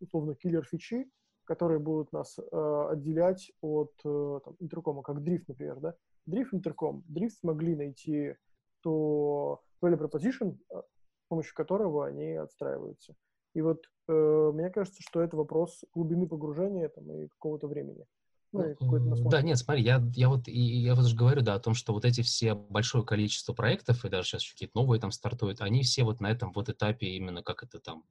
условно 0.00 0.34
киллер-фичи, 0.34 1.10
которые 1.44 1.78
будут 1.78 2.12
нас 2.12 2.38
э, 2.38 2.86
отделять 2.90 3.50
от 3.62 3.92
э, 4.04 4.40
там, 4.44 4.56
интеркома, 4.60 5.02
как 5.02 5.18
Drift, 5.18 5.44
например, 5.48 5.80
да? 5.80 5.94
Drift, 6.28 6.48
интерком. 6.52 7.04
Drift 7.08 7.30
смогли 7.40 7.74
найти 7.74 8.34
то 8.82 9.62
value 9.82 9.98
proposition, 9.98 10.58
э, 10.70 10.82
с 11.24 11.28
помощью 11.28 11.54
которого 11.54 12.06
они 12.06 12.32
отстраиваются. 12.32 13.14
И 13.54 13.62
вот 13.62 13.84
э, 14.08 14.50
мне 14.54 14.70
кажется, 14.70 15.00
что 15.02 15.22
это 15.22 15.36
вопрос 15.36 15.84
глубины 15.94 16.28
погружения 16.28 16.88
там, 16.88 17.10
и 17.12 17.28
какого-то 17.28 17.66
времени. 17.66 18.04
Ну, 18.50 18.74
ну 18.80 19.28
да, 19.28 19.42
нет, 19.42 19.58
смотри, 19.58 19.82
я, 19.82 20.02
я 20.14 20.30
вот 20.30 20.48
и 20.48 20.58
я 20.58 20.94
вот 20.94 21.06
же 21.06 21.14
говорю, 21.14 21.42
да, 21.42 21.54
о 21.54 21.60
том, 21.60 21.74
что 21.74 21.92
вот 21.92 22.06
эти 22.06 22.22
все 22.22 22.54
большое 22.54 23.04
количество 23.04 23.52
проектов, 23.52 24.04
и 24.04 24.08
даже 24.08 24.28
сейчас 24.28 24.50
какие-то 24.50 24.78
новые 24.78 25.00
там 25.00 25.10
стартуют, 25.10 25.60
они 25.60 25.82
все 25.82 26.02
вот 26.02 26.20
на 26.20 26.30
этом 26.30 26.52
вот 26.52 26.70
этапе 26.70 27.08
именно 27.08 27.42
как 27.42 27.62
это 27.62 27.78
там, 27.78 28.04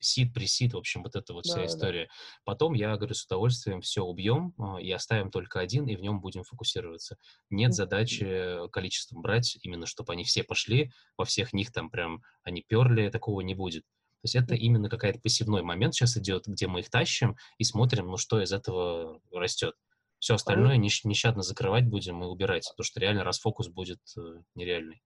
сид, 0.00 0.32
пресид, 0.32 0.72
в 0.72 0.78
общем, 0.78 1.02
вот 1.02 1.16
эта 1.16 1.34
вот 1.34 1.44
вся 1.44 1.56
да, 1.56 1.66
история. 1.66 2.04
Да. 2.06 2.12
Потом 2.44 2.72
я, 2.72 2.96
говорю, 2.96 3.14
с 3.14 3.26
удовольствием 3.26 3.82
все 3.82 4.02
убьем 4.02 4.54
а, 4.58 4.80
и 4.80 4.90
оставим 4.90 5.30
только 5.30 5.60
один, 5.60 5.86
и 5.86 5.96
в 5.96 6.00
нем 6.00 6.20
будем 6.20 6.44
фокусироваться. 6.44 7.16
Нет 7.50 7.70
mm-hmm. 7.70 7.74
задачи 7.74 8.68
количеством 8.70 9.20
брать, 9.20 9.58
именно 9.60 9.84
чтобы 9.84 10.14
они 10.14 10.24
все 10.24 10.44
пошли, 10.44 10.92
во 11.18 11.26
всех 11.26 11.52
них 11.52 11.72
там 11.72 11.90
прям 11.90 12.22
они 12.42 12.62
перли, 12.66 13.10
такого 13.10 13.42
не 13.42 13.54
будет. 13.54 13.84
То 14.24 14.26
есть 14.26 14.36
это 14.36 14.54
именно 14.54 14.88
какой-то 14.88 15.20
пассивной 15.20 15.60
момент 15.60 15.94
сейчас 15.94 16.16
идет, 16.16 16.46
где 16.46 16.66
мы 16.66 16.80
их 16.80 16.88
тащим 16.88 17.36
и 17.58 17.64
смотрим, 17.64 18.06
ну 18.06 18.16
что 18.16 18.42
из 18.42 18.52
этого 18.52 19.20
растет. 19.30 19.74
Все 20.18 20.36
остальное 20.36 20.78
нещ- 20.78 21.02
нещадно 21.04 21.42
закрывать 21.42 21.86
будем 21.86 22.22
и 22.22 22.26
убирать, 22.26 22.66
потому 22.70 22.86
что 22.86 23.00
реально 23.00 23.22
расфокус 23.22 23.68
будет 23.68 24.00
э, 24.16 24.20
нереальный. 24.54 25.02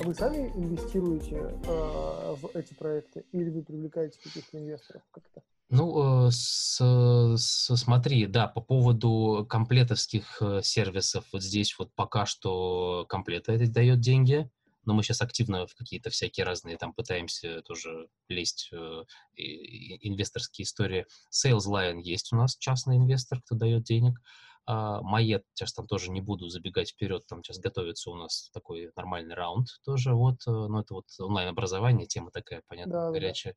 А 0.00 0.02
вы 0.02 0.14
сами 0.14 0.48
инвестируете 0.56 1.36
э, 1.36 2.34
в 2.40 2.50
эти 2.54 2.72
проекты 2.72 3.26
или 3.32 3.50
вы 3.50 3.62
привлекаете 3.62 4.18
каких-то 4.24 4.56
инвесторов 4.56 5.02
как-то? 5.10 5.42
Ну, 5.68 6.28
э, 6.28 6.30
с, 6.30 6.80
с, 6.80 7.76
смотри, 7.76 8.26
да, 8.26 8.48
по 8.48 8.62
поводу 8.62 9.44
комплетовских 9.46 10.40
э, 10.40 10.62
сервисов, 10.62 11.26
вот 11.30 11.42
здесь 11.42 11.78
вот 11.78 11.94
пока 11.94 12.24
что 12.24 13.04
комплета 13.06 13.52
это 13.52 13.70
дает 13.70 14.00
деньги, 14.00 14.50
но 14.90 14.94
мы 14.94 15.04
сейчас 15.04 15.22
активно 15.22 15.68
в 15.68 15.74
какие-то 15.76 16.10
всякие 16.10 16.44
разные 16.44 16.76
там 16.76 16.92
пытаемся 16.92 17.62
тоже 17.62 18.08
лезть 18.26 18.70
э, 18.72 19.04
инвесторские 19.36 20.64
истории. 20.64 21.06
Sales 21.32 21.68
Line 21.68 22.00
есть 22.02 22.32
у 22.32 22.36
нас 22.36 22.56
частный 22.56 22.96
инвестор, 22.96 23.40
кто 23.40 23.54
дает 23.54 23.84
денег. 23.84 24.18
А, 24.66 25.00
Майет, 25.02 25.44
сейчас 25.54 25.74
там 25.74 25.86
тоже 25.86 26.10
не 26.10 26.20
буду 26.20 26.48
забегать 26.48 26.90
вперед, 26.90 27.24
там 27.28 27.44
сейчас 27.44 27.60
готовится 27.60 28.10
у 28.10 28.16
нас 28.16 28.50
такой 28.52 28.90
нормальный 28.96 29.36
раунд 29.36 29.68
тоже, 29.84 30.12
вот, 30.12 30.40
э, 30.48 30.50
ну, 30.50 30.80
это 30.80 30.94
вот 30.94 31.04
онлайн-образование, 31.20 32.08
тема 32.08 32.32
такая, 32.32 32.64
понятно, 32.66 32.92
да, 32.92 33.10
горячая. 33.12 33.54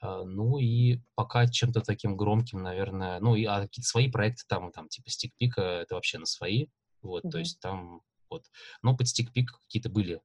Да. 0.00 0.22
Ну 0.22 0.58
и 0.58 1.00
пока 1.16 1.48
чем-то 1.48 1.80
таким 1.80 2.16
громким, 2.16 2.62
наверное, 2.62 3.18
ну 3.18 3.34
и 3.34 3.44
а 3.46 3.62
какие-то 3.62 3.88
свои 3.88 4.08
проекты 4.08 4.44
там, 4.46 4.70
там 4.70 4.88
типа 4.88 5.10
стикпика, 5.10 5.60
это 5.60 5.96
вообще 5.96 6.18
на 6.18 6.26
свои, 6.26 6.68
вот, 7.02 7.24
mm-hmm. 7.24 7.30
то 7.30 7.38
есть 7.40 7.58
там 7.58 8.00
вот. 8.32 8.46
Но 8.82 8.96
под 8.96 9.08
стикпик 9.08 9.52
какие-то 9.64 9.90
были 9.90 10.20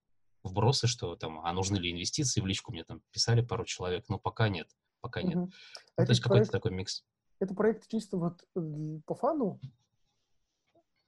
вбросы, 0.47 0.87
что 0.87 1.15
там, 1.15 1.39
а 1.43 1.53
нужны 1.53 1.77
ли 1.77 1.91
инвестиции, 1.91 2.41
в 2.41 2.45
личку 2.45 2.71
мне 2.71 2.83
там 2.83 3.01
писали 3.11 3.41
пару 3.41 3.65
человек, 3.65 4.05
но 4.09 4.17
пока 4.17 4.49
нет, 4.49 4.67
пока 5.01 5.21
нет. 5.21 5.35
Угу. 5.35 5.51
Ну, 5.97 6.05
то 6.05 6.11
есть 6.11 6.21
какой-то 6.21 6.51
такой 6.51 6.71
микс. 6.71 7.03
Это 7.39 7.53
проект 7.53 7.87
чисто 7.87 8.17
вот 8.17 8.43
э, 8.55 8.99
по 9.05 9.15
фану? 9.15 9.59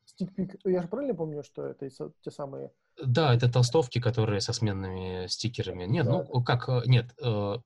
Стикпик, 0.06 0.56
я 0.66 0.82
же 0.82 0.88
правильно 0.88 1.16
помню, 1.16 1.44
что 1.44 1.64
это 1.66 1.90
те 1.90 2.32
самые... 2.32 2.72
Да, 3.02 3.34
это 3.34 3.52
толстовки, 3.52 4.00
которые 4.00 4.42
со 4.42 4.54
сменными 4.54 5.28
стикерами. 5.28 5.86
Нет, 5.86 6.06
да. 6.06 6.26
ну 6.32 6.44
как, 6.44 6.70
э, 6.70 6.82
нет, 6.86 7.14
э, 7.22 7.58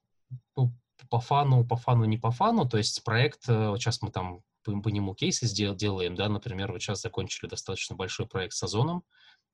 ну, 0.55 0.73
по 1.09 1.19
фану, 1.19 1.65
по 1.65 1.75
фану, 1.75 2.05
не 2.05 2.17
по 2.17 2.31
фану, 2.31 2.67
то 2.67 2.77
есть 2.77 3.03
проект, 3.03 3.43
сейчас 3.43 4.01
мы 4.01 4.11
там 4.11 4.41
по, 4.63 4.79
по 4.81 4.89
нему 4.89 5.13
кейсы 5.13 5.45
сдел, 5.45 5.75
делаем, 5.75 6.15
да, 6.15 6.29
например, 6.29 6.71
вот 6.71 6.81
сейчас 6.81 7.01
закончили 7.01 7.49
достаточно 7.49 7.95
большой 7.95 8.27
проект 8.27 8.53
с 8.53 8.63
Озоном, 8.63 9.03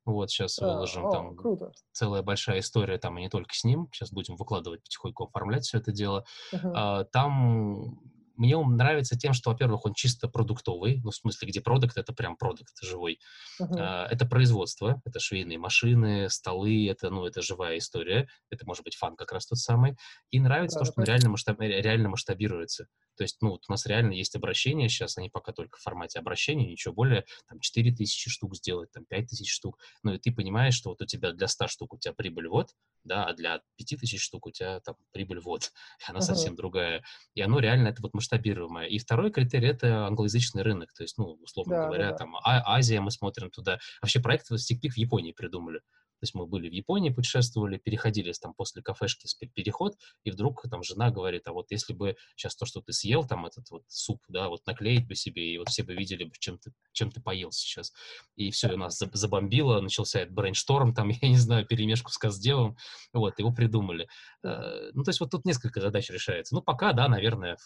вот 0.04 0.30
сейчас 0.30 0.58
а, 0.58 0.66
выложим 0.66 1.06
о, 1.06 1.10
там 1.10 1.36
круто. 1.36 1.72
целая 1.92 2.22
большая 2.22 2.60
история 2.60 2.98
там 2.98 3.18
и 3.18 3.22
не 3.22 3.28
только 3.28 3.54
с 3.54 3.64
ним. 3.64 3.88
Сейчас 3.92 4.12
будем 4.12 4.36
выкладывать 4.36 4.82
потихоньку, 4.82 5.24
оформлять 5.24 5.64
все 5.64 5.78
это 5.78 5.92
дело. 5.92 6.24
Uh-huh. 6.52 6.72
А, 6.74 7.04
там 7.04 8.00
мне 8.40 8.56
он 8.56 8.76
нравится 8.76 9.18
тем, 9.18 9.34
что, 9.34 9.50
во-первых, 9.50 9.84
он 9.84 9.92
чисто 9.92 10.26
продуктовый, 10.26 11.02
ну, 11.04 11.10
в 11.10 11.14
смысле, 11.14 11.48
где 11.48 11.60
продукт— 11.60 11.96
это 11.98 12.14
прям 12.14 12.36
продукт 12.36 12.72
живой. 12.82 13.20
Uh-huh. 13.60 13.76
А, 13.78 14.06
это 14.06 14.24
производство, 14.24 15.02
это 15.04 15.20
швейные 15.20 15.58
машины, 15.58 16.30
столы, 16.30 16.88
это, 16.88 17.10
ну, 17.10 17.26
это 17.26 17.42
живая 17.42 17.76
история, 17.76 18.28
это 18.48 18.66
может 18.66 18.82
быть 18.82 18.96
фан 18.96 19.14
как 19.16 19.32
раз 19.32 19.46
тот 19.46 19.58
самый. 19.58 19.96
И 20.30 20.40
нравится 20.40 20.78
да, 20.78 20.84
то, 20.86 20.90
что 20.90 21.00
он 21.02 21.04
реально, 21.04 21.28
масштаб, 21.28 21.60
реально 21.60 22.08
масштабируется. 22.08 22.86
То 23.20 23.24
есть, 23.24 23.36
ну, 23.42 23.50
вот 23.50 23.64
у 23.68 23.72
нас 23.72 23.84
реально 23.84 24.14
есть 24.14 24.34
обращения 24.34 24.88
сейчас, 24.88 25.18
они 25.18 25.28
пока 25.28 25.52
только 25.52 25.76
в 25.76 25.82
формате 25.82 26.18
обращения, 26.18 26.64
ничего 26.66 26.94
более, 26.94 27.26
там, 27.46 27.60
4 27.60 27.92
тысячи 27.92 28.30
штук 28.30 28.56
сделать, 28.56 28.90
там, 28.92 29.04
5 29.04 29.26
тысяч 29.26 29.52
штук. 29.52 29.78
Ну, 30.02 30.14
и 30.14 30.18
ты 30.18 30.32
понимаешь, 30.32 30.72
что 30.72 30.88
вот 30.88 31.02
у 31.02 31.04
тебя 31.04 31.32
для 31.32 31.46
100 31.46 31.68
штук 31.68 31.92
у 31.92 31.98
тебя 31.98 32.14
прибыль 32.14 32.48
вот, 32.48 32.70
да, 33.04 33.26
а 33.26 33.34
для 33.34 33.60
5 33.76 34.00
тысяч 34.00 34.22
штук 34.22 34.46
у 34.46 34.50
тебя 34.50 34.80
там 34.80 34.94
прибыль 35.12 35.38
вот, 35.38 35.64
и 35.64 35.68
она 36.10 36.20
uh-huh. 36.20 36.22
совсем 36.22 36.56
другая. 36.56 37.04
И 37.34 37.42
оно 37.42 37.58
реально, 37.58 37.88
это 37.88 38.00
вот 38.00 38.14
масштабируемое. 38.14 38.86
И 38.86 38.98
второй 38.98 39.30
критерий— 39.30 39.68
это 39.68 40.06
англоязычный 40.06 40.62
рынок, 40.62 40.94
то 40.94 41.02
есть, 41.02 41.18
ну, 41.18 41.36
условно 41.42 41.76
да, 41.76 41.86
говоря, 41.88 42.04
да, 42.06 42.10
да. 42.12 42.16
там, 42.16 42.36
а- 42.36 42.74
Азия, 42.74 43.02
мы 43.02 43.10
смотрим 43.10 43.50
туда. 43.50 43.80
Вообще 44.00 44.20
проект 44.20 44.50
Stickpick 44.50 44.92
в 44.92 44.96
Японии 44.96 45.32
придумали. 45.32 45.82
То 46.20 46.24
есть 46.24 46.34
мы 46.34 46.46
были 46.46 46.68
в 46.68 46.72
Японии, 46.72 47.08
путешествовали, 47.08 47.78
переходили 47.78 48.30
там 48.40 48.52
после 48.52 48.82
кафешки 48.82 49.26
переход, 49.54 49.96
и 50.24 50.30
вдруг 50.30 50.62
там 50.70 50.82
жена 50.82 51.10
говорит, 51.10 51.48
а 51.48 51.52
вот 51.52 51.70
если 51.70 51.94
бы 51.94 52.16
сейчас 52.36 52.54
то, 52.54 52.66
что 52.66 52.82
ты 52.82 52.92
съел, 52.92 53.26
там 53.26 53.46
этот 53.46 53.70
вот 53.70 53.84
суп, 53.88 54.22
да, 54.28 54.48
вот 54.48 54.66
наклеить 54.66 55.08
бы 55.08 55.14
себе, 55.14 55.54
и 55.54 55.58
вот 55.58 55.68
все 55.68 55.82
бы 55.82 55.94
видели 55.94 56.24
бы, 56.24 56.32
чем 56.38 56.58
ты, 56.58 56.72
чем 56.92 57.10
ты 57.10 57.22
поел 57.22 57.52
сейчас. 57.52 57.92
И 58.36 58.50
все, 58.50 58.72
у 58.74 58.76
нас 58.76 58.98
забомбило, 59.12 59.80
начался 59.80 60.20
этот 60.20 60.34
brainstorm, 60.34 60.94
там, 60.94 61.08
я 61.22 61.28
не 61.28 61.38
знаю, 61.38 61.66
перемешку 61.66 62.10
с 62.10 62.18
custdev 62.18 62.59
ом, 62.59 62.76
вот, 63.14 63.38
его 63.38 63.50
придумали. 63.52 64.06
Э, 64.44 64.90
ну, 64.92 65.02
то 65.02 65.08
есть 65.08 65.20
вот 65.20 65.30
тут 65.30 65.46
несколько 65.46 65.80
задач 65.80 66.10
решается. 66.10 66.54
Ну, 66.54 66.60
пока, 66.60 66.92
да, 66.92 67.08
наверное, 67.08 67.56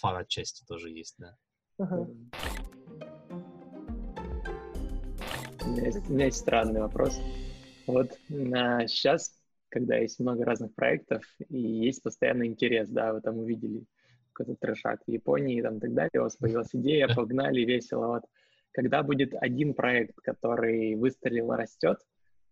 fun 0.00 0.16
отчасти 0.16 0.64
тоже 0.66 0.90
есть, 0.90 1.14
да. 1.18 1.36
Uh-huh. 1.80 2.06
У 5.64 5.68
меня 5.70 5.86
есть, 5.86 6.08
у 6.08 6.12
меня 6.12 6.24
есть 6.26 6.38
странный 6.38 6.80
вопрос. 6.80 7.18
Вот 7.86 8.10
а, 8.54 8.86
сейчас, 8.86 9.32
когда 9.68 9.96
есть 9.96 10.18
много 10.18 10.44
разных 10.44 10.74
проектов 10.74 11.22
и 11.48 11.58
есть 11.58 12.02
постоянный 12.02 12.46
интерес, 12.46 12.88
да, 12.88 13.12
вы 13.12 13.20
там 13.20 13.38
увидели 13.38 13.84
какой-то 14.32 14.58
трешак 14.60 15.02
в 15.06 15.10
Японии 15.10 15.58
и 15.58 15.62
там, 15.62 15.80
так 15.80 15.94
далее, 15.94 16.20
у 16.20 16.22
вас 16.22 16.36
появилась 16.36 16.74
идея, 16.74 17.08
погнали, 17.14 17.60
весело. 17.60 18.06
Вот. 18.06 18.22
Когда 18.72 19.02
будет 19.02 19.34
один 19.40 19.74
проект, 19.74 20.16
который 20.16 20.96
выстрелил 20.96 21.52
и 21.52 21.56
растет, 21.56 21.98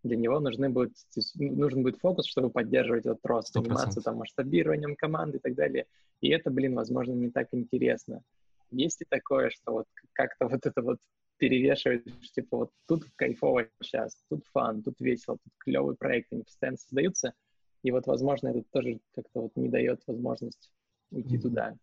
для 0.03 0.17
него 0.17 0.41
нужны 0.41 0.69
будет, 0.69 0.95
нужен 1.37 1.83
будет 1.83 1.99
фокус, 1.99 2.27
чтобы 2.27 2.51
поддерживать 2.51 3.07
этот 3.07 3.25
рост, 3.25 3.55
100%. 3.57 3.63
заниматься 3.63 4.01
там 4.01 4.17
масштабированием 4.17 4.97
команды 4.97 5.39
и 5.39 5.41
так 5.41 5.55
далее. 5.55 5.87
И 6.21 6.29
это, 6.29 6.51
блин, 6.51 6.75
возможно, 6.75 7.13
не 7.13 7.31
так 7.31 7.49
интересно. 7.53 8.23
Есть 8.71 9.01
ли 9.01 9.07
такое, 9.09 9.51
что 9.51 9.73
вот 9.73 9.87
как-то 10.13 10.49
вот 10.49 10.67
это 10.67 10.83
вот 10.83 10.99
перевешивает, 11.43 12.05
типа, 12.35 12.57
вот 12.57 12.71
тут 12.87 13.05
кайфово 13.17 13.67
сейчас, 13.83 14.17
тут 14.29 14.47
фан, 14.53 14.81
тут 14.81 14.95
весело, 15.01 15.39
тут 15.43 15.53
клевые 15.59 15.97
проекты, 15.97 16.37
они 16.37 16.45
постоянно 16.45 16.79
создаются, 16.79 17.35
и 17.83 17.91
вот, 17.91 18.07
возможно, 18.07 18.51
это 18.51 18.63
тоже 18.71 19.01
как-то 19.13 19.41
вот 19.41 19.57
не 19.57 19.69
дает 19.69 20.01
возможность 20.07 20.71
уйти 21.11 21.37
mm-hmm. 21.37 21.41
туда. 21.41 21.75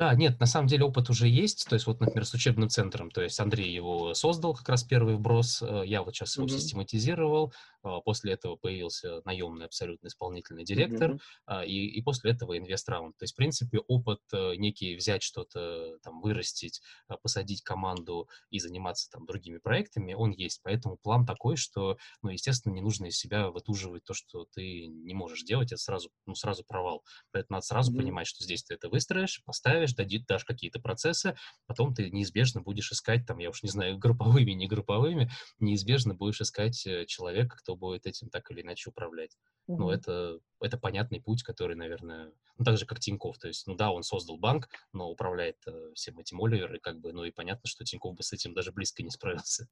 Да, 0.00 0.14
нет, 0.14 0.40
на 0.40 0.46
самом 0.46 0.66
деле 0.66 0.84
опыт 0.84 1.10
уже 1.10 1.28
есть, 1.28 1.66
то 1.68 1.74
есть 1.74 1.86
вот, 1.86 2.00
например, 2.00 2.24
с 2.24 2.32
учебным 2.32 2.70
центром, 2.70 3.10
то 3.10 3.20
есть 3.20 3.38
Андрей 3.38 3.70
его 3.70 4.14
создал, 4.14 4.54
как 4.54 4.66
раз 4.70 4.82
первый 4.82 5.16
вброс, 5.16 5.60
э, 5.60 5.82
я 5.84 6.02
вот 6.02 6.14
сейчас 6.14 6.38
его 6.38 6.46
mm-hmm. 6.46 6.58
систематизировал, 6.58 7.52
а, 7.82 8.00
после 8.00 8.32
этого 8.32 8.56
появился 8.56 9.20
наемный 9.26 9.66
абсолютно 9.66 10.08
исполнительный 10.08 10.64
директор, 10.64 11.18
mm-hmm. 11.48 11.66
и, 11.66 11.86
и 11.86 12.02
после 12.02 12.32
этого 12.32 12.56
инвест-раунд. 12.56 13.16
То 13.18 13.24
есть, 13.24 13.34
в 13.34 13.36
принципе, 13.36 13.78
опыт 13.88 14.20
э, 14.32 14.54
некий 14.56 14.96
взять 14.96 15.22
что-то, 15.22 15.98
там, 16.02 16.22
вырастить, 16.22 16.80
посадить 17.22 17.62
команду 17.62 18.26
и 18.48 18.58
заниматься 18.58 19.10
там 19.10 19.26
другими 19.26 19.58
проектами, 19.58 20.14
он 20.14 20.30
есть. 20.30 20.60
Поэтому 20.62 20.96
план 20.96 21.26
такой, 21.26 21.56
что, 21.56 21.98
ну, 22.22 22.30
естественно, 22.30 22.72
не 22.72 22.80
нужно 22.80 23.06
из 23.06 23.18
себя 23.18 23.50
вытуживать 23.50 24.04
то, 24.04 24.14
что 24.14 24.46
ты 24.54 24.86
не 24.86 25.12
можешь 25.12 25.42
делать, 25.42 25.72
это 25.72 25.80
сразу, 25.82 26.10
ну, 26.24 26.34
сразу 26.34 26.64
провал. 26.64 27.04
Поэтому 27.32 27.56
надо 27.56 27.66
сразу 27.66 27.92
mm-hmm. 27.92 27.96
понимать, 27.98 28.26
что 28.26 28.44
здесь 28.44 28.62
ты 28.62 28.74
это 28.74 28.88
выстроишь, 28.88 29.42
поставишь, 29.44 29.89
дадит, 29.94 30.26
дашь 30.26 30.44
какие-то 30.44 30.80
процессы, 30.80 31.36
потом 31.66 31.94
ты 31.94 32.10
неизбежно 32.10 32.60
будешь 32.60 32.92
искать, 32.92 33.26
там, 33.26 33.38
я 33.38 33.50
уж 33.50 33.62
не 33.62 33.70
знаю, 33.70 33.98
групповыми, 33.98 34.52
не 34.52 34.66
групповыми, 34.66 35.30
неизбежно 35.58 36.14
будешь 36.14 36.40
искать 36.40 36.86
э, 36.86 37.06
человека, 37.06 37.56
кто 37.58 37.76
будет 37.76 38.06
этим 38.06 38.28
так 38.30 38.50
или 38.50 38.62
иначе 38.62 38.90
управлять. 38.90 39.36
Mm-hmm. 39.68 39.76
Ну, 39.76 39.90
это, 39.90 40.38
это 40.60 40.78
понятный 40.78 41.20
путь, 41.20 41.42
который, 41.42 41.76
наверное, 41.76 42.32
ну, 42.58 42.64
так 42.64 42.76
же, 42.76 42.86
как 42.86 43.00
Тиньков. 43.00 43.38
То 43.38 43.48
есть, 43.48 43.66
ну 43.66 43.74
да, 43.74 43.90
он 43.90 44.02
создал 44.02 44.38
банк, 44.38 44.68
но 44.92 45.08
управляет 45.08 45.56
э, 45.66 45.92
всем 45.94 46.18
этим 46.18 46.42
Оливер, 46.42 46.74
и 46.74 46.78
как 46.78 46.98
бы, 47.00 47.12
ну 47.12 47.24
и 47.24 47.30
понятно, 47.30 47.68
что 47.68 47.84
Тиньков 47.84 48.16
бы 48.16 48.22
с 48.22 48.32
этим 48.32 48.54
даже 48.54 48.72
близко 48.72 49.02
не 49.02 49.10
справился. 49.10 49.66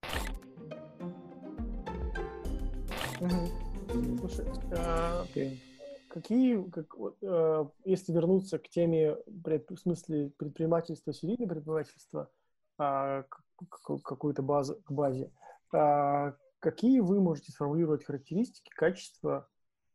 Mm-hmm. 3.21 4.19
Слушай, 4.19 4.47
а, 4.77 5.25
okay. 5.25 5.59
Какие, 6.09 6.63
как, 6.71 6.95
а, 7.23 7.71
если 7.85 8.13
вернуться 8.13 8.59
к 8.59 8.69
теме, 8.69 9.17
в 9.27 9.77
смысле 9.77 10.31
предпринимательства, 10.37 11.13
серийного 11.13 11.55
предпринимательства, 11.55 12.31
а, 12.79 13.25
какую-то 13.85 14.43
базу, 14.43 14.81
к 14.85 14.91
базе, 14.91 15.31
а, 15.73 16.35
какие 16.61 17.01
вы 17.01 17.21
можете 17.21 17.53
сформулировать 17.53 18.05
характеристики, 18.05 18.71
качества, 18.75 19.49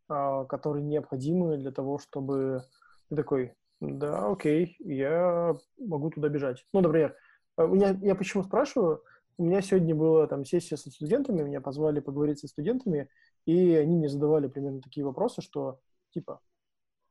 а, 0.07 0.45
которые 0.45 0.83
необходимы 0.83 1.57
для 1.57 1.71
того, 1.71 1.97
чтобы 1.97 2.63
ты 3.09 3.15
такой, 3.15 3.53
да, 3.79 4.27
окей, 4.27 4.75
я 4.79 5.55
могу 5.77 6.09
туда 6.09 6.29
бежать. 6.29 6.65
Ну, 6.73 6.81
например, 6.81 7.15
у 7.57 7.67
меня, 7.67 7.97
я 8.01 8.15
почему 8.15 8.43
спрашиваю, 8.43 9.03
у 9.37 9.43
меня 9.43 9.61
сегодня 9.61 9.95
была 9.95 10.27
там 10.27 10.45
сессия 10.45 10.77
со 10.77 10.89
студентами, 10.91 11.41
меня 11.41 11.61
позвали 11.61 11.99
поговорить 11.99 12.39
со 12.39 12.47
студентами, 12.47 13.09
и 13.45 13.73
они 13.73 13.97
мне 13.97 14.09
задавали 14.09 14.47
примерно 14.47 14.81
такие 14.81 15.05
вопросы, 15.05 15.41
что 15.41 15.79
типа, 16.13 16.39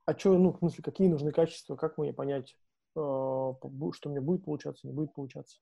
а 0.06 0.18
что, 0.18 0.36
ну, 0.36 0.52
в 0.52 0.58
смысле, 0.58 0.82
какие 0.82 1.08
нужны 1.08 1.32
качества, 1.32 1.76
как 1.76 1.98
мне 1.98 2.12
понять, 2.12 2.56
э, 2.96 3.00
что 3.00 4.08
мне 4.08 4.20
будет 4.20 4.44
получаться, 4.44 4.86
не 4.86 4.92
будет 4.92 5.14
получаться? 5.14 5.60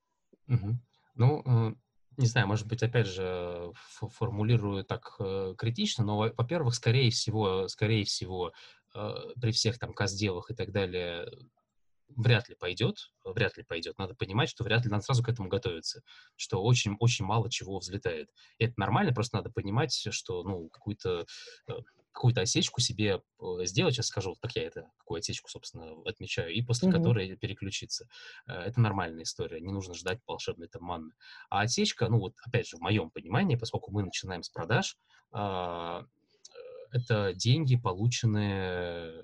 Угу. 0.49 0.79
Ну, 1.17 1.43
э, 1.45 1.75
не 2.17 2.27
знаю, 2.27 2.47
может 2.47 2.67
быть, 2.67 2.83
опять 2.83 3.07
же, 3.07 3.73
формулирую 4.01 4.85
так 4.85 5.17
э, 5.19 5.55
критично, 5.57 6.05
но, 6.05 6.19
во-первых, 6.19 6.75
скорее 6.75 7.11
всего, 7.11 7.69
скорее 7.69 8.05
всего, 8.05 8.53
при 9.41 9.53
всех 9.53 9.79
там 9.79 9.95
казделах 9.95 10.51
и 10.51 10.55
так 10.55 10.73
далее, 10.73 11.31
вряд 12.17 12.49
ли 12.49 12.55
пойдет, 12.55 13.13
вряд 13.25 13.57
ли 13.57 13.63
пойдет. 13.63 13.99
Надо 13.99 14.15
понимать, 14.15 14.49
что 14.49 14.65
вряд 14.65 14.85
ли 14.85 14.91
надо 14.91 15.05
сразу 15.05 15.23
к 15.23 15.29
этому 15.29 15.49
готовиться, 15.49 16.03
что 16.37 16.63
очень-очень 16.63 17.25
мало 17.25 17.51
чего 17.51 17.79
взлетает. 17.79 18.31
И 18.59 18.65
это 18.65 18.75
нормально, 18.79 19.13
просто 19.13 19.37
надо 19.37 19.51
понимать, 19.51 19.95
что, 20.11 20.43
ну, 20.43 20.69
какую-то 20.69 21.27
какую-то 22.13 22.41
осечку 22.43 22.81
себе 22.81 23.23
э, 23.41 23.45
сделать, 23.65 23.95
сейчас 23.95 24.07
скажу, 24.07 24.37
как 24.41 24.55
я 24.57 24.65
это, 24.65 24.91
какую 24.99 25.19
осечку, 25.19 25.49
собственно, 25.49 25.95
отмечаю, 26.05 26.53
и 26.53 26.63
после 26.63 26.89
mm-hmm. 26.89 26.93
которой 26.93 27.37
переключиться. 27.37 28.09
Э, 28.47 28.53
это 28.61 28.81
нормальная 28.81 29.25
история, 29.25 29.61
не 29.61 29.73
нужно 29.73 29.95
ждать 29.95 30.21
волшебной 30.27 30.69
там 30.69 30.83
манны. 30.83 31.13
А 31.49 31.61
отсечка, 31.61 32.09
ну 32.09 32.19
вот, 32.19 32.35
опять 32.45 32.69
же, 32.69 32.77
в 32.77 32.81
моем 32.81 33.11
понимании, 33.11 33.57
поскольку 33.57 33.93
мы 33.93 34.03
начинаем 34.03 34.43
с 34.43 34.49
продаж, 34.49 34.97
а, 35.33 36.03
э, 36.03 36.97
это 36.97 37.33
деньги, 37.35 37.77
полученные 37.77 39.23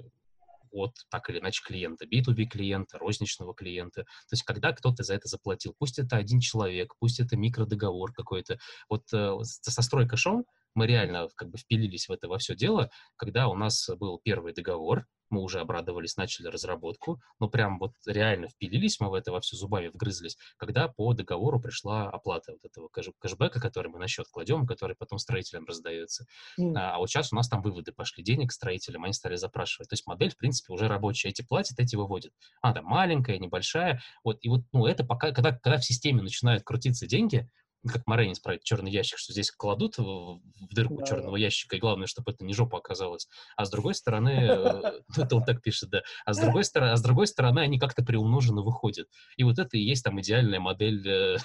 от 0.72 0.94
так 1.08 1.30
или 1.30 1.38
иначе 1.38 1.62
клиента, 1.64 2.04
B2B 2.04 2.44
клиента, 2.44 2.98
розничного 2.98 3.54
клиента. 3.54 4.02
То 4.02 4.32
есть 4.32 4.42
когда 4.42 4.72
кто-то 4.72 5.02
за 5.02 5.14
это 5.14 5.28
заплатил, 5.28 5.74
пусть 5.78 5.98
это 5.98 6.16
один 6.16 6.40
человек, 6.40 6.94
пусть 6.98 7.18
это 7.18 7.36
микродоговор 7.36 8.12
какой-то. 8.12 8.58
Вот 8.88 9.04
э, 9.12 9.36
со 9.42 9.82
стройкашом 9.82 10.44
мы 10.76 10.86
реально 10.86 11.28
как 11.34 11.50
бы 11.50 11.58
впилились 11.58 12.08
в 12.08 12.12
это 12.12 12.28
во 12.28 12.38
все 12.38 12.54
дело, 12.54 12.90
когда 13.16 13.48
у 13.48 13.54
нас 13.54 13.88
был 13.98 14.20
первый 14.22 14.52
договор, 14.52 15.06
мы 15.30 15.42
уже 15.42 15.60
обрадовались, 15.60 16.16
начали 16.16 16.46
разработку, 16.46 17.20
но 17.40 17.48
прям 17.48 17.78
вот 17.78 17.92
реально 18.06 18.48
впилились 18.48 19.00
мы 19.00 19.10
в 19.10 19.14
это 19.14 19.32
во 19.32 19.40
все 19.40 19.56
зубами 19.56 19.88
вгрызлись, 19.88 20.36
когда 20.56 20.88
по 20.88 21.12
договору 21.14 21.60
пришла 21.60 22.08
оплата 22.08 22.52
вот 22.52 22.64
этого 22.64 22.88
кэш 22.88 23.08
кэшбэка, 23.18 23.60
который 23.60 23.88
мы 23.88 23.98
на 23.98 24.08
счет 24.08 24.26
кладем, 24.30 24.66
который 24.66 24.96
потом 24.96 25.18
строителям 25.18 25.64
раздается. 25.64 26.26
Mm. 26.60 26.74
А, 26.76 26.94
а 26.94 26.98
вот 26.98 27.08
сейчас 27.08 27.32
у 27.32 27.36
нас 27.36 27.48
там 27.48 27.62
выводы 27.62 27.92
пошли 27.92 28.22
денег 28.22 28.52
строителям, 28.52 29.04
они 29.04 29.12
стали 29.12 29.36
запрашивать. 29.36 29.88
То 29.88 29.94
есть 29.94 30.06
модель, 30.06 30.30
в 30.30 30.36
принципе, 30.36 30.72
уже 30.72 30.88
рабочая. 30.88 31.30
Эти 31.30 31.42
платят, 31.42 31.78
эти 31.78 31.96
выводят. 31.96 32.32
Она 32.62 32.74
там 32.74 32.84
маленькая, 32.84 33.38
небольшая. 33.38 34.00
Вот, 34.22 34.38
и 34.42 34.48
вот, 34.48 34.62
ну, 34.72 34.86
это 34.86 35.04
пока, 35.04 35.32
когда, 35.32 35.52
когда 35.52 35.78
в 35.78 35.84
системе 35.84 36.22
начинают 36.22 36.62
крутиться 36.62 37.06
деньги, 37.06 37.48
как 37.92 38.06
Морейнис 38.06 38.40
про 38.40 38.58
черный 38.58 38.90
ящик, 38.90 39.18
что 39.18 39.32
здесь 39.32 39.50
кладут 39.50 39.98
в, 39.98 40.02
в 40.02 40.74
дырку 40.74 40.98
да. 40.98 41.06
черного 41.06 41.36
ящика, 41.36 41.76
и 41.76 41.78
главное, 41.78 42.06
чтобы 42.06 42.32
это 42.32 42.44
не 42.44 42.54
жопа 42.54 42.78
оказалась. 42.78 43.28
А 43.56 43.64
с 43.64 43.70
другой 43.70 43.94
стороны, 43.94 44.30
это 45.16 45.36
он 45.36 45.44
так 45.44 45.62
пишет, 45.62 45.90
да, 45.90 46.02
а 46.24 46.32
с 46.32 46.38
другой 46.38 46.64
стороны, 46.64 46.92
а 46.92 46.96
с 46.96 47.02
другой 47.02 47.26
стороны, 47.26 47.60
они 47.60 47.78
как-то 47.78 48.04
приумноженно 48.04 48.62
выходят. 48.62 49.08
И 49.36 49.44
вот 49.44 49.58
это 49.58 49.76
и 49.76 49.80
есть 49.80 50.04
там 50.04 50.20
идеальная 50.20 50.60
модель 50.60 51.06
э, 51.08 51.36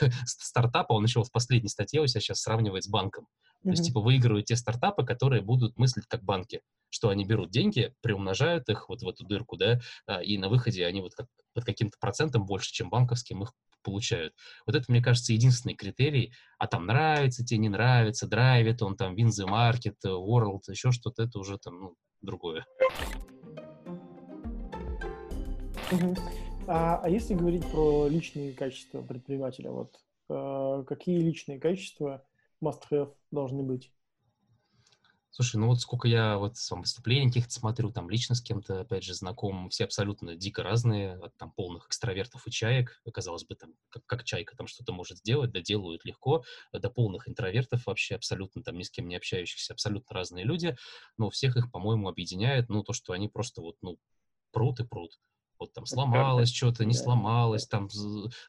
стартапа. 0.26 0.92
Он 0.92 1.04
еще 1.04 1.22
в 1.22 1.30
последней 1.30 1.68
статье 1.68 2.00
у 2.00 2.06
себя 2.06 2.20
сейчас 2.20 2.40
сравнивает 2.40 2.84
с 2.84 2.88
банком. 2.88 3.26
То 3.62 3.70
есть, 3.70 3.84
типа, 3.84 4.00
выигрывают 4.00 4.46
те 4.46 4.56
стартапы, 4.56 5.04
которые 5.04 5.42
будут 5.42 5.76
мыслить 5.76 6.06
как 6.06 6.22
банки, 6.22 6.62
что 6.88 7.10
они 7.10 7.26
берут 7.26 7.50
деньги, 7.50 7.92
приумножают 8.00 8.68
их 8.70 8.88
вот 8.88 9.02
в 9.02 9.08
эту 9.08 9.24
дырку, 9.26 9.56
да, 9.56 9.80
а, 10.06 10.22
и 10.22 10.38
на 10.38 10.48
выходе 10.48 10.86
они 10.86 11.02
вот 11.02 11.14
как, 11.14 11.26
под 11.52 11.64
каким-то 11.64 11.98
процентом 12.00 12.46
больше, 12.46 12.72
чем 12.72 12.88
банковским, 12.88 13.42
их 13.42 13.52
получают. 13.82 14.34
Вот 14.66 14.76
это, 14.76 14.84
мне 14.88 15.02
кажется, 15.02 15.32
единственный 15.32 15.74
критерий. 15.74 16.32
А 16.58 16.66
там 16.66 16.86
нравится 16.86 17.44
тебе, 17.44 17.58
не 17.58 17.68
нравится, 17.68 18.28
драйвит 18.28 18.82
он, 18.82 18.96
там, 18.96 19.14
the 19.14 19.46
market, 19.46 19.96
world, 20.04 20.62
еще 20.68 20.90
что-то, 20.92 21.22
это 21.22 21.38
уже 21.38 21.58
там, 21.58 21.80
ну, 21.80 21.94
другое. 22.20 22.66
А, 26.66 27.00
а 27.02 27.08
если 27.08 27.34
говорить 27.34 27.68
про 27.70 28.06
личные 28.06 28.52
качества 28.52 29.02
предпринимателя, 29.02 29.70
вот 29.70 29.96
э, 30.28 30.84
какие 30.86 31.18
личные 31.18 31.58
качества 31.58 32.24
must-have 32.62 33.12
должны 33.30 33.62
быть? 33.64 33.92
Слушай, 35.32 35.56
ну 35.56 35.68
вот 35.68 35.80
сколько 35.80 36.08
я 36.08 36.38
вот 36.38 36.56
сам 36.56 36.80
выступлений 36.80 37.28
каких-то 37.28 37.52
смотрю, 37.52 37.92
там 37.92 38.10
лично 38.10 38.34
с 38.34 38.42
кем-то, 38.42 38.80
опять 38.80 39.04
же, 39.04 39.14
знаком, 39.14 39.68
все 39.70 39.84
абсолютно 39.84 40.34
дико 40.34 40.64
разные, 40.64 41.14
от 41.14 41.36
там 41.36 41.52
полных 41.52 41.86
экстравертов 41.86 42.46
и 42.48 42.50
чаек, 42.50 43.00
казалось 43.14 43.44
бы, 43.44 43.54
там, 43.54 43.70
как, 43.90 44.04
как 44.06 44.24
чайка 44.24 44.56
там 44.56 44.66
что-то 44.66 44.92
может 44.92 45.18
сделать, 45.18 45.52
да 45.52 45.60
делают 45.60 46.04
легко, 46.04 46.42
до 46.72 46.90
полных 46.90 47.28
интровертов 47.28 47.86
вообще 47.86 48.16
абсолютно 48.16 48.62
там 48.64 48.76
ни 48.76 48.82
с 48.82 48.90
кем 48.90 49.06
не 49.06 49.14
общающихся, 49.16 49.72
абсолютно 49.72 50.14
разные 50.16 50.44
люди, 50.44 50.76
но 51.16 51.30
всех 51.30 51.56
их, 51.56 51.70
по-моему, 51.70 52.08
объединяет, 52.08 52.68
ну, 52.68 52.82
то, 52.82 52.92
что 52.92 53.12
они 53.12 53.28
просто 53.28 53.60
вот, 53.62 53.76
ну, 53.82 53.98
прут 54.50 54.80
и 54.80 54.84
прут. 54.84 55.16
Вот 55.60 55.74
там 55.74 55.84
сломалось 55.84 56.52
что-то, 56.52 56.86
не 56.86 56.94
сломалось, 56.94 57.66
там 57.66 57.88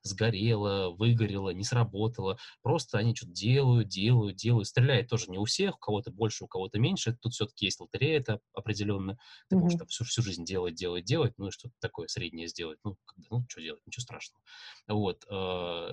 сгорело, 0.02 0.92
выгорело, 0.92 1.50
не 1.50 1.66
сработало. 1.66 2.38
Просто 2.62 2.98
они 2.98 3.14
что-то 3.14 3.34
делают, 3.34 3.90
делают, 3.90 4.38
делают. 4.38 4.68
Стреляет 4.68 5.10
тоже 5.10 5.30
не 5.30 5.38
у 5.38 5.44
всех, 5.44 5.76
у 5.76 5.80
кого-то 5.80 6.10
больше, 6.10 6.46
у 6.46 6.48
кого-то 6.48 6.80
меньше. 6.80 7.18
Тут 7.22 7.34
все-таки 7.34 7.66
есть 7.66 7.82
лотерея, 7.82 8.20
это 8.20 8.40
определенно. 8.54 9.18
Ты 9.50 9.58
можешь 9.58 9.78
там 9.78 9.88
всю, 9.88 10.06
всю 10.06 10.22
жизнь 10.22 10.46
делать, 10.46 10.76
делать, 10.76 11.04
делать, 11.04 11.34
ну 11.38 11.48
и 11.48 11.52
что-то 11.52 11.74
такое 11.82 12.08
среднее 12.08 12.48
сделать. 12.48 12.80
Ну, 12.86 12.96
ну, 13.30 13.46
что 13.50 13.62
делать, 13.62 13.82
ничего 13.86 14.04
страшного. 14.04 14.42
Вот. 14.88 15.26
Э, 15.30 15.92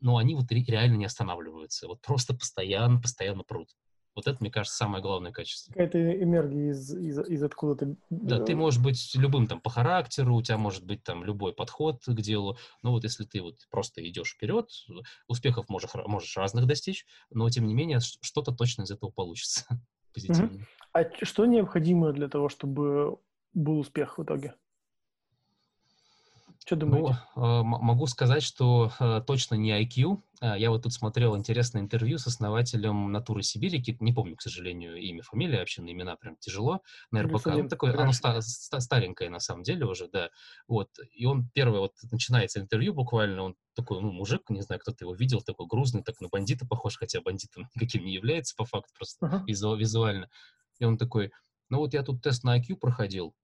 но 0.00 0.16
они 0.16 0.36
вот 0.36 0.50
реально 0.52 0.96
не 0.96 1.06
останавливаются. 1.06 1.88
Вот 1.88 2.00
просто 2.02 2.34
постоянно, 2.34 3.00
постоянно 3.00 3.42
прут. 3.42 3.70
Вот 4.14 4.26
это, 4.26 4.38
мне 4.40 4.50
кажется, 4.50 4.76
самое 4.76 5.02
главное 5.02 5.32
качество. 5.32 5.72
Какая-то 5.72 6.22
энергия 6.22 6.70
из, 6.70 6.94
из, 6.94 7.18
из 7.18 7.42
откуда-то. 7.42 7.96
Да, 8.10 8.40
ты 8.44 8.54
можешь 8.54 8.80
быть 8.80 9.14
любым 9.14 9.46
там 9.46 9.60
по 9.60 9.70
характеру, 9.70 10.36
у 10.36 10.42
тебя 10.42 10.58
может 10.58 10.84
быть 10.84 11.02
там 11.02 11.24
любой 11.24 11.54
подход 11.54 12.02
к 12.04 12.20
делу, 12.20 12.58
но 12.82 12.92
вот 12.92 13.04
если 13.04 13.24
ты 13.24 13.40
вот 13.40 13.56
просто 13.70 14.06
идешь 14.06 14.34
вперед, 14.34 14.68
успехов 15.28 15.68
можешь, 15.68 15.90
можешь 15.94 16.36
разных 16.36 16.66
достичь, 16.66 17.06
но 17.30 17.48
тем 17.48 17.66
не 17.66 17.74
менее 17.74 18.00
что-то 18.00 18.52
точно 18.52 18.82
из 18.82 18.90
этого 18.90 19.10
получится 19.10 19.64
позитивно. 20.14 20.56
Угу. 20.56 20.64
А 20.92 21.24
что 21.24 21.46
необходимо 21.46 22.12
для 22.12 22.28
того, 22.28 22.48
чтобы 22.48 23.18
был 23.54 23.78
успех 23.78 24.18
в 24.18 24.24
итоге? 24.24 24.54
Что 26.64 26.76
думаете? 26.76 27.18
Ну, 27.34 27.64
могу 27.64 28.06
сказать, 28.06 28.44
что 28.44 28.92
э, 29.00 29.20
точно 29.26 29.56
не 29.56 29.72
IQ. 29.82 30.22
А, 30.40 30.56
я 30.56 30.70
вот 30.70 30.84
тут 30.84 30.92
смотрел 30.92 31.36
интересное 31.36 31.82
интервью 31.82 32.18
с 32.18 32.28
основателем 32.28 33.10
Натуры 33.10 33.42
Сибири, 33.42 33.82
не 33.98 34.12
помню, 34.12 34.36
к 34.36 34.42
сожалению, 34.42 34.94
имя, 34.94 35.22
фамилия, 35.24 35.58
вообще 35.58 35.82
на 35.82 35.90
имена 35.90 36.14
прям 36.14 36.36
тяжело, 36.36 36.82
на 37.10 37.24
РБК. 37.24 37.46
Ну, 37.46 37.68
такое, 37.68 37.98
оно 37.98 38.12
ста- 38.12 38.40
ста- 38.42 38.78
старенькое 38.78 39.28
на 39.28 39.40
самом 39.40 39.64
деле 39.64 39.86
уже, 39.86 40.06
да. 40.06 40.30
Вот. 40.68 40.88
И 41.12 41.26
он 41.26 41.48
первый, 41.52 41.80
вот 41.80 41.94
начинается 42.12 42.60
интервью 42.60 42.94
буквально, 42.94 43.42
он 43.42 43.56
такой, 43.74 44.00
ну, 44.00 44.12
мужик, 44.12 44.48
не 44.48 44.62
знаю, 44.62 44.80
кто-то 44.80 45.04
его 45.04 45.14
видел, 45.16 45.42
такой 45.42 45.66
грузный, 45.66 46.04
так 46.04 46.20
на 46.20 46.28
бандита 46.28 46.64
похож, 46.64 46.96
хотя 46.96 47.20
бандитом 47.20 47.68
никаким 47.74 48.04
не 48.04 48.14
является 48.14 48.54
по 48.54 48.64
факту, 48.64 48.92
просто 48.96 49.26
uh-huh. 49.26 49.44
визу- 49.46 49.76
визуально. 49.76 50.28
И 50.78 50.84
он 50.84 50.96
такой, 50.96 51.32
ну 51.70 51.78
вот 51.78 51.92
я 51.92 52.04
тут 52.04 52.22
тест 52.22 52.44
на 52.44 52.56
IQ 52.56 52.76
проходил, 52.76 53.34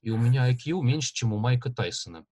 и 0.00 0.08
у 0.08 0.16
меня 0.16 0.50
IQ 0.50 0.80
меньше, 0.80 1.12
чем 1.12 1.34
у 1.34 1.38
Майка 1.38 1.70
Тайсона. 1.70 2.24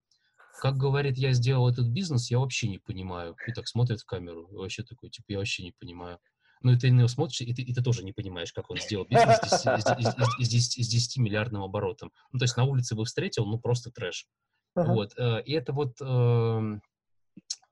Как 0.62 0.76
говорит, 0.76 1.18
я 1.18 1.32
сделал 1.32 1.68
этот 1.68 1.88
бизнес, 1.88 2.30
я 2.30 2.38
вообще 2.38 2.68
не 2.68 2.78
понимаю. 2.78 3.34
И 3.48 3.52
так 3.52 3.66
смотрит 3.66 4.00
в 4.00 4.07
камеру, 4.07 4.46
вообще 4.53 4.84
такой, 4.84 5.11
типа, 5.11 5.32
я 5.32 5.38
вообще 5.38 5.64
не 5.64 5.72
понимаю. 5.72 6.20
Ну, 6.61 6.70
и 6.70 6.78
ты 6.78 6.92
на 6.92 6.99
него 6.99 7.08
смотришь, 7.08 7.41
и 7.41 7.53
ты, 7.53 7.62
и 7.62 7.74
ты 7.74 7.82
тоже 7.82 8.04
не 8.04 8.12
понимаешь, 8.12 8.53
как 8.53 8.70
он 8.70 8.76
сделал 8.76 9.04
бизнес 9.04 9.41
с 9.41 10.38
10, 10.38 10.88
10 10.88 11.16
миллиардным 11.16 11.62
оборотом. 11.62 12.12
Ну, 12.30 12.38
то 12.38 12.45
есть 12.45 12.57
на 12.57 12.62
улице 12.62 12.95
бы 12.95 13.04
встретил, 13.04 13.45
ну, 13.45 13.58
просто 13.58 13.91
трэш. 13.91 14.28
Вот. 14.76 15.14
Э, 15.18 15.42
и 15.45 15.53
это 15.53 15.72
вот 15.72 16.00
эм, 16.00 16.80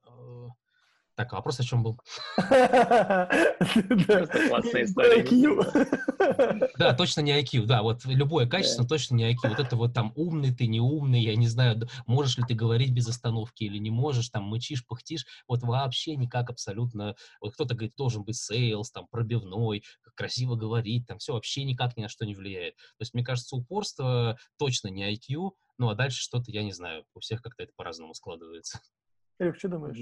э, 0.09 0.48
так, 1.15 1.32
а 1.32 1.36
вопрос 1.36 1.60
о 1.60 1.62
чем 1.62 1.85
был? 1.85 2.01
Классная 2.39 3.28
история. 4.82 5.23
Да, 6.78 6.94
точно 6.94 7.20
не 7.22 7.40
IQ, 7.40 7.64
да, 7.66 7.82
вот 7.82 8.05
любое 8.05 8.47
качество 8.47 8.86
точно 8.86 9.16
не 9.16 9.32
IQ. 9.32 9.48
Вот 9.48 9.59
это 9.59 9.76
вот 9.76 9.94
там 9.94 10.12
умный 10.16 10.55
ты, 10.55 10.66
не 10.66 10.80
умный, 10.80 11.22
я 11.22 11.36
не 11.36 11.48
знаю, 11.48 11.88
можешь 12.06 12.38
ли 12.38 12.44
ты 12.47 12.55
говорить 12.55 12.92
без 12.92 13.09
остановки 13.09 13.64
или 13.64 13.78
не 13.78 13.90
можешь, 13.90 14.28
там 14.28 14.44
мычишь, 14.44 14.86
пыхтишь, 14.86 15.26
вот 15.48 15.62
вообще 15.62 16.16
никак 16.16 16.51
абсолютно. 16.51 17.16
Вот 17.40 17.55
кто-то 17.55 17.74
говорит, 17.74 17.94
должен 17.97 18.24
быть 18.24 18.36
sales, 18.36 18.90
там, 18.90 19.06
пробивной, 19.10 19.82
красиво 20.14 20.56
говорить, 20.56 21.06
там 21.06 21.18
все 21.18 21.32
вообще 21.32 21.64
никак 21.64 21.97
ни 21.97 22.02
на 22.02 22.09
что 22.09 22.26
не 22.26 22.34
влияет. 22.34 22.76
То 22.76 23.02
есть, 23.02 23.14
мне 23.14 23.24
кажется, 23.24 23.56
упорство 23.56 24.38
точно 24.59 24.88
не 24.88 25.10
IQ, 25.14 25.52
ну 25.78 25.88
а 25.88 25.94
дальше 25.94 26.20
что-то, 26.20 26.51
я 26.51 26.62
не 26.62 26.72
знаю, 26.72 27.05
у 27.14 27.20
всех 27.20 27.40
как-то 27.40 27.62
это 27.62 27.72
по-разному 27.74 28.14
складывается. 28.14 28.80
Эрик, 29.38 29.56
что 29.56 29.68
думаешь? 29.68 29.97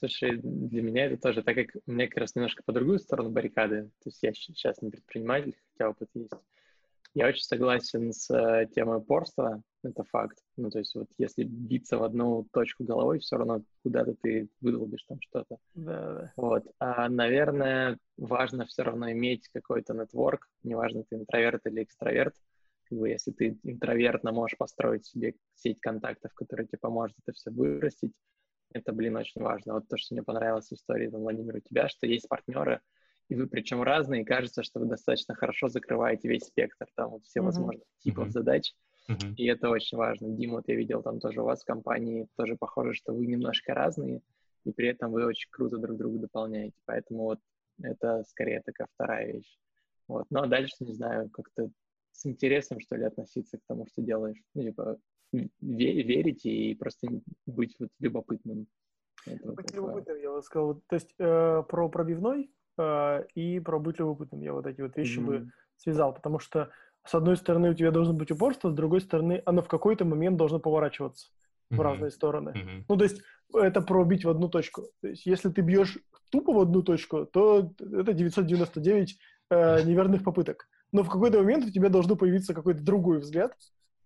Слушай, 0.00 0.40
для 0.42 0.80
меня 0.80 1.04
это 1.06 1.18
тоже, 1.18 1.42
так 1.42 1.54
как 1.54 1.66
меня 1.86 2.08
как 2.08 2.16
раз 2.16 2.34
немножко 2.34 2.62
по 2.64 2.72
другую 2.72 2.98
сторону 2.98 3.28
баррикады, 3.28 3.90
то 4.02 4.08
есть 4.08 4.22
я 4.22 4.32
сейчас 4.32 4.80
не 4.80 4.90
предприниматель, 4.90 5.54
хотя 5.72 5.90
опыт 5.90 6.08
есть. 6.14 6.32
Я 7.12 7.26
очень 7.26 7.42
согласен 7.42 8.10
с 8.12 8.30
э, 8.30 8.66
темой 8.74 8.98
упорства, 8.98 9.62
это 9.82 10.04
факт. 10.04 10.38
Ну, 10.56 10.70
то 10.70 10.78
есть 10.78 10.94
вот 10.94 11.08
если 11.18 11.44
биться 11.44 11.98
в 11.98 12.02
одну 12.02 12.46
точку 12.50 12.84
головой, 12.84 13.18
все 13.18 13.36
равно 13.36 13.62
куда-то 13.82 14.14
ты 14.14 14.48
выдолбишь 14.62 15.04
там 15.06 15.20
что-то. 15.20 15.58
Да, 15.74 16.14
да. 16.14 16.32
Вот. 16.36 16.64
А, 16.78 17.10
наверное, 17.10 17.98
важно 18.16 18.64
все 18.64 18.84
равно 18.84 19.10
иметь 19.10 19.48
какой-то 19.48 19.92
нетворк, 19.92 20.48
неважно, 20.62 21.04
ты 21.04 21.16
интроверт 21.16 21.66
или 21.66 21.82
экстраверт. 21.82 22.36
Как 22.84 22.98
бы, 22.98 23.10
если 23.10 23.32
ты 23.32 23.58
интровертно 23.64 24.32
можешь 24.32 24.56
построить 24.56 25.04
себе 25.04 25.34
сеть 25.56 25.80
контактов, 25.80 26.32
которая 26.32 26.66
тебе 26.66 26.78
поможет 26.78 27.16
это 27.22 27.32
все 27.32 27.50
вырастить, 27.50 28.12
это, 28.72 28.92
блин, 28.92 29.16
очень 29.16 29.42
важно. 29.42 29.74
Вот 29.74 29.88
то, 29.88 29.96
что 29.96 30.14
мне 30.14 30.22
понравилось 30.22 30.68
в 30.68 30.72
истории, 30.72 31.08
там, 31.08 31.20
Владимир, 31.20 31.56
у 31.56 31.60
тебя, 31.60 31.88
что 31.88 32.06
есть 32.06 32.28
партнеры, 32.28 32.80
и 33.28 33.34
вы 33.34 33.46
причем 33.46 33.82
разные, 33.82 34.22
и 34.22 34.24
кажется, 34.24 34.62
что 34.62 34.80
вы 34.80 34.86
достаточно 34.86 35.34
хорошо 35.34 35.68
закрываете 35.68 36.28
весь 36.28 36.44
спектр, 36.44 36.86
там, 36.94 37.10
вот 37.10 37.24
все 37.24 37.40
uh-huh. 37.40 37.44
возможных 37.44 37.84
типов 37.98 38.28
uh-huh. 38.28 38.32
задач, 38.32 38.74
uh-huh. 39.08 39.34
и 39.36 39.46
это 39.46 39.70
очень 39.70 39.98
важно. 39.98 40.28
Дима, 40.30 40.56
вот 40.56 40.68
я 40.68 40.74
видел 40.74 41.02
там 41.02 41.20
тоже 41.20 41.42
у 41.42 41.44
вас 41.44 41.62
в 41.62 41.66
компании, 41.66 42.28
тоже 42.36 42.56
похоже, 42.56 42.94
что 42.94 43.12
вы 43.12 43.26
немножко 43.26 43.74
разные, 43.74 44.20
и 44.64 44.72
при 44.72 44.88
этом 44.88 45.12
вы 45.12 45.24
очень 45.24 45.48
круто 45.50 45.78
друг 45.78 45.96
друга 45.96 46.18
дополняете, 46.18 46.76
поэтому 46.86 47.24
вот 47.24 47.40
это 47.82 48.24
скорее 48.24 48.62
такая 48.62 48.88
вторая 48.94 49.32
вещь. 49.32 49.58
Вот. 50.08 50.26
Ну, 50.30 50.40
а 50.42 50.46
дальше, 50.46 50.74
не 50.80 50.92
знаю, 50.92 51.30
как-то 51.30 51.70
с 52.12 52.26
интересом, 52.26 52.80
что 52.80 52.96
ли, 52.96 53.04
относиться 53.04 53.58
к 53.58 53.62
тому, 53.66 53.86
что 53.86 54.02
делаешь. 54.02 54.42
Ну, 54.54 54.62
типа, 54.64 54.98
верить 55.60 56.44
и 56.44 56.74
просто 56.74 57.08
быть 57.46 57.76
вот 57.78 57.90
любопытным. 57.98 58.66
быть 59.26 59.72
любопытным, 59.72 60.18
я 60.18 60.32
бы 60.32 60.42
сказал. 60.42 60.80
То 60.86 60.94
есть 60.94 61.14
э, 61.18 61.62
про 61.68 61.88
пробивной 61.88 62.50
э, 62.78 63.24
и 63.34 63.60
про 63.60 63.78
быть 63.78 63.98
любопытным 63.98 64.40
я 64.42 64.52
вот 64.52 64.66
эти 64.66 64.80
вот 64.80 64.96
вещи 64.96 65.18
mm-hmm. 65.18 65.26
бы 65.26 65.52
связал, 65.76 66.14
потому 66.14 66.38
что 66.38 66.70
с 67.04 67.14
одной 67.14 67.36
стороны 67.36 67.70
у 67.70 67.74
тебя 67.74 67.90
должно 67.90 68.14
быть 68.14 68.30
упорство, 68.30 68.70
с 68.70 68.74
другой 68.74 69.00
стороны 69.00 69.42
оно 69.46 69.62
в 69.62 69.68
какой-то 69.68 70.04
момент 70.04 70.36
должно 70.36 70.58
поворачиваться 70.58 71.28
mm-hmm. 71.28 71.76
в 71.76 71.80
разные 71.80 72.10
стороны. 72.10 72.50
Mm-hmm. 72.50 72.84
Ну, 72.88 72.96
то 72.96 73.04
есть 73.04 73.22
это 73.54 73.80
про 73.80 74.04
бить 74.04 74.24
в 74.24 74.30
одну 74.30 74.48
точку. 74.48 74.82
То 75.00 75.08
есть 75.08 75.26
если 75.26 75.50
ты 75.50 75.62
бьешь 75.62 75.98
тупо 76.30 76.52
в 76.52 76.60
одну 76.60 76.82
точку, 76.82 77.26
то 77.26 77.72
это 77.78 78.12
999 78.12 79.18
э, 79.50 79.82
неверных 79.84 80.24
попыток. 80.24 80.68
Но 80.92 81.02
в 81.02 81.08
какой-то 81.08 81.38
момент 81.38 81.66
у 81.66 81.70
тебя 81.70 81.88
должно 81.88 82.16
появиться 82.16 82.54
какой-то 82.54 82.82
другой 82.82 83.18
взгляд, 83.18 83.56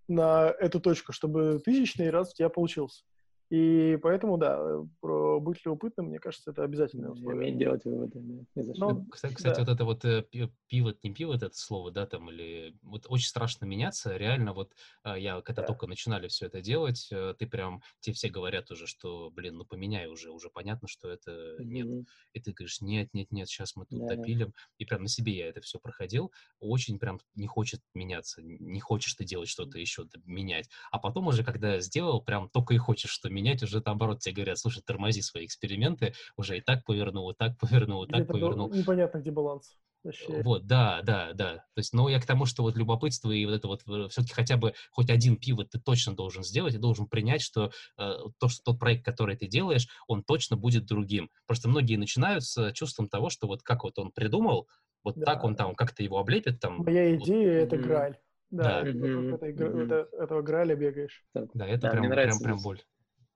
на 0.09 0.55
эту 0.59 0.81
точку, 0.81 1.13
чтобы 1.13 1.61
тысячный 1.65 2.11
раз 2.11 2.33
у 2.33 2.37
тебя 2.37 2.49
получился. 2.49 3.05
И 3.51 3.99
поэтому, 4.03 4.39
да, 4.39 4.59
про 5.01 5.39
быть 5.41 5.65
любопытным, 5.65 6.07
мне 6.07 6.19
кажется, 6.19 6.51
это 6.51 6.65
обязательное 6.65 7.11
условие. 7.11 7.43
Уметь 7.43 7.59
делать 7.59 7.85
выводы, 7.85 8.21
да. 8.21 8.73
Ну, 8.77 9.07
кстати, 9.07 9.35
кстати 9.35 9.57
да. 9.57 9.65
вот 9.65 9.75
это 9.75 9.85
вот 9.85 10.05
э, 10.05 10.25
пивот, 10.67 11.03
не 11.05 11.13
пивот 11.13 11.43
это 11.43 11.55
слово, 11.55 11.91
да, 11.91 12.07
там, 12.07 12.31
или 12.31 12.77
вот 12.83 13.07
очень 13.09 13.29
страшно 13.29 13.67
меняться, 13.67 14.17
реально 14.17 14.55
вот 14.55 14.73
а, 15.03 15.19
я, 15.19 15.41
когда 15.43 15.63
да. 15.63 15.69
только 15.69 15.87
начинали 15.87 16.29
все 16.29 16.47
это 16.47 16.63
делать, 16.63 17.09
э, 17.13 17.35
ты 17.39 17.47
прям, 17.47 17.83
тебе 18.01 18.15
все 18.15 18.31
говорят 18.31 18.71
уже, 18.71 18.87
что, 18.87 19.31
блин, 19.31 19.59
ну 19.59 19.65
поменяй 19.65 20.07
уже, 20.07 20.31
уже 20.31 20.49
понятно, 20.49 20.89
что 20.89 21.09
это 21.11 21.31
mm-hmm. 21.31 21.65
нет. 21.65 22.07
И 22.33 22.41
ты 22.41 22.53
говоришь, 22.53 22.81
нет, 22.81 23.11
нет, 23.13 23.31
нет, 23.31 23.49
сейчас 23.49 23.77
мы 23.77 23.85
тут 23.85 24.01
да, 24.01 24.17
допилим. 24.17 24.49
Да. 24.49 24.55
И 24.79 24.85
прям 24.87 25.03
на 25.03 25.09
себе 25.09 25.37
я 25.37 25.49
это 25.49 25.61
все 25.61 25.79
проходил, 25.79 26.33
очень 26.61 26.99
прям 26.99 27.21
не 27.35 27.47
хочет 27.47 27.81
меняться, 27.93 28.43
не 28.43 28.81
хочешь 28.81 29.15
ты 29.15 29.25
делать 29.25 29.49
что-то 29.49 29.79
еще, 29.79 30.07
менять. 30.25 30.69
А 30.91 30.99
потом 30.99 31.27
уже, 31.27 31.45
когда 31.45 31.79
сделал, 31.81 32.23
прям 32.23 32.49
только 32.49 32.75
и 32.75 32.79
хочешь, 32.79 33.11
что 33.11 33.29
менять, 33.35 33.63
уже 33.63 33.83
наоборот 33.85 34.21
тебе 34.21 34.37
говорят, 34.37 34.59
слушай, 34.59 34.83
тормози 34.85 35.23
свои 35.23 35.45
эксперименты, 35.45 36.15
уже 36.37 36.59
и 36.59 36.61
так 36.61 36.85
повернул, 36.85 37.31
и 37.31 37.35
так 37.35 37.59
повернул, 37.59 38.05
и 38.05 38.09
так 38.09 38.27
повернул. 38.27 38.71
Непонятно, 38.71 39.19
где 39.19 39.31
баланс. 39.31 39.77
Вообще. 40.05 40.43
Вот, 40.43 40.67
да, 40.67 41.01
да, 41.03 41.33
да. 41.33 41.55
То 41.55 41.79
есть, 41.79 41.95
но 41.95 42.11
я 42.11 42.21
к 42.21 42.27
тому, 42.27 42.45
что 42.45 42.63
вот 42.63 42.77
любопытство 42.77 43.31
и 43.31 43.47
вот 43.47 43.55
это 43.55 43.67
вот 43.69 43.81
э, 43.89 44.09
все-таки 44.11 44.35
хотя 44.35 44.59
бы 44.59 44.75
хоть 44.91 45.09
один 45.09 45.37
пиво 45.37 45.65
ты 45.65 45.81
точно 45.81 46.15
должен 46.15 46.45
сделать, 46.45 46.75
и 46.75 46.79
должен 46.79 47.07
принять, 47.07 47.41
что 47.41 47.73
э, 47.97 48.13
то, 48.39 48.49
что 48.49 48.63
тот 48.65 48.79
проект, 48.79 49.03
который 49.03 49.35
ты 49.37 49.47
делаешь, 49.47 49.89
он 50.07 50.23
точно 50.23 50.57
будет 50.57 50.85
другим. 50.85 51.31
Просто 51.47 51.71
многие 51.71 51.97
начинают 51.97 52.45
с 52.45 52.73
чувством 52.73 53.09
того, 53.09 53.31
что 53.31 53.47
вот 53.47 53.63
как 53.63 53.85
вот 53.85 53.99
он 53.99 54.13
придумал, 54.13 54.69
вот 55.03 55.17
да. 55.17 55.25
так 55.25 55.45
он 55.45 55.57
там 55.57 55.75
как-то 55.75 56.03
его 56.03 56.19
облепит 56.19 56.61
там. 56.61 56.79
Моя 56.79 57.17
идея 57.17 57.61
вот. 57.61 57.73
это 57.73 57.77
граль. 57.79 58.19
Да, 58.51 58.83
да. 58.83 58.91
Mm-hmm. 58.91 59.35
Это, 59.35 59.47
mm-hmm. 59.47 59.85
Это, 59.85 60.09
этого 60.23 60.43
граля 60.43 60.77
бегаешь. 60.77 61.25
Да, 61.33 61.67
это 61.67 61.81
да, 61.81 61.91
прям, 61.91 62.11
прям, 62.11 62.39
прям 62.39 62.59
боль 62.63 62.83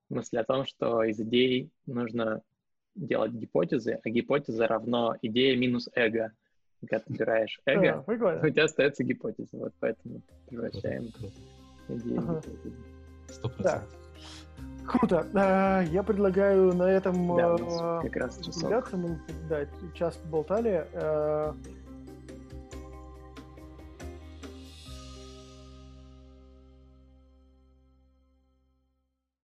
мысль 0.09 0.39
о 0.39 0.45
том, 0.45 0.65
что 0.65 1.03
из 1.03 1.21
идей 1.21 1.71
нужно 1.87 2.43
делать 2.95 3.33
гипотезы, 3.33 4.01
а 4.03 4.09
гипотеза 4.09 4.67
равно 4.67 5.17
идея 5.23 5.57
минус 5.57 5.89
эго. 5.95 6.33
Когда 6.81 7.01
ты 7.01 7.13
убираешь 7.13 7.61
эго, 7.67 8.05
а, 8.07 8.47
у 8.47 8.51
тебя 8.51 8.65
остается 8.65 9.03
гипотеза. 9.03 9.49
Вот 9.53 9.73
поэтому 9.81 10.23
превращаем 10.49 11.09
идею 11.89 12.21
ага. 12.21 12.41
в 12.41 12.47
гипотезу. 12.47 12.77
Сто 13.29 13.49
процентов. 13.49 13.99
Круто. 14.87 15.27
А, 15.35 15.83
я 15.83 16.03
предлагаю 16.03 16.75
на 16.75 16.85
этом 16.85 17.37
да, 17.37 18.01
как 18.03 18.17
раз 18.17 18.41
часок. 18.41 18.93
Мы, 18.93 19.21
да, 19.49 19.67
час 19.95 20.19
болтали. 20.31 20.87
А, 20.95 21.55